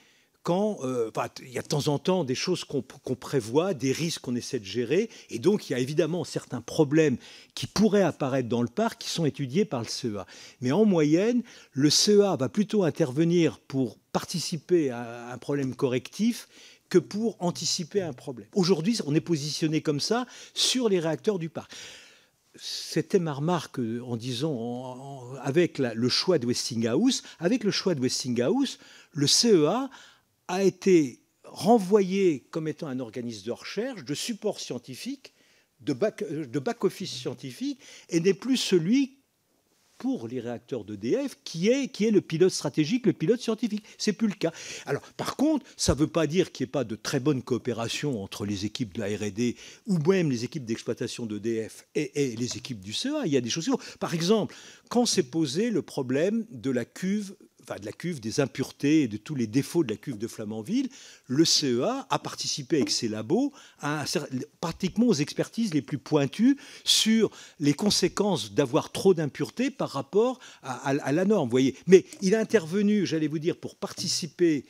quand 0.44 0.80
euh, 0.84 1.12
il 1.42 1.52
y 1.52 1.60
a 1.60 1.62
de 1.62 1.68
temps 1.68 1.90
en 1.90 2.00
temps 2.00 2.24
des 2.24 2.36
choses 2.36 2.64
qu'on 2.64 2.82
prévoit, 2.82 3.74
des 3.74 3.92
risques 3.92 4.22
qu'on 4.22 4.36
essaie 4.36 4.60
de 4.60 4.66
gérer, 4.66 5.10
et 5.30 5.38
donc 5.38 5.70
il 5.70 5.74
y 5.74 5.76
a 5.76 5.80
évidemment 5.80 6.24
certains 6.24 6.62
problèmes 6.62 7.18
qui 7.56 7.68
pourraient 7.68 8.04
apparaître 8.04 8.48
dans 8.48 8.62
le 8.62 8.68
parc 8.68 9.02
qui 9.02 9.10
sont 9.10 9.26
étudiés 9.26 9.66
par 9.66 9.82
le 9.82 9.88
CEA. 9.88 10.26
Mais 10.62 10.72
en 10.72 10.86
moyenne, 10.86 11.44
le 11.74 11.90
CEA 11.90 12.36
va 12.38 12.50
plutôt 12.50 12.84
intervenir 12.84 13.60
pour 13.60 13.98
participer 14.14 14.92
à 14.92 15.32
un 15.32 15.38
problème 15.38 15.76
correctif 15.76 16.48
que 16.90 16.98
pour 16.98 17.36
anticiper 17.40 18.02
un 18.02 18.14
problème. 18.14 18.48
Aujourd'hui, 18.56 18.98
on 19.06 19.14
est 19.14 19.22
positionné 19.22 19.82
comme 19.82 20.00
ça 20.00 20.26
sur 20.54 20.90
les 20.90 21.00
réacteurs 21.00 21.38
du 21.38 21.50
parc 21.50 21.72
c'était 22.56 23.20
ma 23.20 23.34
remarque 23.34 23.80
en 23.80 24.18
disant, 24.18 25.34
avec 25.42 25.78
le 25.78 26.10
choix 26.10 26.40
de 26.40 26.48
Westinghouse, 26.48 27.24
avec 27.40 27.64
le 27.64 27.72
choix 27.72 27.96
de 27.96 28.02
Westinghouse, 28.02 28.80
le 29.12 29.28
CEA 29.28 29.90
a 30.48 30.64
été 30.64 31.22
renvoyé 31.44 32.48
comme 32.52 32.68
étant 32.68 32.88
un 32.88 33.00
organisme 33.00 33.46
de 33.46 33.52
recherche, 33.52 34.04
de 34.04 34.14
support 34.14 34.60
scientifique, 34.60 35.34
de 35.80 35.94
back-office 35.94 37.12
scientifique, 37.12 37.80
et 38.10 38.20
n'est 38.20 38.34
plus 38.34 38.58
celui 38.58 39.19
pour 40.00 40.28
les 40.28 40.40
réacteurs 40.40 40.86
d'EDF 40.86 41.38
qui 41.44 41.68
est, 41.68 41.90
qui 41.90 42.06
est 42.06 42.12
le 42.12 42.22
pilote 42.22 42.52
stratégique, 42.52 43.06
le 43.06 43.14
pilote 43.14 43.40
scientifique. 43.40 43.84
C'est 43.98 44.14
plus 44.14 44.28
le 44.28 44.34
cas. 44.34 44.52
Alors, 44.88 45.02
par 45.18 45.36
contre, 45.36 45.66
ça 45.78 45.94
ne 45.94 46.00
veut 46.00 46.08
pas 46.08 46.26
dire 46.26 46.52
qu'il 46.52 46.66
n'y 46.66 46.70
ait 46.70 46.72
pas 46.72 46.84
de 46.86 46.96
très 46.96 47.20
bonne 47.20 47.44
coopération 47.44 48.24
entre 48.24 48.46
les 48.46 48.66
équipes 48.66 48.94
de 48.94 49.02
la 49.02 49.08
R&D 49.08 49.56
ou 49.86 50.00
même 50.00 50.32
les 50.32 50.46
équipes 50.46 50.66
d'exploitation 50.66 51.26
d'EDF 51.26 51.86
et, 51.94 52.32
et, 52.32 52.36
les 52.36 52.58
équipes 52.58 52.80
du 52.80 52.94
CEA. 52.94 53.24
Il 53.26 53.32
y 53.32 53.38
a 53.38 53.42
des 53.42 53.50
choses. 53.50 53.70
Par 54.00 54.14
exemple, 54.14 54.56
quand 54.90 55.06
s'est 55.06 55.24
posé 55.24 55.70
le 55.70 55.82
problème 55.82 56.46
de 56.50 56.72
la 56.72 56.86
cuve 56.86 57.36
de 57.80 57.86
la 57.86 57.92
cuve, 57.92 58.20
des 58.20 58.40
impuretés 58.40 59.04
et 59.04 59.08
de 59.08 59.18
tous 59.18 59.36
les 59.36 59.48
défauts 59.48 59.84
de 59.84 59.92
la 59.92 59.98
cuve 59.98 60.18
de 60.18 60.28
Flamanville, 60.28 60.90
le 61.28 61.46
CEA 61.46 62.08
a 62.10 62.20
participé 62.20 62.78
avec 62.78 62.90
ses 62.90 63.08
labos 63.08 63.54
à, 63.80 64.06
pratiquement 64.60 65.08
aux 65.08 65.14
expertises 65.14 65.74
les 65.74 65.82
plus 65.82 65.98
pointues 65.98 66.58
sur 66.84 67.30
les 67.60 67.74
conséquences 67.74 68.54
d'avoir 68.54 68.92
trop 68.92 69.14
d'impuretés 69.14 69.70
par 69.70 69.90
rapport 69.90 70.40
à, 70.64 71.12
la 71.12 71.26
norme. 71.26 71.50
Voyez. 71.50 71.76
Mais 71.88 72.06
il 72.22 72.36
a 72.36 72.40
intervenu, 72.40 73.06
j'allais 73.06 73.28
vous 73.28 73.40
dire, 73.40 73.58
pour 73.58 73.76
participer 73.76 74.66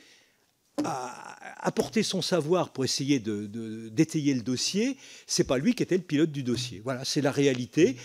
à 0.83 1.29
apporter 1.61 2.03
son 2.03 2.21
savoir 2.21 2.69
pour 2.69 2.85
essayer 2.85 3.19
d'étayer 3.19 4.33
le 4.33 4.41
dossier, 4.41 4.97
c'est 5.27 5.43
pas 5.43 5.57
lui 5.57 5.75
qui 5.75 5.83
était 5.83 5.97
le 5.97 6.03
pilote 6.03 6.31
du 6.31 6.43
dossier. 6.43 6.81
Voilà, 6.83 7.03
c'est 7.05 7.21
la 7.21 7.31
réalité. 7.31 7.97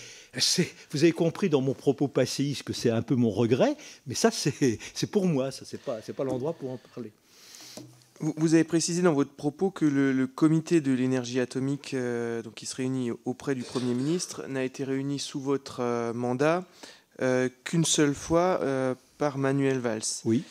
Vous 0.91 1.03
avez 1.03 1.13
compris 1.13 1.49
dans 1.49 1.61
mon 1.61 1.73
propos 1.73 2.07
passéiste 2.07 2.63
que 2.63 2.73
c'est 2.73 2.89
un 2.89 3.01
peu 3.01 3.15
mon 3.15 3.29
regret, 3.29 3.75
mais 4.07 4.15
ça, 4.15 4.29
c'est 4.31 5.11
pour 5.11 5.25
moi, 5.25 5.51
ça, 5.51 5.63
c'est 5.65 5.81
pas, 5.81 5.99
pas 6.01 6.23
l'endroit 6.23 6.53
pour 6.53 6.71
en 6.71 6.79
parler. 6.93 7.11
Vous 8.21 8.53
avez 8.53 8.63
précisé 8.63 9.01
dans 9.01 9.13
votre 9.13 9.31
propos 9.31 9.71
que 9.71 9.85
le, 9.85 10.25
comité 10.27 10.79
de 10.79 10.93
l'énergie 10.93 11.39
atomique, 11.41 11.93
euh, 11.93 12.41
donc 12.41 12.53
qui 12.55 12.65
se 12.65 12.75
réunit 12.75 13.11
auprès 13.25 13.55
du 13.55 13.63
Premier 13.63 13.93
ministre, 13.93 14.45
n'a 14.47 14.63
été 14.63 14.85
réuni 14.85 15.19
sous 15.19 15.39
votre 15.41 15.81
euh, 15.81 16.13
mandat 16.13 16.63
euh, 17.21 17.49
qu'une 17.65 17.83
seule 17.83 18.15
fois 18.15 18.61
par 19.17 19.37
Manuel 19.37 19.79
Valls. 19.79 20.01
Oui. 20.23 20.43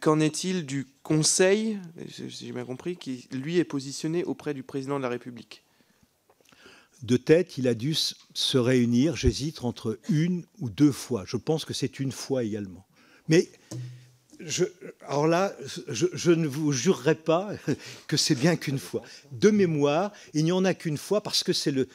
Qu'en 0.00 0.20
est-il 0.20 0.66
du 0.66 0.86
Conseil, 1.02 1.78
si 2.08 2.28
j'ai 2.28 2.52
bien 2.52 2.64
compris, 2.64 2.96
qui 2.96 3.26
lui 3.32 3.58
est 3.58 3.64
positionné 3.64 4.22
auprès 4.24 4.54
du 4.54 4.62
président 4.62 4.98
de 4.98 5.02
la 5.02 5.08
République? 5.08 5.64
De 7.02 7.16
tête, 7.16 7.58
il 7.58 7.66
a 7.66 7.74
dû 7.74 7.94
se 7.94 8.58
réunir, 8.58 9.16
j'hésite, 9.16 9.64
entre 9.64 9.98
une 10.08 10.44
ou 10.60 10.70
deux 10.70 10.92
fois. 10.92 11.24
Je 11.26 11.36
pense 11.36 11.64
que 11.64 11.74
c'est 11.74 11.98
une 11.98 12.12
fois 12.12 12.44
également. 12.44 12.86
Mais, 13.28 13.50
alors 15.08 15.26
là, 15.26 15.52
je, 15.88 16.30
ne 16.30 16.46
vous 16.46 16.72
jurerai 16.72 17.16
pas 17.16 17.50
que 18.06 18.16
c'est 18.16 18.36
bien 18.36 18.56
qu'une 18.56 18.78
fois. 18.78 19.02
De 19.32 19.50
mémoire, 19.50 20.12
il 20.34 20.44
n'y 20.44 20.52
en 20.52 20.64
a 20.64 20.74
qu'une 20.74 20.98
fois 20.98 21.22
parce 21.22 21.42
que 21.42 21.52
c'est 21.52 21.72
le... 21.72 21.88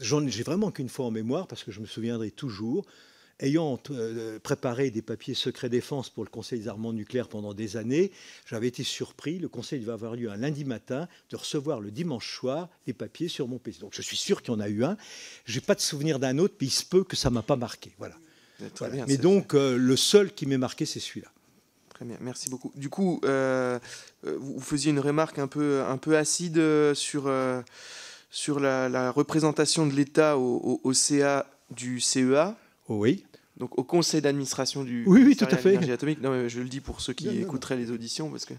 j'ai 0.00 0.42
vraiment 0.42 0.72
qu'une 0.72 0.88
fois 0.88 1.06
en 1.06 1.10
mémoire, 1.12 1.46
parce 1.46 1.62
que 1.62 1.70
je 1.70 1.80
me 1.80 1.86
souviendrai 1.86 2.32
toujours, 2.32 2.84
ayant 3.40 3.78
euh, 3.90 4.38
préparé 4.38 4.90
des 4.90 5.02
papiers 5.02 5.34
secret 5.34 5.68
défense 5.68 6.10
pour 6.10 6.24
le 6.24 6.30
Conseil 6.30 6.60
des 6.60 6.68
armements 6.68 6.92
nucléaires 6.92 7.28
pendant 7.28 7.54
des 7.54 7.76
années, 7.76 8.12
j'avais 8.46 8.68
été 8.68 8.82
surpris, 8.82 9.38
le 9.38 9.48
Conseil 9.48 9.80
devait 9.80 9.92
avoir 9.92 10.14
lieu 10.14 10.30
un 10.30 10.36
lundi 10.36 10.64
matin, 10.64 11.08
de 11.30 11.36
recevoir 11.36 11.80
le 11.80 11.90
dimanche 11.90 12.34
soir 12.36 12.68
des 12.86 12.92
papiers 12.92 13.28
sur 13.28 13.48
mon 13.48 13.58
PC. 13.58 13.80
Donc 13.80 13.92
je 13.94 14.02
suis 14.02 14.16
sûr 14.16 14.42
qu'il 14.42 14.52
y 14.52 14.56
en 14.56 14.60
a 14.60 14.68
eu 14.68 14.84
un. 14.84 14.96
Je 15.44 15.54
n'ai 15.56 15.60
pas 15.60 15.74
de 15.74 15.80
souvenir 15.80 16.18
d'un 16.18 16.38
autre, 16.38 16.54
mais 16.60 16.68
il 16.68 16.70
se 16.70 16.84
peut 16.84 17.04
que 17.04 17.16
ça 17.16 17.30
ne 17.30 17.34
m'a 17.34 17.42
pas 17.42 17.56
marqué. 17.56 17.92
Voilà. 17.98 18.16
mais 19.06 19.16
donc 19.16 19.54
euh, 19.54 19.76
le 19.76 19.96
seul 19.96 20.32
qui 20.32 20.46
m'est 20.46 20.58
marqué, 20.58 20.86
c'est 20.86 21.00
celui-là. 21.00 21.28
Très 21.90 22.04
bien, 22.04 22.16
merci 22.20 22.50
beaucoup. 22.50 22.72
Du 22.74 22.88
coup, 22.88 23.20
euh, 23.24 23.78
vous 24.24 24.60
faisiez 24.60 24.90
une 24.90 24.98
remarque 24.98 25.38
un 25.38 25.46
peu, 25.46 25.82
un 25.82 25.96
peu 25.96 26.16
acide 26.16 26.60
sur, 26.94 27.32
sur 28.30 28.58
la, 28.58 29.10
représentation 29.12 29.86
de 29.86 29.92
l'État 29.92 30.36
au, 30.36 30.80
au 30.82 30.92
CA 30.92 31.46
du 31.70 32.00
CEA. 32.00 32.56
Oui. 32.88 33.24
Donc 33.56 33.78
au 33.78 33.84
conseil 33.84 34.20
d'administration 34.20 34.82
du 34.82 35.04
oui, 35.06 35.22
oui, 35.24 35.36
tout 35.36 35.44
à 35.44 35.56
fait. 35.56 35.76
atomique. 35.90 36.20
Non, 36.20 36.48
je 36.48 36.60
le 36.60 36.68
dis 36.68 36.80
pour 36.80 37.00
ceux 37.00 37.12
qui 37.12 37.28
écouteraient 37.28 37.76
les 37.76 37.92
auditions, 37.92 38.28
parce 38.30 38.44
que 38.44 38.54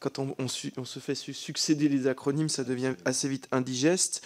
quand 0.00 0.18
on, 0.18 0.34
on, 0.38 0.48
se 0.48 0.98
fait 1.00 1.14
succéder 1.14 1.88
les 1.88 2.06
acronymes, 2.06 2.48
ça 2.48 2.64
devient 2.64 2.94
assez 3.04 3.28
vite 3.28 3.46
indigeste. 3.52 4.24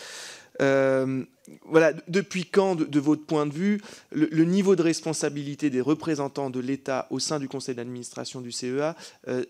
Euh, 0.61 1.25
voilà, 1.65 1.93
depuis 2.09 2.45
quand, 2.45 2.77
de, 2.77 3.01
votre 3.01 3.25
point 3.25 3.47
de 3.47 3.53
vue, 3.53 3.81
le, 4.13 4.45
niveau 4.45 4.77
de 4.77 4.83
responsabilité 4.83 5.71
des 5.71 5.81
représentants 5.81 6.51
de 6.51 6.61
l'État 6.61 7.09
au 7.11 7.19
sein 7.19 7.41
du 7.41 7.49
conseil 7.49 7.75
d'administration 7.75 8.41
du 8.41 8.53
CEA 8.53 8.95
euh, 9.27 9.45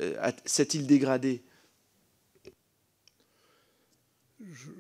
s'est-il 0.47 0.87
dégradé? 0.87 1.43
Je 4.41 4.71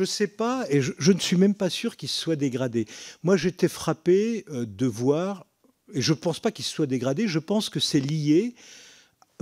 ne 0.00 0.06
sais 0.06 0.26
pas, 0.26 0.64
et 0.70 0.80
je, 0.80 1.12
ne 1.12 1.18
suis 1.18 1.36
même 1.36 1.54
pas 1.54 1.70
sûr 1.70 1.96
qu'il 1.96 2.08
soit 2.08 2.36
dégradé. 2.36 2.86
Moi, 3.22 3.36
j'étais 3.36 3.68
frappé 3.68 4.44
euh, 4.48 4.64
de 4.66 4.86
voir, 4.86 5.46
et 5.92 6.00
je 6.00 6.12
ne 6.12 6.18
pense 6.18 6.40
pas 6.40 6.50
qu'il 6.50 6.64
soit 6.64 6.86
dégradé, 6.86 7.28
je 7.28 7.38
pense 7.38 7.68
que 7.68 7.80
c'est 7.80 8.00
lié, 8.00 8.54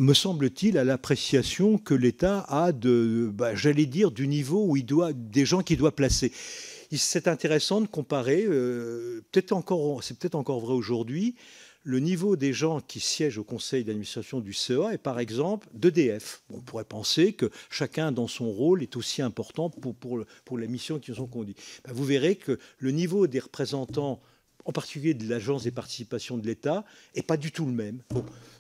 me 0.01 0.15
semble-t-il, 0.15 0.79
à 0.79 0.85
l'appréciation 0.85 1.79
que 1.79 1.95
l'État 1.95 2.41
a 2.49 2.73
de, 2.73 3.31
bah, 3.33 3.55
j'allais 3.55 3.87
dire, 3.87 4.11
du 4.11 4.27
niveau 4.27 4.65
où 4.67 4.77
il 4.77 4.85
doit, 4.85 5.13
des 5.13 5.45
gens 5.45 5.63
qu'il 5.63 5.77
doit 5.77 5.95
placer. 5.95 6.33
C'est 6.93 7.29
intéressant 7.29 7.81
de 7.81 7.87
comparer, 7.87 8.45
euh, 8.49 9.23
peut-être 9.31 9.53
encore, 9.53 10.03
c'est 10.03 10.19
peut-être 10.19 10.35
encore 10.35 10.61
vrai 10.61 10.75
aujourd'hui, 10.75 11.37
le 11.83 11.99
niveau 11.99 12.37
des 12.37 12.53
gens 12.53 12.81
qui 12.81 13.01
siègent 13.01 13.39
au 13.39 13.45
conseil 13.45 13.85
d'administration 13.85 14.41
du 14.41 14.53
CEA 14.53 14.93
est 14.93 14.99
par 14.99 15.19
exemple 15.19 15.69
d'EDF. 15.73 16.43
On 16.51 16.61
pourrait 16.61 16.85
penser 16.85 17.33
que 17.33 17.51
chacun 17.71 18.13
dans 18.13 18.29
son 18.29 18.51
rôle 18.51 18.83
est 18.83 18.97
aussi 18.97 19.23
important 19.23 19.71
pour, 19.71 19.95
pour, 19.95 20.25
pour 20.45 20.59
les 20.59 20.69
missions 20.69 20.99
qui 20.99 21.15
sont 21.15 21.27
conduites. 21.27 21.61
Ben, 21.85 21.93
vous 21.93 22.05
verrez 22.05 22.37
que 22.37 22.59
le 22.79 22.91
niveau 22.91 23.27
des 23.27 23.39
représentants, 23.39 24.21
en 24.67 24.73
particulier 24.73 25.15
de 25.15 25.29
l'Agence 25.29 25.65
des 25.65 25.71
participations 25.71 26.37
de 26.37 26.47
l'État, 26.47 26.85
n'est 27.17 27.23
pas 27.23 27.39
du 27.39 27.51
tout 27.51 27.65
le 27.65 27.73
même. 27.73 28.03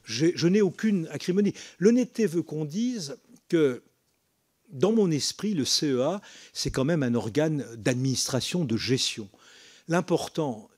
Je 0.04 0.48
n'ai 0.48 0.62
aucune 0.62 1.06
acrimonie. 1.08 1.52
L'honnêteté 1.78 2.26
veut 2.26 2.42
qu'on 2.42 2.64
dise 2.64 3.16
que 3.48 3.82
dans 4.72 4.92
mon 4.92 5.10
esprit, 5.10 5.52
le 5.52 5.64
CEA, 5.64 6.22
c'est 6.52 6.70
quand 6.70 6.84
même 6.84 7.02
un 7.02 7.14
organe 7.14 7.66
d'administration, 7.76 8.64
de 8.64 8.76
gestion. 8.76 9.28
L'important, 9.88 10.69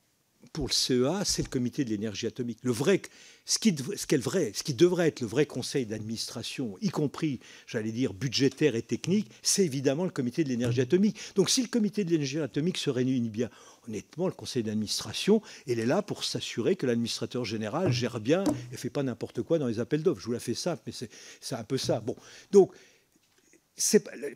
pour 0.52 0.66
le 0.66 0.72
CEA, 0.72 1.24
c'est 1.24 1.42
le 1.42 1.48
comité 1.48 1.84
de 1.84 1.90
l'énergie 1.90 2.26
atomique. 2.26 2.58
Le 2.62 2.72
vrai, 2.72 3.00
ce 3.46 3.58
qui, 3.58 3.74
ce, 3.74 4.16
vrai, 4.16 4.52
ce 4.54 4.62
qui 4.62 4.74
devrait 4.74 5.08
être 5.08 5.20
le 5.20 5.26
vrai 5.26 5.46
conseil 5.46 5.86
d'administration, 5.86 6.76
y 6.82 6.90
compris, 6.90 7.40
j'allais 7.66 7.92
dire, 7.92 8.12
budgétaire 8.12 8.76
et 8.76 8.82
technique, 8.82 9.30
c'est 9.42 9.64
évidemment 9.64 10.04
le 10.04 10.10
comité 10.10 10.44
de 10.44 10.50
l'énergie 10.50 10.82
atomique. 10.82 11.18
Donc 11.36 11.48
si 11.48 11.62
le 11.62 11.68
comité 11.68 12.04
de 12.04 12.10
l'énergie 12.10 12.38
atomique 12.38 12.76
se 12.76 12.90
réunit 12.90 13.30
bien, 13.30 13.48
honnêtement, 13.88 14.26
le 14.26 14.34
conseil 14.34 14.62
d'administration, 14.62 15.40
il 15.66 15.80
est 15.80 15.86
là 15.86 16.02
pour 16.02 16.22
s'assurer 16.22 16.76
que 16.76 16.86
l'administrateur 16.86 17.44
général 17.44 17.90
gère 17.90 18.20
bien 18.20 18.44
et 18.72 18.76
fait 18.76 18.90
pas 18.90 19.02
n'importe 19.02 19.42
quoi 19.42 19.58
dans 19.58 19.68
les 19.68 19.80
appels 19.80 20.02
d'offres. 20.02 20.20
Je 20.20 20.26
vous 20.26 20.32
la 20.32 20.40
fais 20.40 20.54
simple, 20.54 20.82
mais 20.86 20.92
c'est 21.40 21.54
un 21.54 21.64
peu 21.64 21.78
ça. 21.78 22.00
Bon, 22.00 22.16
donc 22.50 22.72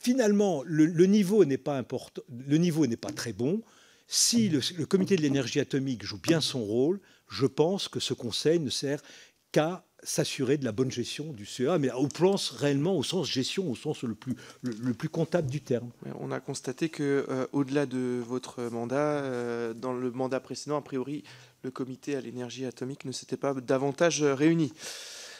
finalement, 0.00 0.62
le, 0.64 0.86
le 0.86 1.06
niveau 1.06 1.44
n'est 1.44 1.58
pas 1.58 1.76
important, 1.76 2.22
le 2.28 2.56
niveau 2.56 2.86
n'est 2.86 2.96
pas 2.96 3.12
très 3.12 3.34
bon. 3.34 3.62
Si 4.08 4.48
le, 4.48 4.86
comité 4.86 5.16
de 5.16 5.22
l'énergie 5.22 5.60
atomique 5.60 6.04
joue 6.04 6.18
bien 6.18 6.40
son 6.40 6.62
rôle, 6.64 7.00
je 7.28 7.46
pense 7.46 7.88
que 7.88 8.00
ce 8.00 8.14
conseil 8.14 8.60
ne 8.60 8.70
sert 8.70 9.02
qu'à 9.50 9.84
s'assurer 10.02 10.58
de 10.58 10.64
la 10.64 10.70
bonne 10.70 10.90
gestion 10.90 11.32
du 11.32 11.44
CEA, 11.44 11.78
mais 11.78 11.90
au 11.90 12.06
plan 12.06 12.36
réellement 12.56 12.96
au 12.96 13.02
sens 13.02 13.28
gestion, 13.28 13.68
au 13.68 13.74
sens 13.74 14.04
le 14.04 14.14
plus, 14.14 14.36
le, 14.62 14.94
plus 14.94 15.08
comptable 15.08 15.50
du 15.50 15.60
terme. 15.60 15.90
On 16.20 16.30
a 16.30 16.38
constaté 16.38 16.88
que 16.88 17.26
euh, 17.28 17.46
au-delà 17.52 17.86
de 17.86 18.22
votre 18.24 18.62
mandat, 18.64 19.24
euh, 19.24 19.74
dans 19.74 19.92
le 19.92 20.12
mandat 20.12 20.38
précédent, 20.38 20.76
a 20.76 20.82
priori, 20.82 21.24
le 21.62 21.72
comité 21.72 22.14
à 22.14 22.20
l'énergie 22.20 22.64
atomique 22.64 23.04
ne 23.04 23.12
s'était 23.12 23.36
pas 23.36 23.54
davantage 23.54 24.22
réuni. 24.22 24.72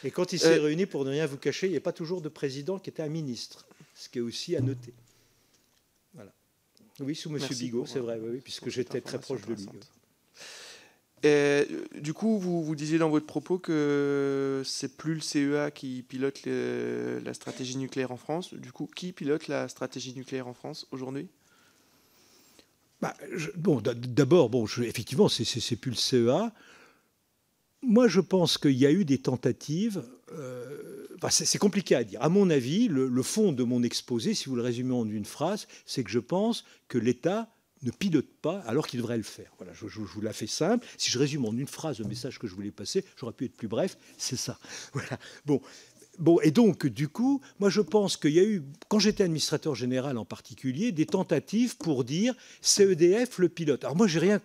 Et 0.03 0.11
quand 0.11 0.33
il 0.33 0.39
s'est 0.39 0.59
euh, 0.59 0.63
réuni, 0.63 0.85
pour 0.85 1.05
ne 1.05 1.11
rien 1.11 1.25
vous 1.25 1.37
cacher, 1.37 1.67
il 1.67 1.71
n'y 1.71 1.77
a 1.77 1.81
pas 1.81 1.93
toujours 1.93 2.21
de 2.21 2.29
président 2.29 2.79
qui 2.79 2.89
était 2.89 3.03
un 3.03 3.09
ministre, 3.09 3.65
ce 3.95 4.09
qui 4.09 4.19
est 4.19 4.21
aussi 4.21 4.55
à 4.55 4.61
noter. 4.61 4.93
Oui, 6.99 7.15
sous 7.15 7.29
M. 7.29 7.39
Bigot, 7.51 7.85
c'est 7.85 7.99
vrai, 7.99 8.19
oui, 8.21 8.39
puisque 8.43 8.69
j'étais 8.69 9.01
très 9.01 9.19
proche 9.19 9.41
de 9.45 9.53
lui. 9.53 9.67
Et, 11.23 11.67
du 11.99 12.13
coup, 12.13 12.37
vous, 12.37 12.63
vous 12.63 12.75
disiez 12.75 12.97
dans 12.97 13.09
votre 13.09 13.25
propos 13.25 13.57
que 13.57 14.61
c'est 14.65 14.97
plus 14.97 15.15
le 15.15 15.21
CEA 15.21 15.71
qui 15.71 16.03
pilote 16.03 16.45
la 16.45 17.33
stratégie 17.33 17.77
nucléaire 17.77 18.11
en 18.11 18.17
France. 18.17 18.53
Du 18.53 18.71
coup, 18.71 18.89
qui 18.95 19.11
pilote 19.13 19.47
la 19.47 19.67
stratégie 19.67 20.13
nucléaire 20.13 20.47
en 20.47 20.53
France 20.53 20.87
aujourd'hui? 20.91 21.27
Bah, 23.01 23.15
Bon, 23.55 23.81
d'abord, 23.81 24.49
bon, 24.49 24.65
effectivement, 24.65 25.27
c'est 25.29 25.75
plus 25.75 25.91
le 25.91 25.97
CEA. 25.97 26.53
Moi, 27.87 28.09
je 28.09 28.19
pense 28.19 28.57
qu'il 28.57 28.73
y 28.73 28.85
a 28.85 28.91
eu 28.91 29.05
des 29.05 29.17
tentatives. 29.17 30.03
Euh, 30.33 31.07
c'est 31.29 31.57
compliqué 31.57 31.95
à 31.95 32.03
dire. 32.03 32.21
À 32.21 32.27
mon 32.27 32.49
avis, 32.49 32.89
le, 32.89 33.23
fond 33.23 33.53
de 33.53 33.63
mon 33.63 33.81
exposé, 33.81 34.33
si 34.33 34.49
vous 34.49 34.57
le 34.57 34.61
résumez 34.61 34.93
en 34.93 35.09
une 35.09 35.23
phrase, 35.23 35.67
c'est 35.85 36.03
que 36.03 36.11
je 36.11 36.19
pense 36.19 36.65
que 36.89 36.97
l'État 36.97 37.49
ne 37.83 37.91
pilote 37.91 38.27
pas 38.41 38.59
alors 38.67 38.87
qu'il 38.87 38.99
devrait 38.99 39.15
le 39.15 39.23
faire. 39.23 39.53
Voilà, 39.57 39.71
je, 39.73 39.85
vous 39.85 40.21
la 40.21 40.33
fais 40.33 40.47
simple. 40.47 40.85
Si 40.97 41.09
je 41.09 41.17
résume 41.17 41.45
en 41.45 41.53
une 41.53 41.67
phrase 41.67 41.99
le 41.99 42.05
message 42.05 42.39
que 42.39 42.47
je 42.47 42.55
voulais 42.55 42.71
passer, 42.71 43.05
j'aurais 43.17 43.31
pu 43.31 43.45
être 43.45 43.55
plus 43.55 43.69
bref. 43.69 43.97
C'est 44.17 44.35
ça. 44.35 44.59
Voilà. 44.93 45.17
Bon. 45.45 45.61
Bon, 46.19 46.41
et 46.41 46.49
donc, 46.49 46.87
du 46.87 47.07
coup, 47.07 47.41
moi, 47.59 47.69
je 47.69 47.79
pense 47.79 48.17
qu'il 48.17 48.31
y 48.31 48.39
a 48.39 48.43
eu, 48.43 48.63
quand 48.89 48.97
j'étais 48.97 49.23
administrateur 49.23 49.75
général 49.75 50.17
en 50.17 50.25
particulier, 50.25 50.91
des 50.91 51.05
tentatives 51.05 51.77
pour 51.77 52.03
dire 52.03 52.33
CEDF 52.61 53.37
le 53.37 53.49
pilote. 53.49 53.83
Alors, 53.83 53.95
moi, 53.95 54.07
j'ai 54.07 54.19
rien. 54.19 54.41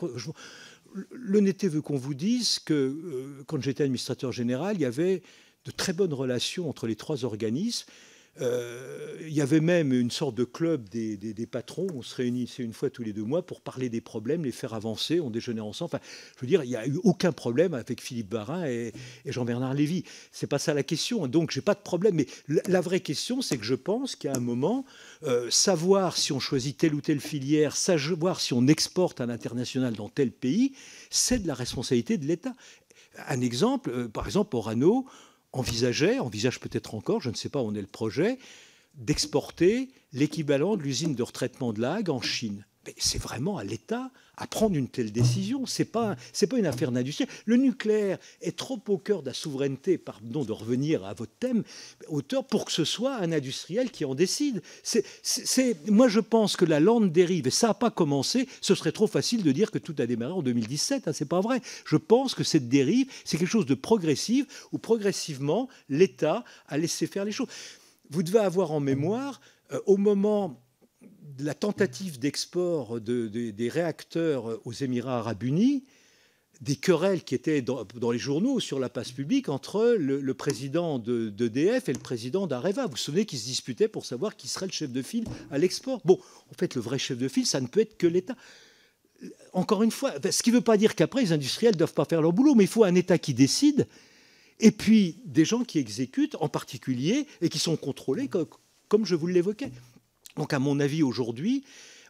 L'honnêteté 1.10 1.68
veut 1.68 1.82
qu'on 1.82 1.96
vous 1.96 2.14
dise 2.14 2.58
que, 2.58 2.74
euh, 2.74 3.44
quand 3.46 3.60
j'étais 3.62 3.84
administrateur 3.84 4.32
général, 4.32 4.76
il 4.76 4.82
y 4.82 4.86
avait 4.86 5.22
de 5.64 5.70
très 5.70 5.92
bonnes 5.92 6.12
relations 6.12 6.68
entre 6.68 6.86
les 6.86 6.96
trois 6.96 7.24
organismes. 7.24 7.86
Euh, 8.40 9.18
il 9.20 9.32
y 9.32 9.42
avait 9.42 9.60
même 9.60 9.92
une 9.92 10.10
sorte 10.10 10.34
de 10.34 10.44
club 10.44 10.88
des, 10.88 11.46
patrons. 11.50 11.86
On 11.94 12.02
se 12.02 12.14
réunissait 12.14 12.62
une 12.62 12.72
fois 12.72 12.90
tous 12.90 13.02
les 13.02 13.12
deux 13.12 13.24
mois 13.24 13.44
pour 13.44 13.60
parler 13.60 13.88
des 13.88 14.00
problèmes, 14.00 14.44
les 14.44 14.52
faire 14.52 14.74
avancer. 14.74 15.20
On 15.20 15.30
déjeunait 15.30 15.60
ensemble. 15.60 15.90
Enfin, 15.94 16.04
je 16.36 16.40
veux 16.40 16.46
dire, 16.46 16.64
il 16.64 16.70
n'y 16.70 16.76
a 16.76 16.86
eu 16.86 16.98
aucun 17.04 17.32
problème 17.32 17.74
avec 17.74 18.00
Philippe 18.00 18.30
Barin 18.30 18.64
et, 18.66 18.92
Jean-Bernard 19.26 19.74
Lévy. 19.74 20.04
C'est 20.30 20.46
pas 20.46 20.58
ça 20.58 20.74
la 20.74 20.82
question. 20.82 21.26
Donc, 21.26 21.50
j'ai 21.50 21.60
pas 21.60 21.74
de 21.74 21.80
problème. 21.80 22.14
Mais 22.14 22.26
la, 22.48 22.80
vraie 22.80 23.00
question, 23.00 23.42
c'est 23.42 23.58
que 23.58 23.64
je 23.64 23.74
pense 23.74 24.16
qu'à 24.16 24.32
un 24.34 24.40
moment, 24.40 24.84
euh, 25.24 25.50
savoir 25.50 26.16
si 26.16 26.32
on 26.32 26.40
choisit 26.40 26.76
telle 26.76 26.94
ou 26.94 27.00
telle 27.00 27.20
filière, 27.20 27.76
savoir 27.76 28.40
si 28.40 28.54
on 28.54 28.66
exporte 28.66 29.20
à 29.20 29.26
l'international 29.26 29.94
dans 29.94 30.08
tel 30.08 30.30
pays, 30.30 30.72
c'est 31.10 31.38
de 31.38 31.46
la 31.46 31.54
responsabilité 31.54 32.16
de 32.16 32.26
l'État. 32.26 32.54
Un 33.28 33.40
exemple, 33.40 33.90
euh, 33.90 34.08
par 34.08 34.26
exemple, 34.26 34.56
Orano, 34.56 35.06
envisageait, 35.52 36.18
envisage 36.18 36.60
peut-être 36.60 36.94
encore, 36.94 37.20
je 37.20 37.30
ne 37.30 37.34
sais 37.34 37.48
pas 37.48 37.60
on 37.60 37.74
est 37.74 37.80
le 37.80 37.86
projet, 37.86 38.38
d'exporter 38.94 39.90
l'équivalent 40.12 40.76
de 40.76 40.82
l'usine 40.82 41.14
de 41.14 41.22
retraitement 41.22 41.72
de 41.72 41.80
l'AG 41.80 42.10
en 42.10 42.20
Chine. 42.20 42.66
C'est 42.98 43.20
vraiment 43.20 43.58
à 43.58 43.64
l'État 43.64 44.10
à 44.36 44.46
prendre 44.46 44.76
une 44.76 44.88
telle 44.88 45.12
décision. 45.12 45.66
Ce 45.66 45.82
n'est 45.82 45.88
pas, 45.88 46.16
pas 46.50 46.58
une 46.58 46.66
affaire 46.66 46.90
d'industrie. 46.90 47.26
Le 47.44 47.56
nucléaire 47.56 48.18
est 48.40 48.56
trop 48.56 48.80
au 48.88 48.98
cœur 48.98 49.22
de 49.22 49.28
la 49.28 49.34
souveraineté, 49.34 49.98
pardon 49.98 50.44
de 50.44 50.52
revenir 50.52 51.04
à 51.04 51.14
votre 51.14 51.32
thème, 51.38 51.62
auteur 52.08 52.44
pour 52.44 52.64
que 52.64 52.72
ce 52.72 52.84
soit 52.84 53.16
un 53.16 53.30
industriel 53.32 53.90
qui 53.90 54.04
en 54.04 54.14
décide. 54.14 54.62
C'est, 54.82 55.76
moi, 55.88 56.08
je 56.08 56.20
pense 56.20 56.56
que 56.56 56.64
la 56.64 56.80
lente 56.80 57.12
dérive, 57.12 57.46
et 57.46 57.50
ça 57.50 57.68
n'a 57.68 57.74
pas 57.74 57.90
commencé, 57.90 58.48
ce 58.60 58.74
serait 58.74 58.92
trop 58.92 59.06
facile 59.06 59.42
de 59.42 59.52
dire 59.52 59.70
que 59.70 59.78
tout 59.78 59.94
a 59.98 60.06
démarré 60.06 60.32
en 60.32 60.42
2017. 60.42 61.08
Hein, 61.08 61.12
c'est 61.12 61.28
pas 61.28 61.40
vrai. 61.40 61.60
Je 61.84 61.96
pense 61.96 62.34
que 62.34 62.44
cette 62.44 62.68
dérive, 62.68 63.06
c'est 63.24 63.38
quelque 63.38 63.48
chose 63.48 63.66
de 63.66 63.74
progressif, 63.74 64.66
où 64.72 64.78
progressivement, 64.78 65.68
l'État 65.88 66.44
a 66.68 66.78
laissé 66.78 67.06
faire 67.06 67.24
les 67.24 67.32
choses. 67.32 67.48
Vous 68.10 68.22
devez 68.22 68.40
avoir 68.40 68.72
en 68.72 68.80
mémoire, 68.80 69.40
euh, 69.72 69.80
au 69.86 69.96
moment 69.96 70.60
la 71.38 71.54
tentative 71.54 72.18
d'export 72.18 73.00
des 73.00 73.68
réacteurs 73.68 74.60
aux 74.64 74.72
Émirats 74.72 75.18
arabes 75.18 75.42
unis, 75.42 75.84
des 76.62 76.76
querelles 76.76 77.24
qui 77.24 77.34
étaient 77.34 77.60
dans, 77.60 77.84
les 78.12 78.18
journaux, 78.18 78.60
sur 78.60 78.78
la 78.78 78.88
place 78.88 79.10
publique, 79.10 79.48
entre 79.48 79.96
le, 79.98 80.34
président 80.34 81.00
d'EDF 81.00 81.88
et 81.88 81.92
le 81.92 81.98
président 81.98 82.46
d'Areva. 82.46 82.86
Vous 82.86 82.92
vous 82.92 82.96
souvenez 82.96 83.26
qu'ils 83.26 83.40
se 83.40 83.46
disputaient 83.46 83.88
pour 83.88 84.06
savoir 84.06 84.36
qui 84.36 84.46
serait 84.46 84.66
le 84.66 84.72
chef 84.72 84.92
de 84.92 85.02
file 85.02 85.24
à 85.50 85.58
l'export. 85.58 86.00
Bon, 86.04 86.20
en 86.50 86.54
fait, 86.54 86.76
le 86.76 86.80
vrai 86.80 86.98
chef 86.98 87.18
de 87.18 87.26
file, 87.26 87.46
ça 87.46 87.60
ne 87.60 87.66
peut 87.66 87.80
être 87.80 87.96
que 87.96 88.06
l'État. 88.06 88.36
Encore 89.52 89.82
une 89.82 89.90
fois, 89.90 90.12
ce 90.30 90.42
qui 90.42 90.50
ne 90.50 90.56
veut 90.56 90.62
pas 90.62 90.76
dire 90.76 90.94
qu'après, 90.94 91.22
les 91.22 91.32
industriels 91.32 91.74
ne 91.74 91.78
doivent 91.78 91.94
pas 91.94 92.04
faire 92.04 92.22
leur 92.22 92.32
boulot, 92.32 92.54
mais 92.54 92.64
il 92.64 92.70
faut 92.70 92.84
un 92.84 92.94
État 92.94 93.18
qui 93.18 93.34
décide, 93.34 93.88
et 94.60 94.70
puis 94.70 95.20
des 95.24 95.44
gens 95.44 95.64
qui 95.64 95.78
exécutent 95.80 96.36
en 96.36 96.48
particulier, 96.48 97.26
et 97.40 97.48
qui 97.48 97.58
sont 97.58 97.76
contrôlés, 97.76 98.28
comme 98.88 99.04
je 99.04 99.16
vous 99.16 99.26
l'évoquais. 99.26 99.72
Donc, 100.36 100.52
à 100.52 100.58
mon 100.58 100.80
avis, 100.80 101.02
aujourd'hui, 101.02 101.64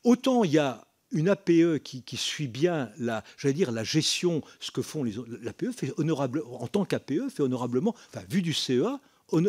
autant 0.04 0.44
il 0.44 0.52
y 0.52 0.58
a 0.58 0.86
une 1.12 1.28
APE 1.28 1.82
qui, 1.82 2.16
suit 2.16 2.48
bien 2.48 2.90
la, 2.98 3.22
j'allais 3.36 3.54
dire, 3.54 3.70
la 3.70 3.84
gestion, 3.84 4.42
ce 4.60 4.70
que 4.70 4.82
font 4.82 5.04
les 5.04 5.14
l'APE 5.42 5.66
fait 5.76 5.92
honorable, 5.98 6.42
en 6.46 6.66
tant 6.66 6.84
qu'APE 6.84 7.28
fait 7.28 7.42
honorablement, 7.42 7.94
enfin, 8.08 8.24
vu 8.28 8.42
du 8.42 8.54
CEA, 8.54 9.00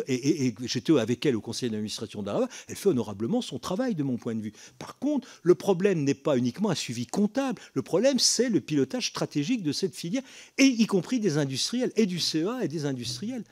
et, 0.08 0.54
j'étais 0.62 0.98
avec 0.98 1.26
elle 1.26 1.36
au 1.36 1.40
conseil 1.40 1.70
d'administration 1.70 2.22
d'Arava, 2.22 2.48
elle 2.68 2.76
fait 2.76 2.88
honorablement 2.88 3.42
son 3.42 3.58
travail 3.58 3.94
de 3.94 4.02
mon 4.02 4.16
point 4.16 4.34
de 4.34 4.40
vue. 4.40 4.52
Par 4.78 4.98
contre, 4.98 5.28
le 5.42 5.54
problème 5.54 6.04
n'est 6.04 6.14
pas 6.14 6.38
uniquement 6.38 6.70
un 6.70 6.74
suivi 6.74 7.06
comptable, 7.06 7.60
le 7.74 7.82
problème 7.82 8.18
c'est 8.18 8.48
le 8.48 8.60
pilotage 8.60 9.08
stratégique 9.08 9.62
de 9.62 9.72
cette 9.72 9.94
filière, 9.94 10.22
et 10.58 10.64
y 10.64 10.86
compris 10.86 11.20
des 11.20 11.38
industriels, 11.38 11.92
et 11.96 12.06
du 12.06 12.18
CEA 12.18 12.60
et 12.62 12.68
des 12.68 12.86
industriels 12.86 13.44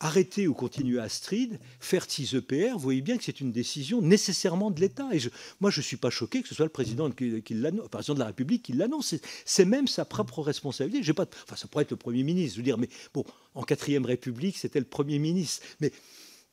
arrêter 0.00 0.46
ou 0.46 0.54
continuer 0.54 1.00
Astrid, 1.00 1.58
faire 1.80 2.04
6 2.08 2.34
EPR, 2.34 2.72
vous 2.74 2.78
voyez 2.78 3.02
bien 3.02 3.16
que 3.16 3.24
c'est 3.24 3.40
une 3.40 3.52
décision 3.52 4.00
nécessairement 4.00 4.70
de 4.70 4.80
l'État. 4.80 5.08
Et 5.12 5.18
moi, 5.60 5.70
je 5.70 5.80
ne 5.80 5.84
suis 5.84 5.96
pas 5.96 6.10
choqué 6.10 6.42
que 6.42 6.48
ce 6.48 6.54
soit 6.54 6.66
le 6.66 6.70
président, 6.70 7.08
de 7.08 8.18
la 8.18 8.26
République 8.26 8.62
qui 8.62 8.72
l'annonce. 8.72 9.14
C'est 9.44 9.64
même 9.64 9.88
sa 9.88 10.04
propre 10.04 10.40
responsabilité. 10.42 11.12
Pas, 11.12 11.26
enfin, 11.44 11.56
ça 11.56 11.66
pourrait 11.66 11.82
être 11.82 11.90
le 11.90 11.96
Premier 11.96 12.22
ministre, 12.22 12.54
je 12.54 12.60
veux 12.60 12.64
dire, 12.64 12.78
mais 12.78 12.88
bon, 13.12 13.24
en 13.54 13.62
quatrième 13.62 14.04
République, 14.04 14.56
c'était 14.56 14.78
le 14.78 14.86
Premier 14.86 15.18
ministre. 15.18 15.64
Mais 15.80 15.92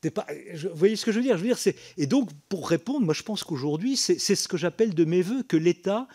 vous 0.03 0.75
voyez 0.75 0.95
ce 0.95 1.05
que 1.05 1.11
je 1.11 1.17
veux 1.17 1.23
dire? 1.23 1.37
Je 1.37 1.43
veux 1.43 1.53
dire, 1.53 1.73
et 1.97 2.07
donc 2.07 2.29
pour 2.49 2.69
répondre, 2.69 3.05
moi, 3.05 3.13
je 3.13 3.23
pense 3.23 3.43
qu'aujourd'hui, 3.43 3.95
c'est 3.97 4.17
ce 4.17 4.47
que 4.47 4.57
j'appelle 4.57 4.93
de 4.93 5.05
mes 5.05 5.21
voeux 5.21 5.43
que 5.43 5.57
l'État 5.57 6.07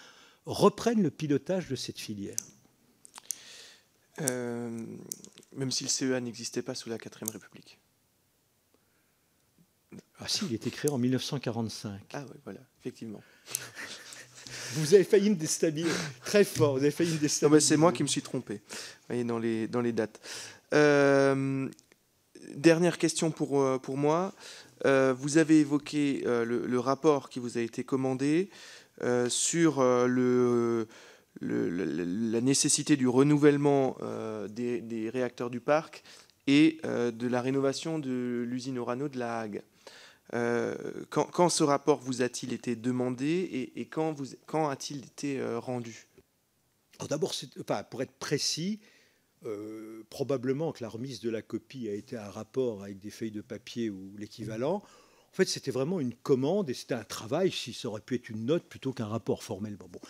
reprenne 0.47 1.03
le 1.03 1.11
pilotage 1.11 1.69
de 1.69 1.77
cette 1.77 1.99
filière. 1.99 2.37
Euh, 4.21 4.85
même 5.57 5.71
si 5.71 5.85
le 5.85 5.91
CEA 5.91 6.21
n'existait 6.21 6.63
pas 6.63 6.75
sous 6.75 6.89
la 6.89 6.99
4ème 6.99 7.31
République. 7.31 7.79
Ah 10.19 10.29
si, 10.29 10.45
il 10.47 10.55
était 10.55 10.71
créé 10.71 10.91
en 10.91 10.99
1945. 10.99 12.01
Ah 12.13 12.25
oui, 12.29 12.37
voilà, 12.45 12.61
effectivement. 12.81 13.23
Vous 14.75 14.95
avez 14.95 15.05
failli 15.05 15.31
me 15.31 15.35
déstabiliser 15.35 15.95
très 16.25 16.45
fort. 16.45 16.73
Vous 16.73 16.83
avez 16.83 16.91
failli 16.91 17.13
me 17.13 17.19
déstabiliser. 17.19 17.67
C'est 17.67 17.77
moi 17.77 17.93
qui 17.93 18.03
me 18.03 18.09
suis 18.09 18.23
trompé 18.23 18.61
voyez, 19.09 19.25
dans, 19.25 19.39
les, 19.39 19.67
dans 19.67 19.81
les 19.81 19.93
dates. 19.93 20.21
Euh, 20.75 21.69
dernière 22.55 22.99
question 22.99 23.31
pour, 23.31 23.61
euh, 23.61 23.79
pour 23.79 23.97
moi. 23.97 24.33
Euh, 24.87 25.15
vous 25.17 25.39
avez 25.39 25.61
évoqué 25.61 26.23
le, 26.25 26.67
le, 26.67 26.79
rapport 26.79 27.29
qui 27.29 27.39
vous 27.39 27.59
a 27.59 27.61
été 27.61 27.85
commandé 27.85 28.51
sur 29.29 29.83
le 29.83 30.89
la 31.41 32.41
nécessité 32.41 32.97
du 32.97 33.09
renouvellement 33.09 33.97
euh, 34.03 34.49
des, 34.49 35.11
réacteurs 35.11 35.51
du 35.51 35.61
parc 35.61 36.03
et 36.47 36.79
euh, 36.85 37.11
de 37.11 37.27
la 37.27 37.41
rénovation 37.41 37.99
de 37.99 38.45
l'usine 38.47 38.79
Orano 38.79 39.09
de 39.09 39.19
La 39.19 39.41
Hague. 39.41 39.63
Euh, 40.33 40.77
quand, 41.11 41.49
ce 41.49 41.65
rapport 41.65 42.01
vous 42.01 42.23
a-t-il 42.23 42.53
été 42.53 42.77
demandé 42.77 43.73
et, 43.75 43.87
quand, 43.87 44.69
a-t-il 44.69 45.05
été 45.05 45.43
rendu? 45.57 46.07
D'abord, 47.09 47.33
pour 47.91 48.03
être 48.03 48.13
précis, 48.13 48.81
probablement 50.11 50.71
que 50.71 50.83
la 50.85 50.89
remise 50.89 51.21
de 51.21 51.31
la 51.31 51.43
copie 51.43 51.89
a 51.89 51.95
été 51.95 52.17
un 52.17 52.31
rapport 52.31 52.85
avec 52.85 53.01
des 53.01 53.11
feuilles 53.11 53.31
de 53.31 53.41
papier 53.41 53.91
ou 53.91 54.15
l'équivalent. 54.19 54.83
En 55.33 55.33
fait, 55.33 55.47
c'était 55.47 55.71
vraiment 55.71 55.99
une 55.99 56.15
commande 56.15 56.71
et 56.71 56.75
c'était 56.75 56.95
un 56.95 57.05
travail, 57.05 57.51
si 57.51 57.73
ça 57.73 57.89
aurait 57.89 58.01
pu 58.01 58.17
être 58.17 58.29
une 58.29 58.45
note 58.45 58.65
plutôt 58.65 58.93
qu'un 58.93 59.07
rapport 59.07 59.43
formel. 59.43 59.77
Bon, 59.77 59.89
bon 59.89 60.01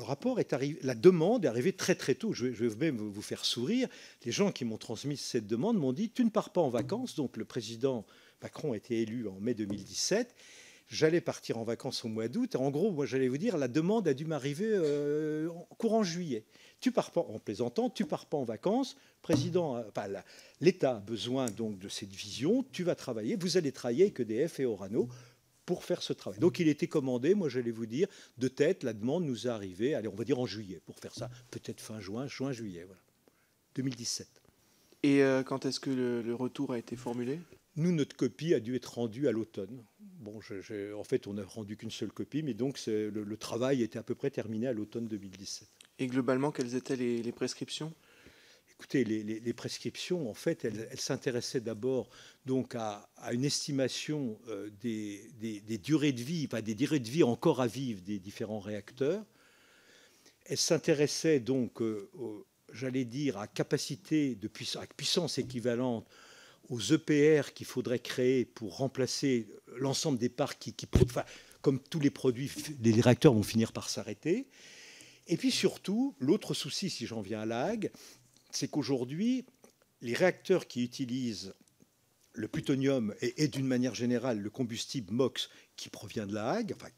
le 0.00 0.06
rapport 0.06 0.40
est 0.40 0.54
arrivé, 0.54 0.78
la 0.82 0.94
demande 0.94 1.44
est 1.44 1.48
arrivée 1.48 1.74
très 1.74 1.94
très 1.94 2.14
tôt. 2.14 2.32
Je 2.32 2.46
vais, 2.46 2.74
même 2.76 2.96
vous 2.96 3.20
faire 3.20 3.44
sourire. 3.44 3.86
Les 4.24 4.32
gens 4.32 4.50
qui 4.50 4.64
m'ont 4.64 4.78
transmis 4.78 5.18
cette 5.18 5.46
demande 5.46 5.76
m'ont 5.76 5.92
dit 5.92 6.08
Tu 6.08 6.24
ne 6.24 6.30
pars 6.30 6.50
pas 6.50 6.62
en 6.62 6.70
vacances. 6.70 7.16
Donc 7.16 7.36
le 7.36 7.44
président 7.44 8.06
Macron 8.42 8.72
a 8.72 8.78
été 8.78 9.02
élu 9.02 9.28
en 9.28 9.38
mai 9.40 9.52
2017. 9.52 10.34
J'allais 10.88 11.20
partir 11.20 11.58
en 11.58 11.64
vacances 11.64 12.02
au 12.06 12.08
mois 12.08 12.28
d'août. 12.28 12.56
En 12.56 12.70
gros, 12.70 12.90
moi, 12.90 13.04
j'allais 13.04 13.28
vous 13.28 13.36
dire, 13.36 13.58
la 13.58 13.68
demande 13.68 14.08
a 14.08 14.14
dû 14.14 14.24
m'arriver 14.24 14.70
euh, 14.72 15.50
courant 15.76 16.02
juillet. 16.02 16.44
Tu 16.80 16.92
pars 16.92 17.10
pas 17.10 17.20
en 17.20 17.38
plaisantant, 17.38 17.90
tu 17.90 18.06
pars 18.06 18.24
pas 18.24 18.38
en 18.38 18.44
vacances. 18.44 18.96
Président, 19.20 19.84
l'État 20.62 20.96
a 20.96 21.00
besoin 21.00 21.50
donc 21.50 21.78
de 21.78 21.90
cette 21.90 22.14
vision. 22.14 22.64
Tu 22.72 22.84
vas 22.84 22.94
travailler. 22.94 23.36
Vous 23.36 23.58
allez 23.58 23.70
travailler 23.70 24.04
avec 24.04 24.20
EDF 24.20 24.60
et 24.60 24.64
Orano 24.64 25.10
pour 25.66 25.84
faire 25.84 26.02
ce 26.02 26.12
travail. 26.12 26.40
Donc 26.40 26.58
il 26.58 26.68
était 26.68 26.86
commandé, 26.86 27.34
moi 27.34 27.48
j'allais 27.48 27.70
vous 27.70 27.86
dire, 27.86 28.08
de 28.38 28.48
tête, 28.48 28.82
la 28.82 28.92
demande 28.92 29.24
nous 29.24 29.46
est 29.46 29.50
arrivée, 29.50 29.94
allez, 29.94 30.08
on 30.08 30.14
va 30.14 30.24
dire 30.24 30.38
en 30.38 30.46
juillet, 30.46 30.80
pour 30.84 30.98
faire 30.98 31.14
ça, 31.14 31.30
peut-être 31.50 31.80
fin 31.80 32.00
juin, 32.00 32.26
juin, 32.26 32.52
juillet, 32.52 32.84
voilà. 32.84 33.00
2017. 33.76 34.28
Et 35.02 35.22
euh, 35.22 35.42
quand 35.42 35.64
est-ce 35.64 35.80
que 35.80 35.90
le, 35.90 36.34
retour 36.34 36.72
a 36.72 36.78
été 36.78 36.96
formulé? 36.96 37.40
Nous, 37.76 37.92
notre 37.92 38.16
copie 38.16 38.52
a 38.52 38.60
dû 38.60 38.74
être 38.74 38.94
rendue 38.94 39.28
à 39.28 39.32
l'automne. 39.32 39.84
Bon, 40.00 40.38
en 40.38 41.04
fait, 41.04 41.26
on 41.26 41.34
n'a 41.34 41.44
rendu 41.44 41.76
qu'une 41.76 41.90
seule 41.90 42.12
copie, 42.12 42.42
mais 42.42 42.52
donc 42.52 42.78
le, 42.86 43.08
le, 43.10 43.36
travail 43.36 43.82
était 43.82 43.98
à 43.98 44.02
peu 44.02 44.14
près 44.14 44.30
terminé 44.30 44.66
à 44.66 44.72
l'automne 44.72 45.06
2017. 45.06 45.68
Et 46.00 46.06
globalement, 46.08 46.50
quelles 46.50 46.74
étaient 46.74 46.96
les 46.96 47.32
prescriptions? 47.32 47.94
Écoutez, 48.80 49.04
les, 49.04 49.52
prescriptions, 49.52 50.30
en 50.30 50.32
fait, 50.32 50.64
elles, 50.64 50.98
s'intéressaient 50.98 51.60
d'abord 51.60 52.08
donc 52.46 52.74
à, 52.74 53.10
une 53.30 53.44
estimation 53.44 54.40
euh, 54.48 54.70
des, 54.80 55.78
durées 55.82 56.12
de 56.12 56.22
vie, 56.22 56.46
pas 56.46 56.62
des 56.62 56.74
durées 56.74 56.98
de 56.98 57.08
vie 57.10 57.22
encore 57.22 57.60
à 57.60 57.66
vivre 57.66 58.00
des 58.00 58.18
différents 58.18 58.58
réacteurs. 58.58 59.22
Elles 60.46 60.56
s'intéressaient 60.56 61.40
donc, 61.40 61.82
euh, 61.82 62.08
j'allais 62.72 63.04
dire, 63.04 63.36
à 63.36 63.46
capacité 63.46 64.34
de 64.34 64.48
puissance, 64.48 64.82
à 64.82 64.86
puissance 64.86 65.36
équivalente 65.36 66.08
aux 66.70 66.80
EPR 66.80 67.52
qu'il 67.52 67.66
faudrait 67.66 67.98
créer 67.98 68.46
pour 68.46 68.78
remplacer 68.78 69.46
l'ensemble 69.76 70.16
des 70.16 70.30
parcs 70.30 70.58
qui, 70.58 70.74
enfin, 71.04 71.24
comme 71.60 71.80
tous 71.80 72.00
les 72.00 72.10
produits, 72.10 72.50
les 72.82 72.98
réacteurs 72.98 73.34
vont 73.34 73.42
finir 73.42 73.72
par 73.72 73.90
s'arrêter. 73.90 74.48
Et 75.26 75.36
puis 75.36 75.52
surtout, 75.52 76.16
l'autre 76.18 76.54
souci, 76.54 76.90
si 76.90 77.06
j'en 77.06 77.20
viens 77.20 77.42
à 77.42 77.46
l'AG, 77.46 77.92
c'est 78.52 78.68
qu'aujourd'hui, 78.68 79.44
les 80.02 80.14
réacteurs 80.14 80.66
qui 80.66 80.82
utilisent 80.82 81.54
le 82.32 82.48
plutonium 82.48 83.14
et, 83.20 83.48
d'une 83.48 83.66
manière 83.66 83.94
générale 83.94 84.38
le 84.38 84.50
combustible 84.50 85.12
MOX 85.12 85.50
qui 85.76 85.88
provient 85.88 86.26
de 86.26 86.34
la 86.34 86.50
Hague, 86.50 86.72
enfin 86.74 86.88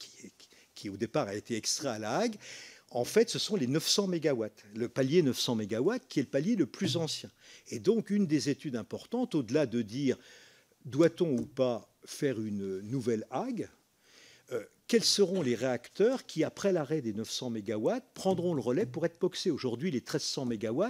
qui, 0.74 0.90
au 0.90 0.96
départ 0.96 1.28
a 1.28 1.34
été 1.34 1.56
extrait 1.56 1.88
à 1.88 1.98
la 1.98 2.18
Hague, 2.18 2.36
en 2.90 3.04
fait, 3.04 3.30
ce 3.30 3.38
sont 3.38 3.56
les 3.56 3.66
900 3.66 4.08
MW, 4.08 4.46
le 4.74 4.88
palier 4.88 5.22
900 5.22 5.56
MW 5.56 5.94
qui 6.08 6.20
est 6.20 6.24
le 6.24 6.28
palier 6.28 6.56
le 6.56 6.66
plus 6.66 6.96
ancien. 6.96 7.30
Et 7.68 7.78
donc, 7.78 8.10
une 8.10 8.26
des 8.26 8.50
études 8.50 8.76
importantes, 8.76 9.34
au-delà 9.34 9.64
de 9.66 9.80
dire 9.80 10.18
doit-on 10.84 11.30
ou 11.38 11.46
pas 11.46 11.88
faire 12.04 12.40
une 12.40 12.80
nouvelle 12.80 13.26
Hague, 13.30 13.68
euh, 14.50 14.62
quels 14.88 15.04
seront 15.04 15.40
les 15.40 15.54
réacteurs 15.54 16.26
qui, 16.26 16.44
après 16.44 16.72
l'arrêt 16.72 17.00
des 17.00 17.14
900 17.14 17.50
MW, 17.50 17.90
prendront 18.12 18.52
le 18.52 18.60
relais 18.60 18.84
pour 18.84 19.06
être 19.06 19.18
boxés 19.18 19.50
Aujourd'hui, 19.50 19.90
les 19.90 20.00
1300 20.00 20.46
MW, 20.46 20.84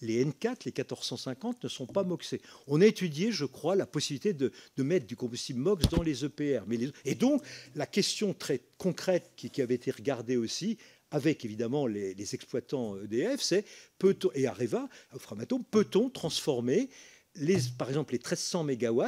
les 0.00 0.24
N4, 0.24 0.64
les 0.64 0.72
1450 0.72 1.62
ne 1.62 1.68
sont 1.68 1.86
pas 1.86 2.04
MOXés. 2.04 2.40
On 2.66 2.80
a 2.80 2.86
étudié, 2.86 3.32
je 3.32 3.44
crois, 3.44 3.76
la 3.76 3.86
possibilité 3.86 4.32
de, 4.32 4.52
mettre 4.78 5.06
du 5.06 5.16
combustible 5.16 5.60
MOX 5.60 5.88
dans 5.90 6.02
les 6.02 6.24
EPR. 6.24 6.64
Mais 6.66 6.78
et 7.04 7.14
donc, 7.14 7.42
la 7.74 7.86
question 7.86 8.34
très 8.34 8.60
concrète 8.78 9.32
qui, 9.36 9.62
avait 9.62 9.74
été 9.74 9.90
regardée 9.90 10.36
aussi, 10.36 10.78
avec 11.10 11.44
évidemment 11.44 11.86
les, 11.86 12.34
exploitants 12.34 12.96
EDF, 13.02 13.40
c'est 13.40 13.64
peut-on, 13.98 14.30
et 14.34 14.46
Areva, 14.46 14.88
Framatome, 15.18 15.64
peut-on 15.64 16.10
transformer, 16.10 16.88
les, 17.36 17.58
par 17.78 17.88
exemple, 17.88 18.12
les 18.12 18.18
1300 18.18 18.64
MW 18.64 19.02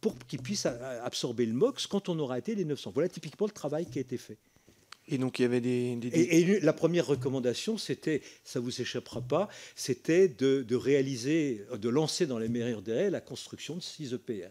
pour 0.00 0.18
qu'ils 0.26 0.42
puissent 0.42 0.66
absorber 0.66 1.46
le 1.46 1.52
MOX 1.52 1.86
quand 1.86 2.08
on 2.08 2.18
aura 2.18 2.38
été 2.38 2.54
les 2.54 2.64
900 2.64 2.90
Voilà 2.92 3.08
typiquement 3.08 3.46
le 3.46 3.52
travail 3.52 3.86
qui 3.86 3.98
a 3.98 4.00
été 4.02 4.18
fait. 4.18 4.38
Et 5.08 5.18
donc 5.18 5.38
il 5.38 5.42
y 5.42 5.44
avait 5.44 5.60
des. 5.60 5.98
Et, 6.12 6.60
la 6.60 6.72
première 6.72 7.06
recommandation, 7.06 7.76
c'était, 7.76 8.22
ça 8.44 8.60
vous 8.60 8.80
échappera 8.80 9.20
pas, 9.20 9.48
c'était 9.74 10.28
de, 10.28 10.74
réaliser, 10.74 11.64
de 11.76 11.88
lancer 11.88 12.26
dans 12.26 12.38
les 12.38 12.48
meilleurs 12.48 12.82
délais 12.82 13.10
la 13.10 13.20
construction 13.20 13.74
de 13.74 13.82
6 13.82 14.14
EPR. 14.14 14.50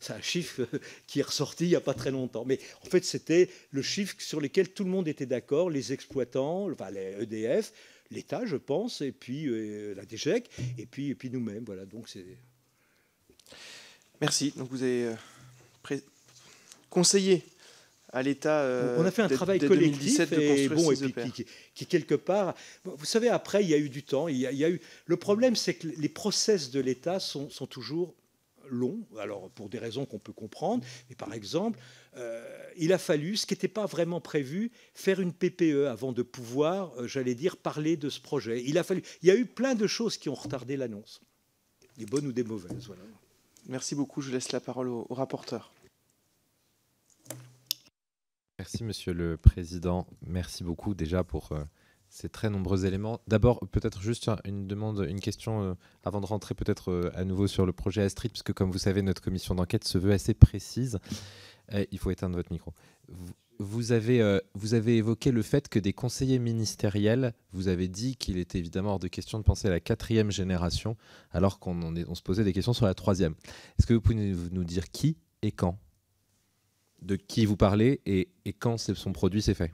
C'est 0.00 0.14
un 0.14 0.22
chiffre 0.22 0.66
qui 1.06 1.20
est 1.20 1.24
ressorti 1.24 1.64
il 1.64 1.68
n'y 1.68 1.76
a 1.76 1.80
pas 1.80 1.94
très 1.94 2.10
longtemps. 2.10 2.44
Mais 2.46 2.58
en 2.84 2.86
fait, 2.86 3.04
c'était 3.04 3.50
le 3.70 3.82
chiffre 3.82 4.16
sur 4.18 4.40
lequel 4.40 4.70
tout 4.70 4.84
le 4.84 4.90
monde 4.90 5.08
était 5.08 5.26
d'accord, 5.26 5.68
les 5.68 5.92
exploitants, 5.92 6.70
enfin 6.70 6.90
les 6.90 7.14
EDF, 7.20 7.72
l'État, 8.10 8.46
je 8.46 8.56
pense, 8.56 9.02
et 9.02 9.12
puis 9.12 9.46
euh, 9.46 9.94
la 9.94 10.04
DGEC, 10.06 10.48
et 10.78 10.86
puis, 10.86 11.10
et 11.10 11.14
puis 11.14 11.28
nous-mêmes. 11.28 11.64
Voilà, 11.64 11.84
donc 11.84 12.08
c'est. 12.08 12.24
Merci. 14.22 14.54
Donc 14.56 14.70
vous 14.70 14.82
avez 14.82 15.12
euh, 15.90 15.96
conseillé 16.88 17.44
à 18.12 18.22
l'État. 18.22 18.64
on 18.98 19.04
a 19.04 19.10
fait 19.10 19.22
un 19.22 19.28
travail 19.28 19.58
collectif 19.58 20.20
et, 20.32 20.68
bon, 20.68 20.92
et 20.92 21.08
puis, 21.08 21.46
qui, 21.74 21.86
quelque 21.86 22.14
part, 22.14 22.54
vous 22.84 23.04
savez, 23.04 23.28
après 23.28 23.62
il 23.64 23.70
y 23.70 23.74
a 23.74 23.78
eu 23.78 23.88
du 23.88 24.02
temps. 24.02 24.28
Il 24.28 24.36
y 24.36 24.64
a, 24.64 24.70
eu 24.70 24.80
le 25.06 25.16
problème, 25.16 25.56
c'est 25.56 25.74
que 25.74 25.88
les 25.88 26.08
process 26.08 26.70
de 26.70 26.80
l'État 26.80 27.20
sont, 27.20 27.48
sont, 27.50 27.66
toujours 27.66 28.14
longs. 28.68 29.00
Alors 29.18 29.50
pour 29.50 29.68
des 29.68 29.78
raisons 29.78 30.04
qu'on 30.06 30.18
peut 30.18 30.32
comprendre, 30.32 30.84
mais 31.08 31.16
par 31.16 31.32
exemple, 31.32 31.78
euh, 32.16 32.42
il 32.76 32.92
a 32.92 32.98
fallu, 32.98 33.36
ce 33.36 33.46
qui 33.46 33.54
n'était 33.54 33.68
pas 33.68 33.86
vraiment 33.86 34.20
prévu, 34.20 34.70
faire 34.94 35.20
une 35.20 35.32
PPE 35.32 35.86
avant 35.88 36.12
de 36.12 36.22
pouvoir, 36.22 36.92
euh, 36.98 37.06
j'allais 37.06 37.34
dire, 37.34 37.56
parler 37.56 37.96
de 37.96 38.08
ce 38.08 38.20
projet. 38.20 38.62
Il 38.64 38.78
a 38.78 38.82
fallu, 38.82 39.02
il 39.22 39.28
y 39.28 39.30
a 39.30 39.36
eu 39.36 39.46
plein 39.46 39.74
de 39.74 39.86
choses 39.86 40.18
qui 40.18 40.28
ont 40.28 40.34
retardé 40.34 40.76
l'annonce, 40.76 41.20
des 41.96 42.06
bonnes 42.06 42.26
ou 42.26 42.32
des 42.32 42.44
mauvaises. 42.44 42.86
Voilà. 42.86 43.02
Merci 43.68 43.94
beaucoup. 43.94 44.20
Je 44.20 44.32
laisse 44.32 44.52
la 44.52 44.60
parole 44.60 44.88
au, 44.88 45.06
rapporteur. 45.10 45.72
Merci, 48.62 48.84
Monsieur 48.84 49.12
le 49.12 49.36
Président. 49.36 50.06
Merci 50.24 50.62
beaucoup 50.62 50.94
déjà 50.94 51.24
pour 51.24 51.50
euh, 51.50 51.64
ces 52.08 52.28
très 52.28 52.48
nombreux 52.48 52.86
éléments. 52.86 53.18
D'abord, 53.26 53.58
peut-être 53.72 54.00
juste 54.00 54.30
une 54.44 54.68
demande, 54.68 55.04
une 55.08 55.18
question 55.18 55.76
avant 56.04 56.20
de 56.20 56.26
rentrer 56.26 56.54
peut-être 56.54 57.10
à 57.16 57.24
nouveau 57.24 57.48
sur 57.48 57.66
le 57.66 57.72
projet 57.72 58.02
Astrid, 58.02 58.30
puisque 58.30 58.52
comme 58.52 58.70
vous 58.70 58.78
savez, 58.78 59.02
notre 59.02 59.20
commission 59.20 59.56
d'enquête 59.56 59.82
se 59.82 59.98
veut 59.98 60.12
assez 60.12 60.32
précise. 60.32 61.00
Eh, 61.72 61.88
il 61.90 61.98
faut 61.98 62.12
éteindre 62.12 62.36
votre 62.36 62.52
micro. 62.52 62.72
Vous 63.58 63.90
avez, 63.90 64.20
euh, 64.20 64.38
évoqué 64.70 65.32
le 65.32 65.42
fait 65.42 65.68
que 65.68 65.80
des 65.80 65.92
conseillers 65.92 66.38
ministériels, 66.38 67.34
vous 67.50 67.66
avez 67.66 67.88
dit 67.88 68.14
qu'il 68.14 68.38
était 68.38 68.60
évidemment 68.60 68.90
hors 68.90 68.98
de 69.00 69.08
question 69.08 69.40
de 69.40 69.42
penser 69.42 69.66
à 69.66 69.72
la 69.72 69.80
quatrième 69.80 70.30
génération, 70.30 70.96
alors 71.32 71.58
qu'on 71.58 71.82
on 71.82 72.14
se 72.14 72.22
posait 72.22 72.44
des 72.44 72.52
questions 72.52 72.74
sur 72.74 72.86
la 72.86 72.94
troisième. 72.94 73.34
Est-ce 73.80 73.88
que 73.88 73.94
vous 73.94 74.00
pouvez 74.00 74.14
nous 74.14 74.64
dire 74.64 74.92
qui 74.92 75.16
et 75.42 75.50
quand? 75.50 75.80
De 77.02 77.16
qui 77.16 77.46
vous 77.46 77.56
parlez 77.56 78.00
et, 78.06 78.28
et 78.44 78.52
quand 78.52 78.78
son 78.78 79.12
produit 79.12 79.42
s'est 79.42 79.54
fait 79.54 79.72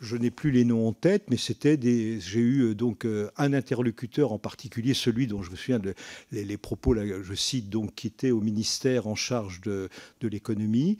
je 0.00 0.16
n'ai 0.16 0.30
plus 0.30 0.50
les 0.50 0.64
noms 0.64 0.86
en 0.86 0.92
tête, 0.92 1.24
mais 1.30 1.36
c'était 1.36 1.76
des. 1.76 2.20
J'ai 2.20 2.40
eu 2.40 2.62
euh, 2.62 2.74
donc 2.74 3.04
euh, 3.04 3.30
un 3.36 3.52
interlocuteur 3.52 4.32
en 4.32 4.38
particulier, 4.38 4.94
celui 4.94 5.26
dont 5.26 5.42
je 5.42 5.50
me 5.50 5.56
souviens 5.56 5.78
de 5.78 5.94
les, 6.32 6.56
propos, 6.56 6.92
là, 6.92 7.02
je 7.22 7.34
cite 7.34 7.70
donc, 7.70 7.94
qui 7.94 8.06
était 8.06 8.30
au 8.30 8.40
ministère 8.40 9.06
en 9.06 9.14
charge 9.14 9.60
de, 9.62 9.88
l'économie. 10.22 10.98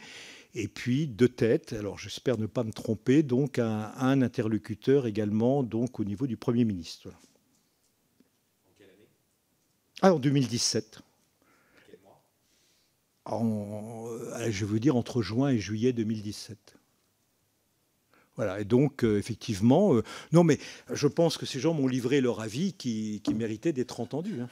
Et 0.54 0.68
puis 0.68 1.06
deux 1.06 1.28
têtes, 1.28 1.74
alors 1.74 1.98
j'espère 1.98 2.38
ne 2.38 2.46
pas 2.46 2.64
me 2.64 2.72
tromper, 2.72 3.22
donc 3.22 3.58
un, 3.58 4.22
interlocuteur 4.22 5.06
également 5.06 5.62
donc 5.62 6.00
au 6.00 6.04
niveau 6.04 6.26
du 6.26 6.38
Premier 6.38 6.64
ministre. 6.64 7.08
En 7.08 8.72
quelle 8.78 8.88
année? 8.88 9.08
Ah, 10.00 10.14
en 10.14 10.18
2017. 10.18 11.02
Euh, 13.32 14.50
Je 14.50 14.64
veux 14.64 14.80
dire 14.80 14.96
entre 14.96 15.22
juin 15.22 15.50
et 15.50 15.58
juillet 15.58 15.92
2017. 15.92 16.78
Voilà, 18.36 18.60
et 18.60 18.64
donc, 18.64 19.02
euh, 19.02 19.18
effectivement, 19.18 19.94
euh, 19.94 20.02
non, 20.32 20.44
mais 20.44 20.58
je 20.92 21.08
pense 21.08 21.38
que 21.38 21.46
ces 21.46 21.58
gens 21.58 21.72
m'ont 21.72 21.86
livré 21.86 22.20
leur 22.20 22.40
avis 22.40 22.74
qui, 22.74 23.22
méritait 23.34 23.72
d'être 23.72 23.98
entendu. 23.98 24.40
Hein. 24.40 24.48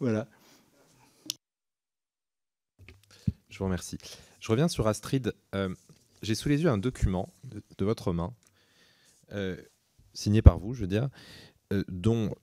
voilà. 0.00 0.26
Je 3.48 3.58
vous 3.58 3.66
remercie. 3.66 3.98
Je 4.40 4.50
reviens 4.50 4.68
sur 4.68 4.88
Astrid. 4.88 5.32
J'ai 6.22 6.34
sous 6.34 6.48
les 6.48 6.62
yeux 6.62 6.68
un 6.68 6.78
document 6.78 7.32
de, 7.44 7.84
votre 7.84 8.12
main, 8.12 8.34
signé 10.12 10.42
par 10.42 10.58
vous, 10.58 10.74
je 10.74 10.80
veux 10.80 10.88
dire, 10.88 11.08
dont 11.86 12.34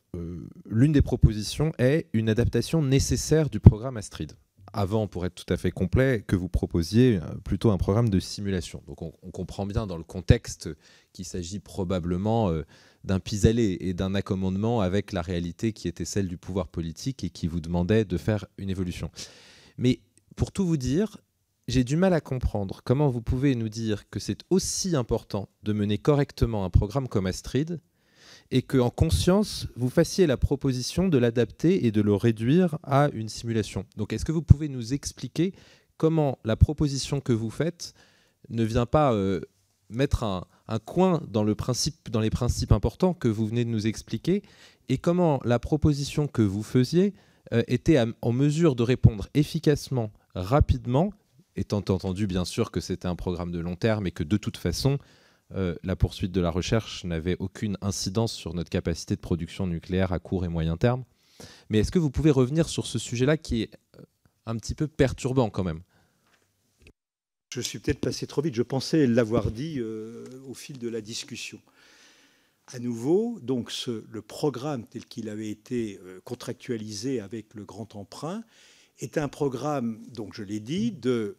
l'une 0.65 0.91
des 0.91 1.01
propositions 1.01 1.71
est 1.77 2.07
une 2.13 2.29
adaptation 2.29 2.81
nécessaire 2.81 3.49
du 3.49 3.59
programme 3.59 3.97
Astrid 3.97 4.33
avant, 4.75 5.07
pour 5.07 5.25
être 5.25 5.35
tout 5.35 5.53
à 5.53 5.57
fait 5.57 5.71
complet, 5.71 6.23
que 6.27 6.35
vous 6.35 6.49
proposiez 6.49 7.17
euh, 7.17 7.35
plutôt 7.45 7.71
un 7.71 7.77
programme 7.77 8.09
de 8.09 8.19
simulation. 8.19 8.83
Donc 8.87 9.01
on, 9.01 9.11
comprend 9.31 9.65
bien 9.65 9.87
dans 9.87 9.97
le 9.97 10.03
contexte 10.03 10.69
qu'il 11.13 11.23
s'agit 11.23 11.59
probablement 11.59 12.49
euh, 12.49 12.63
d'un 13.05 13.21
pis-aller 13.21 13.77
et 13.79 13.93
d'un 13.93 14.15
accommodement 14.15 14.81
avec 14.81 15.13
la 15.13 15.21
réalité 15.21 15.71
qui 15.71 15.87
était 15.87 16.03
celle 16.03 16.27
du 16.27 16.37
pouvoir 16.37 16.67
politique 16.67 17.23
et 17.23 17.29
qui 17.29 17.47
vous 17.47 17.61
demandait 17.61 18.03
de 18.03 18.17
faire 18.17 18.45
une 18.57 18.69
évolution. 18.69 19.09
Mais 19.77 20.01
pour 20.35 20.51
tout 20.51 20.67
vous 20.67 20.77
dire, 20.77 21.17
j'ai 21.69 21.85
du 21.85 21.95
mal 21.95 22.13
à 22.13 22.19
comprendre 22.19 22.81
comment 22.83 23.09
vous 23.09 23.21
pouvez 23.21 23.55
nous 23.55 23.69
dire 23.69 24.09
que 24.09 24.19
c'est 24.19 24.43
aussi 24.49 24.95
important 24.95 25.47
de 25.63 25.71
mener 25.71 25.97
correctement 25.97 26.65
un 26.65 26.69
programme 26.69 27.07
comme 27.07 27.27
Astrid 27.27 27.79
et 28.51 28.61
qu'en 28.61 28.89
conscience, 28.89 29.67
vous 29.75 29.89
fassiez 29.89 30.27
la 30.27 30.37
proposition 30.37 31.07
de 31.07 31.17
l'adapter 31.17 31.85
et 31.85 31.91
de 31.91 32.01
le 32.01 32.13
réduire 32.13 32.77
à 32.83 33.09
une 33.13 33.29
simulation. 33.29 33.85
Donc 33.97 34.13
est-ce 34.13 34.25
que 34.25 34.31
vous 34.31 34.41
pouvez 34.41 34.69
nous 34.69 34.93
expliquer 34.93 35.53
comment 35.97 36.37
la 36.43 36.55
proposition 36.55 37.21
que 37.21 37.33
vous 37.33 37.49
faites 37.49 37.93
ne 38.49 38.63
vient 38.63 38.85
pas 38.85 39.13
euh, 39.13 39.41
mettre 39.89 40.23
un, 40.23 40.45
coin 40.79 41.21
dans, 41.27 41.43
les 41.43 41.55
principes 41.55 42.71
importants 42.71 43.13
que 43.13 43.27
vous 43.27 43.47
venez 43.47 43.65
de 43.65 43.69
nous 43.69 43.87
expliquer 43.87 44.43
et 44.89 44.97
comment 44.97 45.39
la 45.43 45.59
proposition 45.59 46.27
que 46.27 46.41
vous 46.41 46.63
faisiez 46.63 47.13
euh, 47.53 47.63
était 47.67 48.03
en 48.21 48.31
mesure 48.31 48.75
de 48.75 48.83
répondre 48.83 49.27
efficacement, 49.33 50.11
rapidement, 50.33 51.11
étant 51.55 51.77
entendu 51.77 52.27
bien 52.27 52.45
sûr 52.45 52.71
que 52.71 52.81
c'était 52.81 53.07
un 53.07 53.15
programme 53.15 53.51
de 53.51 53.59
long 53.59 53.75
terme 53.75 54.07
et 54.07 54.11
que 54.11 54.23
de 54.23 54.37
toute 54.37 54.57
façon, 54.57 54.97
euh, 55.53 55.75
la 55.83 55.95
poursuite 55.95 56.31
de 56.31 56.41
la 56.41 56.49
recherche 56.49 57.03
n'avait 57.03 57.37
aucune 57.39 57.77
incidence 57.81 58.33
sur 58.33 58.53
notre 58.53 58.69
capacité 58.69 59.15
de 59.15 59.21
production 59.21 59.67
nucléaire 59.67 60.11
à 60.11 60.19
court 60.19 60.45
et 60.45 60.47
moyen 60.47 60.77
terme. 60.77 61.03
Mais 61.69 61.79
est-ce 61.79 61.91
que 61.91 61.99
vous 61.99 62.09
pouvez 62.09 62.31
revenir 62.31 62.67
sur 62.67 62.87
ce 62.87 62.97
sujet-là 62.97 63.37
qui 63.37 63.63
est 63.63 63.71
euh, 63.97 64.03
un 64.45 64.55
petit 64.57 64.75
peu 64.75 64.87
perturbant 64.87 65.49
quand 65.49 65.63
même? 65.63 65.81
Je 67.49 67.61
suis 67.61 67.79
peut-être 67.79 67.99
passé 67.99 68.27
trop 68.27 68.41
vite. 68.41 68.55
Je 68.55 68.63
pensais 68.63 69.07
l'avoir 69.07 69.51
dit 69.51 69.79
euh, 69.79 70.25
au 70.47 70.53
fil 70.53 70.79
de 70.79 70.89
la 70.89 71.01
discussion. 71.01 71.61
À 72.67 72.79
nouveau, 72.79 73.39
donc 73.41 73.71
le 73.87 74.21
programme 74.23 74.87
tel 74.87 75.05
qu'il 75.05 75.29
avait 75.29 75.51
été 75.51 75.99
contractualisé 76.23 77.19
avec 77.19 77.53
le 77.53 77.63
grand 77.63 77.95
emprunt 77.95 78.43
est 78.97 79.19
un 79.19 79.27
programme, 79.27 80.01
donc 80.07 80.33
je 80.33 80.41
l'ai 80.41 80.59
dit, 80.59 80.91
de 80.91 81.37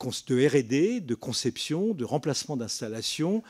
de 0.00 0.46
RD, 0.46 1.04
de 1.04 1.14
conception, 1.14 1.92
de 1.92 2.04
remplacement 2.04 2.56
d'installation 2.56 3.42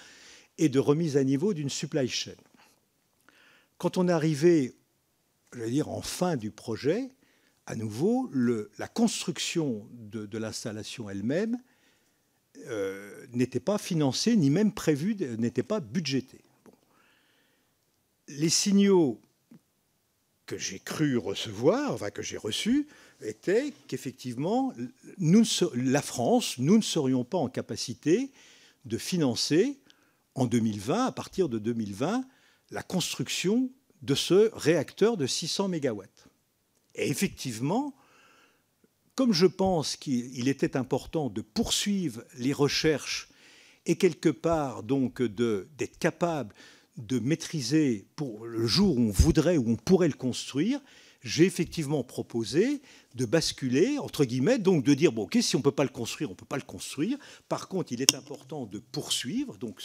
et 0.57 0.69
de 0.69 0.79
remise 0.79 1.17
à 1.17 1.25
niveau 1.25 1.55
d'une 1.55 1.69
supply 1.69 2.09
chain. 2.09 2.35
Quand 3.77 3.97
on 3.97 4.09
est 4.09 4.13
arrivé, 4.13 4.75
je 5.53 5.65
dire, 5.65 5.89
en 5.89 6.03
fin 6.03 6.37
du 6.37 6.51
projet, 6.51 7.11
à 7.67 7.77
nouveau, 7.77 8.31
la 8.79 8.89
construction 8.89 9.87
de, 9.93 10.39
l'installation 10.39 11.11
elle-même 11.11 11.59
euh, 12.67 13.27
n'était 13.33 13.61
pas 13.61 13.79
financée, 13.79 14.37
ni 14.37 14.51
même 14.51 14.73
prévue, 14.73 15.15
n'était 15.39 15.63
pas 15.63 15.81
budgétée. 15.81 16.41
Les 18.27 18.49
signaux 18.49 19.21
que 20.49 20.57
j'ai 20.57 20.79
cru 20.79 21.19
recevoir, 21.19 21.93
enfin 21.93 22.11
que 22.11 22.23
j'ai 22.23 22.39
reçus, 22.39 22.89
était 23.21 23.75
qu'effectivement, 23.87 24.73
la 25.75 26.03
France, 26.03 26.57
nous 26.59 26.79
ne 26.79 26.83
serions 26.83 27.23
pas 27.23 27.37
en 27.37 27.49
capacité 27.49 28.31
de 28.87 28.97
financer 28.97 29.79
en 30.35 30.47
2020, 30.47 31.05
à 31.05 31.13
partir 31.13 31.51
de 31.51 31.59
2020, 31.59 32.25
la 32.71 32.83
construction 32.83 33.71
de 34.01 34.15
ce 34.15 34.51
réacteur 34.55 35.19
de 35.19 35.27
600 35.27 35.69
MW. 35.69 36.03
Et 36.95 37.11
effectivement, 37.11 37.95
comme 39.15 39.35
je 39.35 39.47
pense 39.47 39.97
qu'il 39.97 40.49
était 40.49 40.79
important 40.79 41.29
de 41.29 41.43
poursuivre 41.43 42.25
les 42.39 42.55
recherches 42.55 43.29
et 43.85 43.97
quelque 43.97 44.31
part 44.31 44.83
donc 44.83 45.21
d'être 45.21 45.99
capable 45.99 46.55
de 46.99 47.19
maîtriser 47.19 48.07
pour 48.17 48.47
le 48.47 48.67
jour 48.67 48.99
où 48.99 49.01
on 49.01 49.11
voudrait, 49.11 49.57
où 49.57 49.71
on 49.71 49.77
pourrait 49.77 50.09
le 50.09 50.15
construire, 50.15 50.81
j'ai 51.23 51.45
effectivement 51.45 52.05
proposé 52.05 52.81
de 53.15 53.25
basculer, 53.25 53.99
entre 53.99 54.25
guillemets, 54.25 54.59
donc 54.59 54.85
de 54.85 54.95
dire, 54.95 55.13
bon, 55.13 55.23
ok, 55.25 55.39
si 55.41 55.57
on 55.57 55.59
ne 55.59 55.65
peut 55.65 55.73
pas 55.73 55.83
le 55.83 55.89
construire, 55.91 56.29
on 56.29 56.33
ne 56.33 56.37
peut 56.37 56.47
pas 56.47 56.57
le 56.57 56.63
construire. 56.63 57.19
Par 57.49 57.69
contre, 57.69 57.93
il 57.93 58.03
est 58.03 58.15
important 58.15 58.67
de 58.67 58.79
poursuivre, 58.79 59.57
donc 59.59 59.83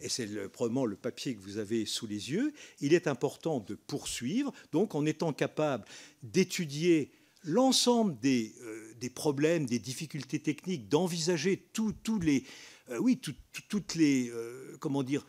et 0.00 0.08
c'est 0.08 0.48
probablement 0.48 0.86
le 0.86 0.96
papier 0.96 1.34
que 1.34 1.40
vous 1.40 1.58
avez 1.58 1.86
sous 1.86 2.06
les 2.06 2.30
yeux, 2.32 2.52
il 2.80 2.92
est 2.94 3.06
important 3.06 3.60
de 3.60 3.74
poursuivre, 3.74 4.52
donc 4.72 4.94
en 4.94 5.06
étant 5.06 5.32
capable 5.32 5.84
d'étudier 6.22 7.12
l'ensemble 7.44 8.18
des, 8.20 8.54
euh, 8.62 8.94
des, 9.00 9.10
problèmes, 9.10 9.66
des 9.66 9.78
difficultés 9.78 10.40
techniques, 10.40 10.88
d'envisager 10.88 11.68
tous 11.72 11.94
les... 12.20 12.44
Euh, 12.90 12.98
oui, 12.98 13.20
toutes 13.68 13.94
les... 13.94 14.30
Euh, 14.30 14.76
comment 14.80 15.02
dire 15.02 15.26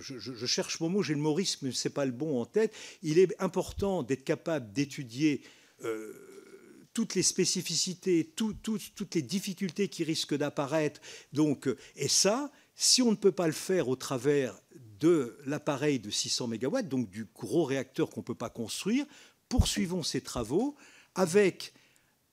je, 0.00 0.46
cherche 0.46 0.80
mon 0.80 0.88
mot, 0.88 1.02
j'ai 1.02 1.14
le 1.14 1.20
morisme, 1.20 1.66
mais 1.66 1.72
ce 1.72 1.88
n'est 1.88 1.94
pas 1.94 2.04
le 2.04 2.12
bon 2.12 2.40
en 2.40 2.46
tête. 2.46 2.74
Il 3.02 3.18
est 3.18 3.34
important 3.40 4.02
d'être 4.02 4.24
capable 4.24 4.72
d'étudier 4.72 5.42
euh, 5.84 6.12
toutes 6.92 7.14
les 7.14 7.22
spécificités, 7.22 8.32
toutes 8.34 9.14
les 9.14 9.22
difficultés 9.22 9.88
qui 9.88 10.04
risquent 10.04 10.36
d'apparaître. 10.36 11.00
Donc, 11.32 11.68
et 11.96 12.08
ça, 12.08 12.50
si 12.74 13.02
on 13.02 13.10
ne 13.10 13.16
peut 13.16 13.32
pas 13.32 13.46
le 13.46 13.52
faire 13.52 13.88
au 13.88 13.96
travers 13.96 14.60
de 15.00 15.38
l'appareil 15.46 15.98
de 15.98 16.10
600 16.10 16.48
MW, 16.48 16.82
donc 16.82 17.10
du 17.10 17.24
gros 17.24 17.64
réacteur 17.64 18.10
qu'on 18.10 18.20
ne 18.20 18.24
peut 18.24 18.34
pas 18.34 18.50
construire, 18.50 19.06
poursuivons 19.48 20.02
ces 20.02 20.20
travaux 20.20 20.76
avec 21.14 21.72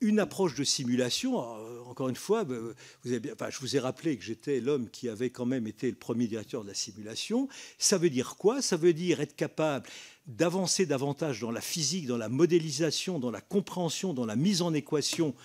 une 0.02 0.20
approche 0.20 0.56
de 0.56 0.64
simulation. 0.64 1.40
Euh, 1.40 1.82
encore 1.86 2.10
une 2.10 2.16
fois, 2.16 2.46
euh, 2.50 2.74
je 3.06 3.60
vous 3.60 3.76
ai 3.76 3.80
rappelé 3.80 4.18
que 4.18 4.24
j'étais 4.24 4.60
l'homme 4.60 4.90
qui 4.90 5.10
avait 5.10 5.30
quand 5.30 5.46
même 5.46 5.68
été 5.68 5.90
le 5.90 5.96
premier 5.96 6.28
directeur 6.28 6.64
de 6.64 6.68
la 6.68 6.74
simulation. 6.74 7.48
Ça 7.78 7.98
veut 7.98 8.10
dire 8.10 8.36
quoi? 8.38 8.62
Ça 8.62 8.78
veut 8.78 8.94
dire 8.94 9.22
être 9.22 9.36
capable 9.36 9.88
d'avancer 10.28 10.86
davantage 10.86 11.40
dans 11.40 11.52
la 11.52 11.62
physique, 11.62 12.08
dans 12.08 12.18
la 12.18 12.30
modélisation, 12.30 13.20
dans 13.20 13.32
la 13.32 13.42
compréhension, 13.42 14.14
dans 14.14 14.26
la 14.26 14.36
mise 14.36 14.62
en 14.62 14.74
équation 14.74 15.36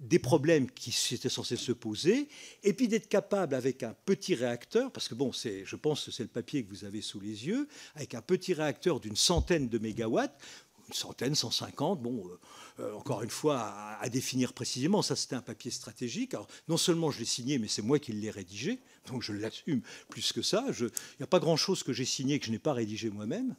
des 0.00 0.18
problèmes 0.18 0.70
qui 0.70 0.94
étaient 1.14 1.28
censés 1.28 1.56
se 1.56 1.72
poser, 1.72 2.28
et 2.62 2.72
puis 2.72 2.88
d'être 2.88 3.08
capable 3.08 3.54
avec 3.54 3.82
un 3.82 3.94
petit 4.06 4.34
réacteur, 4.34 4.90
parce 4.90 5.08
que 5.08 5.14
bon, 5.14 5.30
je 5.32 5.76
pense 5.76 6.06
que 6.06 6.10
c'est 6.10 6.22
le 6.22 6.30
papier 6.30 6.64
que 6.64 6.70
vous 6.70 6.86
avez 6.86 7.02
sous 7.02 7.20
les 7.20 7.46
yeux, 7.46 7.68
avec 7.94 8.14
un 8.14 8.22
petit 8.22 8.54
réacteur 8.54 8.98
d'une 8.98 9.16
centaine 9.16 9.68
de 9.68 9.78
mégawatts, 9.78 10.40
une 10.90 10.96
centaine, 10.96 11.34
150, 11.36 12.02
bon, 12.02 12.26
euh, 12.26 12.38
euh, 12.80 12.94
encore 12.94 13.22
une 13.22 13.30
fois, 13.30 13.72
à, 14.00 14.08
définir 14.08 14.52
précisément. 14.52 15.02
Ça, 15.02 15.14
c'était 15.14 15.36
un 15.36 15.40
papier 15.40 15.70
stratégique. 15.70 16.34
Alors, 16.34 16.48
non 16.68 16.76
seulement 16.76 17.12
je 17.12 17.20
l'ai 17.20 17.24
signé, 17.24 17.58
mais 17.58 17.68
c'est 17.68 17.82
moi 17.82 18.00
qui 18.00 18.12
l'ai 18.12 18.30
rédigé, 18.30 18.80
donc 19.06 19.22
je 19.22 19.32
l'assume 19.32 19.82
plus 20.08 20.32
que 20.32 20.42
ça. 20.42 20.66
Il 20.78 20.86
n'y 21.20 21.24
a 21.24 21.28
pas 21.28 21.38
grand-chose 21.38 21.84
que 21.84 21.92
j'ai 21.92 22.04
signé 22.04 22.40
que 22.40 22.46
je 22.46 22.50
n'ai 22.50 22.58
pas 22.58 22.72
rédigé 22.72 23.08
moi-même, 23.08 23.54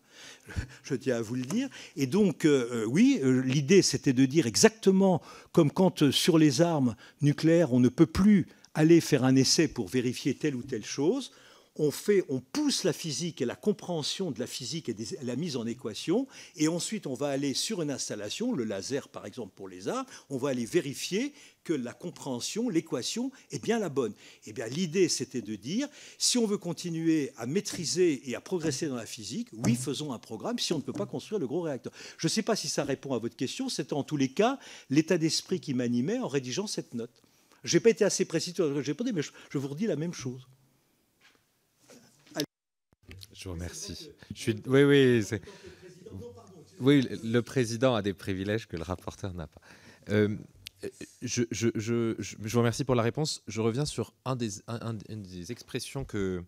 je, 0.83 0.95
tiens 0.95 1.15
à 1.15 1.21
vous 1.21 1.35
le 1.35 1.45
dire. 1.45 1.69
Et 1.95 2.05
donc, 2.05 2.43
euh, 2.43 2.83
oui, 2.85 3.21
l'idée, 3.23 3.81
c'était 3.81 4.13
de 4.13 4.25
dire 4.25 4.45
exactement 4.45 5.21
comme 5.53 5.71
quand 5.71 6.11
sur 6.11 6.37
les 6.37 6.61
armes 6.61 6.95
nucléaires, 7.21 7.71
on 7.73 7.79
ne 7.79 7.89
peut 7.89 8.05
plus 8.05 8.47
aller 8.73 8.99
faire 8.99 9.23
un 9.23 9.35
essai 9.35 9.69
pour 9.69 9.87
vérifier 9.87 10.35
telle 10.35 10.55
ou 10.55 10.63
telle 10.63 10.85
chose 10.85 11.31
on, 11.75 11.91
fait, 11.91 12.23
on 12.29 12.39
pousse 12.39 12.83
la 12.83 12.93
physique 12.93 13.41
et 13.41 13.45
la 13.45 13.55
compréhension 13.55 14.31
de 14.31 14.39
la 14.39 14.47
physique 14.47 14.89
et 14.89 14.95
la 15.23 15.35
mise 15.35 15.55
en 15.55 15.65
équation, 15.65 16.27
et 16.55 16.67
ensuite 16.67 17.07
on 17.07 17.13
va 17.13 17.27
aller 17.27 17.53
sur 17.53 17.81
une 17.81 17.91
installation, 17.91 18.53
le 18.53 18.63
laser 18.63 19.07
par 19.07 19.25
exemple 19.25 19.53
pour 19.55 19.69
les 19.69 19.87
arts, 19.87 20.05
on 20.29 20.37
va 20.37 20.49
aller 20.49 20.65
vérifier 20.65 21.33
que 21.63 21.73
la 21.73 21.93
compréhension, 21.93 22.69
l'équation 22.69 23.31
est 23.51 23.63
bien 23.63 23.79
la 23.79 23.89
bonne. 23.89 24.13
Et 24.45 24.49
eh 24.49 24.53
bien 24.53 24.67
l'idée 24.67 25.07
c'était 25.07 25.41
de 25.41 25.55
dire, 25.55 25.87
si 26.17 26.37
on 26.37 26.45
veut 26.45 26.57
continuer 26.57 27.31
à 27.37 27.45
maîtriser 27.45 28.29
et 28.29 28.35
à 28.35 28.41
progresser 28.41 28.87
dans 28.87 28.95
la 28.95 29.05
physique, 29.05 29.47
oui, 29.53 29.75
faisons 29.75 30.11
un 30.11 30.19
programme 30.19 30.59
si 30.59 30.73
on 30.73 30.77
ne 30.77 30.83
peut 30.83 30.93
pas 30.93 31.05
construire 31.05 31.39
le 31.39 31.47
gros 31.47 31.61
réacteur. 31.61 31.93
Je 32.17 32.27
ne 32.27 32.29
sais 32.29 32.41
pas 32.41 32.55
si 32.55 32.67
ça 32.67 32.83
répond 32.83 33.13
à 33.13 33.19
votre 33.19 33.35
question, 33.35 33.69
c'était 33.69 33.93
en 33.93 34.03
tous 34.03 34.17
les 34.17 34.29
cas 34.29 34.59
l'état 34.89 35.17
d'esprit 35.17 35.59
qui 35.59 35.73
m'animait 35.73 36.19
en 36.19 36.27
rédigeant 36.27 36.67
cette 36.67 36.93
note. 36.93 37.11
Je 37.63 37.77
n'ai 37.77 37.81
pas 37.81 37.91
été 37.91 38.03
assez 38.03 38.25
précis 38.25 38.53
sur 38.53 38.65
ce 38.67 38.81
j'ai 38.81 38.91
répondu, 38.91 39.13
mais 39.13 39.21
je 39.21 39.57
vous 39.57 39.67
redis 39.67 39.85
la 39.85 39.95
même 39.95 40.13
chose. 40.13 40.47
Je 43.41 43.47
vous 43.47 43.55
remercie. 43.55 44.11
Oui, 44.67 44.83
oui, 44.83 45.23
oui, 46.79 47.07
le 47.23 47.39
président 47.41 47.95
a 47.95 48.03
des 48.03 48.13
privilèges 48.13 48.67
que 48.67 48.77
le 48.77 48.83
rapporteur 48.83 49.33
n'a 49.33 49.47
pas. 49.47 49.61
Euh, 50.09 50.37
je, 51.23 52.37
vous 52.37 52.59
remercie 52.59 52.83
pour 52.83 52.93
la 52.93 53.01
réponse. 53.01 53.41
Je 53.47 53.59
reviens 53.61 53.85
sur 53.85 54.13
une 54.27 55.23
des 55.23 55.51
expressions 55.51 56.05
que, 56.05 56.43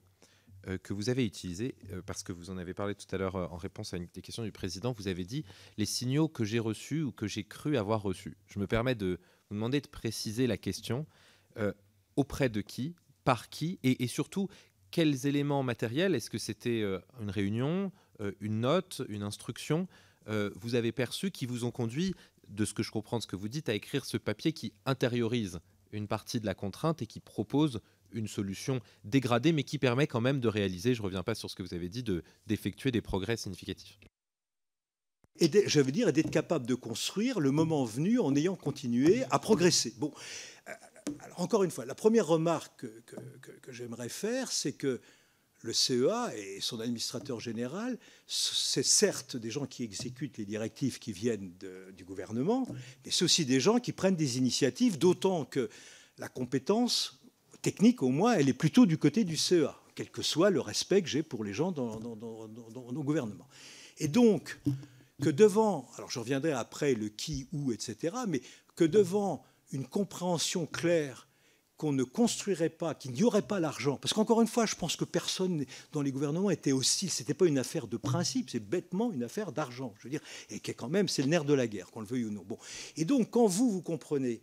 euh, 0.67 0.77
que 0.77 0.93
vous 0.93 1.09
avez 1.09 1.25
utilisées, 1.25 1.73
euh, 1.91 2.03
parce 2.05 2.21
que 2.21 2.31
vous 2.31 2.51
en 2.51 2.59
avez 2.59 2.75
parlé 2.75 2.93
tout 2.93 3.07
à 3.11 3.17
l'heure 3.17 3.37
en 3.37 3.57
réponse 3.57 3.95
à 3.95 3.97
une 3.97 4.07
des 4.13 4.21
questions 4.21 4.43
du 4.43 4.51
président. 4.51 4.91
Vous 4.91 5.07
avez 5.07 5.23
dit 5.23 5.45
les 5.77 5.87
signaux 5.87 6.27
que 6.27 6.43
j'ai 6.43 6.59
reçus 6.59 7.01
ou 7.01 7.11
que 7.11 7.25
j'ai 7.25 7.43
cru 7.43 7.75
avoir 7.75 8.03
reçus. 8.03 8.37
Je 8.45 8.59
me 8.59 8.67
permets 8.67 8.93
de 8.93 9.19
vous 9.49 9.55
demander 9.55 9.81
de 9.81 9.87
préciser 9.87 10.45
la 10.45 10.57
question. 10.57 11.07
auprès 12.15 12.49
de 12.49 12.61
qui 12.61 12.93
par 13.23 13.49
qui 13.49 13.79
et, 13.83 14.07
surtout 14.07 14.47
quels 14.93 15.25
éléments 15.25 15.63
matériels 15.63 16.13
Est-ce 16.13 16.29
que 16.29 16.37
c'était 16.37 16.83
euh, 16.83 16.99
une 17.19 17.31
réunion, 17.31 17.91
euh, 18.21 18.31
une 18.39 18.59
note, 18.59 19.01
une 19.09 19.23
instruction 19.23 19.87
euh, 20.27 20.51
Vous 20.55 20.75
avez 20.75 20.91
perçu 20.91 21.31
qui 21.31 21.47
vous 21.47 21.65
ont 21.65 21.71
conduit, 21.71 22.13
de 22.47 22.63
ce 22.63 22.75
que 22.75 22.83
je 22.83 22.91
comprends 22.91 23.17
de 23.17 23.23
ce 23.23 23.27
que 23.27 23.35
vous 23.35 23.47
dites, 23.47 23.69
à 23.69 23.73
écrire 23.73 24.05
ce 24.05 24.17
papier 24.17 24.53
qui 24.53 24.71
intériorise 24.85 25.59
une 25.93 26.07
partie 26.07 26.39
de 26.39 26.45
la 26.45 26.53
contrainte 26.53 27.01
et 27.01 27.07
qui 27.07 27.19
propose 27.19 27.81
une 28.11 28.27
solution 28.27 28.81
dégradée, 29.03 29.51
mais 29.51 29.63
qui 29.63 29.79
permet 29.79 30.05
quand 30.05 30.21
même 30.21 30.39
de 30.39 30.47
réaliser, 30.47 30.93
je 30.93 31.01
ne 31.01 31.05
reviens 31.05 31.23
pas 31.23 31.33
sur 31.33 31.49
ce 31.49 31.55
que 31.55 31.63
vous 31.63 31.73
avez 31.73 31.89
dit, 31.89 32.03
d'effectuer 32.45 32.91
des 32.91 33.01
progrès 33.01 33.35
significatifs? 33.35 33.99
Et 35.39 35.49
je 35.67 35.81
veux 35.81 35.91
dire, 35.91 36.13
d'être 36.13 36.29
capable 36.29 36.67
de 36.67 36.75
construire 36.75 37.39
le 37.39 37.49
moment 37.49 37.83
venu 37.83 38.19
en 38.19 38.35
ayant 38.35 38.55
continué 38.55 39.23
à 39.31 39.39
progresser. 39.39 39.95
Bon, 39.97 40.13
alors 41.21 41.41
encore 41.41 41.63
une 41.63 41.71
fois, 41.71 41.85
la 41.85 41.95
première 41.95 42.27
remarque 42.27 42.85
que, 43.05 43.71
j'aimerais 43.71 44.09
faire, 44.09 44.51
c'est 44.51 44.73
que 44.73 45.01
le 45.61 45.73
CEA 45.73 46.31
et 46.35 46.59
son 46.59 46.81
administrateur 46.81 47.39
général, 47.39 47.97
c'est 48.27 48.83
certes 48.83 49.37
des 49.37 49.49
gens 49.49 49.65
qui 49.65 49.83
exécutent 49.83 50.37
les 50.37 50.45
directives 50.45 50.99
qui 50.99 51.13
viennent 51.13 51.53
du 51.95 52.03
gouvernement, 52.03 52.67
mais 53.05 53.11
c'est 53.11 53.23
aussi 53.23 53.45
des 53.45 53.61
gens 53.61 53.79
qui 53.79 53.93
prennent 53.93 54.17
des 54.17 54.37
initiatives, 54.37 54.97
d'autant 54.97 55.45
que 55.45 55.69
la 56.17 56.27
compétence 56.27 57.21
technique, 57.61 58.03
au 58.03 58.09
moins, 58.09 58.33
elle 58.33 58.49
est 58.49 58.53
plutôt 58.53 58.85
du 58.85 58.97
côté 58.97 59.23
du 59.23 59.37
CEA, 59.37 59.79
quel 59.95 60.09
que 60.09 60.21
soit 60.21 60.49
le 60.49 60.59
respect 60.59 61.01
que 61.01 61.07
j'ai 61.07 61.23
pour 61.23 61.45
les 61.45 61.53
gens 61.53 61.71
dans, 61.71 61.97
dans 61.97 62.91
nos 62.91 63.03
gouvernements. 63.03 63.47
Et 63.99 64.09
donc, 64.09 64.59
que 65.21 65.29
devant, 65.29 65.89
alors 65.95 66.11
je 66.11 66.19
reviendrai 66.19 66.51
après 66.51 66.93
le 66.93 67.07
qui, 67.07 67.47
où, 67.53 67.71
etc., 67.71 68.15
mais 68.27 68.41
que 68.75 68.83
devant 68.83 69.45
une 69.73 69.87
compréhension 69.87 70.65
claire 70.65 71.27
qu'on 71.77 71.91
ne 71.91 72.03
construirait 72.03 72.69
pas, 72.69 72.93
qu'il 72.93 73.11
n'y 73.11 73.23
aurait 73.23 73.41
pas 73.41 73.59
l'argent. 73.59 73.97
Parce 73.97 74.13
qu'encore 74.13 74.41
une 74.41 74.47
fois, 74.47 74.65
je 74.65 74.75
pense 74.75 74.95
que 74.95 75.05
personne 75.05 75.65
dans 75.91 76.01
les 76.01 76.11
gouvernements 76.11 76.51
était 76.51 76.71
hostile. 76.71 77.09
Ce 77.09 77.21
n'était 77.21 77.33
pas 77.33 77.47
une 77.47 77.57
affaire 77.57 77.87
de 77.87 77.97
principe, 77.97 78.51
c'est 78.51 78.59
bêtement 78.59 79.11
une 79.11 79.23
affaire 79.23 79.51
d'argent. 79.51 79.93
Je 79.97 80.03
veux 80.03 80.09
dire, 80.09 80.21
et 80.49 80.59
qui 80.59 80.73
quand 80.73 80.87
même, 80.87 81.07
c'est 81.07 81.23
le 81.23 81.29
nerf 81.29 81.43
de 81.43 81.53
la 81.53 81.67
guerre, 81.67 81.89
qu'on 81.91 82.01
le 82.01 82.05
veuille 82.05 82.25
ou 82.25 82.31
non. 82.31 82.43
Bon. 82.47 82.57
Et 82.95 83.05
donc, 83.05 83.31
quand 83.31 83.47
vous, 83.47 83.71
vous 83.71 83.81
comprenez, 83.81 84.41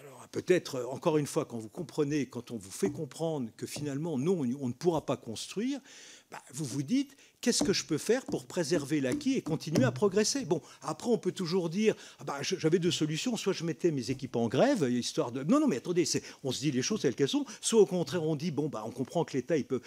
alors 0.00 0.28
peut-être, 0.28 0.84
encore 0.90 1.16
une 1.16 1.26
fois, 1.26 1.46
quand 1.46 1.58
vous 1.58 1.70
comprenez, 1.70 2.26
quand 2.26 2.50
on 2.50 2.56
vous 2.56 2.70
fait 2.70 2.90
comprendre 2.92 3.50
que 3.56 3.66
finalement, 3.66 4.18
non, 4.18 4.40
on 4.60 4.68
ne 4.68 4.72
pourra 4.74 5.06
pas 5.06 5.16
construire, 5.16 5.80
bah, 6.30 6.42
vous 6.52 6.64
vous 6.64 6.82
dites, 6.82 7.16
qu'est-ce 7.40 7.64
que 7.64 7.72
je 7.72 7.84
peux 7.84 7.98
faire 7.98 8.24
pour 8.24 8.46
préserver 8.46 9.00
l'acquis 9.00 9.34
et 9.34 9.42
continuer 9.42 9.84
à 9.84 9.90
progresser? 9.90 10.44
Bon, 10.44 10.62
après, 10.82 11.08
on 11.08 11.18
peut 11.18 11.32
toujours 11.32 11.68
dire, 11.68 11.96
ah 12.20 12.24
bah, 12.24 12.38
j'avais 12.42 12.78
deux 12.78 12.92
solutions, 12.92 13.36
soit 13.36 13.52
je 13.52 13.64
mettais 13.64 13.90
mes 13.90 14.10
équipes 14.10 14.36
en 14.36 14.46
grève, 14.46 14.88
histoire 14.88 15.32
de... 15.32 15.42
Non, 15.42 15.58
non, 15.58 15.66
mais 15.66 15.78
attendez, 15.78 16.04
on 16.44 16.52
se 16.52 16.60
dit 16.60 16.70
les 16.70 16.82
choses 16.82 17.00
telles 17.00 17.16
qu'elles 17.16 17.28
sont, 17.28 17.44
soit 17.60 17.80
au 17.80 17.86
contraire, 17.86 18.22
on 18.22 18.36
dit, 18.36 18.52
bon, 18.52 18.68
bah, 18.68 18.84
on 18.86 18.90
comprend 18.90 19.24
que 19.24 19.36
l'État, 19.36 19.56
il 19.56 19.64
peut... 19.64 19.80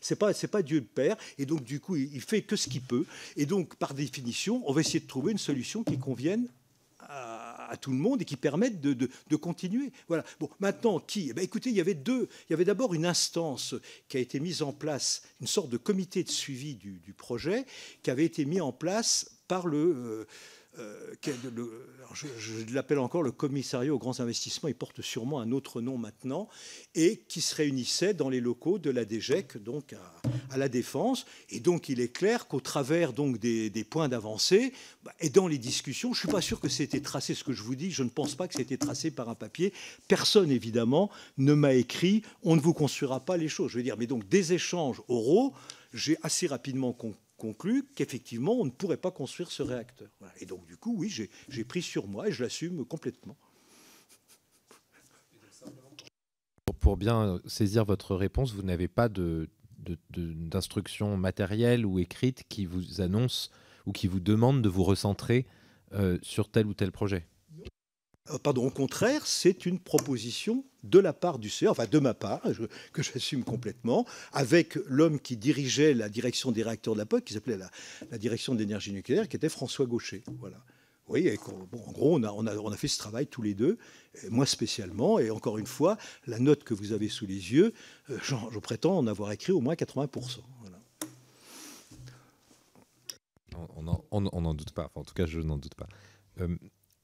C'est 0.00 0.16
pas, 0.16 0.34
pas 0.34 0.62
Dieu 0.62 0.80
le 0.80 0.84
Père, 0.84 1.16
et 1.38 1.46
donc, 1.46 1.64
du 1.64 1.80
coup, 1.80 1.96
il, 1.96 2.14
il 2.14 2.20
fait 2.20 2.42
que 2.42 2.56
ce 2.56 2.68
qu'il 2.68 2.82
peut, 2.82 3.06
et 3.36 3.46
donc, 3.46 3.76
par 3.76 3.94
définition, 3.94 4.62
on 4.66 4.72
va 4.72 4.82
essayer 4.82 5.00
de 5.00 5.06
trouver 5.06 5.32
une 5.32 5.38
solution 5.38 5.84
qui 5.84 5.98
convienne 5.98 6.48
à, 7.00 7.47
tout 7.76 7.90
le 7.90 7.96
monde 7.96 8.22
et 8.22 8.24
qui 8.24 8.36
permettent 8.36 8.80
de, 8.80 9.36
continuer. 9.36 9.92
Voilà. 10.08 10.24
Bon, 10.40 10.48
maintenant, 10.60 10.98
qui? 10.98 11.28
Eh 11.30 11.32
ben, 11.32 11.44
Écoutez, 11.44 11.70
il 11.70 11.76
y 11.76 11.80
avait 11.80 11.94
deux. 11.94 12.28
Il 12.48 12.52
y 12.52 12.54
avait 12.54 12.64
d'abord 12.64 12.94
une 12.94 13.06
instance 13.06 13.74
qui 14.08 14.16
a 14.16 14.20
été 14.20 14.40
mise 14.40 14.62
en 14.62 14.72
place, 14.72 15.22
une 15.40 15.46
sorte 15.46 15.68
de 15.68 15.76
comité 15.76 16.22
de 16.22 16.30
suivi 16.30 16.74
du, 16.74 17.00
du 17.04 17.12
projet, 17.12 17.64
qui 18.02 18.10
avait 18.10 18.24
été 18.24 18.44
mis 18.44 18.60
en 18.60 18.72
place 18.72 19.30
par 19.48 19.66
le. 19.66 19.78
Euh, 19.78 20.26
euh, 20.78 21.14
je, 22.14 22.74
l'appelle 22.74 22.98
encore 22.98 23.22
le 23.22 23.32
commissariat 23.32 23.92
aux 23.92 23.98
grands 23.98 24.20
investissements, 24.20 24.68
il 24.68 24.74
porte 24.74 25.02
sûrement 25.02 25.40
un 25.40 25.50
autre 25.50 25.80
nom 25.80 25.98
maintenant, 25.98 26.48
et 26.94 27.24
qui 27.28 27.40
se 27.40 27.54
réunissait 27.54 28.14
dans 28.14 28.28
les 28.28 28.40
locaux 28.40 28.78
de 28.78 28.90
la 28.90 29.04
DGEC, 29.04 29.58
donc 29.58 29.94
à, 30.50 30.56
la 30.56 30.68
Défense. 30.68 31.26
Et 31.50 31.60
donc 31.60 31.88
il 31.88 32.00
est 32.00 32.12
clair 32.12 32.46
qu'au 32.46 32.60
travers 32.60 33.12
donc 33.12 33.38
des, 33.38 33.86
points 33.88 34.08
d'avancée, 34.08 34.72
bah, 35.02 35.12
et 35.20 35.30
dans 35.30 35.48
les 35.48 35.58
discussions, 35.58 36.12
je 36.12 36.18
ne 36.18 36.26
suis 36.26 36.32
pas 36.32 36.40
sûr 36.40 36.60
que 36.60 36.68
c'était 36.68 37.00
tracé 37.00 37.34
ce 37.34 37.44
que 37.44 37.52
je 37.52 37.62
vous 37.62 37.74
dis, 37.74 37.90
je 37.90 38.02
ne 38.02 38.10
pense 38.10 38.34
pas 38.34 38.46
que 38.46 38.54
c'était 38.54 38.78
tracé 38.78 39.10
par 39.10 39.28
un 39.28 39.34
papier. 39.34 39.72
Personne, 40.06 40.50
évidemment, 40.50 41.10
ne 41.38 41.54
m'a 41.54 41.74
écrit 41.74 42.22
on 42.42 42.56
ne 42.56 42.60
vous 42.60 42.74
construira 42.74 43.20
pas 43.20 43.36
les 43.36 43.48
choses. 43.48 43.70
Je 43.72 43.78
veux 43.78 43.82
dire, 43.82 43.96
mais 43.98 44.06
donc 44.06 44.28
des 44.28 44.52
échanges 44.52 45.02
oraux, 45.08 45.54
j'ai 45.92 46.16
assez 46.22 46.46
rapidement 46.46 46.92
compris 46.92 47.27
conclu 47.38 47.84
qu'effectivement, 47.94 48.52
on 48.52 48.66
ne 48.66 48.70
pourrait 48.70 48.98
pas 48.98 49.10
construire 49.10 49.50
ce 49.50 49.62
réacteur. 49.62 50.10
Et 50.40 50.46
donc, 50.46 50.66
du 50.66 50.76
coup, 50.76 50.94
oui, 50.98 51.08
j'ai 51.48 51.64
pris 51.64 51.80
sur 51.80 52.06
moi 52.06 52.28
et 52.28 52.32
je 52.32 52.42
l'assume 52.42 52.84
complètement. 52.84 53.36
Pour 56.80 56.96
bien 56.96 57.40
saisir 57.46 57.84
votre 57.84 58.14
réponse, 58.14 58.52
vous 58.52 58.62
n'avez 58.62 58.88
pas 58.88 59.08
d'instruction 60.10 61.16
matérielle 61.16 61.86
ou 61.86 61.98
écrite 61.98 62.44
qui 62.48 62.66
vous 62.66 63.00
annonce 63.00 63.50
ou 63.86 63.92
qui 63.92 64.06
vous 64.06 64.20
demande 64.20 64.60
de 64.60 64.68
vous 64.68 64.84
recentrer 64.84 65.46
euh, 65.92 66.18
sur 66.22 66.50
tel 66.50 66.66
ou 66.66 66.74
tel 66.74 66.92
projet? 66.92 67.26
Pardon, 68.42 68.66
au 68.66 68.70
contraire, 68.70 69.26
c'est 69.26 69.66
une 69.66 69.78
proposition 69.78 70.64
de 70.84 70.98
la 70.98 71.12
part 71.12 71.38
du 71.38 71.50
CEA, 71.50 71.70
enfin 71.70 71.86
de 71.90 71.98
ma 71.98 72.14
part, 72.14 72.42
que 72.92 73.02
j'assume 73.02 73.44
complètement, 73.44 74.06
avec 74.32 74.76
l'homme 74.86 75.20
qui 75.20 75.36
dirigeait 75.36 75.94
la 75.94 76.08
direction 76.08 76.52
des 76.52 76.62
réacteurs 76.62 76.94
de 76.94 76.98
la 76.98 77.06
POC, 77.06 77.24
qui 77.24 77.34
s'appelait 77.34 77.58
la, 77.58 78.18
direction 78.18 78.54
de 78.54 78.58
l'énergie 78.58 78.92
nucléaire, 78.92 79.28
qui 79.28 79.36
était 79.36 79.48
François 79.48 79.86
Gaucher. 79.86 80.22
Voilà. 80.38 80.58
Oui, 81.08 81.30
bon, 81.72 81.82
en 81.86 81.92
gros, 81.92 82.16
on 82.18 82.22
a, 82.22 82.32
on, 82.32 82.46
a, 82.46 82.54
on 82.56 82.70
a, 82.70 82.76
fait 82.76 82.88
ce 82.88 82.98
travail 82.98 83.26
tous 83.26 83.40
les 83.40 83.54
deux, 83.54 83.78
moi 84.28 84.44
spécialement, 84.44 85.18
et 85.18 85.30
encore 85.30 85.56
une 85.56 85.66
fois, 85.66 85.96
la 86.26 86.38
note 86.38 86.64
que 86.64 86.74
vous 86.74 86.92
avez 86.92 87.08
sous 87.08 87.24
les 87.24 87.52
yeux, 87.52 87.72
euh, 88.10 88.18
je 88.20 88.58
prétends 88.58 88.98
en 88.98 89.06
avoir 89.06 89.32
écrit 89.32 89.52
au 89.52 89.60
moins 89.60 89.74
80%. 89.74 90.40
On 94.10 94.20
n'en 94.20 94.54
doute 94.54 94.72
pas. 94.72 94.90
en 94.94 95.04
tout 95.04 95.14
cas, 95.14 95.26
je 95.26 95.40
n'en 95.40 95.56
doute 95.56 95.74
pas. 95.74 95.88
Euh, 96.40 96.56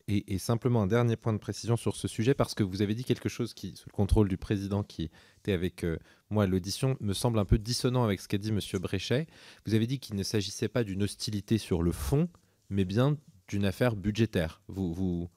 et, 0.07 0.39
simplement 0.39 0.83
un 0.83 0.87
dernier 0.87 1.17
point 1.17 1.33
de 1.33 1.39
précision 1.39 1.77
sur 1.77 1.97
ce 1.97 2.09
sujet, 2.09 2.35
parce 2.35 2.55
que 2.55 2.63
vous 2.63 2.83
avez 2.83 2.95
dit 2.95 3.05
quelque 3.05 3.29
chose 3.29 3.55
qui, 3.55 3.75
sous 3.77 3.89
le 3.89 3.95
contrôle 3.95 4.29
du 4.29 4.37
président 4.37 4.83
qui 4.83 5.11
était 5.39 5.53
avec 5.53 5.83
euh, 5.83 5.99
moi 6.29 6.45
à 6.45 6.47
l'audition, 6.47 6.97
me 7.01 7.15
semble 7.15 7.39
un 7.39 7.47
peu 7.47 7.59
dissonant 7.59 8.05
avec 8.05 8.21
ce 8.21 8.29
qu'a 8.29 8.37
dit 8.37 8.51
M. 8.51 8.61
Bréchet. 8.81 9.27
Vous 9.65 9.75
avez 9.75 9.87
dit 9.87 9.99
qu'il 9.99 10.17
ne 10.17 10.23
s'agissait 10.23 10.69
pas 10.69 10.85
d'une 10.85 11.03
hostilité 11.03 11.57
sur 11.57 11.83
le 11.83 11.91
fond, 11.91 12.29
mais 12.69 12.85
bien 12.85 13.17
d'une 13.49 13.65
affaire 13.65 13.97
budgétaire. 13.97 14.61
Vous, 14.69 14.93
vous, 14.93 15.31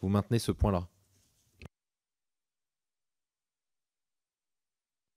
vous 0.00 0.08
maintenez 0.08 0.38
ce 0.38 0.52
point-là? 0.52 0.88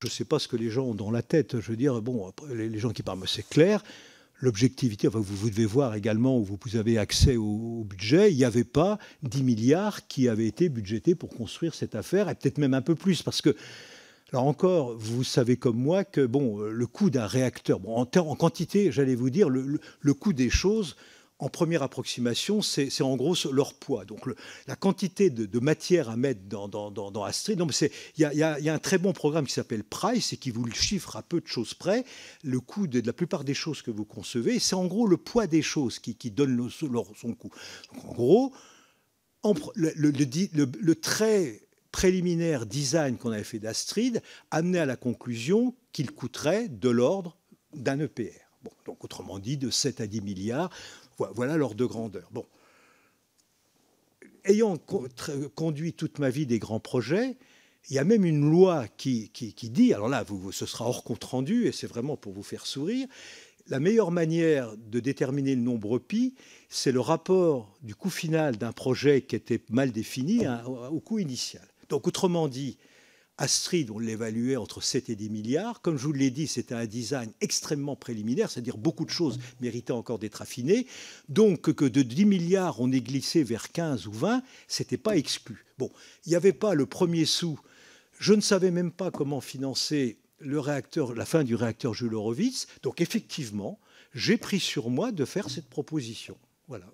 Je 0.02 0.08
ne 0.08 0.12
sais 0.12 0.26
pas 0.26 0.40
ce 0.40 0.48
que 0.48 0.58
les 0.58 0.70
gens 0.70 0.86
ont 0.86 0.96
dans 0.96 1.12
la 1.12 1.22
tête. 1.22 1.60
Je 1.60 1.72
veux 1.72 1.78
dire, 1.78 2.02
bon, 2.02 2.32
les 2.50 2.80
gens 2.80 2.92
qui 2.92 3.04
parlent, 3.04 3.28
c'est 3.28 3.48
clair 3.48 3.84
l'objectivité, 4.40 5.08
vous, 5.08 5.50
devez 5.50 5.66
voir 5.66 5.96
également 5.96 6.38
où 6.38 6.44
vous 6.44 6.76
avez 6.76 6.98
accès 6.98 7.38
au, 7.38 7.86
budget, 7.88 8.32
il 8.32 8.38
n'y 8.38 8.44
avait 8.44 8.64
pas 8.64 9.00
10 9.24 9.44
milliards 9.44 10.08
qui 10.08 10.28
avaient 10.28 10.48
été 10.48 10.70
budgétés 10.70 11.16
pour 11.16 11.30
construire 11.30 11.74
cette 11.74 11.96
affaire, 11.96 12.30
et 12.30 12.36
peut-être 12.36 12.58
même 12.58 12.74
un 12.74 12.82
peu 12.82 12.96
plus, 12.96 13.24
parce 13.24 13.42
que, 13.42 13.56
alors 14.32 14.46
encore, 14.46 14.96
vous 14.98 15.24
savez 15.24 15.56
comme 15.56 15.78
moi 15.78 16.04
que 16.04 16.22
le 16.22 16.88
coût 16.88 17.10
d'un 17.10 17.28
réacteur, 17.28 17.80
en, 17.88 18.06
quantité, 18.06 18.92
j'allais 18.92 19.16
vous 19.16 19.30
dire, 19.30 19.50
le 19.50 20.14
coût 20.14 20.34
des 20.34 20.50
choses, 20.50 20.96
en 21.38 21.50
première 21.50 21.84
approximation, 21.84 22.62
c'est 22.62 23.02
en 23.02 23.18
gros 23.18 23.36
leur 23.52 23.74
poids. 23.74 24.06
Donc 24.06 24.22
la 24.68 24.76
quantité 24.76 25.30
de, 25.30 25.60
matière 25.60 26.10
à 26.10 26.16
mettre 26.16 26.42
dans, 26.44 26.68
dans, 26.70 27.24
Astrid. 27.24 27.62
Il 28.18 28.22
y, 28.22 28.44
a 28.44 28.74
un 28.74 28.80
très 28.80 28.98
bon 28.98 29.12
programme 29.12 29.46
qui 29.46 29.54
s'appelle 29.54 29.84
Price 29.84 30.32
et 30.32 30.38
qui 30.38 30.52
vous 30.52 30.64
le 30.64 30.74
chiffre 30.74 31.18
à 31.18 31.24
peu 31.24 31.42
de 31.42 31.48
choses 31.48 31.74
près. 31.74 32.06
Le 32.44 32.62
coût 32.62 32.88
de, 32.88 33.02
la 33.06 33.12
plupart 33.14 33.44
des 33.44 33.54
choses 33.54 33.82
que 33.82 33.92
vous 33.92 34.06
concevez, 34.06 34.60
c'est 34.60 34.76
en 34.76 34.86
gros 34.86 35.08
le 35.08 35.18
poids 35.18 35.46
des 35.46 35.62
choses 35.62 36.00
qui, 36.00 36.32
donne 36.32 36.70
son 36.70 37.34
coût. 37.34 37.52
en 37.94 38.14
gros, 38.14 38.54
le, 39.76 39.92
le, 39.96 40.96
très 40.96 41.62
préliminaire 41.92 42.66
design 42.66 43.18
qu'on 43.18 43.32
avait 43.32 43.44
fait 43.44 43.60
d'Astrid 43.60 44.22
amenait 44.52 44.80
à 44.80 44.86
la 44.86 44.96
conclusion 44.96 45.76
qu'il 45.92 46.12
coûterait 46.12 46.70
de 46.70 46.90
l'ordre 46.90 47.38
d'un 47.74 48.00
EPR. 48.00 48.32
Bon, 48.64 48.72
donc 48.86 49.04
autrement 49.04 49.38
dit, 49.38 49.58
de 49.58 49.70
7 49.70 50.02
à 50.02 50.08
10 50.08 50.22
milliards. 50.22 50.70
Voilà 51.18 51.58
l'ordre 51.58 51.76
de 51.76 51.86
grandeur. 51.86 52.30
Bon. 52.32 52.46
Ayant 54.44 54.78
conduit 55.56 55.94
toute 55.94 56.20
ma 56.20 56.30
vie 56.30 56.46
des 56.46 56.60
grands 56.60 56.80
projets, 56.80 57.36
il 57.90 57.96
y 57.96 58.00
a 58.00 58.04
même 58.04 58.26
une 58.26 58.50
loi 58.50 58.86
qui, 58.98 59.32
dit, 59.64 59.94
alors 59.94 60.10
là, 60.10 60.24
vous, 60.24 60.52
ce 60.52 60.66
sera 60.66 60.86
hors 60.86 61.04
compte 61.04 61.24
rendu, 61.24 61.68
et 61.68 61.72
c'est 61.72 61.88
vraiment 61.88 62.18
pour 62.18 62.34
vous 62.34 62.44
faire 62.44 62.66
sourire, 62.66 63.08
la 63.68 63.80
meilleure 63.80 64.12
manière 64.12 64.76
de 64.78 65.00
déterminer 65.00 65.56
le 65.56 65.62
nombre 65.62 65.98
pi, 65.98 66.36
c'est 66.70 66.92
le 66.92 67.00
rapport 67.00 67.76
du 67.82 67.96
coût 67.96 68.10
final 68.10 68.58
d'un 68.58 68.72
projet 68.72 69.22
qui 69.22 69.36
était 69.36 69.62
mal 69.70 69.92
défini 69.92 70.46
au 70.92 71.00
coût 71.00 71.20
initial. 71.20 71.68
Donc, 71.90 72.08
autrement 72.08 72.48
dit, 72.48 72.78
Astrid, 73.38 73.92
on 73.92 74.00
l'évaluait 74.00 74.56
entre 74.56 74.82
7 74.82 75.10
et 75.10 75.16
10 75.16 75.30
milliards. 75.30 75.82
Comme 75.82 75.98
je 75.98 76.06
vous 76.06 76.14
l'ai 76.14 76.32
dit, 76.32 76.48
c'était 76.48 76.76
un 76.76 76.86
design 76.86 77.32
extrêmement 77.42 77.96
préliminaire, 77.96 78.50
c'est-à-dire 78.50 78.78
beaucoup 78.78 79.04
de 79.04 79.10
choses 79.10 79.40
méritaient 79.60 79.92
encore 79.92 80.20
d'être 80.20 80.42
affinées. 80.42 80.88
Donc 81.28 81.74
que 81.74 81.86
de 81.86 82.02
10 82.02 82.26
milliards, 82.26 82.80
on 82.80 82.92
est 82.92 83.02
glissé 83.02 83.44
vers 83.44 83.72
15 83.72 84.08
ou 84.08 84.14
20, 84.14 84.42
c'était 84.68 84.98
pas 84.98 85.18
exclu. 85.18 85.66
Bon, 85.78 85.92
il 86.26 86.30
n'y 86.30 86.36
avait 86.36 86.54
pas 86.54 86.76
le 86.76 86.86
premier 86.86 87.26
sou. 87.26 87.60
Je 88.20 88.34
ne 88.34 88.42
savais 88.42 88.72
même 88.72 88.92
pas 88.92 89.12
comment 89.12 89.42
financer 89.42 90.18
la 90.40 91.26
fin 91.26 91.44
du 91.44 91.56
réacteur 91.56 91.94
Jules 91.94 92.16
Horowitz. 92.16 92.68
Donc 92.84 93.02
effectivement, 93.02 93.80
j'ai 94.14 94.38
pris 94.38 94.62
sur 94.62 94.90
moi 94.90 95.12
de 95.12 95.26
faire 95.26 95.50
cette 95.50 95.68
proposition. 95.68 96.38
Voilà. 96.70 96.86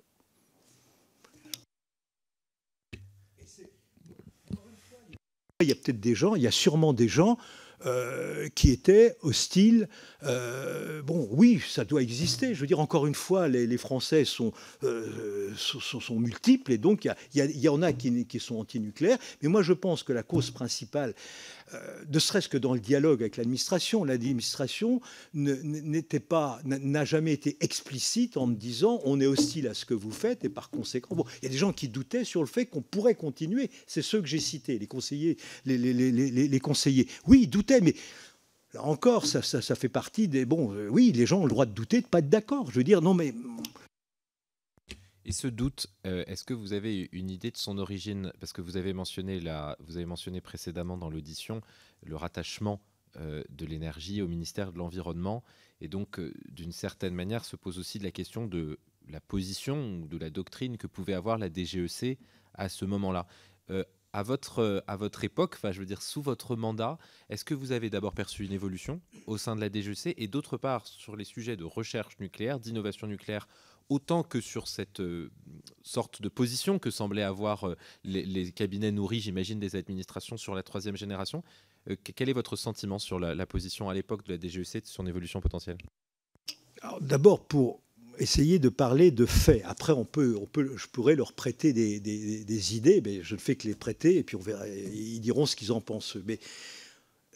Il 5.64 5.70
y 5.70 5.72
a 5.72 5.76
peut-être 5.76 6.00
des 6.00 6.16
gens, 6.16 6.36
il 6.36 6.42
y 6.42 6.48
a 6.48 6.52
sûrement 6.52 6.94
des 6.94 7.08
gens 7.08 7.38
euh, 7.88 8.48
qui 8.54 8.70
étaient 8.70 9.16
hostiles. 9.24 9.90
Euh, 10.24 11.02
bon, 11.02 11.28
oui, 11.32 11.60
ça 11.68 11.84
doit 11.84 12.04
exister. 12.04 12.54
Je 12.54 12.62
veux 12.62 12.68
dire, 12.68 12.80
encore 12.80 13.08
une 13.08 13.16
fois, 13.16 13.48
les, 13.48 13.78
Français 13.78 14.24
euh, 14.84 15.52
sont, 15.56 16.00
sont, 16.00 16.20
multiples 16.20 16.74
et 16.74 16.78
donc 16.78 17.10
il 17.34 17.42
y, 17.56 17.70
en 17.70 17.82
a 17.82 17.92
qui, 17.92 18.26
qui 18.26 18.40
sont 18.40 18.58
antinucléaires. 18.58 19.18
Mais 19.42 19.50
moi, 19.50 19.64
je 19.64 19.74
pense 19.74 20.04
que 20.04 20.14
la 20.14 20.22
cause 20.22 20.52
principale, 20.52 21.16
ne 22.12 22.20
serait-ce 22.20 22.50
que 22.50 22.58
dans 22.58 22.74
le 22.74 22.80
dialogue 22.80 23.22
avec 23.22 23.38
l'administration, 23.38 24.04
l'administration 24.04 25.02
n'était 25.34 26.20
pas, 26.20 26.60
n'a 26.66 27.06
jamais 27.06 27.34
été 27.34 27.58
explicite 27.62 28.38
en 28.38 28.48
me 28.48 28.56
disant 28.56 29.02
on 29.06 29.20
est 29.20 29.26
hostile 29.26 29.68
à 29.68 29.74
ce 29.74 29.86
que 29.86 29.94
vous 29.94 30.12
faites 30.12 30.44
et 30.44 30.50
par 30.50 30.70
conséquent, 30.70 31.26
il 31.42 31.46
y 31.46 31.48
a 31.48 31.52
des 31.52 31.58
gens 31.58 31.74
qui 31.74 31.88
doutaient 31.88 32.24
sur 32.24 32.42
le 32.42 32.48
fait 32.48 32.66
qu'on 32.66 32.82
pourrait 32.82 33.16
continuer. 33.16 33.70
C'est 33.88 34.02
ceux 34.02 34.22
que 34.22 34.28
j'ai 34.28 34.40
cités, 34.40 34.80
les 34.80 34.88
conseillers, 34.88 35.38
les, 35.66 36.60
conseillers. 36.60 37.08
Oui, 37.28 37.42
ils 37.44 37.50
doutaient, 37.50 37.82
mais 37.82 37.96
encore, 38.78 39.26
ça, 39.26 39.42
ça, 39.42 39.76
fait 39.76 39.90
partie 39.90 40.28
des 40.28 40.46
bon. 40.46 40.74
Euh, 40.74 40.88
oui, 40.90 41.12
les 41.12 41.26
gens 41.26 41.42
ont 41.42 41.46
le 41.46 41.50
droit 41.50 41.66
de 41.66 41.74
douter, 41.74 42.02
de 42.02 42.08
pas 42.08 42.20
être 42.20 42.30
d'accord. 42.30 42.72
Je 42.72 42.76
veux 42.76 42.84
dire, 42.86 43.02
non, 43.02 43.14
mais 43.14 43.34
et 45.24 45.32
ce 45.32 45.48
doute, 45.48 45.88
euh, 46.08 46.24
est-ce 46.26 46.44
que 46.44 46.54
vous 46.54 46.74
avez 46.74 47.10
une 47.12 47.30
idée 47.30 47.52
de 47.52 47.58
son 47.58 47.78
origine? 47.78 48.32
Parce 48.40 48.54
que 48.54 48.62
vous 48.62 48.76
avez 48.78 48.94
mentionné, 48.94 49.40
la, 49.40 49.78
vous 49.80 49.98
avez 49.98 50.06
mentionné 50.06 50.42
précédemment 50.42 50.98
dans 50.98 51.10
l'audition 51.10 51.62
le 52.04 52.16
rattachement 52.16 52.82
euh, 53.18 53.44
de 53.50 53.66
l'énergie 53.66 54.22
au 54.22 54.28
ministère 54.28 54.72
de 54.72 54.80
l'Environnement. 54.80 55.44
Et 55.80 55.88
donc, 55.88 56.20
euh, 56.20 56.34
d'une 56.50 56.72
certaine 56.72 57.14
manière, 57.14 57.46
se 57.46 57.56
pose 57.56 57.78
aussi 57.78 58.00
la 58.00 58.12
question 58.12 58.48
de 58.48 58.80
la 59.10 59.22
position 59.22 60.02
ou 60.02 60.08
de 60.08 60.18
la 60.18 60.32
doctrine 60.32 60.78
que 60.78 60.88
pouvait 60.88 61.14
avoir 61.14 61.38
la 61.38 61.50
DGEC 61.50 62.18
à 62.54 62.70
ce 62.70 62.86
moment-là. 62.86 63.28
à 64.14 64.24
votre, 64.24 64.84
à 64.88 64.96
votre 64.98 65.24
époque, 65.24 65.54
enfin, 65.56 65.72
je 65.72 65.80
veux 65.80 65.86
dire, 65.86 66.02
sous 66.02 66.22
votre 66.22 66.56
mandat, 66.56 66.98
est-ce 67.30 67.46
que 67.46 67.54
vous 67.54 67.72
avez 67.72 67.90
d'abord 67.90 68.14
perçu 68.14 68.44
une 68.44 68.52
évolution 68.52 69.02
au 69.26 69.38
sein 69.38 69.56
de 69.56 69.62
la 69.62 69.70
DGEC 69.70 70.14
et 70.18 70.28
d'autre 70.28 70.58
part, 70.58 70.86
sur 70.86 71.16
les 71.16 71.24
sujets 71.24 71.58
de 71.58 71.64
recherche 71.64 72.20
nucléaire, 72.20 72.60
d'innovation 72.60 73.08
nucléaire 73.08 73.48
autant 73.90 74.24
que 74.24 74.42
sur 74.42 74.68
cette 74.68 75.00
euh, 75.00 75.32
sorte 75.84 76.22
de 76.22 76.30
position 76.30 76.80
que 76.80 76.92
semblaient 76.92 77.24
avoir 77.24 77.68
euh, 77.68 77.76
les, 78.04 78.52
cabinets 78.52 78.92
nourris, 78.92 79.22
j'imagine, 79.22 79.60
des 79.60 79.76
administrations 79.76 80.38
sur 80.38 80.56
la 80.56 80.64
troisième 80.64 80.96
génération. 80.96 81.44
Euh, 81.90 81.96
quel 82.04 82.30
est 82.30 82.34
votre 82.34 82.56
sentiment 82.56 83.00
sur 83.00 83.20
la, 83.20 83.46
position 83.46 83.90
à 83.90 83.94
l'époque 83.94 84.26
de 84.26 84.34
la 84.34 84.40
DGEC 84.40 84.84
de 84.84 84.88
son 84.88 85.06
évolution 85.08 85.42
potentielle? 85.42 85.78
D'abord, 87.02 87.46
pour 87.46 87.82
essayer 88.18 88.60
de 88.60 88.70
parler 88.70 89.12
de 89.12 89.26
faits. 89.26 89.62
Après, 89.66 89.94
on 89.94 90.06
peut, 90.06 90.38
on 90.40 90.46
peut, 90.46 90.76
je 90.78 90.88
pourrais 90.88 91.16
leur 91.16 91.34
prêter 91.34 91.74
des, 91.74 92.76
idées, 92.76 93.02
mais 93.04 93.24
je 93.24 93.36
ne 93.36 93.40
fais 93.40 93.56
que 93.56 93.68
les 93.68 93.76
prêter, 93.76 94.18
et 94.18 94.24
puis 94.24 94.38
ils 94.94 95.20
diront 95.20 95.46
ce 95.46 95.56
qu'ils 95.56 95.72
en 95.72 95.82
pensent. 95.82 96.18
Mais 96.26 96.40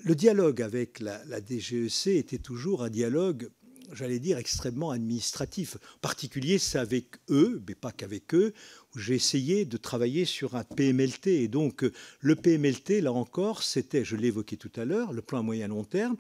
le 0.04 0.16
dialogue 0.16 0.62
avec 0.62 1.00
la, 1.00 1.24
la 1.26 1.42
DGEC 1.42 2.08
était 2.08 2.38
toujours 2.38 2.84
un 2.84 2.90
dialogue 2.90 3.50
j'allais 3.94 4.20
dire, 4.20 4.38
extrêmement 4.38 4.92
administratif. 4.92 5.78
En 5.96 6.00
particulier, 6.00 6.58
c'est 6.58 6.78
avec 6.78 7.06
eux, 7.30 7.62
mais 7.68 7.76
pas 7.76 7.92
qu'avec 7.92 8.34
eux, 8.34 8.54
où 8.96 9.00
j'ai 9.00 9.16
essayé 9.16 9.66
de 9.66 9.78
travailler 9.78 10.26
sur 10.26 10.56
un 10.56 10.64
PMLT. 10.64 11.28
Et 11.28 11.48
donc, 11.48 11.86
le 12.20 12.36
PMLT, 12.36 13.02
là 13.02 13.14
encore, 13.14 13.64
c'était, 13.64 14.06
je 14.06 14.16
l'évoquais 14.16 14.58
tout 14.58 14.72
à 14.76 14.86
l'heure, 14.86 15.14
le 15.14 15.22
plan 15.22 15.44
moyen 15.44 15.68
long 15.68 15.84
terme. 15.84 16.16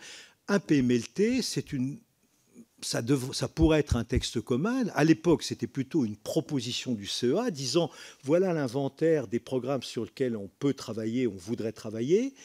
Un 0.47 0.59
PMLT, 0.59 1.41
c'est 1.41 1.73
une 1.73 1.99
ça, 2.81 3.01
ça, 3.33 3.47
pourrait 3.47 3.79
être 3.79 3.95
un 3.95 4.03
texte 4.03 4.41
commun. 4.41 4.85
À 4.93 5.03
l'époque, 5.03 5.41
c'était 5.41 5.65
plutôt 5.65 6.05
une 6.05 6.17
proposition 6.17 6.93
du 6.93 7.07
CEA 7.07 7.49
disant 7.49 7.89
voilà 8.23 8.53
l'inventaire 8.53 9.27
des 9.27 9.39
programmes 9.39 9.81
sur 9.81 10.03
lesquels 10.03 10.35
on 10.35 10.49
peut 10.59 10.73
travailler, 10.73 11.25
on 11.25 11.35
voudrait 11.35 11.71
travailler 11.71 12.35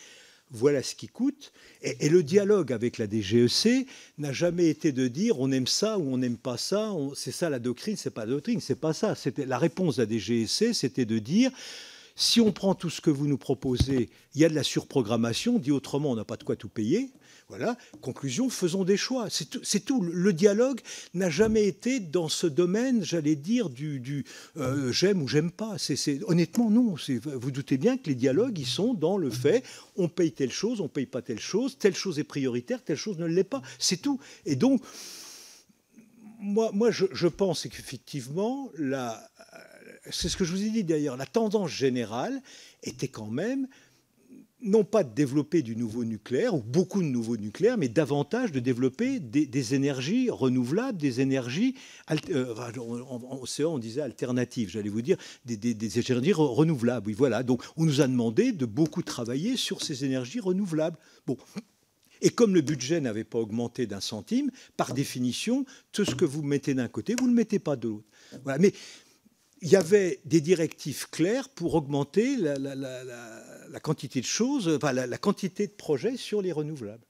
voilà 0.50 0.82
ce 0.82 0.94
qui 0.94 1.08
coûte. 1.08 1.52
Et, 1.82 2.08
le 2.08 2.22
dialogue 2.22 2.72
avec 2.72 2.98
la 2.98 3.06
DGEC 3.08 3.86
n'a 4.18 4.32
jamais 4.32 4.68
été 4.68 4.92
de 4.92 5.08
dire 5.08 5.40
on 5.40 5.50
aime 5.52 5.66
ça 5.66 5.98
ou 5.98 6.12
on 6.12 6.18
n'aime 6.18 6.36
pas 6.36 6.56
ça, 6.56 6.92
c'est 7.14 7.32
ça 7.32 7.50
la 7.50 7.58
doctrine, 7.58 7.96
c'est 7.96 8.10
pas 8.10 8.24
la 8.24 8.32
doctrine, 8.32 8.60
c'est 8.60 8.74
pas 8.74 8.92
ça. 8.92 9.14
La 9.38 9.58
réponse 9.58 9.96
de 9.96 10.02
la 10.02 10.08
DGEC, 10.08 10.74
c'était 10.74 11.04
de 11.04 11.18
dire 11.18 11.50
si 12.16 12.40
on 12.40 12.52
prend 12.52 12.74
tout 12.74 12.90
ce 12.90 13.00
que 13.00 13.10
vous 13.10 13.26
nous 13.26 13.38
proposez, 13.38 14.10
il 14.34 14.40
y 14.40 14.44
a 14.44 14.48
de 14.48 14.54
la 14.54 14.62
surprogrammation, 14.62 15.58
dit 15.58 15.70
autrement, 15.70 16.10
on 16.10 16.16
n'a 16.16 16.24
pas 16.24 16.36
de 16.36 16.44
quoi 16.44 16.56
tout 16.56 16.68
payer. 16.68 17.10
Voilà, 17.50 17.76
conclusion, 18.00 18.48
faisons 18.48 18.84
des 18.84 18.96
choix. 18.96 19.26
C'est 19.28 19.84
tout, 19.84 20.02
Le 20.02 20.32
dialogue 20.32 20.80
n'a 21.14 21.30
jamais 21.30 21.66
été 21.66 21.98
dans 21.98 22.28
ce 22.28 22.46
domaine, 22.46 23.02
j'allais 23.04 23.34
dire, 23.34 23.70
du, 23.70 24.24
euh, 24.56 24.92
j'aime 24.92 25.20
ou 25.20 25.26
j'aime 25.26 25.50
pas. 25.50 25.74
Honnêtement, 26.28 26.70
non. 26.70 26.94
Vous 27.24 27.50
doutez 27.50 27.76
bien 27.76 27.98
que 27.98 28.06
les 28.06 28.14
dialogues, 28.14 28.56
ils 28.56 28.66
sont 28.66 28.94
dans 28.94 29.18
le 29.18 29.30
fait, 29.30 29.64
on 29.96 30.06
paye 30.06 30.30
telle 30.30 30.52
chose, 30.52 30.80
on 30.80 30.86
paye 30.86 31.06
pas 31.06 31.22
telle 31.22 31.40
chose, 31.40 31.76
telle 31.76 31.96
chose 31.96 32.20
est 32.20 32.24
prioritaire, 32.24 32.84
telle 32.84 32.96
chose 32.96 33.18
ne 33.18 33.26
l'est 33.26 33.42
pas. 33.42 33.62
C'est 33.80 34.00
tout. 34.00 34.20
Et 34.46 34.54
donc, 34.54 34.80
moi, 36.38 36.92
je, 36.92 37.06
je 37.12 37.26
pense 37.26 37.64
qu'effectivement, 37.64 38.70
c'est 40.08 40.28
ce 40.28 40.36
que 40.36 40.44
je 40.44 40.52
vous 40.52 40.62
ai 40.62 40.70
dit 40.70 40.84
d'ailleurs, 40.84 41.16
la 41.16 41.26
tendance 41.26 41.70
générale 41.70 42.40
était 42.84 43.08
quand 43.08 43.26
même 43.26 43.66
non 44.62 44.84
pas 44.84 45.04
de 45.04 45.14
développer 45.14 45.62
du 45.62 45.76
nouveau 45.76 46.04
nucléaire 46.04 46.54
ou 46.54 46.62
beaucoup 46.62 47.02
de 47.02 47.08
nouveaux 47.08 47.36
nucléaires, 47.36 47.78
mais 47.78 47.88
davantage 47.88 48.52
de 48.52 48.60
développer 48.60 49.20
des, 49.20 49.74
énergies 49.74 50.30
renouvelables, 50.30 50.98
des 50.98 51.20
énergies, 51.20 51.74
euh, 52.30 52.54
en, 52.78 53.42
on 53.64 53.78
disait 53.78 54.02
alternatives, 54.02 54.70
j'allais 54.70 54.90
vous 54.90 55.02
dire, 55.02 55.16
des, 55.44 55.56
des, 55.56 55.98
énergies 55.98 56.32
renouvelables. 56.32 57.08
Oui, 57.08 57.14
voilà. 57.14 57.42
Donc 57.42 57.62
on 57.76 57.84
nous 57.84 58.00
a 58.00 58.06
demandé 58.06 58.52
de 58.52 58.66
beaucoup 58.66 59.02
travailler 59.02 59.56
sur 59.56 59.82
ces 59.82 60.04
énergies 60.04 60.40
renouvelables. 60.40 60.98
Bon. 61.26 61.36
Et 62.22 62.30
comme 62.30 62.54
le 62.54 62.60
budget 62.60 63.00
n'avait 63.00 63.24
pas 63.24 63.38
augmenté 63.38 63.86
d'un 63.86 64.00
centime, 64.00 64.50
par 64.76 64.92
définition, 64.92 65.64
tout 65.92 66.04
ce 66.04 66.14
que 66.14 66.26
vous 66.26 66.42
mettez 66.42 66.74
d'un 66.74 66.88
côté, 66.88 67.14
vous 67.18 67.24
ne 67.24 67.30
le 67.30 67.36
mettez 67.36 67.58
pas 67.58 67.76
de 67.76 67.88
l'autre. 67.88 68.04
Voilà. 68.44 68.58
Mais 68.58 68.72
il 69.62 69.68
y 69.68 69.76
avait 69.76 70.20
des 70.24 70.40
directives 70.40 71.08
claires 71.10 71.48
pour 71.50 71.74
augmenter 71.74 72.36
la, 72.36 73.80
quantité 73.80 74.20
de 74.20 74.26
choses, 74.26 74.68
enfin, 74.68 74.92
la, 74.92 75.18
quantité 75.18 75.66
de 75.66 75.72
projets 75.72 76.16
sur 76.16 76.40
les 76.40 76.52
renouvelables. 76.52 77.04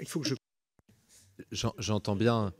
Il 0.00 0.08
faut 0.08 0.20
que 0.20 0.28
je. 0.28 0.34
J'entends 1.78 2.16
bien. 2.16 2.52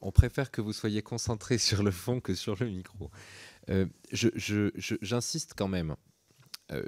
On 0.00 0.12
préfère 0.12 0.50
que 0.50 0.60
vous 0.60 0.72
soyez 0.72 1.02
concentré 1.02 1.58
sur 1.58 1.82
le 1.82 1.90
fond 1.90 2.20
que 2.20 2.34
sur 2.34 2.56
le 2.62 2.68
micro. 2.68 3.10
Euh, 3.68 3.86
J'insiste 4.12 5.54
quand 5.56 5.68
même. 5.68 5.96
Euh, 6.70 6.84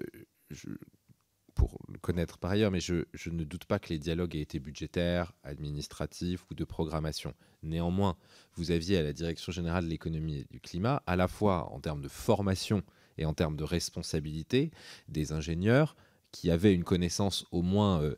pour 1.58 1.80
le 1.88 1.98
connaître 1.98 2.38
par 2.38 2.52
ailleurs, 2.52 2.70
mais 2.70 2.80
je, 2.80 3.02
ne 3.26 3.42
doute 3.42 3.64
pas 3.64 3.80
que 3.80 3.88
les 3.88 3.98
dialogues 3.98 4.36
aient 4.36 4.40
été 4.40 4.60
budgétaires, 4.60 5.32
administratifs 5.42 6.44
ou 6.50 6.54
de 6.54 6.64
programmation. 6.64 7.34
Néanmoins, 7.64 8.16
vous 8.54 8.70
aviez 8.70 8.96
à 8.96 9.02
la 9.02 9.12
Direction 9.12 9.50
générale 9.50 9.84
de 9.84 9.90
l'économie 9.90 10.38
et 10.38 10.46
du 10.48 10.60
climat, 10.60 11.02
à 11.08 11.16
la 11.16 11.26
fois 11.26 11.70
en 11.72 11.80
termes 11.80 12.00
de 12.00 12.08
formation 12.08 12.84
et 13.18 13.26
en 13.26 13.34
termes 13.34 13.56
de 13.56 13.64
responsabilité, 13.64 14.70
des 15.08 15.32
ingénieurs 15.32 15.96
qui 16.30 16.52
avaient 16.52 16.72
une 16.72 16.84
connaissance 16.84 17.44
au 17.50 17.62
moins 17.62 18.02
euh, 18.02 18.14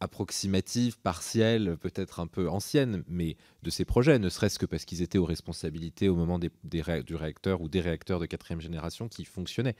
approximative, 0.00 0.98
partielle, 0.98 1.76
peut-être 1.76 2.18
un 2.18 2.26
peu 2.26 2.50
ancienne, 2.50 3.04
mais 3.06 3.36
de 3.62 3.70
ces 3.70 3.84
projets, 3.84 4.18
ne 4.18 4.28
serait-ce 4.28 4.58
que 4.58 4.66
parce 4.66 4.84
qu'ils 4.84 5.02
étaient 5.02 5.18
aux 5.18 5.24
responsabilités 5.24 6.08
au 6.08 6.16
moment 6.16 6.40
des, 6.40 6.50
du 6.64 7.14
réacteur 7.14 7.60
ou 7.60 7.68
des 7.68 7.80
réacteurs 7.80 8.18
de 8.18 8.26
quatrième 8.26 8.60
génération 8.60 9.08
qui 9.08 9.24
fonctionnaient. 9.24 9.76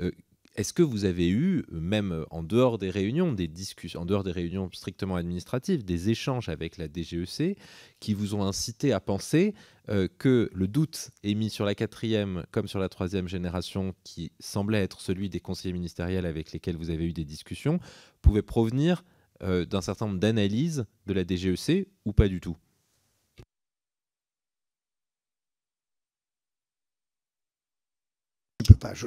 Euh, 0.00 0.12
est-ce 0.58 0.72
que 0.72 0.82
vous 0.82 1.04
avez 1.04 1.28
eu, 1.28 1.64
même 1.70 2.24
en 2.30 2.42
dehors 2.42 2.78
des 2.78 2.90
réunions, 2.90 3.32
des 3.32 3.48
en 3.94 4.04
dehors 4.04 4.24
des 4.24 4.32
réunions 4.32 4.68
strictement 4.72 5.14
administratives, 5.14 5.84
des 5.84 6.10
échanges 6.10 6.48
avec 6.48 6.78
la 6.78 6.88
DGEC 6.88 7.56
qui 8.00 8.12
vous 8.12 8.34
ont 8.34 8.42
incité 8.42 8.92
à 8.92 8.98
penser 8.98 9.54
euh, 9.88 10.08
que 10.18 10.50
le 10.52 10.66
doute 10.66 11.10
émis 11.22 11.48
sur 11.48 11.64
la 11.64 11.76
quatrième 11.76 12.44
comme 12.50 12.66
sur 12.66 12.80
la 12.80 12.88
troisième 12.88 13.28
génération, 13.28 13.94
qui 14.02 14.32
semblait 14.40 14.82
être 14.82 15.00
celui 15.00 15.28
des 15.28 15.38
conseillers 15.38 15.72
ministériels 15.72 16.26
avec 16.26 16.50
lesquels 16.50 16.76
vous 16.76 16.90
avez 16.90 17.04
eu 17.04 17.12
des 17.12 17.24
discussions, 17.24 17.78
pouvait 18.20 18.42
provenir 18.42 19.04
euh, 19.44 19.64
d'un 19.64 19.80
certain 19.80 20.06
nombre 20.08 20.18
d'analyses 20.18 20.86
de 21.06 21.12
la 21.12 21.22
DGEC 21.24 21.86
ou 22.04 22.12
pas 22.12 22.26
du 22.26 22.40
tout? 22.40 22.56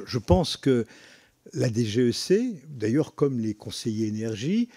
Je 0.06 0.18
pense 0.18 0.56
que 0.56 0.86
la 1.52 1.68
DGEC, 1.68 2.66
d'ailleurs 2.68 3.14
comme 3.14 3.38
les 3.38 3.54
conseillers 3.54 4.06
énergie, 4.06 4.68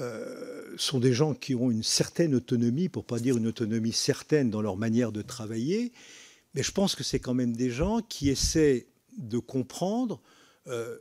euh, 0.00 0.74
sont 0.78 1.00
des 1.00 1.12
gens 1.12 1.34
qui 1.34 1.54
ont 1.54 1.70
une 1.70 1.82
certaine 1.82 2.34
autonomie, 2.34 2.88
pour 2.88 3.04
pas 3.04 3.18
dire 3.18 3.36
une 3.36 3.46
autonomie 3.46 3.92
certaine 3.92 4.50
dans 4.50 4.62
leur 4.62 4.76
manière 4.76 5.12
de 5.12 5.20
travailler, 5.20 5.92
mais 6.54 6.62
je 6.62 6.72
pense 6.72 6.94
que 6.94 7.04
c'est 7.04 7.20
quand 7.20 7.34
même 7.34 7.54
des 7.54 7.70
gens 7.70 8.00
qui 8.00 8.30
essaient 8.30 8.86
de 9.18 9.38
comprendre 9.38 10.22
euh, 10.66 10.96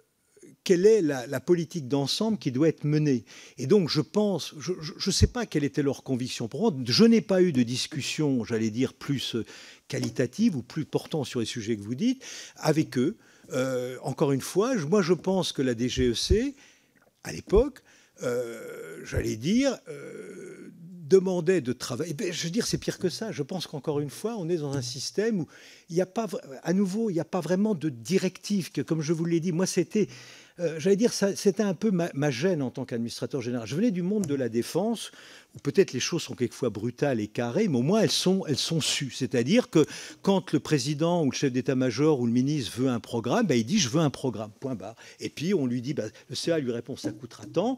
quelle 0.63 0.85
est 0.85 1.01
la, 1.01 1.39
politique 1.39 1.87
d'ensemble 1.87 2.37
qui 2.37 2.51
doit 2.51 2.67
être 2.67 2.83
menée. 2.83 3.23
Et 3.57 3.67
donc 3.67 3.89
je 3.89 4.01
pense, 4.01 4.53
je 4.59 4.73
ne 4.73 5.11
sais 5.11 5.27
pas 5.27 5.45
quelle 5.45 5.63
était 5.63 5.83
leur 5.83 6.03
conviction. 6.03 6.47
Pour 6.47 6.61
moi, 6.61 6.73
je 6.85 7.03
n'ai 7.05 7.21
pas 7.21 7.41
eu 7.41 7.53
de 7.53 7.63
discussion, 7.63 8.43
j'allais 8.43 8.69
dire, 8.69 8.93
plus 8.93 9.37
qualitative 9.87 10.55
ou 10.55 10.61
plus 10.61 10.85
portant 10.85 11.23
sur 11.23 11.39
les 11.39 11.45
sujets 11.45 11.77
que 11.77 11.81
vous 11.81 11.95
dites, 11.95 12.23
avec 12.57 12.97
eux. 12.97 13.17
Euh, 13.51 13.97
encore 14.03 14.31
une 14.31 14.41
fois, 14.41 14.75
moi 14.75 15.01
je 15.01 15.13
pense 15.13 15.51
que 15.51 15.61
la 15.61 15.75
DGEC, 15.75 16.55
à 17.23 17.31
l'époque, 17.31 17.83
euh, 18.23 19.01
j'allais 19.03 19.35
dire, 19.35 19.77
euh, 19.87 20.71
demandait 21.11 21.61
de 21.61 21.73
travailler. 21.73 22.15
Eh 22.19 22.31
je 22.31 22.43
veux 22.45 22.49
dire, 22.49 22.65
c'est 22.65 22.77
pire 22.77 22.97
que 22.97 23.09
ça. 23.09 23.31
Je 23.31 23.43
pense 23.43 23.67
qu'encore 23.67 23.99
une 23.99 24.09
fois, 24.09 24.35
on 24.37 24.47
est 24.47 24.57
dans 24.57 24.75
un 24.75 24.81
système 24.81 25.41
où 25.41 25.47
il 25.89 25.95
n'y 25.95 26.01
a 26.01 26.05
pas, 26.05 26.27
à 26.63 26.73
nouveau, 26.73 27.09
il 27.09 27.13
n'y 27.13 27.19
a 27.19 27.25
pas 27.25 27.41
vraiment 27.41 27.75
de 27.75 27.89
directive. 27.89 28.71
Que, 28.71 28.81
comme 28.81 29.01
je 29.01 29.11
vous 29.11 29.25
l'ai 29.25 29.39
dit, 29.39 29.51
moi, 29.51 29.65
c'était 29.65 30.07
euh, 30.59 30.79
j'allais 30.79 30.95
dire, 30.95 31.13
c'était 31.13 31.63
un 31.63 31.73
peu 31.73 31.91
ma, 31.91 32.31
gêne 32.31 32.61
en 32.61 32.71
tant 32.71 32.85
qu'administrateur 32.85 33.41
général. 33.41 33.67
Je 33.67 33.75
venais 33.75 33.91
du 33.91 34.01
monde 34.01 34.25
de 34.25 34.35
la 34.35 34.49
défense, 34.49 35.11
où 35.55 35.59
peut-être 35.59 35.93
les 35.93 35.99
choses 35.99 36.23
sont 36.23 36.35
quelquefois 36.35 36.69
brutales 36.69 37.19
et 37.19 37.27
carrées, 37.27 37.67
mais 37.67 37.77
au 37.77 37.81
moins 37.81 38.01
elles 38.01 38.11
sont, 38.11 38.45
elles 38.47 38.57
sont 38.57 38.81
sues. 38.81 39.11
C'est-à-dire 39.11 39.69
que 39.69 39.85
quand 40.21 40.51
le 40.51 40.59
président 40.59 41.23
ou 41.23 41.31
le 41.31 41.35
chef 41.35 41.51
d'état-major 41.51 42.19
ou 42.19 42.25
le 42.25 42.33
ministre 42.33 42.77
veut 42.77 42.89
un 42.89 42.99
programme, 42.99 43.47
bah, 43.47 43.55
il 43.55 43.65
dit 43.65 43.79
je 43.79 43.89
veux 43.89 44.01
un 44.01 44.09
programme, 44.09 44.51
point 44.59 44.75
barre. 44.75 44.95
Et 45.19 45.29
puis 45.29 45.53
on 45.53 45.65
lui 45.65 45.81
dit, 45.81 45.93
bah, 45.93 46.05
le 46.29 46.35
CA 46.35 46.59
lui 46.59 46.71
répond 46.71 46.95
ça 46.95 47.11
coûtera 47.11 47.45
tant. 47.45 47.77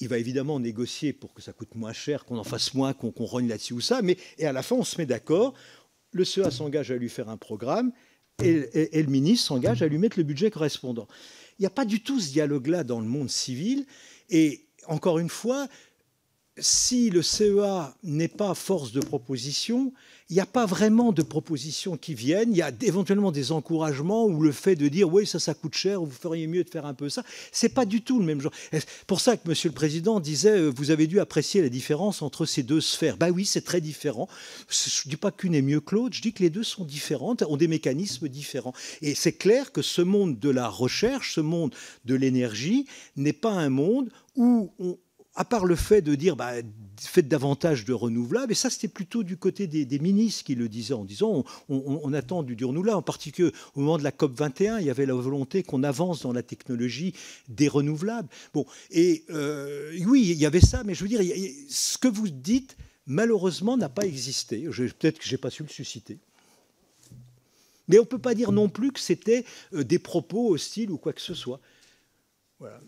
Il 0.00 0.08
va 0.08 0.18
évidemment 0.18 0.60
négocier 0.60 1.12
pour 1.12 1.34
que 1.34 1.42
ça 1.42 1.52
coûte 1.52 1.74
moins 1.74 1.92
cher, 1.92 2.24
qu'on 2.24 2.38
en 2.38 2.44
fasse 2.44 2.74
moins, 2.74 2.92
qu'on 2.92 3.12
rogne 3.24 3.48
là-dessus 3.48 3.74
ou 3.74 3.80
ça, 3.80 4.02
mais 4.02 4.16
et 4.38 4.46
à 4.46 4.52
la 4.52 4.62
fin 4.62 4.76
on 4.76 4.84
se 4.84 4.98
met 4.98 5.06
d'accord. 5.06 5.54
Le 6.12 6.24
CA 6.24 6.50
s'engage 6.50 6.90
à 6.90 6.96
lui 6.96 7.08
faire 7.08 7.28
un 7.28 7.36
programme 7.36 7.92
et, 8.42 8.98
et 8.98 9.02
le 9.02 9.10
ministre 9.10 9.46
s'engage 9.46 9.82
à 9.82 9.86
lui 9.86 9.98
mettre 9.98 10.18
le 10.18 10.24
budget 10.24 10.50
correspondant. 10.50 11.06
Il 11.60 11.64
n'y 11.64 11.66
a 11.66 11.70
pas 11.70 11.84
du 11.84 12.02
tout 12.02 12.18
ce 12.18 12.32
dialogue-là 12.32 12.84
dans 12.84 13.00
le 13.00 13.06
monde 13.06 13.28
civil. 13.28 13.84
Et 14.30 14.64
encore 14.86 15.18
une 15.18 15.28
fois, 15.28 15.68
si 16.56 17.10
le 17.10 17.20
CEA 17.20 17.94
n'est 18.02 18.28
pas 18.28 18.54
force 18.54 18.92
de 18.92 19.00
proposition, 19.00 19.92
il 20.30 20.34
n'y 20.34 20.40
a 20.40 20.46
pas 20.46 20.64
vraiment 20.64 21.10
de 21.12 21.22
propositions 21.22 21.96
qui 21.96 22.14
viennent. 22.14 22.52
Il 22.52 22.56
y 22.56 22.62
a 22.62 22.70
éventuellement 22.82 23.32
des 23.32 23.50
encouragements 23.50 24.26
ou 24.26 24.40
le 24.42 24.52
fait 24.52 24.76
de 24.76 24.86
dire 24.86 25.12
oui, 25.12 25.26
ça, 25.26 25.40
ça 25.40 25.54
coûte 25.54 25.74
cher, 25.74 26.00
vous 26.00 26.10
feriez 26.10 26.46
mieux 26.46 26.62
de 26.62 26.70
faire 26.70 26.86
un 26.86 26.94
peu 26.94 27.08
ça. 27.08 27.24
C'est 27.50 27.70
pas 27.70 27.84
du 27.84 28.02
tout 28.02 28.20
le 28.20 28.24
même 28.24 28.40
genre. 28.40 28.52
Pour 29.08 29.20
ça 29.20 29.36
que 29.36 29.48
Monsieur 29.48 29.68
le 29.68 29.74
Président 29.74 30.20
disait, 30.20 30.56
euh, 30.56 30.72
vous 30.74 30.92
avez 30.92 31.08
dû 31.08 31.18
apprécier 31.18 31.62
la 31.62 31.68
différence 31.68 32.22
entre 32.22 32.46
ces 32.46 32.62
deux 32.62 32.80
sphères. 32.80 33.16
Bah 33.16 33.30
oui, 33.30 33.44
c'est 33.44 33.64
très 33.64 33.80
différent. 33.80 34.28
Je 34.68 35.08
dis 35.08 35.16
pas 35.16 35.32
qu'une 35.32 35.54
est 35.54 35.62
mieux 35.62 35.80
que 35.80 35.96
l'autre. 35.96 36.14
Je 36.14 36.22
dis 36.22 36.32
que 36.32 36.44
les 36.44 36.50
deux 36.50 36.62
sont 36.62 36.84
différentes, 36.84 37.42
ont 37.42 37.56
des 37.56 37.68
mécanismes 37.68 38.28
différents. 38.28 38.72
Et 39.02 39.16
c'est 39.16 39.32
clair 39.32 39.72
que 39.72 39.82
ce 39.82 40.00
monde 40.00 40.38
de 40.38 40.48
la 40.48 40.68
recherche, 40.68 41.34
ce 41.34 41.40
monde 41.40 41.74
de 42.04 42.14
l'énergie, 42.14 42.86
n'est 43.16 43.32
pas 43.32 43.50
un 43.50 43.68
monde 43.68 44.10
où 44.36 44.72
on, 44.78 44.96
à 45.34 45.44
part 45.44 45.64
le 45.64 45.76
fait 45.76 46.02
de 46.02 46.14
dire 46.14 46.36
bah, 46.36 46.52
faites 46.98 47.28
davantage 47.28 47.84
de 47.84 47.92
renouvelables, 47.92 48.52
et 48.52 48.54
ça 48.54 48.68
c'était 48.68 48.88
plutôt 48.88 49.22
du 49.22 49.36
côté 49.36 49.66
des, 49.66 49.98
ministres 49.98 50.44
qui 50.44 50.54
le 50.54 50.68
disaient 50.68 50.94
en 50.94 51.04
disant 51.04 51.44
on, 51.68 52.12
attend 52.12 52.42
du, 52.42 52.64
renouvelable, 52.64 52.98
en 52.98 53.02
particulier 53.02 53.52
au 53.74 53.80
moment 53.80 53.98
de 53.98 54.02
la 54.02 54.12
COP 54.12 54.36
21, 54.36 54.78
il 54.80 54.86
y 54.86 54.90
avait 54.90 55.06
la 55.06 55.14
volonté 55.14 55.62
qu'on 55.62 55.82
avance 55.82 56.22
dans 56.22 56.32
la 56.32 56.42
technologie 56.42 57.14
des 57.48 57.68
renouvelables. 57.68 58.28
Bon, 58.52 58.66
et 58.90 59.24
euh, 59.30 59.92
oui, 60.06 60.28
il 60.30 60.38
y 60.38 60.46
avait 60.46 60.60
ça, 60.60 60.82
mais 60.84 60.94
je 60.94 61.02
veux 61.02 61.08
dire, 61.08 61.20
ce 61.68 61.96
que 61.96 62.08
vous 62.08 62.28
dites, 62.28 62.76
malheureusement, 63.06 63.76
n'a 63.76 63.88
pas 63.88 64.06
existé. 64.06 64.68
Peut-être 64.68 65.18
que 65.18 65.24
je 65.24 65.32
n'ai 65.32 65.38
pas 65.38 65.50
su 65.50 65.62
le 65.62 65.68
susciter. 65.68 66.18
Mais 67.88 67.98
on 67.98 68.02
ne 68.02 68.06
peut 68.06 68.18
pas 68.18 68.34
dire 68.34 68.52
non 68.52 68.68
plus 68.68 68.92
que 68.92 69.00
c'était 69.00 69.44
euh, 69.74 69.82
des 69.82 69.98
propos 69.98 70.54
hostiles 70.54 70.92
ou 70.92 70.98
quoi 70.98 71.12
que 71.12 71.20
ce 71.20 71.34
soit. 71.34 71.60
Voilà. 72.60 72.80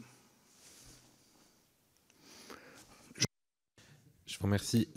Je 4.33 4.39
vous 4.39 4.45
remercie. 4.45 4.89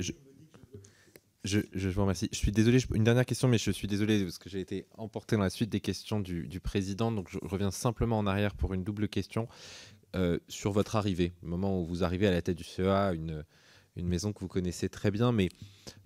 Je, 1.43 1.89
vous 1.89 2.01
remercie. 2.01 2.29
Je 2.31 2.37
suis 2.37 2.53
désolé, 2.53 2.79
une 2.93 3.03
dernière 3.03 3.25
question, 3.25 3.49
mais 3.49 3.57
je 3.57 3.69
suis 3.69 3.87
désolé 3.87 4.23
parce 4.23 4.37
que 4.37 4.49
j'ai 4.49 4.61
été 4.61 4.87
emporté 4.97 5.35
dans 5.35 5.41
la 5.41 5.49
suite 5.49 5.69
des 5.69 5.81
questions 5.81 6.21
du, 6.21 6.59
président. 6.61 7.11
Donc 7.11 7.29
je 7.29 7.37
reviens 7.41 7.69
simplement 7.69 8.17
en 8.17 8.27
arrière 8.27 8.55
pour 8.55 8.73
une 8.73 8.85
double 8.85 9.09
question 9.09 9.49
euh, 10.15 10.39
sur 10.47 10.71
votre 10.71 10.95
arrivée, 10.95 11.33
le 11.43 11.49
moment 11.49 11.81
où 11.81 11.85
vous 11.85 12.05
arrivez 12.05 12.27
à 12.27 12.31
la 12.31 12.41
tête 12.41 12.55
du 12.55 12.63
CEA, 12.63 13.13
une, 13.13 13.43
maison 13.97 14.31
que 14.31 14.39
vous 14.39 14.47
connaissez 14.47 14.87
très 14.87 15.11
bien, 15.11 15.33
mais 15.33 15.49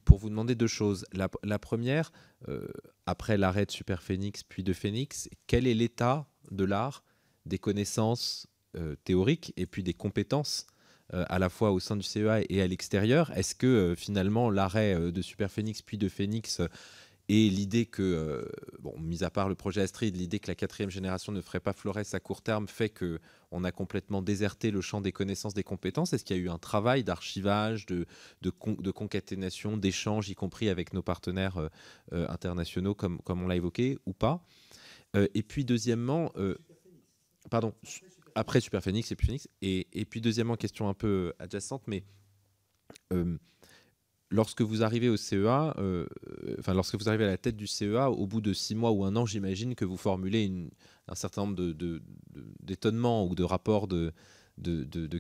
pour 0.06 0.18
vous 0.18 0.30
demander 0.32 0.56
deux 0.56 0.66
choses. 0.66 1.06
La, 1.14 1.60
première, 1.60 2.12
euh, 2.48 2.68
après 3.06 3.38
l'arrêt 3.38 3.68
de 3.68 3.72
Super 3.72 4.02
Phoenix 4.02 4.42
puis 4.42 4.64
de 4.64 4.74
Phoenix, 4.74 5.30
quel 5.46 5.68
est 5.68 5.76
l'état 5.76 6.28
de 6.50 6.64
l'art, 6.64 7.04
des 7.46 7.60
connaissances 7.60 8.48
euh, 8.76 8.96
théoriques 9.04 9.54
et 9.56 9.68
puis 9.68 9.84
des 9.84 9.94
compétences 9.94 10.66
à 11.14 11.40
la 11.40 11.50
fois 11.50 11.72
au 11.72 11.80
sein 11.80 11.96
du 11.96 12.04
CEA 12.04 12.42
et 12.50 12.62
à 12.62 12.68
l'extérieur. 12.68 13.32
Est-ce 13.36 13.56
que 13.56 13.68
euh, 13.68 13.96
finalement 13.96 14.50
l'arrêt 14.50 14.94
euh, 14.94 15.12
de 15.12 15.22
Super 15.22 15.52
Phoenix 15.52 15.82
puis 15.82 15.98
de 15.98 16.10
Phoenix 16.10 16.62
et 17.32 17.48
l'idée 17.48 17.86
que, 17.86 18.50
bon, 18.80 18.98
mis 19.00 19.24
à 19.24 19.30
part 19.30 19.50
le 19.50 19.54
projet 19.54 19.82
Astrid, 19.82 20.18
l'idée 20.18 20.40
que 20.40 20.48
la 20.48 20.56
quatrième 20.56 20.90
génération 20.90 21.32
ne 21.32 21.42
ferait 21.42 21.60
pas 21.60 21.74
Flores 21.74 22.00
à 22.12 22.20
court 22.20 22.42
terme 22.42 22.68
fait 22.68 22.90
que 22.90 23.20
on 23.52 23.64
a 23.64 23.72
complètement 23.72 24.24
déserté 24.24 24.72
le 24.72 24.82
champ 24.82 25.00
des 25.00 25.12
connaissances, 25.12 25.54
des 25.54 25.62
compétences. 25.62 26.12
Est-ce 26.12 26.26
qu'il 26.26 26.38
y 26.38 26.40
a 26.40 26.42
eu 26.42 26.50
un 26.50 26.58
travail 26.58 27.04
d'archivage, 27.04 27.86
de, 27.86 28.08
de, 28.42 28.52
de, 28.80 28.90
concaténation, 28.90 29.78
d'échange, 29.78 30.28
y 30.30 30.34
compris 30.34 30.70
avec 30.70 30.92
nos 30.92 31.04
partenaires 31.04 31.70
internationaux, 32.12 32.96
comme, 32.96 33.22
comme 33.22 33.44
on 33.44 33.48
l'a 33.48 33.58
évoqué, 33.58 34.00
ou 34.08 34.14
pas? 34.14 34.44
Et 35.14 35.44
puis 35.44 35.66
deuxièmement, 35.66 36.32
pardon, 37.52 37.76
après 38.40 38.62
Super 38.62 38.82
Phoenix 38.82 39.12
et 39.12 39.16
puis 39.16 39.28
Phoenix. 39.28 39.48
Et, 39.62 40.06
puis 40.06 40.22
deuxièmement, 40.22 40.56
question 40.56 40.90
un 40.90 40.94
peu 40.94 41.34
adjacente, 41.40 41.84
mais 41.88 42.04
lorsque 44.32 44.62
vous 44.62 44.84
arrivez 44.84 45.10
au 45.10 45.18
CEA, 45.18 45.74
euh, 45.78 46.06
lorsque 46.68 46.96
vous 46.96 47.10
arrivez 47.10 47.26
à 47.26 47.28
la 47.28 47.38
tête 47.38 47.56
du 47.56 47.68
CEA, 47.68 48.10
au 48.10 48.28
bout 48.28 48.42
de 48.42 48.54
six 48.54 48.76
mois 48.76 48.92
ou 48.92 49.04
un 49.04 49.16
an, 49.16 49.26
j'imagine 49.26 49.76
que 49.76 49.86
vous 49.86 49.98
formulez 49.98 50.52
un 51.08 51.16
certain 51.16 51.46
nombre 51.46 51.74
d'étonnements 52.62 53.26
ou 53.26 53.36
de 53.36 53.44
rapports 53.44 53.88
de, 53.88 54.14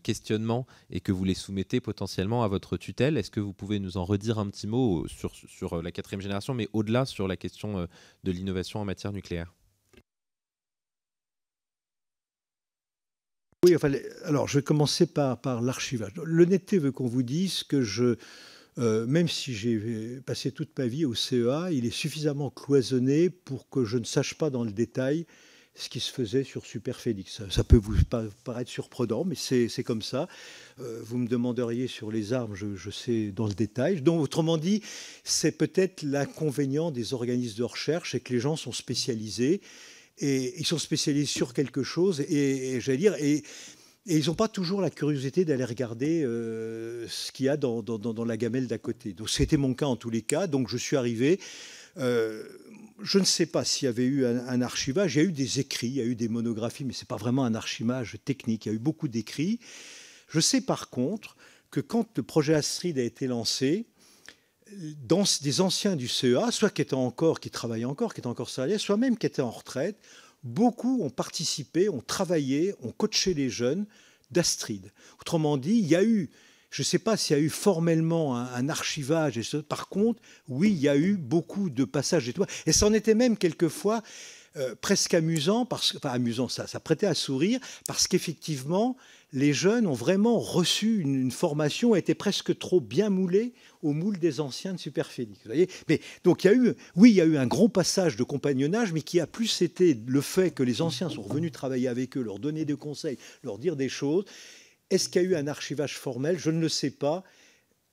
questionnements 0.04 0.66
et 0.90 1.00
que 1.02 1.12
vous 1.12 1.24
les 1.24 1.34
soumettez 1.34 1.82
potentiellement 1.82 2.44
à 2.44 2.48
votre 2.48 2.78
tutelle. 2.78 3.18
Est-ce 3.18 3.32
que 3.32 3.40
vous 3.40 3.54
pouvez 3.54 3.80
nous 3.80 3.98
en 3.98 4.06
redire 4.06 4.40
un 4.40 4.50
petit 4.50 4.68
mot 4.68 5.08
sur, 5.08 5.34
sur 5.34 5.82
la 5.82 5.92
quatrième 5.92 6.22
génération, 6.22 6.54
mais 6.54 6.70
au-delà 6.74 7.06
sur 7.06 7.28
la 7.28 7.38
question 7.38 7.80
euh, 7.80 7.86
de 8.24 8.32
l'innovation 8.32 8.80
en 8.80 8.86
matière 8.86 9.12
nucléaire? 9.12 9.54
Oui, 13.66 13.76
alors 14.24 14.48
je 14.48 14.60
vais 14.60 14.64
commencer 14.64 15.06
par, 15.06 15.62
l'archivage. 15.62 16.14
L'honnêteté 16.24 16.80
veut 16.80 16.94
qu'on 16.94 17.08
vous 17.08 17.24
dise 17.24 17.64
que 17.64 17.84
euh, 18.78 19.06
même 19.06 19.28
si 19.28 19.54
j'ai 19.54 20.22
passé 20.26 20.54
toute 20.54 20.78
ma 20.80 20.88
vie 20.88 21.04
au 21.04 21.14
CEA, 21.14 21.70
il 21.74 21.86
est 21.86 21.94
suffisamment 21.94 22.52
cloisonné 22.52 23.30
pour 23.30 23.70
que 23.70 23.84
je 23.84 23.98
ne 23.98 24.06
sache 24.06 24.36
pas 24.36 24.50
dans 24.50 24.64
le 24.64 24.72
détail 24.72 25.26
ce 25.76 25.90
qui 25.90 26.00
se 26.00 26.12
faisait 26.12 26.44
sur 26.44 26.66
Superfélix. 26.66 27.42
Ça 27.50 27.64
peut 27.66 27.78
vous 27.78 27.96
paraître 28.44 28.70
surprenant, 28.70 29.26
mais 29.26 29.36
c'est 29.36 29.84
comme 29.84 30.02
ça. 30.02 30.28
Euh, 30.80 31.02
vous 31.04 31.18
me 31.18 31.28
demanderiez 31.28 31.88
sur 31.88 32.12
les 32.12 32.34
armes, 32.34 32.56
je, 32.56 32.90
sais 32.90 33.32
dans 33.32 33.48
le 33.48 33.54
détail. 33.54 34.02
Donc, 34.02 34.22
autrement 34.22 34.58
dit, 34.58 34.82
c'est 35.24 35.58
peut-être 35.58 36.04
l'inconvénient 36.04 36.92
des 36.92 37.14
organismes 37.14 37.60
de 37.60 37.64
recherche, 37.64 38.12
c'est 38.12 38.20
que 38.20 38.34
les 38.34 38.40
gens 38.40 38.56
sont 38.56 38.74
spécialisés 38.74 39.62
et 40.20 40.60
ils 40.60 40.66
sont 40.66 40.78
spécialisés 40.78 41.26
sur 41.26 41.54
quelque 41.54 41.84
chose. 41.84 42.22
Et, 42.22 42.80
j'allais 42.82 42.98
dire, 42.98 43.16
et 43.16 43.44
ils 44.06 44.26
n'ont 44.28 44.36
pas 44.36 44.48
toujours 44.48 44.82
la 44.82 44.90
curiosité 44.90 45.46
d'aller 45.46 45.66
regarder 45.66 46.24
euh, 46.24 47.08
ce 47.08 47.32
qu'il 47.32 47.46
y 47.46 47.50
a 47.50 47.58
dans, 47.58 48.26
la 48.26 48.38
gamelle 48.38 48.68
d'à 48.68 48.78
côté. 48.78 49.14
Donc 49.14 49.30
c'était 49.30 49.58
mon 49.58 49.74
cas 49.74 49.86
en 49.86 49.96
tous 49.96 50.10
les 50.10 50.22
cas. 50.22 50.48
Donc 50.48 50.70
je 50.70 50.78
suis 50.78 50.96
arrivé. 50.96 51.40
Euh, 51.98 52.44
je 53.02 53.20
ne 53.20 53.24
sais 53.24 53.46
pas 53.46 53.64
s'il 53.64 53.86
y 53.86 53.90
avait 53.90 54.06
eu 54.06 54.26
un, 54.26 54.62
archivage. 54.62 55.16
Il 55.16 55.18
y 55.20 55.22
a 55.22 55.26
eu 55.26 55.32
des 55.32 55.60
écrits, 55.60 55.88
il 55.88 55.96
y 55.96 56.02
a 56.02 56.06
eu 56.06 56.16
des 56.16 56.28
monographies, 56.28 56.86
mais 56.86 56.94
ce 56.94 57.04
n'est 57.04 57.08
pas 57.08 57.18
vraiment 57.18 57.46
un 57.46 57.56
archivage 57.56 58.18
technique. 58.26 58.66
Il 58.66 58.70
y 58.70 58.72
a 58.72 58.76
eu 58.76 58.80
beaucoup 58.80 59.08
d'écrits. 59.08 59.60
Je 60.28 60.40
sais 60.40 60.62
par 60.62 60.90
contre 60.90 61.36
que 61.72 61.80
quand 61.80 62.18
le 62.18 62.24
projet 62.24 62.56
Astrid 62.56 62.98
a 62.98 63.04
été 63.04 63.28
lancé, 63.28 63.86
dans 65.04 65.24
des 65.42 65.62
anciens 65.62 65.96
du 65.96 66.08
CEA, 66.08 66.52
soit 66.52 66.70
qui 66.70 66.82
étaient 66.82 66.94
encore, 66.94 67.40
qui 67.40 67.50
travaillaient 67.50 67.86
encore, 67.86 68.14
qui 68.14 68.22
étaient 68.22 68.28
encore 68.28 68.50
salariés, 68.50 68.78
soit 68.78 68.98
même 68.98 69.18
qui 69.18 69.26
étaient 69.26 69.42
en 69.42 69.52
retraite, 69.52 69.98
beaucoup 70.44 71.02
ont 71.02 71.10
participé, 71.10 71.90
ont 71.90 72.02
travaillé, 72.02 72.74
ont 72.82 72.92
coaché 72.92 73.34
les 73.34 73.50
jeunes 73.50 73.86
d'Astrid. 74.32 74.92
Autrement 75.20 75.58
dit, 75.58 75.74
il 75.74 75.88
y 75.88 75.96
a 75.96 76.04
eu, 76.04 76.30
je 76.70 76.82
ne 76.82 76.86
sais 76.86 77.00
pas 77.00 77.18
s'il 77.18 77.36
y 77.36 77.40
a 77.40 77.44
eu 77.44 77.50
formellement 77.50 78.38
un, 78.38 78.70
archivage, 78.70 79.38
et 79.38 79.62
par 79.64 79.90
contre, 79.90 80.22
oui, 80.48 80.70
il 80.72 80.80
y 80.80 80.90
a 80.90 80.96
eu 80.96 81.18
beaucoup 81.18 81.70
de 81.70 81.84
passages 81.84 82.30
et 82.30 82.34
tout. 82.34 82.46
Et 82.66 82.72
c'en 82.72 82.94
était 82.94 83.16
même 83.16 83.38
quelquefois 83.38 84.02
euh, 84.56 84.76
presque 84.80 85.14
amusant, 85.14 85.66
parce, 85.66 85.96
enfin 85.96 86.10
amusant, 86.10 86.48
ça, 86.48 86.68
ça 86.68 86.80
prêtait 86.80 87.08
à 87.08 87.16
sourire, 87.16 87.60
parce 87.88 88.08
qu'effectivement, 88.08 88.96
les 89.32 89.54
jeunes 89.54 89.86
ont 89.86 89.94
vraiment 89.94 90.40
reçu 90.40 91.00
une, 91.02 91.32
formation, 91.32 91.96
étaient 91.96 92.16
presque 92.16 92.58
trop 92.58 92.82
bien 92.82 93.10
moulés 93.10 93.54
au 93.84 93.94
moule 93.94 94.18
des 94.18 94.40
anciens 94.40 94.74
de 94.74 94.80
Superphénix. 94.80 95.40
Mais, 95.88 96.02
donc 96.24 96.44
il 96.44 96.48
y 96.48 96.50
a 96.50 96.54
eu, 96.54 96.74
oui, 96.96 97.12
il 97.12 97.16
y 97.16 97.22
a 97.22 97.26
eu 97.26 97.38
un 97.38 97.46
gros 97.46 97.70
passage 97.70 98.16
de 98.16 98.24
compagnonnage, 98.24 98.92
mais 98.92 99.02
qui 99.02 99.20
a 99.20 99.28
plus 99.28 99.62
été 99.62 99.98
le 100.08 100.22
fait 100.22 100.52
que 100.52 100.64
les 100.64 100.82
anciens 100.82 101.10
sont 101.10 101.22
revenus 101.22 101.52
travailler 101.52 101.88
avec 101.88 102.18
eux, 102.18 102.22
leur 102.22 102.40
donner 102.40 102.66
des 102.66 102.76
conseils, 102.76 103.18
leur 103.44 103.60
dire 103.60 103.76
des 103.76 103.90
choses. 103.90 104.26
Est-ce 104.90 105.10
qu'il 105.10 105.22
y 105.22 105.26
a 105.26 105.28
eu 105.28 105.36
un 105.36 105.48
archivage 105.48 105.98
formel? 105.98 106.40
Je 106.40 106.50
ne 106.50 106.60
le 106.60 106.70
sais 106.70 106.92
pas. 106.92 107.24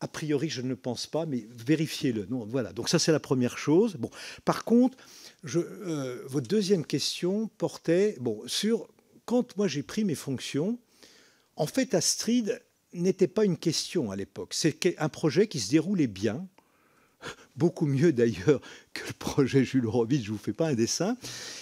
A 0.01 0.09
priori, 0.09 0.49
je 0.49 0.63
ne 0.63 0.75
pense 0.75 1.07
pas, 1.07 1.27
mais 1.27 1.47
vérifiez-le. 1.67 2.27
Voilà. 2.49 2.73
Donc 2.73 2.89
ça, 2.89 2.99
c'est 2.99 3.13
la 3.13 3.21
première 3.21 3.59
chose. 3.59 3.97
Bon, 3.97 4.11
par 4.45 4.65
contre, 4.65 4.97
euh, 5.55 6.23
votre 6.27 6.49
deuxième 6.49 6.85
question 6.85 7.49
portait 7.59 8.17
bon 8.21 8.43
sur 8.47 8.89
quand 9.25 9.57
moi 9.57 9.69
j'ai 9.69 9.83
pris 9.83 10.05
mes 10.05 10.15
fonctions. 10.15 10.79
En 11.57 11.67
fait, 11.67 11.95
Astrid 11.95 12.63
n'était 12.93 13.29
pas 13.29 13.45
une 13.45 13.57
question 13.57 14.11
à 14.11 14.17
l'époque. 14.17 14.53
C'est 14.55 14.97
un 14.99 15.09
projet 15.09 15.49
qui 15.49 15.61
se 15.61 15.71
déroulait 15.71 16.07
bien, 16.07 16.47
beaucoup 17.57 17.87
mieux 17.87 18.13
d'ailleurs 18.13 18.61
que 18.93 19.07
le 19.07 19.13
projet 19.15 19.65
Jules 19.65 19.87
Robit, 19.87 20.23
je 20.23 20.31
ne 20.31 20.37
vous 20.37 20.43
fais 20.43 20.53
pas 20.53 20.69
un 20.69 20.75
dessin. 20.75 21.17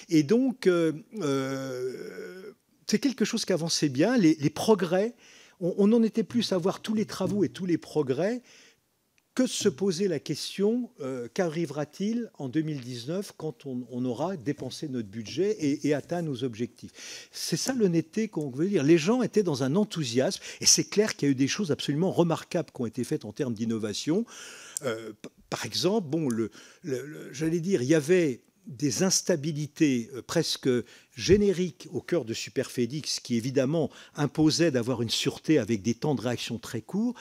Et 0.08 0.22
donc, 0.22 0.66
euh, 0.66 0.92
euh, 1.20 2.52
c'est 2.86 2.98
quelque 2.98 3.24
chose 3.24 3.44
qui 3.44 3.52
avançait 3.52 3.88
bien. 3.88 4.16
Les, 4.16 4.50
progrès, 4.50 5.14
on, 5.60 5.74
on, 5.78 5.92
en 5.92 6.02
était 6.02 6.24
plus 6.24 6.52
à 6.52 6.58
voir 6.58 6.80
tous 6.80 6.94
les 6.94 7.06
travaux 7.06 7.44
et 7.44 7.48
tous 7.48 7.66
les 7.66 7.78
progrès 7.78 8.42
que 9.34 9.46
se 9.46 9.68
poser 9.68 10.06
la 10.06 10.20
question 10.20 10.90
euh, 11.00 11.28
qu'arrivera-t-il 11.34 12.30
en 12.38 12.48
2019 12.48 13.32
quand 13.36 13.66
on, 13.66 14.04
aura 14.04 14.36
dépensé 14.36 14.88
notre 14.88 15.08
budget 15.08 15.56
et, 15.60 15.92
atteint 15.92 16.22
nos 16.22 16.44
objectifs? 16.44 17.28
C'est 17.32 17.56
ça 17.56 17.72
l'honnêteté 17.74 18.28
qu'on 18.28 18.50
veut 18.50 18.68
dire. 18.68 18.84
Les 18.84 18.98
gens 18.98 19.22
étaient 19.22 19.42
dans 19.42 19.64
un 19.64 19.74
enthousiasme 19.74 20.40
et 20.60 20.66
c'est 20.66 20.84
clair 20.84 21.16
qu'il 21.16 21.28
y 21.28 21.30
a 21.30 21.32
eu 21.32 21.36
des 21.36 21.48
choses 21.48 21.72
absolument 21.72 22.12
remarquables 22.12 22.70
qui 22.74 22.80
ont 22.80 22.86
été 22.86 23.02
faites 23.02 23.24
en 23.24 23.32
termes 23.32 23.54
d'innovation. 23.54 24.24
Euh, 24.82 25.12
par 25.50 25.66
exemple, 25.66 26.08
bon, 26.08 26.28
j'allais 27.32 27.60
dire, 27.60 27.82
il 27.82 27.88
y 27.88 27.94
avait 27.94 28.42
des 28.66 29.02
instabilités 29.02 30.10
euh, 30.14 30.22
presque 30.22 30.68
génériques 31.16 31.88
au 31.92 32.00
cœur 32.00 32.24
de 32.24 32.34
Superfédix 32.34 33.20
qui 33.20 33.36
évidemment 33.36 33.90
imposaient 34.14 34.70
d'avoir 34.70 35.02
une 35.02 35.10
sûreté 35.10 35.58
avec 35.58 35.82
des 35.82 35.94
temps 35.94 36.14
de 36.14 36.22
réaction 36.22 36.58
très 36.58 36.80
courts 36.80 37.14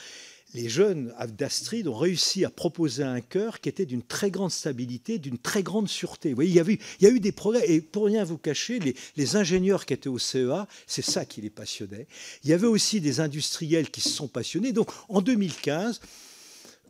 les 0.54 0.70
jeunes 0.70 1.14
d'Astrid 1.38 1.88
ont 1.88 1.98
réussi 1.98 2.46
à 2.46 2.50
proposer 2.50 3.04
un 3.04 3.22
cœur 3.22 3.60
qui 3.60 3.70
était 3.70 3.86
d'une 3.86 4.04
très 4.04 4.30
grande 4.30 4.52
stabilité, 4.52 5.18
d'une 5.18 5.38
très 5.38 5.64
grande 5.64 5.90
sûreté. 5.90 6.30
Vous 6.30 6.36
voyez, 6.36 6.52
il, 6.52 6.56
y 7.02 7.08
a 7.08 7.10
eu, 7.10 7.20
des 7.20 7.32
progrès. 7.32 7.70
Et 7.70 7.82
pour 7.82 8.06
rien 8.06 8.24
vous 8.24 8.38
cacher, 8.38 8.80
les, 9.16 9.36
ingénieurs 9.36 9.86
qui 9.86 9.94
étaient 9.94 10.10
au 10.10 10.20
CEA, 10.20 10.68
c'est 10.86 11.02
ça 11.02 11.26
qui 11.26 11.42
les 11.42 11.50
passionnait. 11.50 12.08
Il 12.44 12.50
y 12.50 12.54
avait 12.54 12.68
aussi 12.68 13.02
des 13.02 13.20
industriels 13.20 13.90
qui 13.90 14.02
se 14.02 14.10
sont 14.10 14.28
passionnés. 14.28 14.74
Donc 14.74 14.92
en 15.10 15.22
2015, 15.22 16.02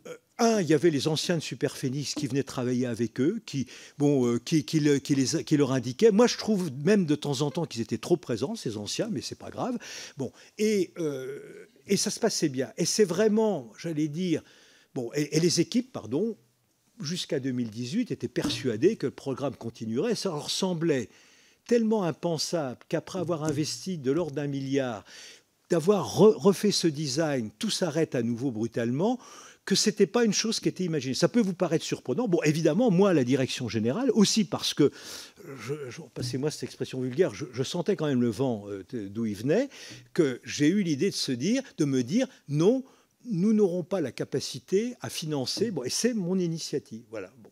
euh, 0.07 0.15
un, 0.39 0.59
il 0.59 0.67
y 0.67 0.73
avait 0.73 0.89
les 0.89 1.07
anciens 1.07 1.35
de 1.35 1.41
Superphénix 1.41 2.15
qui 2.15 2.27
venaient 2.27 2.43
travailler 2.43 2.85
avec 2.85 3.21
eux, 3.21 3.41
qui, 3.45 3.67
bon, 3.97 4.27
euh, 4.27 4.39
qui, 4.39 4.65
qui, 4.65 4.81
les, 4.81 4.99
qui, 4.99 5.57
leur 5.57 5.71
indiquaient. 5.71 6.11
Moi, 6.11 6.27
je 6.27 6.37
trouve 6.37 6.69
même 6.83 7.05
de 7.05 7.15
temps 7.15 7.41
en 7.41 7.51
temps 7.51 7.65
qu'ils 7.65 7.81
étaient 7.81 7.97
trop 7.97 8.17
présents, 8.17 8.55
ces 8.55 8.75
anciens, 8.75 9.07
mais 9.09 9.21
c'est 9.21 9.37
pas 9.37 9.51
grave. 9.51 9.77
Bon, 10.17 10.33
et 10.57 10.91
euh, 10.97 11.69
et 11.87 11.97
ça 11.97 12.09
se 12.09 12.19
passait 12.19 12.49
bien. 12.49 12.71
Et 12.77 12.85
c'est 12.85 13.05
vraiment, 13.05 13.71
j'allais 13.77 14.07
dire, 14.07 14.41
bon, 14.93 15.11
et, 15.13 15.39
les 15.39 15.59
équipes, 15.59 15.91
pardon, 15.91 16.37
jusqu'à 16.99 17.39
2018, 17.39 18.11
étaient 18.11 18.27
persuadées 18.27 18.95
que 18.95 19.07
le 19.07 19.11
programme 19.11 19.55
continuerait. 19.55 20.15
Ça 20.15 20.29
leur 20.29 20.49
semblait 20.49 21.09
tellement 21.67 22.03
impensable 22.03 22.79
qu'après 22.89 23.19
avoir 23.19 23.43
investi 23.43 23.97
de 23.97 24.11
l'ordre 24.11 24.35
d'un 24.35 24.47
milliard, 24.47 25.03
d'avoir 25.69 26.13
refait 26.15 26.71
ce 26.71 26.87
design, 26.87 27.49
tout 27.57 27.69
s'arrête 27.69 28.15
à 28.15 28.21
nouveau 28.21 28.51
brutalement 28.51 29.19
que 29.65 29.75
ce 29.75 29.89
n'était 29.89 30.07
pas 30.07 30.25
une 30.25 30.33
chose 30.33 30.59
qui 30.59 30.67
était 30.67 30.83
imaginée. 30.83 31.13
Ça 31.13 31.29
peut 31.29 31.39
vous 31.39 31.53
paraître 31.53 31.85
surprenant. 31.85 32.27
Bon, 32.27 32.41
évidemment, 32.43 32.91
moi, 32.91 33.13
la 33.13 33.23
direction 33.23 33.69
générale, 33.69 34.11
aussi 34.11 34.43
parce 34.43 34.73
que, 34.73 34.91
passez-moi 36.13 36.51
cette 36.51 36.63
expression 36.63 36.99
vulgaire, 36.99 37.33
je, 37.33 37.63
sentais 37.63 37.95
quand 37.95 38.07
même 38.07 38.21
le 38.21 38.29
vent 38.29 38.65
euh, 38.67 38.83
d'où 38.91 39.25
il 39.25 39.35
venait, 39.35 39.69
que 40.13 40.41
j'ai 40.43 40.67
eu 40.67 40.83
l'idée 40.83 41.09
de 41.09 41.15
se 41.15 41.31
dire, 41.31 41.63
de 41.77 41.85
me 41.85 42.03
dire, 42.03 42.27
non, 42.49 42.83
nous 43.25 43.53
n'aurons 43.53 43.83
pas 43.83 44.01
la 44.01 44.11
capacité 44.11 44.95
à 44.99 45.09
financer. 45.09 45.71
Bon, 45.71 45.83
et 45.83 45.89
c'est 45.89 46.13
mon 46.13 46.37
initiative. 46.37 47.03
Voilà. 47.09 47.31
Bon. 47.37 47.49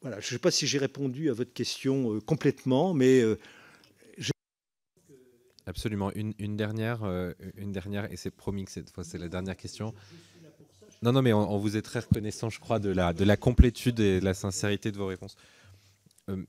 Voilà. 0.00 0.18
Je 0.20 0.26
ne 0.26 0.30
sais 0.30 0.38
pas 0.38 0.50
si 0.50 0.66
j'ai 0.66 0.78
répondu 0.78 1.28
à 1.28 1.34
votre 1.34 1.52
question 1.52 2.14
euh, 2.14 2.20
complètement, 2.20 2.94
mais 2.94 3.20
euh, 3.20 3.38
Absolument. 5.70 6.10
Une, 6.16 6.56
dernière, 6.56 7.04
euh, 7.04 7.32
une 7.56 7.70
dernière, 7.70 8.12
et 8.12 8.16
c'est 8.16 8.32
promis 8.32 8.64
que 8.64 8.72
cette 8.72 8.90
fois 8.90 9.04
c'est 9.04 9.18
la 9.18 9.28
dernière 9.28 9.56
question. 9.56 9.94
Non, 11.00 11.12
non, 11.12 11.22
mais 11.22 11.32
on, 11.32 11.58
vous 11.58 11.76
est 11.76 11.82
très 11.82 12.00
reconnaissant, 12.00 12.50
je 12.50 12.58
crois, 12.58 12.80
de 12.80 12.90
la, 12.90 13.12
de 13.12 13.24
la 13.24 13.36
complétude 13.36 14.00
et 14.00 14.18
de 14.18 14.24
la 14.24 14.34
sincérité 14.34 14.90
de 14.90 14.98
vos 14.98 15.06
réponses. 15.06 15.36
Euh, 16.28 16.44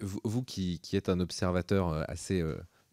vous, 0.00 0.42
qui, 0.42 0.80
qui, 0.80 0.96
êtes 0.96 1.08
un 1.08 1.20
observateur 1.20 1.90
euh, 1.90 2.02
assez 2.08 2.42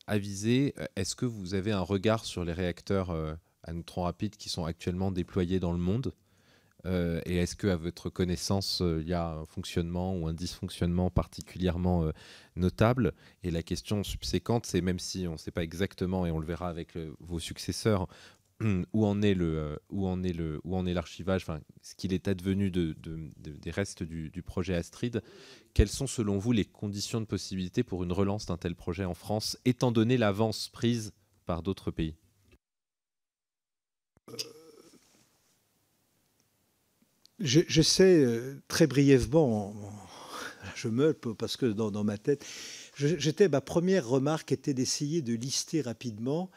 avisé, 0.06 0.76
est-ce 0.96 1.16
que 1.16 1.26
vous 1.26 1.56
avez 1.56 1.72
un 1.72 1.82
regard 1.82 2.26
sur 2.26 2.46
les 2.46 2.54
réacteurs 2.54 3.10
à 3.64 3.74
neutrons 3.74 4.04
rapides 4.04 4.36
qui 4.36 4.50
sont 4.50 4.66
actuellement 4.66 5.12
déployés 5.12 5.60
dans 5.60 5.74
le 5.74 5.80
monde? 5.80 6.14
Euh, 6.86 7.22
et 7.26 7.38
est-ce 7.38 7.56
qu'à 7.56 7.76
votre 7.76 8.10
connaissance, 8.10 8.82
euh, 8.82 9.02
il 9.02 9.08
y 9.08 9.14
a 9.14 9.28
un 9.28 9.46
fonctionnement 9.46 10.16
ou 10.16 10.28
un 10.28 10.34
dysfonctionnement 10.34 11.10
particulièrement 11.10 12.04
euh, 12.04 12.12
notable? 12.56 13.14
Et 13.44 13.52
la 13.52 13.64
question 13.64 14.04
subséquente, 14.04 14.66
c'est 14.66 14.82
même 14.82 15.00
si 15.00 15.28
on 15.28 15.34
ne 15.34 15.38
sait 15.38 15.52
pas 15.52 15.64
exactement, 15.64 16.26
et 16.26 16.32
on 16.32 16.40
le 16.40 16.46
verra 16.46 16.70
avec 16.70 16.98
vos 17.20 17.40
successeurs, 17.40 18.08
où 18.94 19.06
en 19.06 19.22
est 19.22 19.34
le 19.34 19.80
où 19.90 20.08
en 20.08 20.24
est 20.24 20.34
le 20.34 20.60
où 20.64 20.76
en 20.76 20.86
est 20.86 20.94
l'archivage, 20.94 21.44
enfin 21.44 21.62
ce 21.82 21.96
qu'il 21.96 22.14
est 22.14 22.28
advenu 22.28 22.70
de, 22.72 22.96
des 23.38 23.72
restes 23.72 24.04
du, 24.04 24.44
projet 24.44 24.76
Astrid. 24.76 25.22
Quelles 25.74 25.90
sont 25.90 26.08
selon 26.08 26.38
vous 26.38 26.52
les 26.52 26.66
conditions 26.66 27.22
de 27.22 27.26
possibilité 27.26 27.84
pour 27.84 28.04
une 28.04 28.12
relance 28.12 28.46
d'un 28.46 28.58
tel 28.58 28.76
projet 28.76 29.06
en 29.06 29.14
France, 29.14 29.58
étant 29.66 29.92
donné 29.92 30.18
l'avance 30.18 30.70
prise 30.70 31.14
par 31.46 31.64
d'autres 31.64 31.92
pays? 31.92 32.16
J'essaie 37.42 38.26
très 38.68 38.88
brièvement, 38.88 39.74
je 40.76 40.88
me 40.88 41.14
parce 41.14 41.58
que 41.58 41.66
dans, 41.66 41.92
dans 41.92 42.04
ma 42.04 42.18
tête, 42.18 42.46
j'étais 42.96 43.50
ma 43.50 43.62
première 43.62 44.08
remarque 44.08 44.52
était 44.52 44.74
d'essayer 44.74 45.22
de 45.22 45.34
lister 45.34 45.82
rapidement 45.82 46.50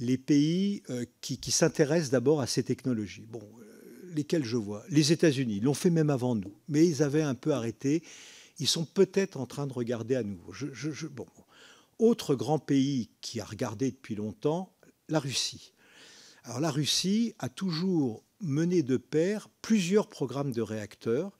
les 0.00 0.18
pays 0.18 0.82
euh, 0.90 1.04
qui, 1.20 1.50
s'intéressent 1.50 2.10
d'abord 2.10 2.40
à 2.40 2.46
ces 2.46 2.62
technologies. 2.62 3.26
Bon, 3.30 3.42
euh, 3.60 4.12
lesquels 4.14 4.44
je 4.44 4.56
vois? 4.56 4.82
Les 4.88 5.12
États-Unis 5.12 5.60
l'ont 5.60 5.74
fait 5.74 5.90
même 5.90 6.10
avant 6.10 6.34
nous, 6.34 6.54
mais 6.68 6.86
ils 6.86 7.02
avaient 7.02 7.22
un 7.22 7.34
peu 7.34 7.52
arrêté. 7.52 8.02
Ils 8.58 8.66
sont 8.66 8.86
peut-être 8.86 9.36
en 9.36 9.46
train 9.46 9.66
de 9.66 9.72
regarder 9.72 10.16
à 10.16 10.22
nouveau. 10.22 10.52
bon. 11.12 11.26
Autre 11.98 12.34
grand 12.34 12.58
pays 12.58 13.10
qui 13.20 13.40
a 13.40 13.44
regardé 13.44 13.90
depuis 13.90 14.14
longtemps, 14.14 14.74
la 15.10 15.18
Russie. 15.18 15.74
Alors 16.44 16.60
la 16.60 16.70
Russie 16.70 17.34
a 17.38 17.50
toujours 17.50 18.24
mené 18.40 18.82
de 18.82 18.96
pair 18.96 19.48
plusieurs 19.62 20.08
programmes 20.08 20.52
de 20.52 20.62
réacteurs 20.62 21.32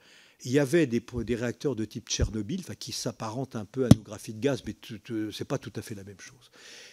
il 0.45 0.53
y 0.53 0.59
avait 0.59 0.87
des, 0.87 1.03
réacteurs 1.35 1.77
de 1.77 1.85
type 1.85 2.09
Tchernobyl, 2.09 2.65
qui 2.79 2.93
s'apparentent 2.93 3.57
un 3.57 3.65
peu 3.65 3.85
à 3.85 3.89
nos 3.89 4.01
graphites 4.01 4.37
de 4.37 4.41
gaz, 4.41 4.63
mais 4.67 4.75
ce 4.83 5.25
n'est 5.27 5.45
pas 5.47 5.59
tout 5.59 5.73
à 5.77 5.83
fait 5.83 5.95
la 5.95 6.05
même 6.05 6.21
chose. 6.21 6.51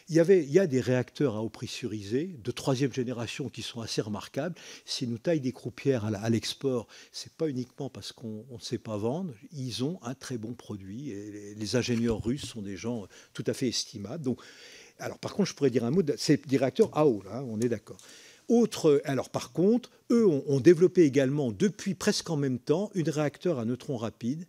Il 0.10 0.16
y, 0.16 0.20
avait, 0.20 0.44
il 0.44 0.52
y 0.52 0.60
a 0.60 0.68
des 0.68 0.82
réacteurs 0.82 1.36
à 1.36 1.42
eau 1.42 1.50
pressurisée 1.50 2.36
de 2.44 2.52
troisième 2.52 2.92
génération 2.92 3.50
qui 3.50 3.62
sont 3.62 3.80
assez 3.82 4.02
remarquables. 4.02 4.56
Si 4.86 5.08
nous 5.08 5.18
taillent 5.18 5.40
des 5.40 5.54
croupières 5.54 6.06
à 6.06 6.30
l'export, 6.30 6.88
ce 7.12 7.26
n'est 7.26 7.34
pas 7.38 7.48
uniquement 7.48 7.90
parce 7.90 8.12
qu'on 8.12 8.46
ne 8.52 8.60
sait 8.60 8.78
pas 8.78 8.98
vendre. 8.98 9.34
Ils 9.54 9.84
ont 9.84 10.00
un 10.04 10.14
très 10.14 10.38
bon 10.38 10.54
produit. 10.54 11.12
Et 11.12 11.56
les, 11.56 11.76
ingénieurs 11.76 12.24
russes 12.24 12.46
sont 12.46 12.62
des 12.62 12.78
gens 12.78 13.08
tout 13.34 13.44
à 13.48 13.54
fait 13.54 13.70
estimables. 13.70 14.24
Donc, 14.24 14.42
alors, 15.00 15.20
par 15.20 15.34
contre, 15.34 15.50
je 15.50 15.56
pourrais 15.56 15.70
dire 15.70 15.86
un 15.86 15.92
mot. 15.92 16.02
C'est 16.18 16.48
des 16.48 16.58
réacteurs 16.58 16.90
à 16.98 17.06
eau, 17.06 17.22
là, 17.24 17.44
on 17.44 17.62
est 17.62 17.70
d'accord. 17.70 17.98
Alors 19.04 19.30
par 19.30 19.52
contre, 19.52 19.92
eux 20.10 20.26
ont, 20.26 20.60
développé 20.60 21.04
également 21.04 21.52
depuis 21.52 21.96
presque 21.96 22.30
en 22.30 22.38
même 22.38 22.60
temps 22.60 22.92
une 22.96 23.10
réacteur 23.10 23.60
à 23.60 23.66
neutrons 23.66 23.98
rapides. 23.98 24.46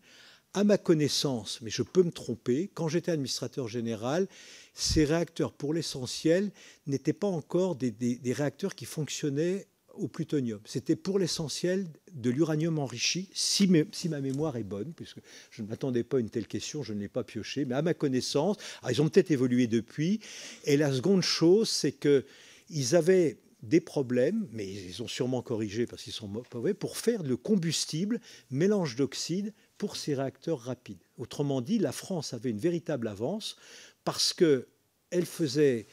À 0.54 0.64
ma 0.64 0.78
connaissance, 0.78 1.60
mais 1.62 1.70
je 1.70 1.82
peux 1.82 2.02
me 2.02 2.10
tromper, 2.10 2.70
quand 2.72 2.88
j'étais 2.88 3.12
administrateur 3.12 3.68
général, 3.68 4.26
ces 4.72 5.04
réacteurs, 5.04 5.52
pour 5.52 5.74
l'essentiel, 5.74 6.50
n'étaient 6.86 7.12
pas 7.12 7.26
encore 7.26 7.76
des, 7.76 7.92
réacteurs 8.32 8.74
qui 8.74 8.86
fonctionnaient 8.86 9.66
au 9.94 10.08
plutonium. 10.08 10.60
C'était 10.64 10.96
pour 10.96 11.18
l'essentiel 11.18 11.86
de 12.12 12.30
l'uranium 12.30 12.78
enrichi, 12.78 13.28
si, 13.34 13.68
ma 13.68 14.20
mémoire 14.20 14.56
est 14.56 14.64
bonne, 14.64 14.94
puisque 14.94 15.18
je 15.50 15.62
ne 15.62 15.68
m'attendais 15.68 16.02
pas 16.02 16.16
à 16.16 16.20
une 16.20 16.30
telle 16.30 16.46
question, 16.46 16.82
je 16.82 16.94
ne 16.94 17.00
l'ai 17.00 17.08
pas 17.08 17.24
pioché, 17.24 17.64
mais 17.64 17.74
à 17.74 17.82
ma 17.82 17.94
connaissance, 17.94 18.56
ah, 18.82 18.90
ils 18.90 19.02
ont 19.02 19.08
peut-être 19.08 19.30
évolué 19.30 19.66
depuis. 19.66 20.20
Et 20.64 20.76
la 20.76 20.92
seconde 20.92 21.22
chose, 21.22 21.68
c'est 21.68 21.92
qu'ils 21.92 22.96
avaient 22.96 23.36
des 23.62 23.80
problèmes, 23.80 24.46
mais 24.52 24.70
ils 24.70 25.02
ont 25.02 25.08
sûrement 25.08 25.42
corrigé 25.42 25.86
parce 25.86 26.02
qu'ils 26.02 26.12
sont 26.12 26.28
mauvais, 26.28 26.74
pour 26.74 26.96
faire 26.96 27.22
le 27.22 27.36
combustible, 27.36 28.20
mélange 28.50 28.96
d'oxyde, 28.96 29.52
pour 29.78 29.96
ces 29.96 30.14
réacteurs 30.14 30.60
rapides. 30.60 31.02
Autrement 31.16 31.60
dit, 31.60 31.78
la 31.78 31.92
France 31.92 32.34
avait 32.34 32.50
une 32.50 32.58
véritable 32.58 33.08
avance 33.08 33.56
parce 34.04 34.32
qu'elle 34.32 35.26
faisait 35.26 35.86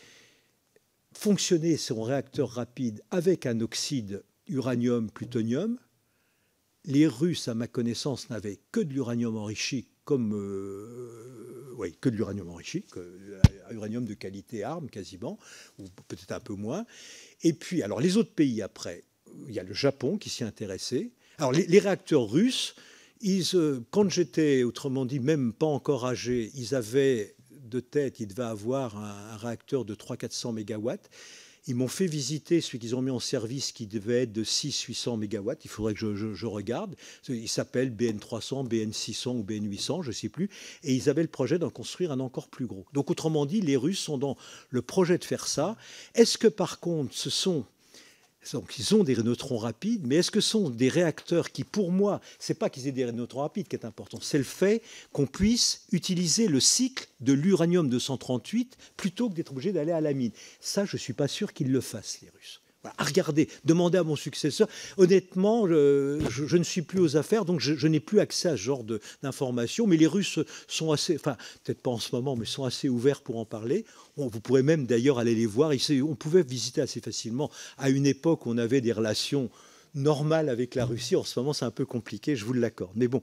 fonctionner 1.13 1.77
son 1.77 2.03
réacteur 2.03 2.49
rapide 2.49 3.03
avec 3.09 3.45
un 3.45 3.59
oxyde 3.61 4.23
uranium-plutonium. 4.47 5.79
Les 6.83 7.07
Russes, 7.07 7.47
à 7.47 7.55
ma 7.55 7.67
connaissance, 7.67 8.29
n'avaient 8.29 8.59
que 8.71 8.79
de 8.79 8.93
l'uranium 8.93 9.37
enrichi 9.37 9.87
comme 10.05 10.33
euh, 10.33 11.73
oui, 11.77 11.95
que 11.99 12.09
de 12.09 12.15
l'uranium 12.15 12.49
enrichi, 12.49 12.83
que 12.83 12.99
l'uranium 13.71 14.05
de 14.05 14.13
qualité 14.13 14.63
arme 14.63 14.89
quasiment, 14.89 15.37
ou 15.79 15.83
peut-être 16.07 16.31
un 16.31 16.39
peu 16.39 16.53
moins. 16.53 16.85
Et 17.41 17.53
puis, 17.53 17.83
alors 17.83 17.99
les 17.99 18.15
autres 18.17 18.33
pays 18.33 18.61
après, 18.61 19.03
il 19.47 19.53
y 19.53 19.59
a 19.59 19.63
le 19.63 19.73
Japon 19.73 20.17
qui 20.17 20.29
s'y 20.29 20.43
intéressait. 20.43 21.11
Alors 21.37 21.51
les, 21.51 21.79
réacteurs 21.79 22.29
russes, 22.29 22.75
ils, 23.19 23.55
euh, 23.55 23.81
quand 23.91 24.09
j'étais, 24.09 24.63
autrement 24.63 25.05
dit, 25.05 25.19
même 25.19 25.51
pas 25.51 25.65
encore 25.65 26.05
âgé, 26.05 26.51
ils 26.55 26.75
avaient 26.75 27.35
de 27.51 27.79
tête, 27.79 28.19
ils 28.19 28.27
devaient 28.27 28.43
avoir 28.43 28.97
un, 28.97 29.35
réacteur 29.37 29.83
de 29.85 29.95
300-400 29.95 30.53
mégawatts. 30.53 31.09
Ils 31.67 31.75
m'ont 31.75 31.87
fait 31.87 32.05
visiter 32.05 32.61
celui 32.61 32.79
qu'ils 32.79 32.95
ont 32.95 33.01
mis 33.01 33.11
en 33.11 33.19
service 33.19 33.71
qui 33.71 33.87
devait 33.87 34.23
être 34.23 34.33
de 34.33 34.43
600-800 34.43 35.17
mégawatts. 35.17 35.65
Il 35.65 35.69
faudrait 35.69 35.93
que 35.93 36.15
je, 36.15 36.45
regarde. 36.45 36.95
Il 37.27 37.49
s'appelle 37.49 37.91
BN300, 37.91 38.67
BN600 38.67 39.29
ou 39.29 39.43
BN800, 39.43 40.03
je 40.03 40.09
ne 40.09 40.13
sais 40.13 40.29
plus. 40.29 40.49
Et 40.83 40.93
ils 40.93 41.09
avaient 41.09 41.23
le 41.23 41.27
projet 41.27 41.57
d'en 41.57 41.71
construire 41.71 42.11
un 42.11 42.19
encore 42.19 42.49
plus 42.49 42.67
gros. 42.67 42.85
Donc 42.93 43.09
autrement 43.09 43.45
dit, 43.45 43.61
les 43.61 43.77
Russes 43.77 43.99
sont 43.99 44.17
dans 44.17 44.37
le 44.69 44.81
projet 44.81 45.17
de 45.17 45.23
faire 45.23 45.47
ça. 45.47 45.75
Est-ce 46.13 46.37
que 46.37 46.47
par 46.47 46.79
contre, 46.79 47.15
ce 47.15 47.29
sont 47.29 47.65
donc, 48.53 48.77
ils 48.77 48.95
ont 48.95 49.03
des 49.03 49.15
neutrons 49.15 49.57
rapides, 49.57 50.05
mais 50.05 50.17
est-ce 50.17 50.31
que 50.31 50.41
ce 50.41 50.49
sont 50.51 50.69
des 50.69 50.89
réacteurs 50.89 51.51
qui, 51.51 51.63
pour 51.63 51.91
moi, 51.91 52.21
c'est 52.39 52.53
pas 52.53 52.69
qu'ils 52.69 52.87
aient 52.87 52.91
des 52.91 53.11
neutrons 53.11 53.41
rapides 53.41 53.67
qui 53.67 53.75
est 53.75 53.85
important, 53.85 54.19
c'est 54.21 54.37
le 54.37 54.43
fait 54.43 54.81
qu'on 55.11 55.25
puisse 55.25 55.85
utiliser 55.91 56.47
le 56.47 56.59
cycle 56.59 57.07
de 57.21 57.33
l'uranium 57.33 57.89
238 57.89 58.77
plutôt 58.97 59.29
que 59.29 59.35
d'être 59.35 59.51
obligé 59.51 59.71
d'aller 59.71 59.91
à 59.91 60.01
la 60.01 60.13
mine. 60.13 60.31
Ça, 60.59 60.85
je 60.85 60.97
suis 60.97 61.13
pas 61.13 61.27
sûr 61.27 61.53
qu'ils 61.53 61.71
le 61.71 61.81
fassent, 61.81 62.19
les 62.21 62.29
Russes 62.29 62.61
à 62.97 63.03
regarder, 63.03 63.49
demander 63.63 63.97
à 63.97 64.03
mon 64.03 64.15
successeur. 64.15 64.67
Honnêtement, 64.97 65.67
je, 65.67 66.57
ne 66.57 66.63
suis 66.63 66.81
plus 66.81 66.99
aux 66.99 67.17
affaires, 67.17 67.45
donc 67.45 67.59
je, 67.59 67.87
n'ai 67.87 67.99
plus 67.99 68.19
accès 68.19 68.49
à 68.49 68.51
ce 68.51 68.61
genre 68.61 68.83
d'informations. 69.23 69.87
Mais 69.87 69.97
les 69.97 70.07
Russes 70.07 70.39
sont 70.67 70.91
assez, 70.91 71.15
enfin, 71.15 71.37
peut-être 71.63 71.81
pas 71.81 71.91
en 71.91 71.99
ce 71.99 72.15
moment, 72.15 72.35
mais 72.35 72.45
sont 72.45 72.63
assez 72.63 72.89
ouverts 72.89 73.21
pour 73.21 73.37
en 73.37 73.45
parler. 73.45 73.85
vous 74.17 74.29
pourrez 74.29 74.63
même 74.63 74.85
d'ailleurs 74.85 75.19
aller 75.19 75.35
les 75.35 75.45
voir. 75.45 75.71
On 76.03 76.15
pouvait 76.15 76.43
visiter 76.43 76.81
assez 76.81 77.01
facilement 77.01 77.49
à 77.77 77.89
une 77.89 78.05
époque 78.05 78.45
on 78.45 78.57
avait 78.57 78.81
des 78.81 78.91
relations 78.91 79.49
normales 79.93 80.49
avec 80.49 80.75
la 80.75 80.85
Russie. 80.85 81.15
En 81.15 81.23
ce 81.23 81.39
moment, 81.39 81.53
c'est 81.53 81.65
un 81.65 81.71
peu 81.71 81.85
compliqué, 81.85 82.35
je 82.35 82.45
vous 82.45 82.53
l'accorde. 82.53 82.91
Mais 82.95 83.07
bon. 83.07 83.21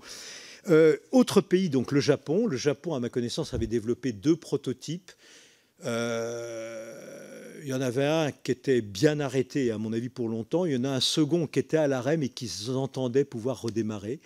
Euh, 0.68 0.96
autre 1.10 1.40
pays, 1.40 1.70
donc 1.70 1.92
le 1.92 2.00
Japon. 2.00 2.46
Le 2.46 2.56
Japon, 2.56 2.94
à 2.94 3.00
ma 3.00 3.08
connaissance, 3.08 3.52
avait 3.52 3.66
développé 3.66 4.12
deux 4.12 4.36
prototypes. 4.36 5.12
Euh, 5.84 7.01
il 7.62 7.68
y 7.68 7.74
en 7.74 7.80
avait 7.80 8.06
un 8.06 8.32
qui 8.32 8.52
était 8.52 8.80
bien 8.80 9.20
arrêté, 9.20 9.70
à 9.70 9.78
mon 9.78 9.92
avis, 9.92 10.08
pour 10.08 10.28
longtemps. 10.28 10.64
Il 10.64 10.72
y 10.72 10.76
en 10.76 10.84
a 10.84 10.90
un 10.90 11.00
second 11.00 11.46
qui 11.46 11.58
était 11.58 11.76
à 11.76 11.86
l'arrêt, 11.86 12.16
mais 12.16 12.28
qui 12.28 12.48
s'entendait 12.48 13.24
pouvoir 13.24 13.62
redémarrer. 13.62 14.20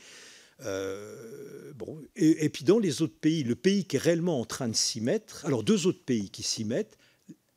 Euh, 0.65 1.73
bon. 1.75 2.01
Et, 2.17 2.49
puis 2.49 2.65
dans 2.65 2.79
les 2.79 3.03
autres 3.03 3.19
pays, 3.21 3.43
le 3.43 3.55
pays 3.55 3.85
qui 3.85 3.97
est 3.97 4.01
réellement 4.01 4.41
en 4.41 4.45
train 4.45 4.69
de 4.69 4.77
s'y 4.77 5.01
mettre, 5.01 5.45
alors 5.45 5.63
deux 5.63 5.87
autres 5.87 6.03
pays 6.05 6.31
qui 6.31 6.43
s'y 6.43 6.65
mettent, 6.65 6.97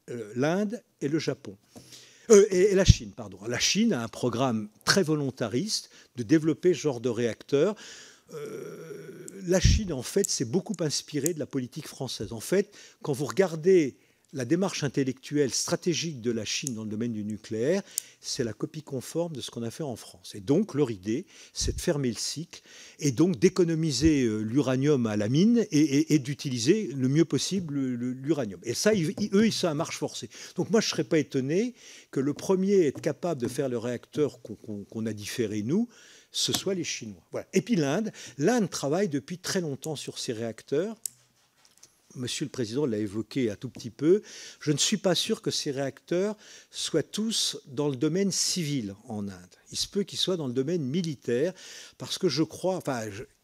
euh, 0.10 0.31
l'Inde 0.35 0.81
et 1.01 1.07
le 1.07 1.19
Japon. 1.19 1.56
Euh, 2.30 2.45
et, 2.51 2.76
la 2.76 2.85
Chine, 2.85 3.11
pardon. 3.15 3.39
La 3.47 3.60
Chine 3.60 3.93
a 3.93 4.03
un 4.03 4.07
programme 4.07 4.69
très 4.85 5.03
volontariste 5.03 5.89
de 6.15 6.23
développer 6.23 6.73
ce 6.73 6.80
genre 6.80 6.99
de 6.99 7.10
réacteurs. 7.10 7.76
la 9.47 9.60
Chine, 9.60 9.93
en 9.93 10.03
fait, 10.03 10.30
s'est 10.30 10.45
beaucoup 10.45 10.76
inspirée 10.81 11.34
de 11.34 11.39
la 11.39 11.47
politique 11.47 11.88
française. 11.88 12.34
En 12.34 12.41
fait, 12.41 12.76
quand 13.01 13.14
vous 13.14 13.26
regardez 13.26 13.95
la 14.34 14.45
démarche 14.45 14.84
intellectuelle 14.84 15.53
stratégique 15.53 16.22
de 16.22 16.31
la 16.31 16.45
Chine 16.45 16.76
dans 16.76 16.84
le 16.84 16.89
domaine 16.89 17.14
du 17.14 17.23
nucléaire, 17.23 17.81
c'est 18.22 18.43
la 18.43 18.53
copie 18.53 18.84
conforme 18.84 19.34
de 19.34 19.41
ce 19.41 19.49
qu'on 19.49 19.64
a 19.64 19.72
fait 19.72 19.84
en 19.84 19.95
France. 19.95 20.34
Et 20.35 20.39
donc, 20.39 20.76
leur 20.76 20.91
idée, 20.91 21.26
c'est 21.53 21.76
de 21.76 21.81
fermer 21.81 22.10
le 22.10 22.18
cycle 22.18 22.61
et 22.99 23.11
donc 23.11 23.39
d'économiser 23.39 24.23
euh, 24.23 24.39
l'uranium 24.39 25.07
à 25.07 25.18
la 25.18 25.30
mine 25.30 25.65
et, 25.72 26.19
d'utiliser 26.19 26.91
le 26.93 27.07
mieux 27.07 27.26
possible 27.26 27.80
l'uranium. 27.80 28.60
Et 28.64 28.73
ça, 28.73 28.91
eux, 28.93 29.45
ils 29.45 29.53
sont 29.53 29.68
à 29.68 29.73
marche 29.73 29.97
forcée. 29.97 30.30
Donc, 30.56 30.69
moi, 30.69 30.81
je 30.81 30.88
ne 30.88 30.89
serais 30.91 31.03
pas 31.03 31.18
étonné 31.18 31.73
que 32.11 32.19
le 32.19 32.34
premier 32.34 32.85
être 32.85 33.01
capable 33.01 33.41
de 33.41 33.47
faire 33.47 33.69
le 33.69 33.77
réacteur 33.77 34.39
qu'on 34.41 35.06
a 35.06 35.14
différé, 35.14 35.64
nous, 35.64 35.88
ce 36.31 36.53
soit 36.53 36.76
les 36.76 36.84
Chinois. 36.84 37.23
Et 37.53 37.61
puis 37.61 37.76
l'Inde. 37.76 38.11
L'Inde 38.38 38.69
travaille 38.69 39.10
depuis 39.10 39.39
très 39.39 39.61
longtemps 39.61 39.95
sur 39.95 40.19
ces 40.19 40.34
réacteurs. 40.34 40.95
Monsieur 42.15 42.45
le 42.45 42.49
Président 42.49 42.86
l'a 42.86 42.98
évoqué 42.98 43.52
un 43.52 43.56
tout 43.56 43.69
petit 43.69 43.91
peu, 43.91 44.23
je 44.60 44.72
ne 44.72 44.77
suis 44.77 44.98
pas 44.98 45.14
sûr 45.14 45.41
que 45.41 45.52
ces 45.52 45.69
réacteurs 45.69 46.36
soient 46.72 47.03
tous 47.03 47.57
dans 47.68 47.88
le 47.88 47.95
domaine 47.95 48.31
civil 48.31 48.95
en 49.07 49.27
Inde. 49.27 49.56
Il 49.72 49.77
se 49.77 49.88
peut 49.88 50.03
qu'ils 50.03 50.18
soient 50.18 50.38
dans 50.38 50.48
le 50.48 50.53
domaine 50.53 50.84
militaire, 50.84 51.53
parce 51.99 52.18
que 52.18 52.27
je 52.27 52.41
crois, 52.41 52.77
enfin, 52.77 53.03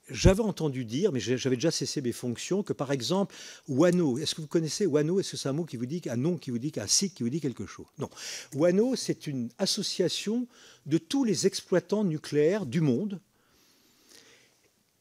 j'avais 0.09 0.41
entendu 0.41 0.85
dire, 0.85 1.11
mais 1.11 1.19
j'avais 1.19 1.55
déjà 1.55 1.71
cessé 1.71 2.01
mes 2.01 2.11
fonctions, 2.11 2.63
que 2.63 2.73
par 2.73 2.91
exemple, 2.91 3.35
Wano, 3.67 4.17
est-ce 4.17 4.35
que 4.35 4.41
vous 4.41 4.47
connaissez 4.47 4.85
Wano 4.85 5.19
Est-ce 5.19 5.31
que 5.31 5.37
c'est 5.37 5.49
un 5.49 5.53
mot 5.53 5.65
qui 5.65 5.77
vous 5.77 5.85
dit, 5.85 6.01
un 6.09 6.17
nom 6.17 6.37
qui 6.37 6.51
vous 6.51 6.59
dit, 6.59 6.71
un 6.77 6.87
site 6.87 7.15
qui 7.15 7.23
vous 7.23 7.29
dit 7.29 7.41
quelque 7.41 7.65
chose? 7.65 7.87
Non. 7.97 8.09
Wano, 8.53 8.95
c'est 8.95 9.27
une 9.27 9.49
association 9.57 10.47
de 10.85 10.97
tous 10.97 11.23
les 11.23 11.47
exploitants 11.47 12.03
nucléaires 12.03 12.65
du 12.65 12.81
monde 12.81 13.19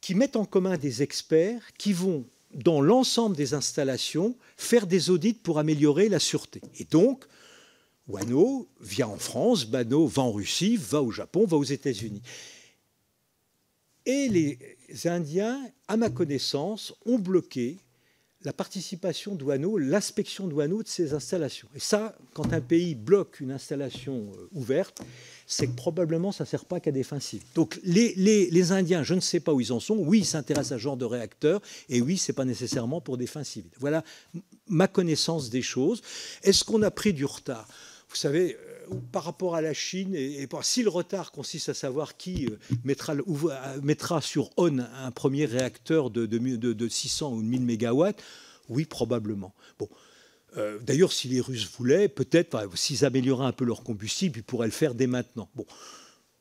qui 0.01 0.15
mettent 0.15 0.36
en 0.36 0.45
commun 0.45 0.77
des 0.77 1.03
experts 1.03 1.73
qui 1.78 1.93
vont 1.93 2.27
dans 2.55 2.81
l'ensemble 2.81 3.37
des 3.37 3.55
installations, 3.55 4.37
faire 4.57 4.87
des 4.87 5.11
audits 5.11 5.35
pour 5.35 5.59
améliorer 5.59 6.09
la 6.09 6.19
sûreté. 6.19 6.61
Et 6.79 6.85
donc, 6.85 7.25
Wano 8.07 8.69
vient 8.81 9.09
en 9.09 9.17
France, 9.17 9.67
Bano 9.67 10.07
va 10.07 10.23
en 10.23 10.33
Russie, 10.33 10.77
va 10.77 11.03
au 11.03 11.11
Japon, 11.11 11.47
va 11.47 11.57
aux 11.57 11.65
États-Unis. 11.65 12.23
Et 14.07 14.29
les 14.29 14.59
Indiens, 15.07 15.61
à 15.89 15.97
ma 15.97 16.11
connaissance, 16.11 16.95
ont 17.07 17.19
bloqué 17.19 17.79
la 18.45 18.53
participation 18.53 19.35
douaneau, 19.35 19.79
l'inspection 19.79 20.47
douaneau 20.47 20.83
de 20.83 20.89
ces 20.89 21.15
installations. 21.15 21.69
Et 21.75 21.81
ça, 21.81 22.15
quand 22.35 22.53
un 22.53 22.61
pays 22.61 22.95
bloque 22.95 23.41
une 23.41 23.51
installation 23.51 24.31
euh, 24.37 24.49
ouverte, 24.53 25.01
c'est 25.47 25.66
que 25.66 25.73
probablement 25.75 26.31
ça 26.31 26.45
ne 26.45 26.49
sert 26.49 26.66
pas 26.66 26.79
qu'à 26.79 26.93
des 26.93 27.03
fins 27.03 27.21
civiles. 27.21 27.47
Donc 27.55 27.81
les, 27.85 28.73
Indiens, 28.73 29.03
je 29.03 29.15
ne 29.15 29.21
sais 29.21 29.41
pas 29.41 29.53
où 29.53 29.61
ils 29.61 29.73
en 29.73 29.81
sont. 29.81 29.97
Oui, 29.97 30.21
ils 30.21 30.27
s'intéressent 30.27 30.73
à 30.73 30.77
ce 30.77 30.83
genre 30.83 30.97
de 30.97 31.05
réacteur, 31.05 31.61
et 31.89 32.01
oui, 32.01 32.19
ce 32.19 32.31
n'est 32.31 32.37
pas 32.37 32.45
nécessairement 32.45 33.01
pour 33.01 33.16
des 33.16 33.27
fins 33.27 33.45
civiles. 33.45 33.71
Voilà 33.79 34.05
ma 34.69 34.89
connaissance 34.89 35.51
des 35.51 35.62
choses. 35.62 36.03
Est-ce 36.43 36.65
qu'on 36.65 36.83
a 36.83 36.91
pris 36.91 37.12
du 37.12 37.25
retard? 37.25 37.69
Vous 38.09 38.16
savez, 38.16 38.57
euh, 38.57 38.74
par 39.12 39.24
rapport 39.24 39.55
à 39.55 39.61
la 39.61 39.74
Chine, 39.74 40.15
et, 40.15 40.48
si 40.62 40.82
le 40.82 40.89
retard 40.89 41.32
consiste 41.32 41.69
à 41.69 41.74
savoir 41.74 42.16
qui 42.16 42.47
euh, 42.47 42.56
mettra, 42.85 43.15
mettra 43.82 44.20
sur 44.20 44.51
ON 44.56 44.78
un 44.78 45.11
premier 45.11 45.44
réacteur 45.44 46.11
de, 46.11 46.27
de, 46.27 46.89
600 46.89 47.32
ou 47.32 47.36
1000 47.36 47.62
mégawatts, 47.62 48.23
oui, 48.69 48.85
probablement. 48.85 49.55
Euh, 50.56 50.78
d'ailleurs, 50.81 51.12
si 51.12 51.28
les 51.28 51.40
Russes 51.40 51.69
voulaient, 51.77 52.09
peut-être, 52.09 52.77
s'ils 52.77 53.05
amélioraient 53.05 53.47
un 53.47 53.52
peu 53.52 53.65
leur 53.65 53.82
combustible, 53.82 54.39
ils 54.39 54.44
pourraient 54.44 54.66
le 54.66 54.73
faire 54.73 54.94
dès 54.94 55.06
maintenant. 55.06 55.48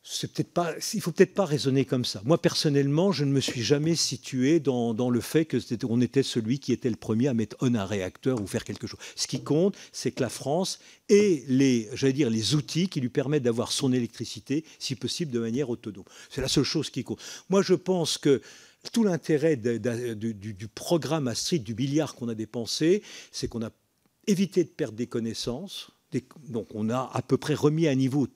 Il 0.06 1.02
faut 1.02 1.12
peut-être 1.12 1.34
pas 1.34 1.46
raisonner 1.46 1.86
comme 1.86 2.04
ça. 2.04 2.22
Moi 2.26 2.38
personnellement, 2.38 3.14
je 3.14 3.24
ne 3.24 3.32
me 3.32 3.40
suis 3.40 3.64
jamais 3.64 3.96
situé 3.96 4.60
dans, 4.60 5.10
le 5.10 5.22
fait 5.22 5.46
que 5.46 5.58
était, 6.02 6.24
celui 6.24 6.60
qui 6.60 6.74
était 6.74 6.90
le 6.90 6.98
premier 6.98 7.30
à 7.30 7.34
mettre 7.34 7.56
on 7.62 7.74
un 7.76 7.86
réacteur 7.86 8.42
ou 8.42 8.48
faire 8.48 8.66
quelque 8.66 8.86
chose. 8.86 9.00
Ce 9.16 9.28
qui 9.28 9.44
compte, 9.44 9.78
c'est 9.94 10.12
que 10.12 10.22
la 10.22 10.30
France 10.30 10.80
ait 11.08 11.44
les, 11.48 12.56
outils 12.56 12.90
qui 12.90 13.00
lui 13.00 13.10
permettent 13.10 13.44
d'avoir 13.44 13.72
son 13.72 13.94
électricité, 13.94 14.66
si 14.78 14.96
possible, 14.96 15.32
de 15.32 15.40
manière 15.40 15.70
autonome. 15.70 16.04
C'est 16.30 16.42
la 16.42 16.50
seule 16.50 16.66
chose 16.66 16.90
qui 16.90 17.04
compte. 17.06 17.22
Moi, 17.50 17.62
je 17.62 17.74
pense 17.74 18.18
que 18.18 18.42
tout 18.92 19.06
l'intérêt 19.06 19.56
du, 19.56 20.34
du, 20.34 20.68
programme 20.68 21.30
Astrid, 21.30 21.64
du 21.64 21.76
milliard 21.76 22.16
qu'on 22.16 22.28
a 22.28 22.36
dépensé, 22.36 23.04
c'est 23.32 23.48
qu'on 23.48 23.64
a 23.64 23.72
évité 24.28 24.66
de 24.66 24.70
perdre 24.70 24.98
des 24.98 25.08
connaissances. 25.08 25.92
donc 26.50 26.68
on 26.76 26.90
a 26.90 27.10
à 27.14 27.22
peu 27.22 27.38
près 27.38 27.54
remis 27.54 27.88
à 27.88 27.96
niveau 27.96 28.28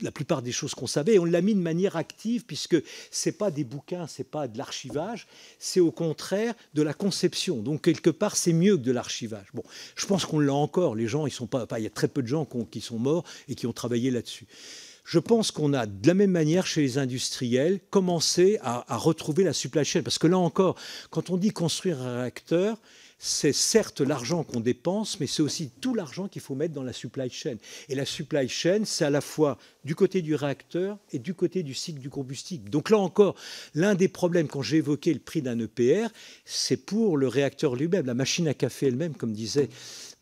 la 0.00 0.10
plupart 0.10 0.42
des 0.42 0.52
choses 0.52 0.74
qu'on 0.74 0.86
savait, 0.86 1.14
et 1.14 1.18
on 1.18 1.24
l'a 1.24 1.40
mis 1.40 1.54
de 1.54 1.60
manière 1.60 1.96
active, 1.96 2.44
puisque 2.44 2.76
ce 3.10 3.28
n'est 3.28 3.32
pas 3.34 3.50
des 3.50 3.64
bouquins, 3.64 4.06
ce 4.06 4.20
n'est 4.20 4.28
pas 4.28 4.48
de 4.48 4.58
l'archivage, 4.58 5.26
c'est 5.58 5.80
au 5.80 5.90
contraire 5.90 6.54
de 6.74 6.82
la 6.82 6.92
conception. 6.92 7.58
Donc, 7.58 7.82
quelque 7.82 8.10
part, 8.10 8.36
c'est 8.36 8.52
mieux 8.52 8.76
que 8.76 8.82
de 8.82 8.92
l'archivage. 8.92 9.46
Bon, 9.54 9.62
je 9.94 10.06
pense 10.06 10.26
qu'on 10.26 10.38
l'a 10.38 10.54
encore. 10.54 10.94
Les 10.94 11.06
gens, 11.06 11.26
ils 11.26 11.32
sont 11.32 11.46
pas, 11.46 11.66
il 11.78 11.84
y 11.84 11.86
a 11.86 11.90
très 11.90 12.08
peu 12.08 12.22
de 12.22 12.28
gens 12.28 12.46
qui 12.70 12.80
sont 12.80 12.98
morts 12.98 13.24
et 13.48 13.54
qui 13.54 13.66
ont 13.66 13.72
travaillé 13.72 14.10
là-dessus. 14.10 14.46
Je 15.04 15.20
pense 15.20 15.52
qu'on 15.52 15.72
a, 15.72 15.86
de 15.86 16.06
la 16.06 16.14
même 16.14 16.32
manière, 16.32 16.66
chez 16.66 16.82
les 16.82 16.98
industriels, 16.98 17.78
commencé 17.90 18.58
à, 18.62 18.92
à 18.92 18.96
retrouver 18.96 19.44
la 19.44 19.52
supply 19.52 19.84
chain. 19.84 20.02
Parce 20.02 20.18
que 20.18 20.26
là 20.26 20.36
encore, 20.36 20.76
quand 21.10 21.30
on 21.30 21.36
dit 21.36 21.50
construire 21.50 22.02
un 22.02 22.22
réacteur, 22.22 22.76
c'est 23.18 23.52
certes 23.52 24.00
l'argent 24.00 24.44
qu'on 24.44 24.60
dépense, 24.60 25.20
mais 25.20 25.26
c'est 25.26 25.42
aussi 25.42 25.70
tout 25.80 25.94
l'argent 25.94 26.28
qu'il 26.28 26.42
faut 26.42 26.54
mettre 26.54 26.74
dans 26.74 26.82
la 26.82 26.92
supply 26.92 27.30
chain. 27.30 27.56
Et 27.88 27.94
la 27.94 28.04
supply 28.04 28.48
chain, 28.48 28.82
c'est 28.84 29.04
à 29.04 29.10
la 29.10 29.20
fois 29.20 29.58
du 29.84 29.94
côté 29.94 30.20
du 30.20 30.34
réacteur 30.34 30.98
et 31.12 31.18
du 31.18 31.32
côté 31.32 31.62
du 31.62 31.72
cycle 31.72 32.00
du 32.00 32.10
combustible. 32.10 32.68
Donc 32.68 32.90
là 32.90 32.98
encore, 32.98 33.34
l'un 33.74 33.94
des 33.94 34.08
problèmes, 34.08 34.48
quand 34.48 34.62
j'ai 34.62 34.78
évoqué 34.78 35.14
le 35.14 35.20
prix 35.20 35.40
d'un 35.40 35.58
EPR, 35.58 36.08
c'est 36.44 36.76
pour 36.76 37.16
le 37.16 37.28
réacteur 37.28 37.74
lui-même, 37.74 38.06
la 38.06 38.14
machine 38.14 38.48
à 38.48 38.54
café 38.54 38.88
elle-même, 38.88 39.14
comme 39.14 39.32
disait 39.32 39.70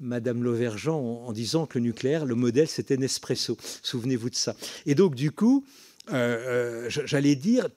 Madame 0.00 0.44
Lauvergeant 0.44 1.00
en, 1.00 1.32
disant 1.32 1.66
que 1.66 1.78
le 1.78 1.84
nucléaire, 1.84 2.26
le 2.26 2.34
modèle, 2.34 2.68
c'était 2.68 2.96
Nespresso. 2.96 3.56
Souvenez-vous 3.82 4.30
de 4.30 4.34
ça. 4.36 4.54
Et 4.86 4.94
donc, 4.94 5.14
du 5.14 5.30
coup, 5.32 5.64
euh, 6.12 6.86
euh, 6.86 6.90
j'allais 6.90 7.34
dire, 7.34 7.68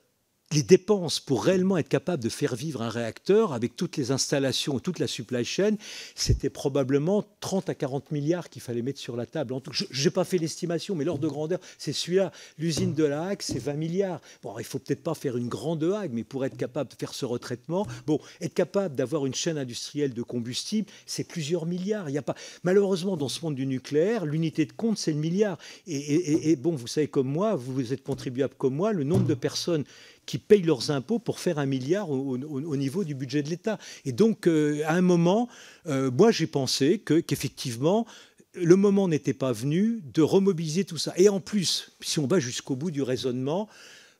les 0.52 0.64
dépenses 0.64 1.20
pour 1.20 1.44
réellement 1.44 1.78
être 1.78 1.90
capable 1.90 2.24
de 2.24 2.30
faire 2.30 2.56
vivre 2.56 2.82
un 2.82 2.90
réacteur 2.90 3.52
avec 3.52 3.76
toutes 3.76 3.98
les 3.98 4.12
installations, 4.12 4.80
toute 4.80 5.00
la 5.00 5.08
supply 5.08 5.44
chain, 5.44 5.76
c'était 6.16 6.50
probablement 6.50 7.26
30 7.42 7.70
à 7.70 7.76
40 7.76 8.12
milliards 8.12 8.50
qu'il 8.50 8.62
fallait 8.62 8.82
mettre 8.82 9.00
sur 9.00 9.18
la 9.18 9.26
table. 9.26 9.54
Je 9.72 10.04
n'ai 10.04 10.12
pas 10.12 10.24
fait 10.24 10.38
l'estimation, 10.38 10.96
mais 10.96 11.04
l'ordre 11.04 11.22
de 11.22 11.28
grandeur, 11.28 11.60
c'est 11.78 11.92
celui-là. 11.92 12.32
L'usine 12.58 12.94
de 12.94 13.04
la 13.04 13.24
Hague, 13.24 13.42
c'est 13.42 13.60
20 13.60 13.74
milliards. 13.74 14.22
Bon, 14.42 14.58
il 14.58 14.64
faut 14.64 14.80
peut-être 14.80 15.04
pas 15.04 15.16
faire 15.16 15.36
une 15.36 15.50
grande 15.50 15.84
Hague, 15.84 16.12
mais 16.14 16.24
pour 16.24 16.46
être 16.46 16.56
capable 16.56 16.92
de 16.92 16.96
faire 16.96 17.14
ce 17.14 17.26
retraitement, 17.26 17.86
bon, 18.06 18.20
être 18.40 18.54
capable 18.54 18.96
d'avoir 18.96 19.26
une 19.26 19.36
chaîne 19.36 19.58
industrielle 19.58 20.14
de 20.14 20.22
combustible, 20.22 20.90
c'est 21.06 21.26
plusieurs 21.26 21.66
milliards. 21.66 22.10
Il 22.10 22.18
a 22.18 22.22
pas, 22.22 22.36
malheureusement, 22.64 23.18
dans 23.18 23.30
ce 23.30 23.44
monde 23.44 23.56
du 23.56 23.66
nucléaire, 23.66 24.26
l'unité 24.26 24.66
de 24.66 24.72
compte, 24.72 24.98
c'est 24.98 25.12
le 25.12 25.20
milliard. 25.20 25.58
Et, 25.88 26.52
et 26.52 26.56
bon, 26.56 26.74
vous 26.74 26.88
savez 26.88 27.08
comme 27.08 27.28
moi, 27.28 27.56
vous 27.56 27.92
êtes 27.92 28.04
contribuable 28.04 28.54
comme 28.58 28.76
moi, 28.76 28.94
le 28.94 29.04
nombre 29.04 29.26
de 29.26 29.34
personnes 29.34 29.84
qui 30.28 30.38
payent 30.38 30.62
leurs 30.62 30.92
impôts 30.92 31.18
pour 31.18 31.40
faire 31.40 31.58
un 31.58 31.66
milliard 31.66 32.12
au, 32.12 32.76
niveau 32.76 33.04
du 33.04 33.16
budget 33.16 33.42
de 33.42 33.50
l'État. 33.50 33.80
Et 34.06 34.12
donc, 34.12 34.46
euh, 34.46 34.84
à 34.86 34.94
un 34.94 35.02
moment, 35.02 35.50
euh, 35.88 36.12
moi, 36.12 36.30
j'ai 36.30 36.46
pensé 36.46 37.00
qu'effectivement, 37.00 38.06
le 38.54 38.76
moment 38.76 39.08
n'était 39.08 39.34
pas 39.34 39.54
venu 39.54 40.02
de 40.14 40.22
remobiliser 40.22 40.84
tout 40.84 40.98
ça. 40.98 41.14
Et 41.16 41.30
en 41.30 41.40
plus, 41.40 41.94
si 42.02 42.20
on 42.20 42.28
va 42.28 42.40
jusqu'au 42.40 42.76
bout 42.76 42.92
du 42.92 43.02
raisonnement, 43.02 43.68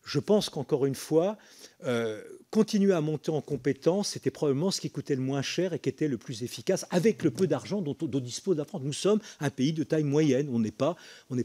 je 0.08 0.20
pense 0.20 0.50
qu'encore 0.50 0.86
une 0.86 0.96
fois, 0.96 1.38
euh, 1.84 2.24
continuer 2.50 2.94
à 2.94 3.02
monter 3.02 3.30
en 3.30 3.42
compétence, 3.42 4.10
c'était 4.10 4.32
probablement 4.32 4.72
ce 4.72 4.80
qui 4.80 4.90
coûtait 4.90 5.16
le 5.16 5.22
moins 5.22 5.42
cher 5.42 5.74
et 5.74 5.80
qui 5.80 5.90
était 5.90 6.08
le 6.08 6.18
plus 6.18 6.44
efficace, 6.44 6.86
avec 6.92 7.24
le 7.24 7.30
peu 7.30 7.46
d'argent 7.46 7.82
dont, 7.82 7.96
dont, 8.00 8.20
dispose 8.22 8.58
la 8.58 8.64
France. 8.64 8.84
Nous 8.86 8.94
sommes 8.94 9.20
un 9.42 9.50
pays 9.50 9.74
de 9.74 9.84
taille 9.84 10.06
moyenne, 10.06 10.48
on 10.50 10.60
n'est 10.60 10.72
pas, 10.72 10.96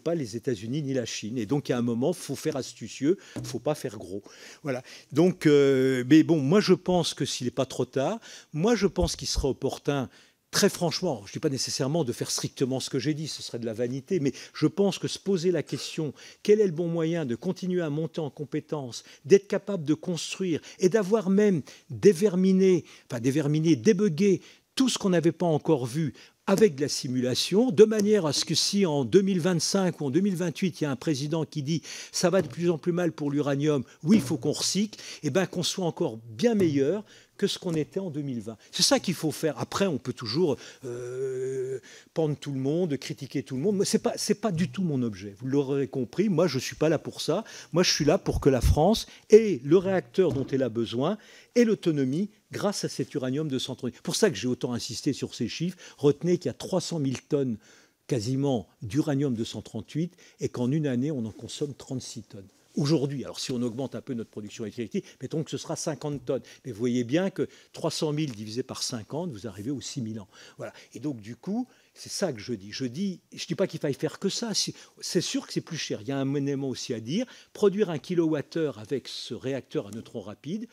pas 0.04 0.14
les 0.14 0.36
États-Unis 0.36 0.82
ni 0.82 0.94
la 0.94 1.04
Chine. 1.04 1.38
Et 1.38 1.46
donc, 1.46 1.70
à 1.70 1.76
un 1.76 1.82
moment, 1.82 2.12
faut 2.12 2.36
faire 2.36 2.56
astucieux, 2.56 3.18
il 3.34 3.42
ne 3.42 3.46
faut 3.46 3.58
pas 3.58 3.74
faire 3.74 3.98
gros. 3.98 4.22
Voilà. 4.62 4.82
Donc, 5.10 5.46
euh, 5.46 6.04
mais 6.08 6.22
bon, 6.22 6.38
moi, 6.38 6.60
je 6.60 6.74
pense 6.74 7.14
que 7.14 7.24
s'il 7.24 7.48
n'est 7.48 7.50
pas 7.50 7.66
trop 7.66 7.84
tard, 7.84 8.20
moi, 8.52 8.76
je 8.76 8.86
pense 8.86 9.16
qu'il 9.16 9.28
sera 9.28 9.48
opportun 9.48 10.08
très 10.52 10.68
franchement, 10.68 11.22
je 11.24 11.30
ne 11.30 11.32
dis 11.32 11.38
pas 11.40 11.48
nécessairement 11.48 12.04
de 12.04 12.12
faire 12.12 12.30
strictement 12.30 12.78
ce 12.78 12.90
que 12.90 13.00
j'ai 13.00 13.14
dit, 13.14 13.26
ce 13.26 13.42
serait 13.42 13.58
de 13.58 13.66
la 13.66 13.72
vanité, 13.72 14.20
mais 14.20 14.32
je 14.54 14.66
pense 14.66 14.98
que 14.98 15.08
se 15.08 15.18
poser 15.18 15.50
la 15.50 15.62
question, 15.64 16.12
quel 16.42 16.60
est 16.60 16.66
le 16.66 16.72
bon 16.72 16.86
moyen 16.86 17.24
de 17.24 17.34
continuer 17.34 17.80
à 17.80 17.90
monter 17.90 18.20
en 18.20 18.30
compétence, 18.30 19.02
d'être 19.24 19.48
capable 19.48 19.84
de 19.84 19.94
construire 19.94 20.60
et 20.78 20.90
d'avoir 20.90 21.30
même 21.30 21.62
déverminé, 21.90 22.84
enfin 23.10 23.18
déverminé, 23.18 23.74
débugué 23.74 24.42
tout 24.76 24.88
ce 24.88 24.98
qu'on 24.98 25.10
n'avait 25.10 25.32
pas 25.32 25.46
encore 25.46 25.86
vu 25.86 26.14
avec 26.46 26.74
de 26.74 26.82
la 26.82 26.88
simulation, 26.88 27.70
de 27.70 27.84
manière 27.84 28.26
à 28.26 28.32
ce 28.32 28.44
que 28.44 28.54
si 28.54 28.84
en 28.84 29.04
2025 29.04 30.00
ou 30.00 30.06
en 30.06 30.10
2028, 30.10 30.80
il 30.80 30.84
y 30.84 30.86
a 30.86 30.90
un 30.90 30.96
président 30.96 31.44
qui 31.44 31.62
dit 31.62 31.82
ça 32.10 32.30
va 32.30 32.42
de 32.42 32.48
plus 32.48 32.68
en 32.68 32.78
plus 32.78 32.92
mal 32.92 33.12
pour 33.12 33.30
l'uranium, 33.30 33.84
oui, 34.02 34.16
il 34.16 34.22
faut 34.22 34.36
qu'on 34.36 34.52
recycle, 34.52 35.00
et 35.22 35.28
eh 35.28 35.30
bien 35.30 35.46
qu'on 35.46 35.62
soit 35.62 35.86
encore 35.86 36.18
bien 36.18 36.54
meilleur 36.54 37.04
que 37.42 37.48
ce 37.48 37.58
qu'on 37.58 37.74
était 37.74 37.98
en 37.98 38.10
2020. 38.10 38.56
C'est 38.70 38.84
ça 38.84 39.00
qu'il 39.00 39.14
faut 39.14 39.32
faire. 39.32 39.58
Après, 39.58 39.88
on 39.88 39.98
peut 39.98 40.12
toujours 40.12 40.56
euh, 40.84 41.80
pendre 42.14 42.36
tout 42.36 42.52
le 42.52 42.60
monde, 42.60 42.96
critiquer 42.96 43.42
tout 43.42 43.56
le 43.56 43.62
monde. 43.62 43.78
Mais 43.78 43.84
ce 43.84 43.96
n'est 43.96 44.00
pas, 44.00 44.14
pas 44.40 44.52
du 44.52 44.70
tout 44.70 44.84
mon 44.84 45.02
objet. 45.02 45.34
Vous 45.40 45.48
l'aurez 45.48 45.88
compris, 45.88 46.28
moi, 46.28 46.46
je 46.46 46.58
ne 46.58 46.60
suis 46.60 46.76
pas 46.76 46.88
là 46.88 47.00
pour 47.00 47.20
ça. 47.20 47.42
Moi, 47.72 47.82
je 47.82 47.90
suis 47.90 48.04
là 48.04 48.16
pour 48.16 48.40
que 48.40 48.48
la 48.48 48.60
France 48.60 49.08
ait 49.30 49.60
le 49.64 49.76
réacteur 49.76 50.32
dont 50.32 50.46
elle 50.52 50.62
a 50.62 50.68
besoin 50.68 51.18
et 51.56 51.64
l'autonomie 51.64 52.30
grâce 52.52 52.84
à 52.84 52.88
cet 52.88 53.12
uranium 53.14 53.48
de 53.48 53.58
138. 53.58 53.96
C'est 53.96 54.02
pour 54.04 54.14
ça 54.14 54.30
que 54.30 54.36
j'ai 54.36 54.46
autant 54.46 54.72
insisté 54.72 55.12
sur 55.12 55.34
ces 55.34 55.48
chiffres. 55.48 55.76
Retenez 55.98 56.38
qu'il 56.38 56.46
y 56.46 56.50
a 56.50 56.54
300 56.54 57.00
000 57.04 57.16
tonnes 57.28 57.58
quasiment 58.06 58.68
d'uranium 58.82 59.34
238 59.34 60.14
et 60.38 60.48
qu'en 60.48 60.70
une 60.70 60.86
année, 60.86 61.10
on 61.10 61.24
en 61.24 61.32
consomme 61.32 61.74
36 61.74 62.22
tonnes 62.22 62.48
aujourd'hui. 62.74 63.24
Alors 63.24 63.40
si 63.40 63.52
on 63.52 63.62
augmente 63.62 63.94
un 63.94 64.00
peu 64.00 64.14
notre 64.14 64.30
production 64.30 64.64
électrique, 64.64 65.04
mettons 65.20 65.42
que 65.42 65.50
ce 65.50 65.58
sera 65.58 65.76
50 65.76 66.24
tonnes. 66.24 66.42
Mais 66.64 66.72
vous 66.72 66.78
voyez 66.78 67.04
bien 67.04 67.30
que 67.30 67.48
300 67.72 68.12
000 68.14 68.32
divisé 68.32 68.62
par 68.62 68.82
50, 68.82 69.30
vous 69.30 69.46
arrivez 69.46 69.70
aux 69.70 69.80
6 69.80 70.12
000 70.12 70.24
ans. 70.24 70.28
Voilà. 70.56 70.72
Et 70.94 71.00
donc 71.00 71.20
du 71.20 71.36
coup, 71.36 71.68
c'est 71.94 72.10
ça 72.10 72.32
que 72.32 72.40
je 72.40 72.54
dis. 72.54 72.72
Je 72.72 72.84
dis, 72.84 73.20
je 73.32 73.46
dis 73.46 73.54
pas 73.54 73.66
qu'il 73.66 73.80
faille 73.80 73.94
faire 73.94 74.18
que 74.18 74.28
ça. 74.28 74.52
C'est 75.00 75.20
sûr 75.20 75.46
que 75.46 75.52
c'est 75.52 75.60
plus 75.60 75.76
cher. 75.76 76.00
Il 76.02 76.08
y 76.08 76.12
a 76.12 76.18
un 76.18 76.34
élément 76.34 76.68
aussi 76.68 76.94
à 76.94 77.00
dire. 77.00 77.26
Produire 77.52 77.90
un 77.90 77.98
kilowattheure 77.98 78.78
avec 78.78 79.08
ce 79.08 79.34
réacteur 79.34 79.88
à 79.88 79.90
neutrons 79.90 80.20
rapides 80.20 80.68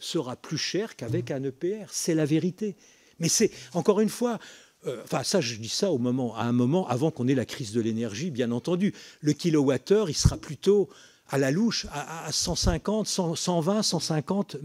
sera 0.00 0.36
plus 0.36 0.58
cher 0.58 0.96
qu'avec 0.96 1.30
un 1.30 1.42
EPR. 1.42 1.86
C'est 1.90 2.14
la 2.14 2.26
vérité. 2.26 2.76
Mais 3.20 3.28
c'est 3.28 3.50
encore 3.74 4.00
une 4.00 4.08
fois, 4.08 4.38
euh, 4.86 5.00
enfin 5.04 5.22
ça 5.22 5.40
je 5.40 5.54
dis 5.56 5.68
ça 5.68 5.92
au 5.92 5.98
moment, 5.98 6.36
à 6.36 6.42
un 6.42 6.52
moment 6.52 6.88
avant 6.88 7.12
qu'on 7.12 7.28
ait 7.28 7.34
la 7.34 7.44
crise 7.44 7.72
de 7.72 7.80
l'énergie, 7.80 8.30
bien 8.30 8.50
entendu. 8.50 8.92
Le 9.20 9.32
kilowattheure, 9.32 10.10
il 10.10 10.14
sera 10.14 10.36
plutôt 10.36 10.88
à 11.30 11.38
la 11.38 11.50
louche 11.50 11.86
à, 11.92 12.30
150, 12.30 13.06
120, 13.06 13.82
150 13.82 14.56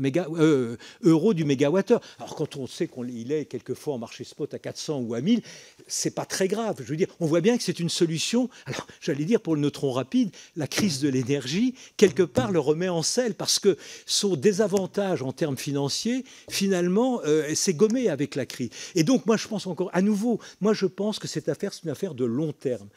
euros 1.03 1.33
du 1.33 1.45
mégawattheure. 1.45 2.01
Alors 2.19 2.35
quand 2.35 2.57
on 2.57 2.67
sait 2.67 2.87
qu'il 2.87 3.31
est 3.31 3.45
quelquefois 3.45 3.93
en 3.93 3.97
marché 3.97 4.23
spot 4.23 4.53
à 4.53 4.59
400 4.59 4.99
ou 4.99 5.13
à 5.13 5.21
1000, 5.21 5.41
c'est 5.87 6.13
pas 6.13 6.25
très 6.25 6.47
grave. 6.47 6.75
Je 6.79 6.83
veux 6.83 6.97
dire, 6.97 7.07
on 7.19 7.25
voit 7.25 7.41
bien 7.41 7.57
que 7.57 7.63
c'est 7.63 7.79
une 7.79 7.89
solution. 7.89 8.49
Alors 8.65 8.85
j'allais 9.01 9.25
dire 9.25 9.41
pour 9.41 9.55
le 9.55 9.61
neutron 9.61 9.91
rapide, 9.91 10.31
la 10.55 10.67
crise 10.67 10.99
de 10.99 11.09
l'énergie 11.09 11.75
quelque 11.97 12.23
part 12.23 12.51
le 12.51 12.59
remet 12.59 12.89
en 12.89 13.03
selle 13.03 13.35
parce 13.35 13.59
que 13.59 13.77
son 14.05 14.35
désavantage 14.35 15.21
en 15.21 15.31
termes 15.31 15.57
financiers, 15.57 16.25
finalement, 16.49 17.21
euh, 17.25 17.55
s'est 17.55 17.73
gommé 17.73 18.09
avec 18.09 18.35
la 18.35 18.45
crise. 18.45 18.69
Et 18.95 19.03
donc 19.03 19.25
moi 19.25 19.37
je 19.37 19.47
pense 19.47 19.65
encore, 19.65 19.89
à 19.93 20.01
nouveau, 20.01 20.39
moi 20.61 20.73
je 20.73 20.85
pense 20.85 21.19
que 21.19 21.27
cette 21.27 21.47
affaire 21.49 21.73
c'est 21.73 21.83
une 21.83 21.89
affaire 21.89 22.13
de 22.13 22.25
long 22.25 22.51
terme 22.51 22.89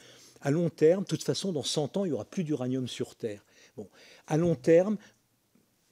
à 0.43 0.51
long 0.51 0.69
terme, 0.69 1.03
de 1.03 1.07
toute 1.07 1.23
façon, 1.23 1.53
dans 1.53 1.63
100 1.63 1.97
ans, 1.97 2.05
il 2.05 2.09
n'y 2.09 2.13
aura 2.13 2.25
plus 2.25 2.43
d'uranium 2.43 2.87
sur 2.87 3.15
Terre. 3.15 3.39
Bon, 3.75 3.89
à 4.27 4.37
long 4.37 4.55
terme, 4.55 4.97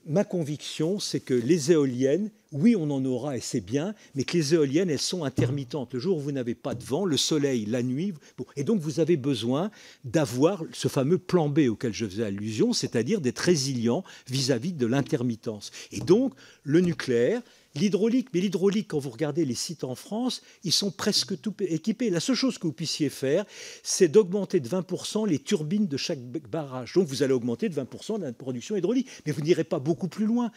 ma 0.05 0.23
conviction, 0.23 0.99
c'est 0.99 1.19
que 1.19 1.33
les 1.33 1.71
éoliennes, 1.71 2.31
oui, 2.51 2.75
on 2.75 2.89
en 2.91 3.03
aura 3.05 3.37
et 3.37 3.41
c'est 3.41 3.61
bien, 3.61 3.95
mais 4.13 4.23
que 4.23 4.37
les 4.37 4.53
éoliennes, 4.53 4.89
elles 4.89 4.99
sont 4.99 5.23
intermittentes. 5.23 5.93
Le 5.93 5.99
jour 5.99 6.17
où 6.17 6.19
vous 6.19 6.31
n'avez 6.31 6.55
pas 6.55 6.75
de 6.75 6.83
vent, 6.83 7.05
le 7.05 7.17
soleil, 7.17 7.65
la 7.65 7.81
nuit, 7.81 8.13
et 8.55 8.63
donc 8.63 8.81
vous 8.81 8.99
avez 8.99 9.17
besoin 9.17 9.71
d'avoir 10.03 10.63
ce 10.73 10.87
fameux 10.87 11.17
plan 11.17 11.49
B 11.49 11.61
auquel 11.69 11.93
je 11.93 12.05
faisais 12.05 12.25
allusion, 12.25 12.73
c'est-à-dire 12.73 13.21
d'être 13.21 13.39
résilient 13.39 14.03
vis-à-vis 14.27 14.73
de 14.73 14.85
l'intermittence. 14.85 15.71
Et 15.91 16.01
donc, 16.01 16.33
le 16.63 16.81
nucléaire, 16.81 17.41
L'hydraulique, 17.75 18.27
mais 18.33 18.41
l'hydraulique, 18.41 18.89
quand 18.89 18.99
vous 18.99 19.09
regardez 19.09 19.45
les 19.45 19.55
sites 19.55 19.83
en 19.83 19.95
France, 19.95 20.41
ils 20.63 20.73
sont 20.73 20.91
presque 20.91 21.39
tout 21.39 21.53
équipés. 21.61 22.09
La 22.09 22.19
seule 22.19 22.35
chose 22.35 22.57
que 22.57 22.67
vous 22.67 22.73
puissiez 22.73 23.09
faire, 23.09 23.45
c'est 23.81 24.09
d'augmenter 24.09 24.59
de 24.59 24.67
20% 24.67 25.27
les 25.27 25.39
turbines 25.39 25.87
de 25.87 25.97
chaque 25.97 26.19
barrage. 26.19 26.93
Donc 26.93 27.07
vous 27.07 27.23
allez 27.23 27.33
augmenter 27.33 27.69
de 27.69 27.75
20% 27.75 28.19
la 28.19 28.33
production 28.33 28.75
hydraulique. 28.75 29.07
Mais 29.25 29.31
vous 29.31 29.41
n'irez 29.41 29.63
pas 29.63 29.79
beaucoup 29.79 30.09
plus 30.09 30.25
loin. 30.25 30.51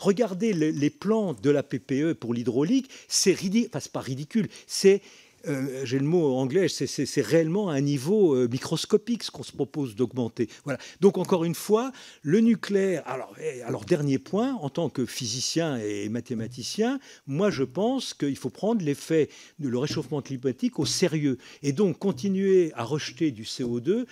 Regardez 0.00 0.52
les 0.52 0.90
plans 0.90 1.34
de 1.34 1.50
la 1.50 1.62
PPE 1.62 2.14
pour 2.14 2.34
l'hydraulique, 2.34 2.90
c'est 3.06 3.32
ridicule. 3.32 3.70
Enfin, 3.72 3.88
pas 3.92 4.00
ridicule, 4.00 4.48
c'est 4.66 5.00
euh, 5.46 5.84
j'ai 5.84 5.98
le 5.98 6.04
mot 6.04 6.34
anglais, 6.36 6.68
c'est 6.68 7.22
réellement 7.22 7.70
un 7.70 7.80
niveau 7.80 8.34
euh, 8.34 8.48
microscopique 8.48 9.22
ce 9.22 9.30
qu'on 9.30 9.42
se 9.42 9.52
propose 9.52 9.94
d'augmenter. 9.94 10.48
Voilà. 10.64 10.78
Donc 11.00 11.18
encore 11.18 11.44
une 11.44 11.54
fois, 11.54 11.92
le 12.22 12.40
nucléaire. 12.40 13.02
Alors, 13.06 13.34
alors 13.66 13.84
dernier 13.84 14.18
point, 14.18 14.54
en 14.54 14.70
tant 14.70 14.88
que 14.88 15.06
physicien 15.06 15.78
et 15.78 16.08
mathématicien, 16.08 16.98
moi 17.26 17.50
je 17.50 17.64
pense 17.64 18.14
qu'il 18.14 18.36
faut 18.36 18.50
prendre 18.50 18.84
l'effet 18.84 19.28
de 19.58 19.68
le 19.68 19.78
réchauffement 19.78 20.22
climatique 20.22 20.78
au 20.78 20.86
sérieux 20.86 21.38
et 21.62 21.72
donc 21.72 21.98
continuer 21.98 22.72
à 22.74 22.84
rejeter 22.84 23.30
du 23.30 23.44
CO2 23.44 24.06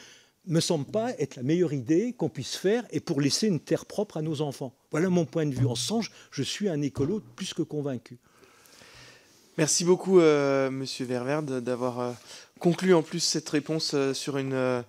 me 0.47 0.61
semble 0.61 0.85
pas 0.85 1.12
être 1.19 1.36
la 1.36 1.43
meilleure 1.43 1.73
idée 1.73 2.12
qu'on 2.12 2.28
puisse 2.28 2.57
faire 2.57 2.85
et 2.90 3.01
pour 3.01 3.20
laisser 3.20 3.48
une 3.48 3.61
terre 3.61 3.85
propre 3.85 4.16
à 4.16 4.23
nos 4.23 4.40
enfants. 4.40 4.74
Voilà 4.90 5.11
mon 5.11 5.24
point 5.24 5.47
de 5.47 5.55
vue. 5.55 5.66
En 5.66 5.74
sens, 5.74 6.07
je 6.31 6.43
suis 6.43 6.69
un 6.69 6.81
écolo 6.82 7.20
plus 7.35 7.53
que 7.53 7.62
convaincu. 7.62 8.19
Merci 9.58 9.84
beaucoup, 9.84 10.20
euh, 10.20 10.70
Monsieur 10.70 11.06
Ververde, 11.06 11.60
d'avoir 11.62 12.00
euh, 12.00 12.12
conclu 12.60 12.92
en 12.92 13.02
plus 13.02 13.20
cette 13.20 13.48
réponse 13.48 13.92
euh, 13.94 14.12
sur 14.12 14.36
une, 14.36 14.84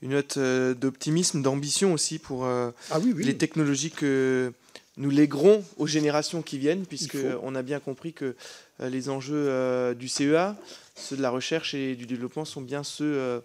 une 0.00 0.10
note 0.10 0.38
d'optimisme, 0.38 1.42
d'ambition 1.42 1.92
aussi 1.92 2.20
pour 2.20 2.44
ah 2.44 2.72
les 3.16 3.36
technologies 3.36 3.90
que 3.90 4.52
nous 4.96 5.10
léguerons 5.10 5.64
aux 5.76 5.86
générations 5.88 6.42
qui 6.42 6.58
viennent, 6.58 6.86
puisqu'on 6.86 7.54
a 7.54 7.62
bien 7.62 7.80
compris 7.80 8.12
que 8.12 8.36
les 8.80 9.08
enjeux 9.08 9.94
du 9.94 10.08
CEA, 10.08 10.56
ceux 10.96 11.16
de 11.16 11.22
la 11.22 11.30
recherche 11.30 11.74
et 11.74 11.94
du 11.94 12.06
développement, 12.06 12.44
sont 12.44 12.60
bien 12.60 12.82
ceux 12.82 13.42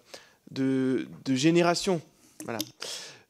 de, 0.50 1.06
de 1.24 1.34
génération. 1.34 2.00
Voilà. 2.44 2.58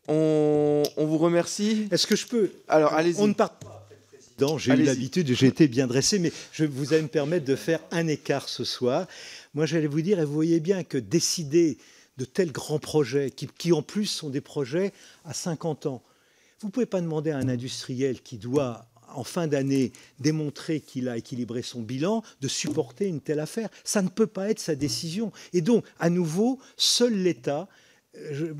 On, 0.09 0.83
on, 0.97 1.07
vous 1.07 1.19
remercie. 1.19 1.87
Est-ce 1.91 2.07
que 2.07 2.17
je 2.17 2.27
peux? 2.27 2.51
Alors, 2.67 2.95
allez-y. 2.95 3.21
On 3.21 3.27
ne 3.27 3.35
part 3.35 3.51
pas 3.51 3.78
j'ai 4.59 4.73
eu 4.73 4.83
l'habitude, 4.83 5.33
j'ai 5.33 5.47
été 5.47 5.69
bien 5.69 5.87
dressé, 5.87 6.19
mais 6.19 6.33
je 6.53 6.65
vous 6.65 6.93
allez 6.93 7.03
me 7.03 7.09
permettre 7.09 7.45
de 7.45 7.57
faire 7.57 7.81
un 7.91 8.07
écart 8.07 8.49
ce 8.49 8.65
soir. 8.65 9.07
Moi, 9.55 9.67
j'allais 9.67 9.87
vous 9.87 10.03
dire, 10.03 10.21
et 10.21 10.25
vous 10.25 10.35
voyez 10.35 10.61
bien 10.61 10.85
que 10.85 10.99
décider 10.99 11.79
de 12.17 12.25
tels 12.25 12.53
grands 12.53 12.79
projets, 12.79 13.31
qui, 13.31 13.73
en 13.73 13.83
plus 13.83 14.07
sont 14.07 14.31
des 14.31 14.41
projets 14.41 14.93
à 15.25 15.35
50 15.35 15.87
ans, 15.87 16.03
vous 16.61 16.69
ne 16.69 16.73
pouvez 16.73 16.87
pas 16.87 17.01
demander 17.01 17.31
à 17.31 17.39
un 17.39 17.49
industriel 17.49 18.21
qui 18.21 18.37
doit 18.37 18.87
en 19.15 19.25
fin 19.25 19.47
d'année 19.47 19.93
démontrer 20.19 20.81
qu'il 20.81 21.09
a 21.09 21.17
équilibré 21.17 21.63
son 21.63 21.81
bilan, 21.81 22.23
de 22.41 22.49
supporter 22.49 23.07
une 23.07 23.21
telle 23.21 23.41
affaire. 23.41 23.71
Ça 23.85 24.03
ne 24.03 24.09
peut 24.09 24.27
pas 24.27 24.51
être 24.51 24.59
sa 24.59 24.75
décision. 24.75 25.33
Et 25.53 25.63
donc, 25.63 25.85
à 25.99 26.11
nouveau, 26.11 26.59
seul 26.77 27.15
l'État 27.15 27.69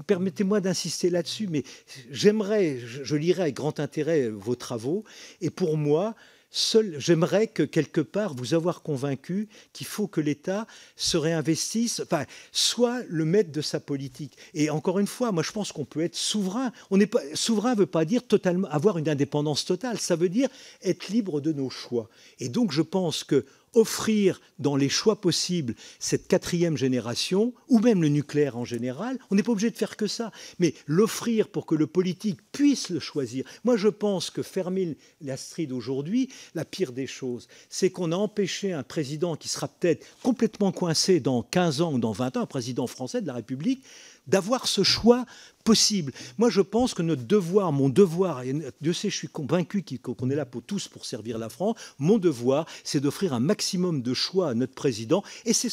permettez-moi 0.07 0.61
d'insister 0.61 1.11
là-dessus, 1.11 1.49
mais 1.49 1.65
j'aimerais, 2.11 2.79
je, 2.79 3.17
lirai 3.17 3.43
avec 3.43 3.57
grand 3.57 3.81
intérêt 3.81 4.29
vos 4.29 4.55
travaux, 4.55 5.05
et 5.41 5.51
pour 5.51 5.77
moi, 5.77 6.15
j'aimerais 6.51 7.47
que 7.47 7.63
quelque 7.63 8.01
part 8.01 8.35
vous 8.35 8.55
avoir 8.55 8.83
convaincu 8.83 9.49
qu'il 9.73 9.87
faut 9.87 10.07
que 10.07 10.21
l'État 10.21 10.67
se 10.97 11.17
réinvestisse, 11.17 12.01
enfin, 12.01 12.25
soit 12.53 13.03
le 13.09 13.25
maître 13.25 13.53
de 13.53 13.61
sa 13.61 13.81
politique. 13.81 14.37
Et 14.55 14.71
encore 14.71 14.99
une 14.99 15.07
fois, 15.07 15.31
moi 15.31 15.43
je 15.43 15.53
pense 15.53 15.73
qu'on 15.73 15.85
peut 15.85 16.01
être 16.01 16.17
souverain. 16.17 16.73
On 16.91 16.97
n'est 16.97 17.07
pas 17.07 17.21
souverain 17.35 17.75
veut 17.75 17.87
pas 17.87 18.05
dire 18.05 18.27
totalement 18.27 18.69
avoir 18.69 18.97
une 18.97 19.09
indépendance 19.09 19.65
totale. 19.65 19.99
Ça 19.99 20.17
veut 20.17 20.31
dire 20.31 20.49
être 20.83 21.09
libre 21.09 21.41
de 21.41 21.53
nos 21.53 21.71
choix. 21.71 22.09
Et 22.39 22.49
donc 22.49 22.73
je 22.73 22.83
pense 22.83 23.25
que 23.25 23.45
offrir 23.75 24.41
dans 24.59 24.77
les 24.77 24.89
choix 24.89 25.21
possibles 25.21 25.75
cette 25.99 26.29
quatrième 26.29 26.77
génération, 26.77 27.53
ou 27.69 27.79
même 27.79 28.03
le 28.03 28.09
nucléaire 28.09 28.57
en 28.57 28.65
général, 28.65 29.19
on 29.31 29.35
n'est 29.35 29.43
pas 29.43 29.53
obligé 29.53 29.71
de 29.71 29.77
faire 29.77 29.97
que 29.97 30.07
ça, 30.07 30.33
mais 30.59 30.75
l'offrir 30.87 31.49
pour 31.49 31.67
que 31.67 31.75
le 31.75 31.87
politique 31.87 32.41
puisse 32.53 32.91
le 32.91 33.01
choisir. 33.01 33.45
Moi, 33.65 33.77
je 33.77 33.89
pense 33.89 34.31
que 34.31 34.43
fermer 34.43 34.97
l'Astrid 35.21 35.73
aujourd'hui, 35.73 36.29
la 36.55 36.65
pire 36.65 36.93
des 36.93 37.07
choses, 37.07 37.49
c'est 37.69 37.91
qu'on 37.91 38.13
a 38.13 38.17
empêché 38.17 38.73
un 38.73 38.83
président 38.83 39.37
qui 39.37 39.49
sera 39.49 39.69
peut-être 39.69 40.07
complètement 40.23 40.73
coincé 40.73 41.21
dans 41.21 41.43
15 41.43 41.81
ans 41.81 41.93
ou 41.93 41.99
dans 41.99 42.13
20 42.13 42.37
ans, 42.37 42.43
un 42.43 42.47
président 42.47 42.87
français 42.87 43.21
de 43.21 43.27
la 43.27 43.35
République, 43.35 43.83
d'avoir 44.29 44.69
ce 44.69 44.83
choix 44.83 45.25
possible. 45.65 46.13
Moi, 46.39 46.49
je 46.49 46.61
pense 46.61 46.95
que 46.95 47.03
notre 47.03 47.25
devoir, 47.25 47.73
mon 47.73 47.89
devoir, 47.89 48.43
et 48.43 48.55
Dieu 48.81 48.93
sait, 48.93 49.11
je 49.11 49.17
suis 49.17 49.29
convaincu 49.29 49.85
qu'on 50.03 50.31
est 50.31 50.37
là 50.37 50.47
pour 50.47 50.63
tous 50.63 50.89
pour 50.89 51.05
servir 51.05 51.39
la 51.39 51.49
France, 51.49 51.77
mon 51.99 52.19
devoir, 52.19 52.67
c'est 52.85 53.01
d'offrir 53.01 53.33
un 53.35 53.41
maximum 53.41 54.01
de 54.03 54.15
choix 54.15 54.51
à 54.51 54.55
notre 54.55 54.75
président, 54.75 55.23
et 55.45 55.53
c'est 55.53 55.71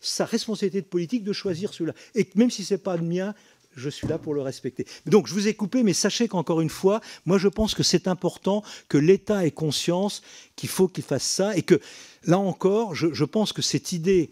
sa 0.00 0.24
responsabilité 0.24 0.80
de 0.80 0.86
politique 0.86 1.22
de 1.22 1.32
choisir 1.32 1.74
cela. 1.74 1.92
Et 2.14 2.28
même 2.34 2.50
si 2.50 2.64
c'est 2.64 2.78
pas 2.78 2.96
le 2.96 3.04
mien, 3.04 3.34
je 3.76 3.90
suis 3.90 4.08
là 4.08 4.18
pour 4.18 4.32
le 4.32 4.40
respecter. 4.40 4.86
Donc 5.04 5.26
je 5.26 5.34
vous 5.34 5.48
ai 5.48 5.54
coupé, 5.54 5.82
mais 5.82 5.92
sachez 5.92 6.28
qu'encore 6.28 6.62
une 6.62 6.70
fois, 6.70 7.00
moi 7.26 7.36
je 7.36 7.48
pense 7.48 7.74
que 7.74 7.82
c'est 7.82 8.08
important 8.08 8.62
que 8.88 8.96
l'État 8.96 9.44
ait 9.44 9.50
conscience 9.50 10.22
qu'il 10.56 10.70
faut 10.70 10.88
qu'il 10.88 11.04
fasse 11.04 11.26
ça, 11.26 11.56
et 11.56 11.62
que 11.62 11.78
là 12.24 12.38
encore, 12.38 12.94
je 12.94 13.24
pense 13.24 13.52
que 13.52 13.62
cette 13.62 13.92
idée 13.92 14.30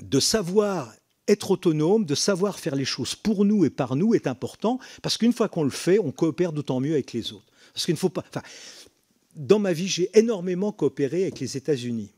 de 0.00 0.20
savoir 0.20 0.92
être 1.28 1.50
autonome, 1.50 2.04
de 2.04 2.14
savoir 2.14 2.58
faire 2.58 2.76
les 2.76 2.84
choses 2.84 3.14
pour 3.14 3.44
nous 3.44 3.64
et 3.64 3.70
par 3.70 3.96
nous 3.96 4.14
est 4.14 4.26
important, 4.26 4.78
parce 5.02 5.18
qu'une 5.18 5.32
fois 5.32 5.48
qu'on 5.48 5.64
le 5.64 5.70
fait, 5.70 5.98
on 5.98 6.12
coopère 6.12 6.52
d'autant 6.52 6.80
mieux 6.80 6.92
avec 6.92 7.12
les 7.12 7.32
autres. 7.32 7.46
Parce 7.72 7.84
qu'il 7.84 7.94
ne 7.94 7.98
faut 7.98 8.08
pas. 8.08 8.24
Dans 9.34 9.58
ma 9.58 9.72
vie, 9.72 9.88
j'ai 9.88 10.10
énormément 10.14 10.72
coopéré 10.72 11.22
avec 11.22 11.40
les 11.40 11.56
États-Unis. 11.56 12.10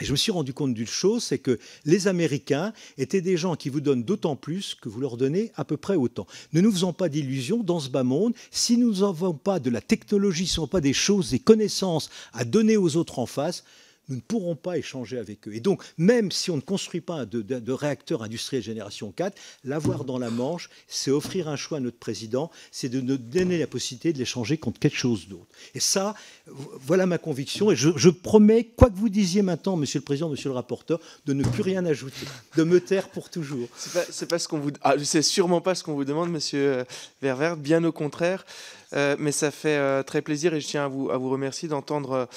Et 0.00 0.04
je 0.04 0.10
me 0.10 0.16
suis 0.16 0.32
rendu 0.32 0.52
compte 0.52 0.74
d'une 0.74 0.88
chose, 0.88 1.22
c'est 1.22 1.38
que 1.38 1.60
les 1.84 2.08
Américains 2.08 2.72
étaient 2.98 3.20
des 3.20 3.36
gens 3.36 3.54
qui 3.54 3.68
vous 3.68 3.80
donnent 3.80 4.02
d'autant 4.02 4.34
plus 4.34 4.74
que 4.74 4.88
vous 4.88 5.00
leur 5.00 5.16
donnez 5.16 5.52
à 5.54 5.64
peu 5.64 5.76
près 5.76 5.94
autant. 5.94 6.26
Ne 6.52 6.60
nous 6.60 6.72
faisons 6.72 6.92
pas 6.92 7.08
d'illusions 7.08 7.62
dans 7.62 7.78
ce 7.78 7.90
bas 7.90 8.02
monde. 8.02 8.34
Si 8.50 8.76
nous 8.76 9.00
n'avons 9.00 9.34
pas 9.34 9.60
de 9.60 9.70
la 9.70 9.80
technologie, 9.80 10.48
si 10.48 10.54
nous 10.54 10.62
n'avons 10.62 10.70
pas 10.70 10.80
des 10.80 10.92
choses, 10.92 11.30
des 11.30 11.38
connaissances 11.38 12.10
à 12.32 12.44
donner 12.44 12.76
aux 12.76 12.96
autres 12.96 13.20
en 13.20 13.26
face, 13.26 13.62
nous 14.08 14.16
ne 14.16 14.20
pourrons 14.20 14.56
pas 14.56 14.78
échanger 14.78 15.18
avec 15.18 15.48
eux. 15.48 15.54
Et 15.54 15.60
donc, 15.60 15.82
même 15.98 16.30
si 16.30 16.50
on 16.50 16.56
ne 16.56 16.60
construit 16.60 17.00
pas 17.00 17.24
de, 17.26 17.72
réacteur 17.72 18.22
industriel 18.22 18.62
génération 18.62 19.12
4, 19.12 19.36
l'avoir 19.64 20.04
dans 20.04 20.18
la 20.18 20.30
Manche, 20.30 20.70
c'est 20.88 21.10
offrir 21.10 21.48
un 21.48 21.56
choix 21.56 21.78
à 21.78 21.80
notre 21.80 21.98
président, 21.98 22.50
c'est 22.70 22.88
de 22.88 23.00
nous 23.00 23.16
donner 23.16 23.58
la 23.58 23.66
possibilité 23.66 24.12
de 24.12 24.18
l'échanger 24.18 24.58
contre 24.58 24.78
quelque 24.78 24.96
chose 24.96 25.28
d'autre. 25.28 25.46
Et 25.74 25.80
ça, 25.80 26.14
voilà 26.46 27.06
ma 27.06 27.18
conviction. 27.18 27.70
Et 27.70 27.76
je, 27.76 28.08
promets, 28.10 28.64
quoi 28.64 28.90
que 28.90 28.96
vous 28.96 29.08
disiez 29.08 29.42
maintenant, 29.42 29.76
Monsieur 29.76 29.98
le 29.98 30.04
Président, 30.04 30.28
Monsieur 30.28 30.50
le 30.50 30.54
rapporteur, 30.54 31.00
de 31.26 31.32
ne 31.32 31.42
plus 31.42 31.62
rien 31.62 31.84
ajouter, 31.84 32.26
de 32.56 32.64
me 32.64 32.80
taire 32.80 33.08
pour 33.08 33.30
toujours. 33.30 33.68
C'est 33.76 34.28
pas, 34.28 34.38
ce 34.38 34.48
qu'on 34.48 34.58
vous, 34.58 34.70
ah, 34.82 34.94
c'est 35.02 35.22
sûrement 35.22 35.60
pas 35.60 35.74
ce 35.74 35.82
qu'on 35.82 35.94
vous 35.94 36.04
demande, 36.04 36.30
Monsieur 36.30 36.84
Ververt. 37.22 37.56
Bien 37.56 37.82
au 37.84 37.92
contraire. 37.92 38.44
Euh, 38.94 39.16
mais 39.18 39.32
ça 39.32 39.50
fait 39.50 39.76
euh, 39.76 40.02
très 40.02 40.22
plaisir 40.22 40.54
et 40.54 40.60
je 40.60 40.68
tiens 40.68 40.84
à 40.84 40.88
vous, 40.88 41.10
à 41.10 41.16
vous 41.16 41.30
remercier 41.30 41.68
d'entendre 41.68 42.28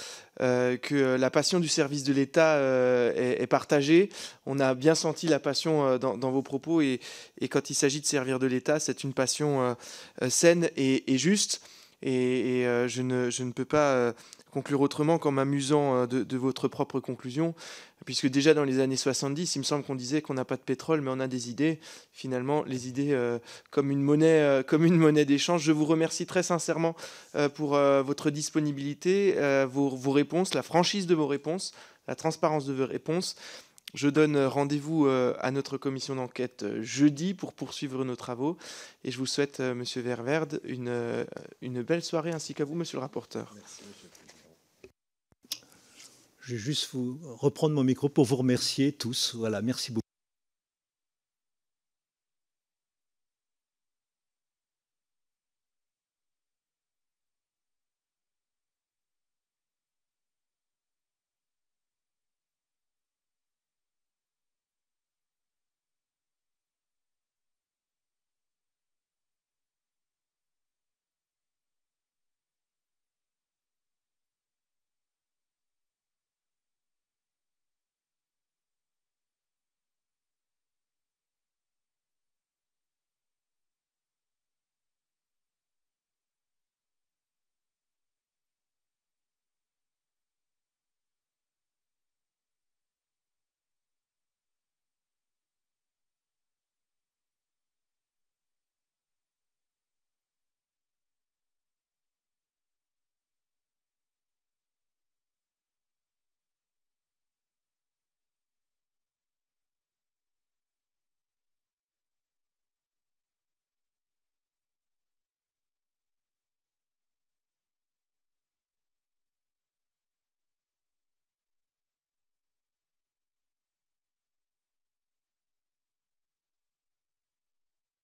euh, 0.41 0.77
que 0.77 1.15
la 1.15 1.30
passion 1.30 1.59
du 1.59 1.68
service 1.68 2.03
de 2.03 2.14
l'État 2.14 2.57
est, 3.15 3.47
partagée. 3.47 4.09
On 4.45 4.59
a 4.59 4.73
bien 4.73 4.95
senti 4.95 5.27
la 5.27 5.39
passion 5.39 5.97
dans, 5.97 6.31
vos 6.31 6.41
propos 6.41 6.81
et, 6.81 6.99
et 7.39 7.47
quand 7.47 7.69
il 7.69 7.73
s'agit 7.73 8.01
de 8.01 8.05
servir 8.05 8.39
de 8.39 8.47
l'État, 8.47 8.80
c'est 8.80 9.03
une 9.03 9.14
passion 9.14 9.76
saine 10.30 10.69
et, 10.76 11.18
juste. 11.18 11.61
Et, 12.03 12.64
je, 12.88 13.01
ne, 13.01 13.30
je, 13.30 13.43
ne, 13.43 13.51
peux 13.51 13.65
pas 13.65 14.14
conclure 14.52 14.82
autrement 14.82 15.18
qu'en 15.19 15.32
m'amusant 15.32 16.07
de, 16.07 16.24
de, 16.24 16.38
votre 16.38 16.68
propre 16.68 16.99
conclusion 16.99 17.53
puisque 18.07 18.28
déjà 18.28 18.53
dans 18.53 18.64
les 18.64 18.80
années 18.80 18.95
70, 18.95 19.56
il 19.56 19.60
me 19.60 19.64
semble 19.65 19.84
qu'on 19.84 19.94
disait 19.94 20.22
qu'on 20.22 20.34
n'a 20.34 20.45
pas 20.45 20.56
de 20.56 20.61
pétrole, 20.61 21.02
mais 21.02 21.11
on 21.11 21.19
a 21.19 21.28
des 21.28 21.49
idées. 21.49 21.78
Finalement, 22.14 22.64
les 22.64 22.88
idées 22.88 23.11
euh, 23.11 23.38
comme 23.69 23.91
une 23.91 24.02
monnaie, 24.02 24.40
euh, 24.41 24.64
comme 24.64 24.86
une 24.86 24.95
monnaie 24.95 25.26
d'échange. 25.26 25.61
Je 25.64 25.74
vous 25.74 25.84
remercie 25.84 26.26
très 26.26 26.41
sincèrement 26.41 26.95
euh, 27.36 27.49
pour 27.49 27.72
votre 27.72 28.30
disponibilité, 28.30 29.36
vos, 29.69 30.11
réponses, 30.11 30.53
la 30.53 30.64
franchise 30.64 31.06
de 31.06 31.15
vos 31.15 31.28
réponses, 31.28 31.74
la 32.07 32.15
transparence 32.15 32.65
de 32.65 32.74
vos 32.74 32.86
réponses. 32.86 33.36
Je 33.94 34.07
donne 34.07 34.38
rendez-vous 34.38 35.07
à 35.07 35.52
notre 35.52 35.78
commission 35.78 36.15
d'enquête 36.15 36.65
jeudi 36.82 37.34
pour 37.34 37.53
poursuivre 37.53 38.06
nos 38.06 38.15
travaux. 38.15 38.57
Et 39.03 39.11
je 39.11 39.18
vous 39.18 39.26
souhaite, 39.26 39.60
Monsieur 39.60 40.02
Ververde, 40.02 40.61
une, 40.64 41.26
une 41.61 41.82
belle 41.82 42.03
soirée 42.03 42.32
ainsi 42.32 42.53
qu'à 42.53 42.64
vous, 42.64 42.76
Monsieur 42.76 42.98
le 42.98 43.02
rapporteur. 43.02 43.52
Merci, 43.56 43.82
monsieur. 43.88 44.16
Je 46.48 46.53
vais 46.53 46.60
juste 46.60 46.88
vous 46.94 47.19
reprendre 47.40 47.76
mon 47.76 47.84
micro 47.84 48.07
pour 48.07 48.24
vous 48.24 48.38
remercier 48.38 48.94
tous. 48.94 49.36
Voilà, 49.36 49.61
merci 49.61 49.91
beaucoup. 49.91 50.07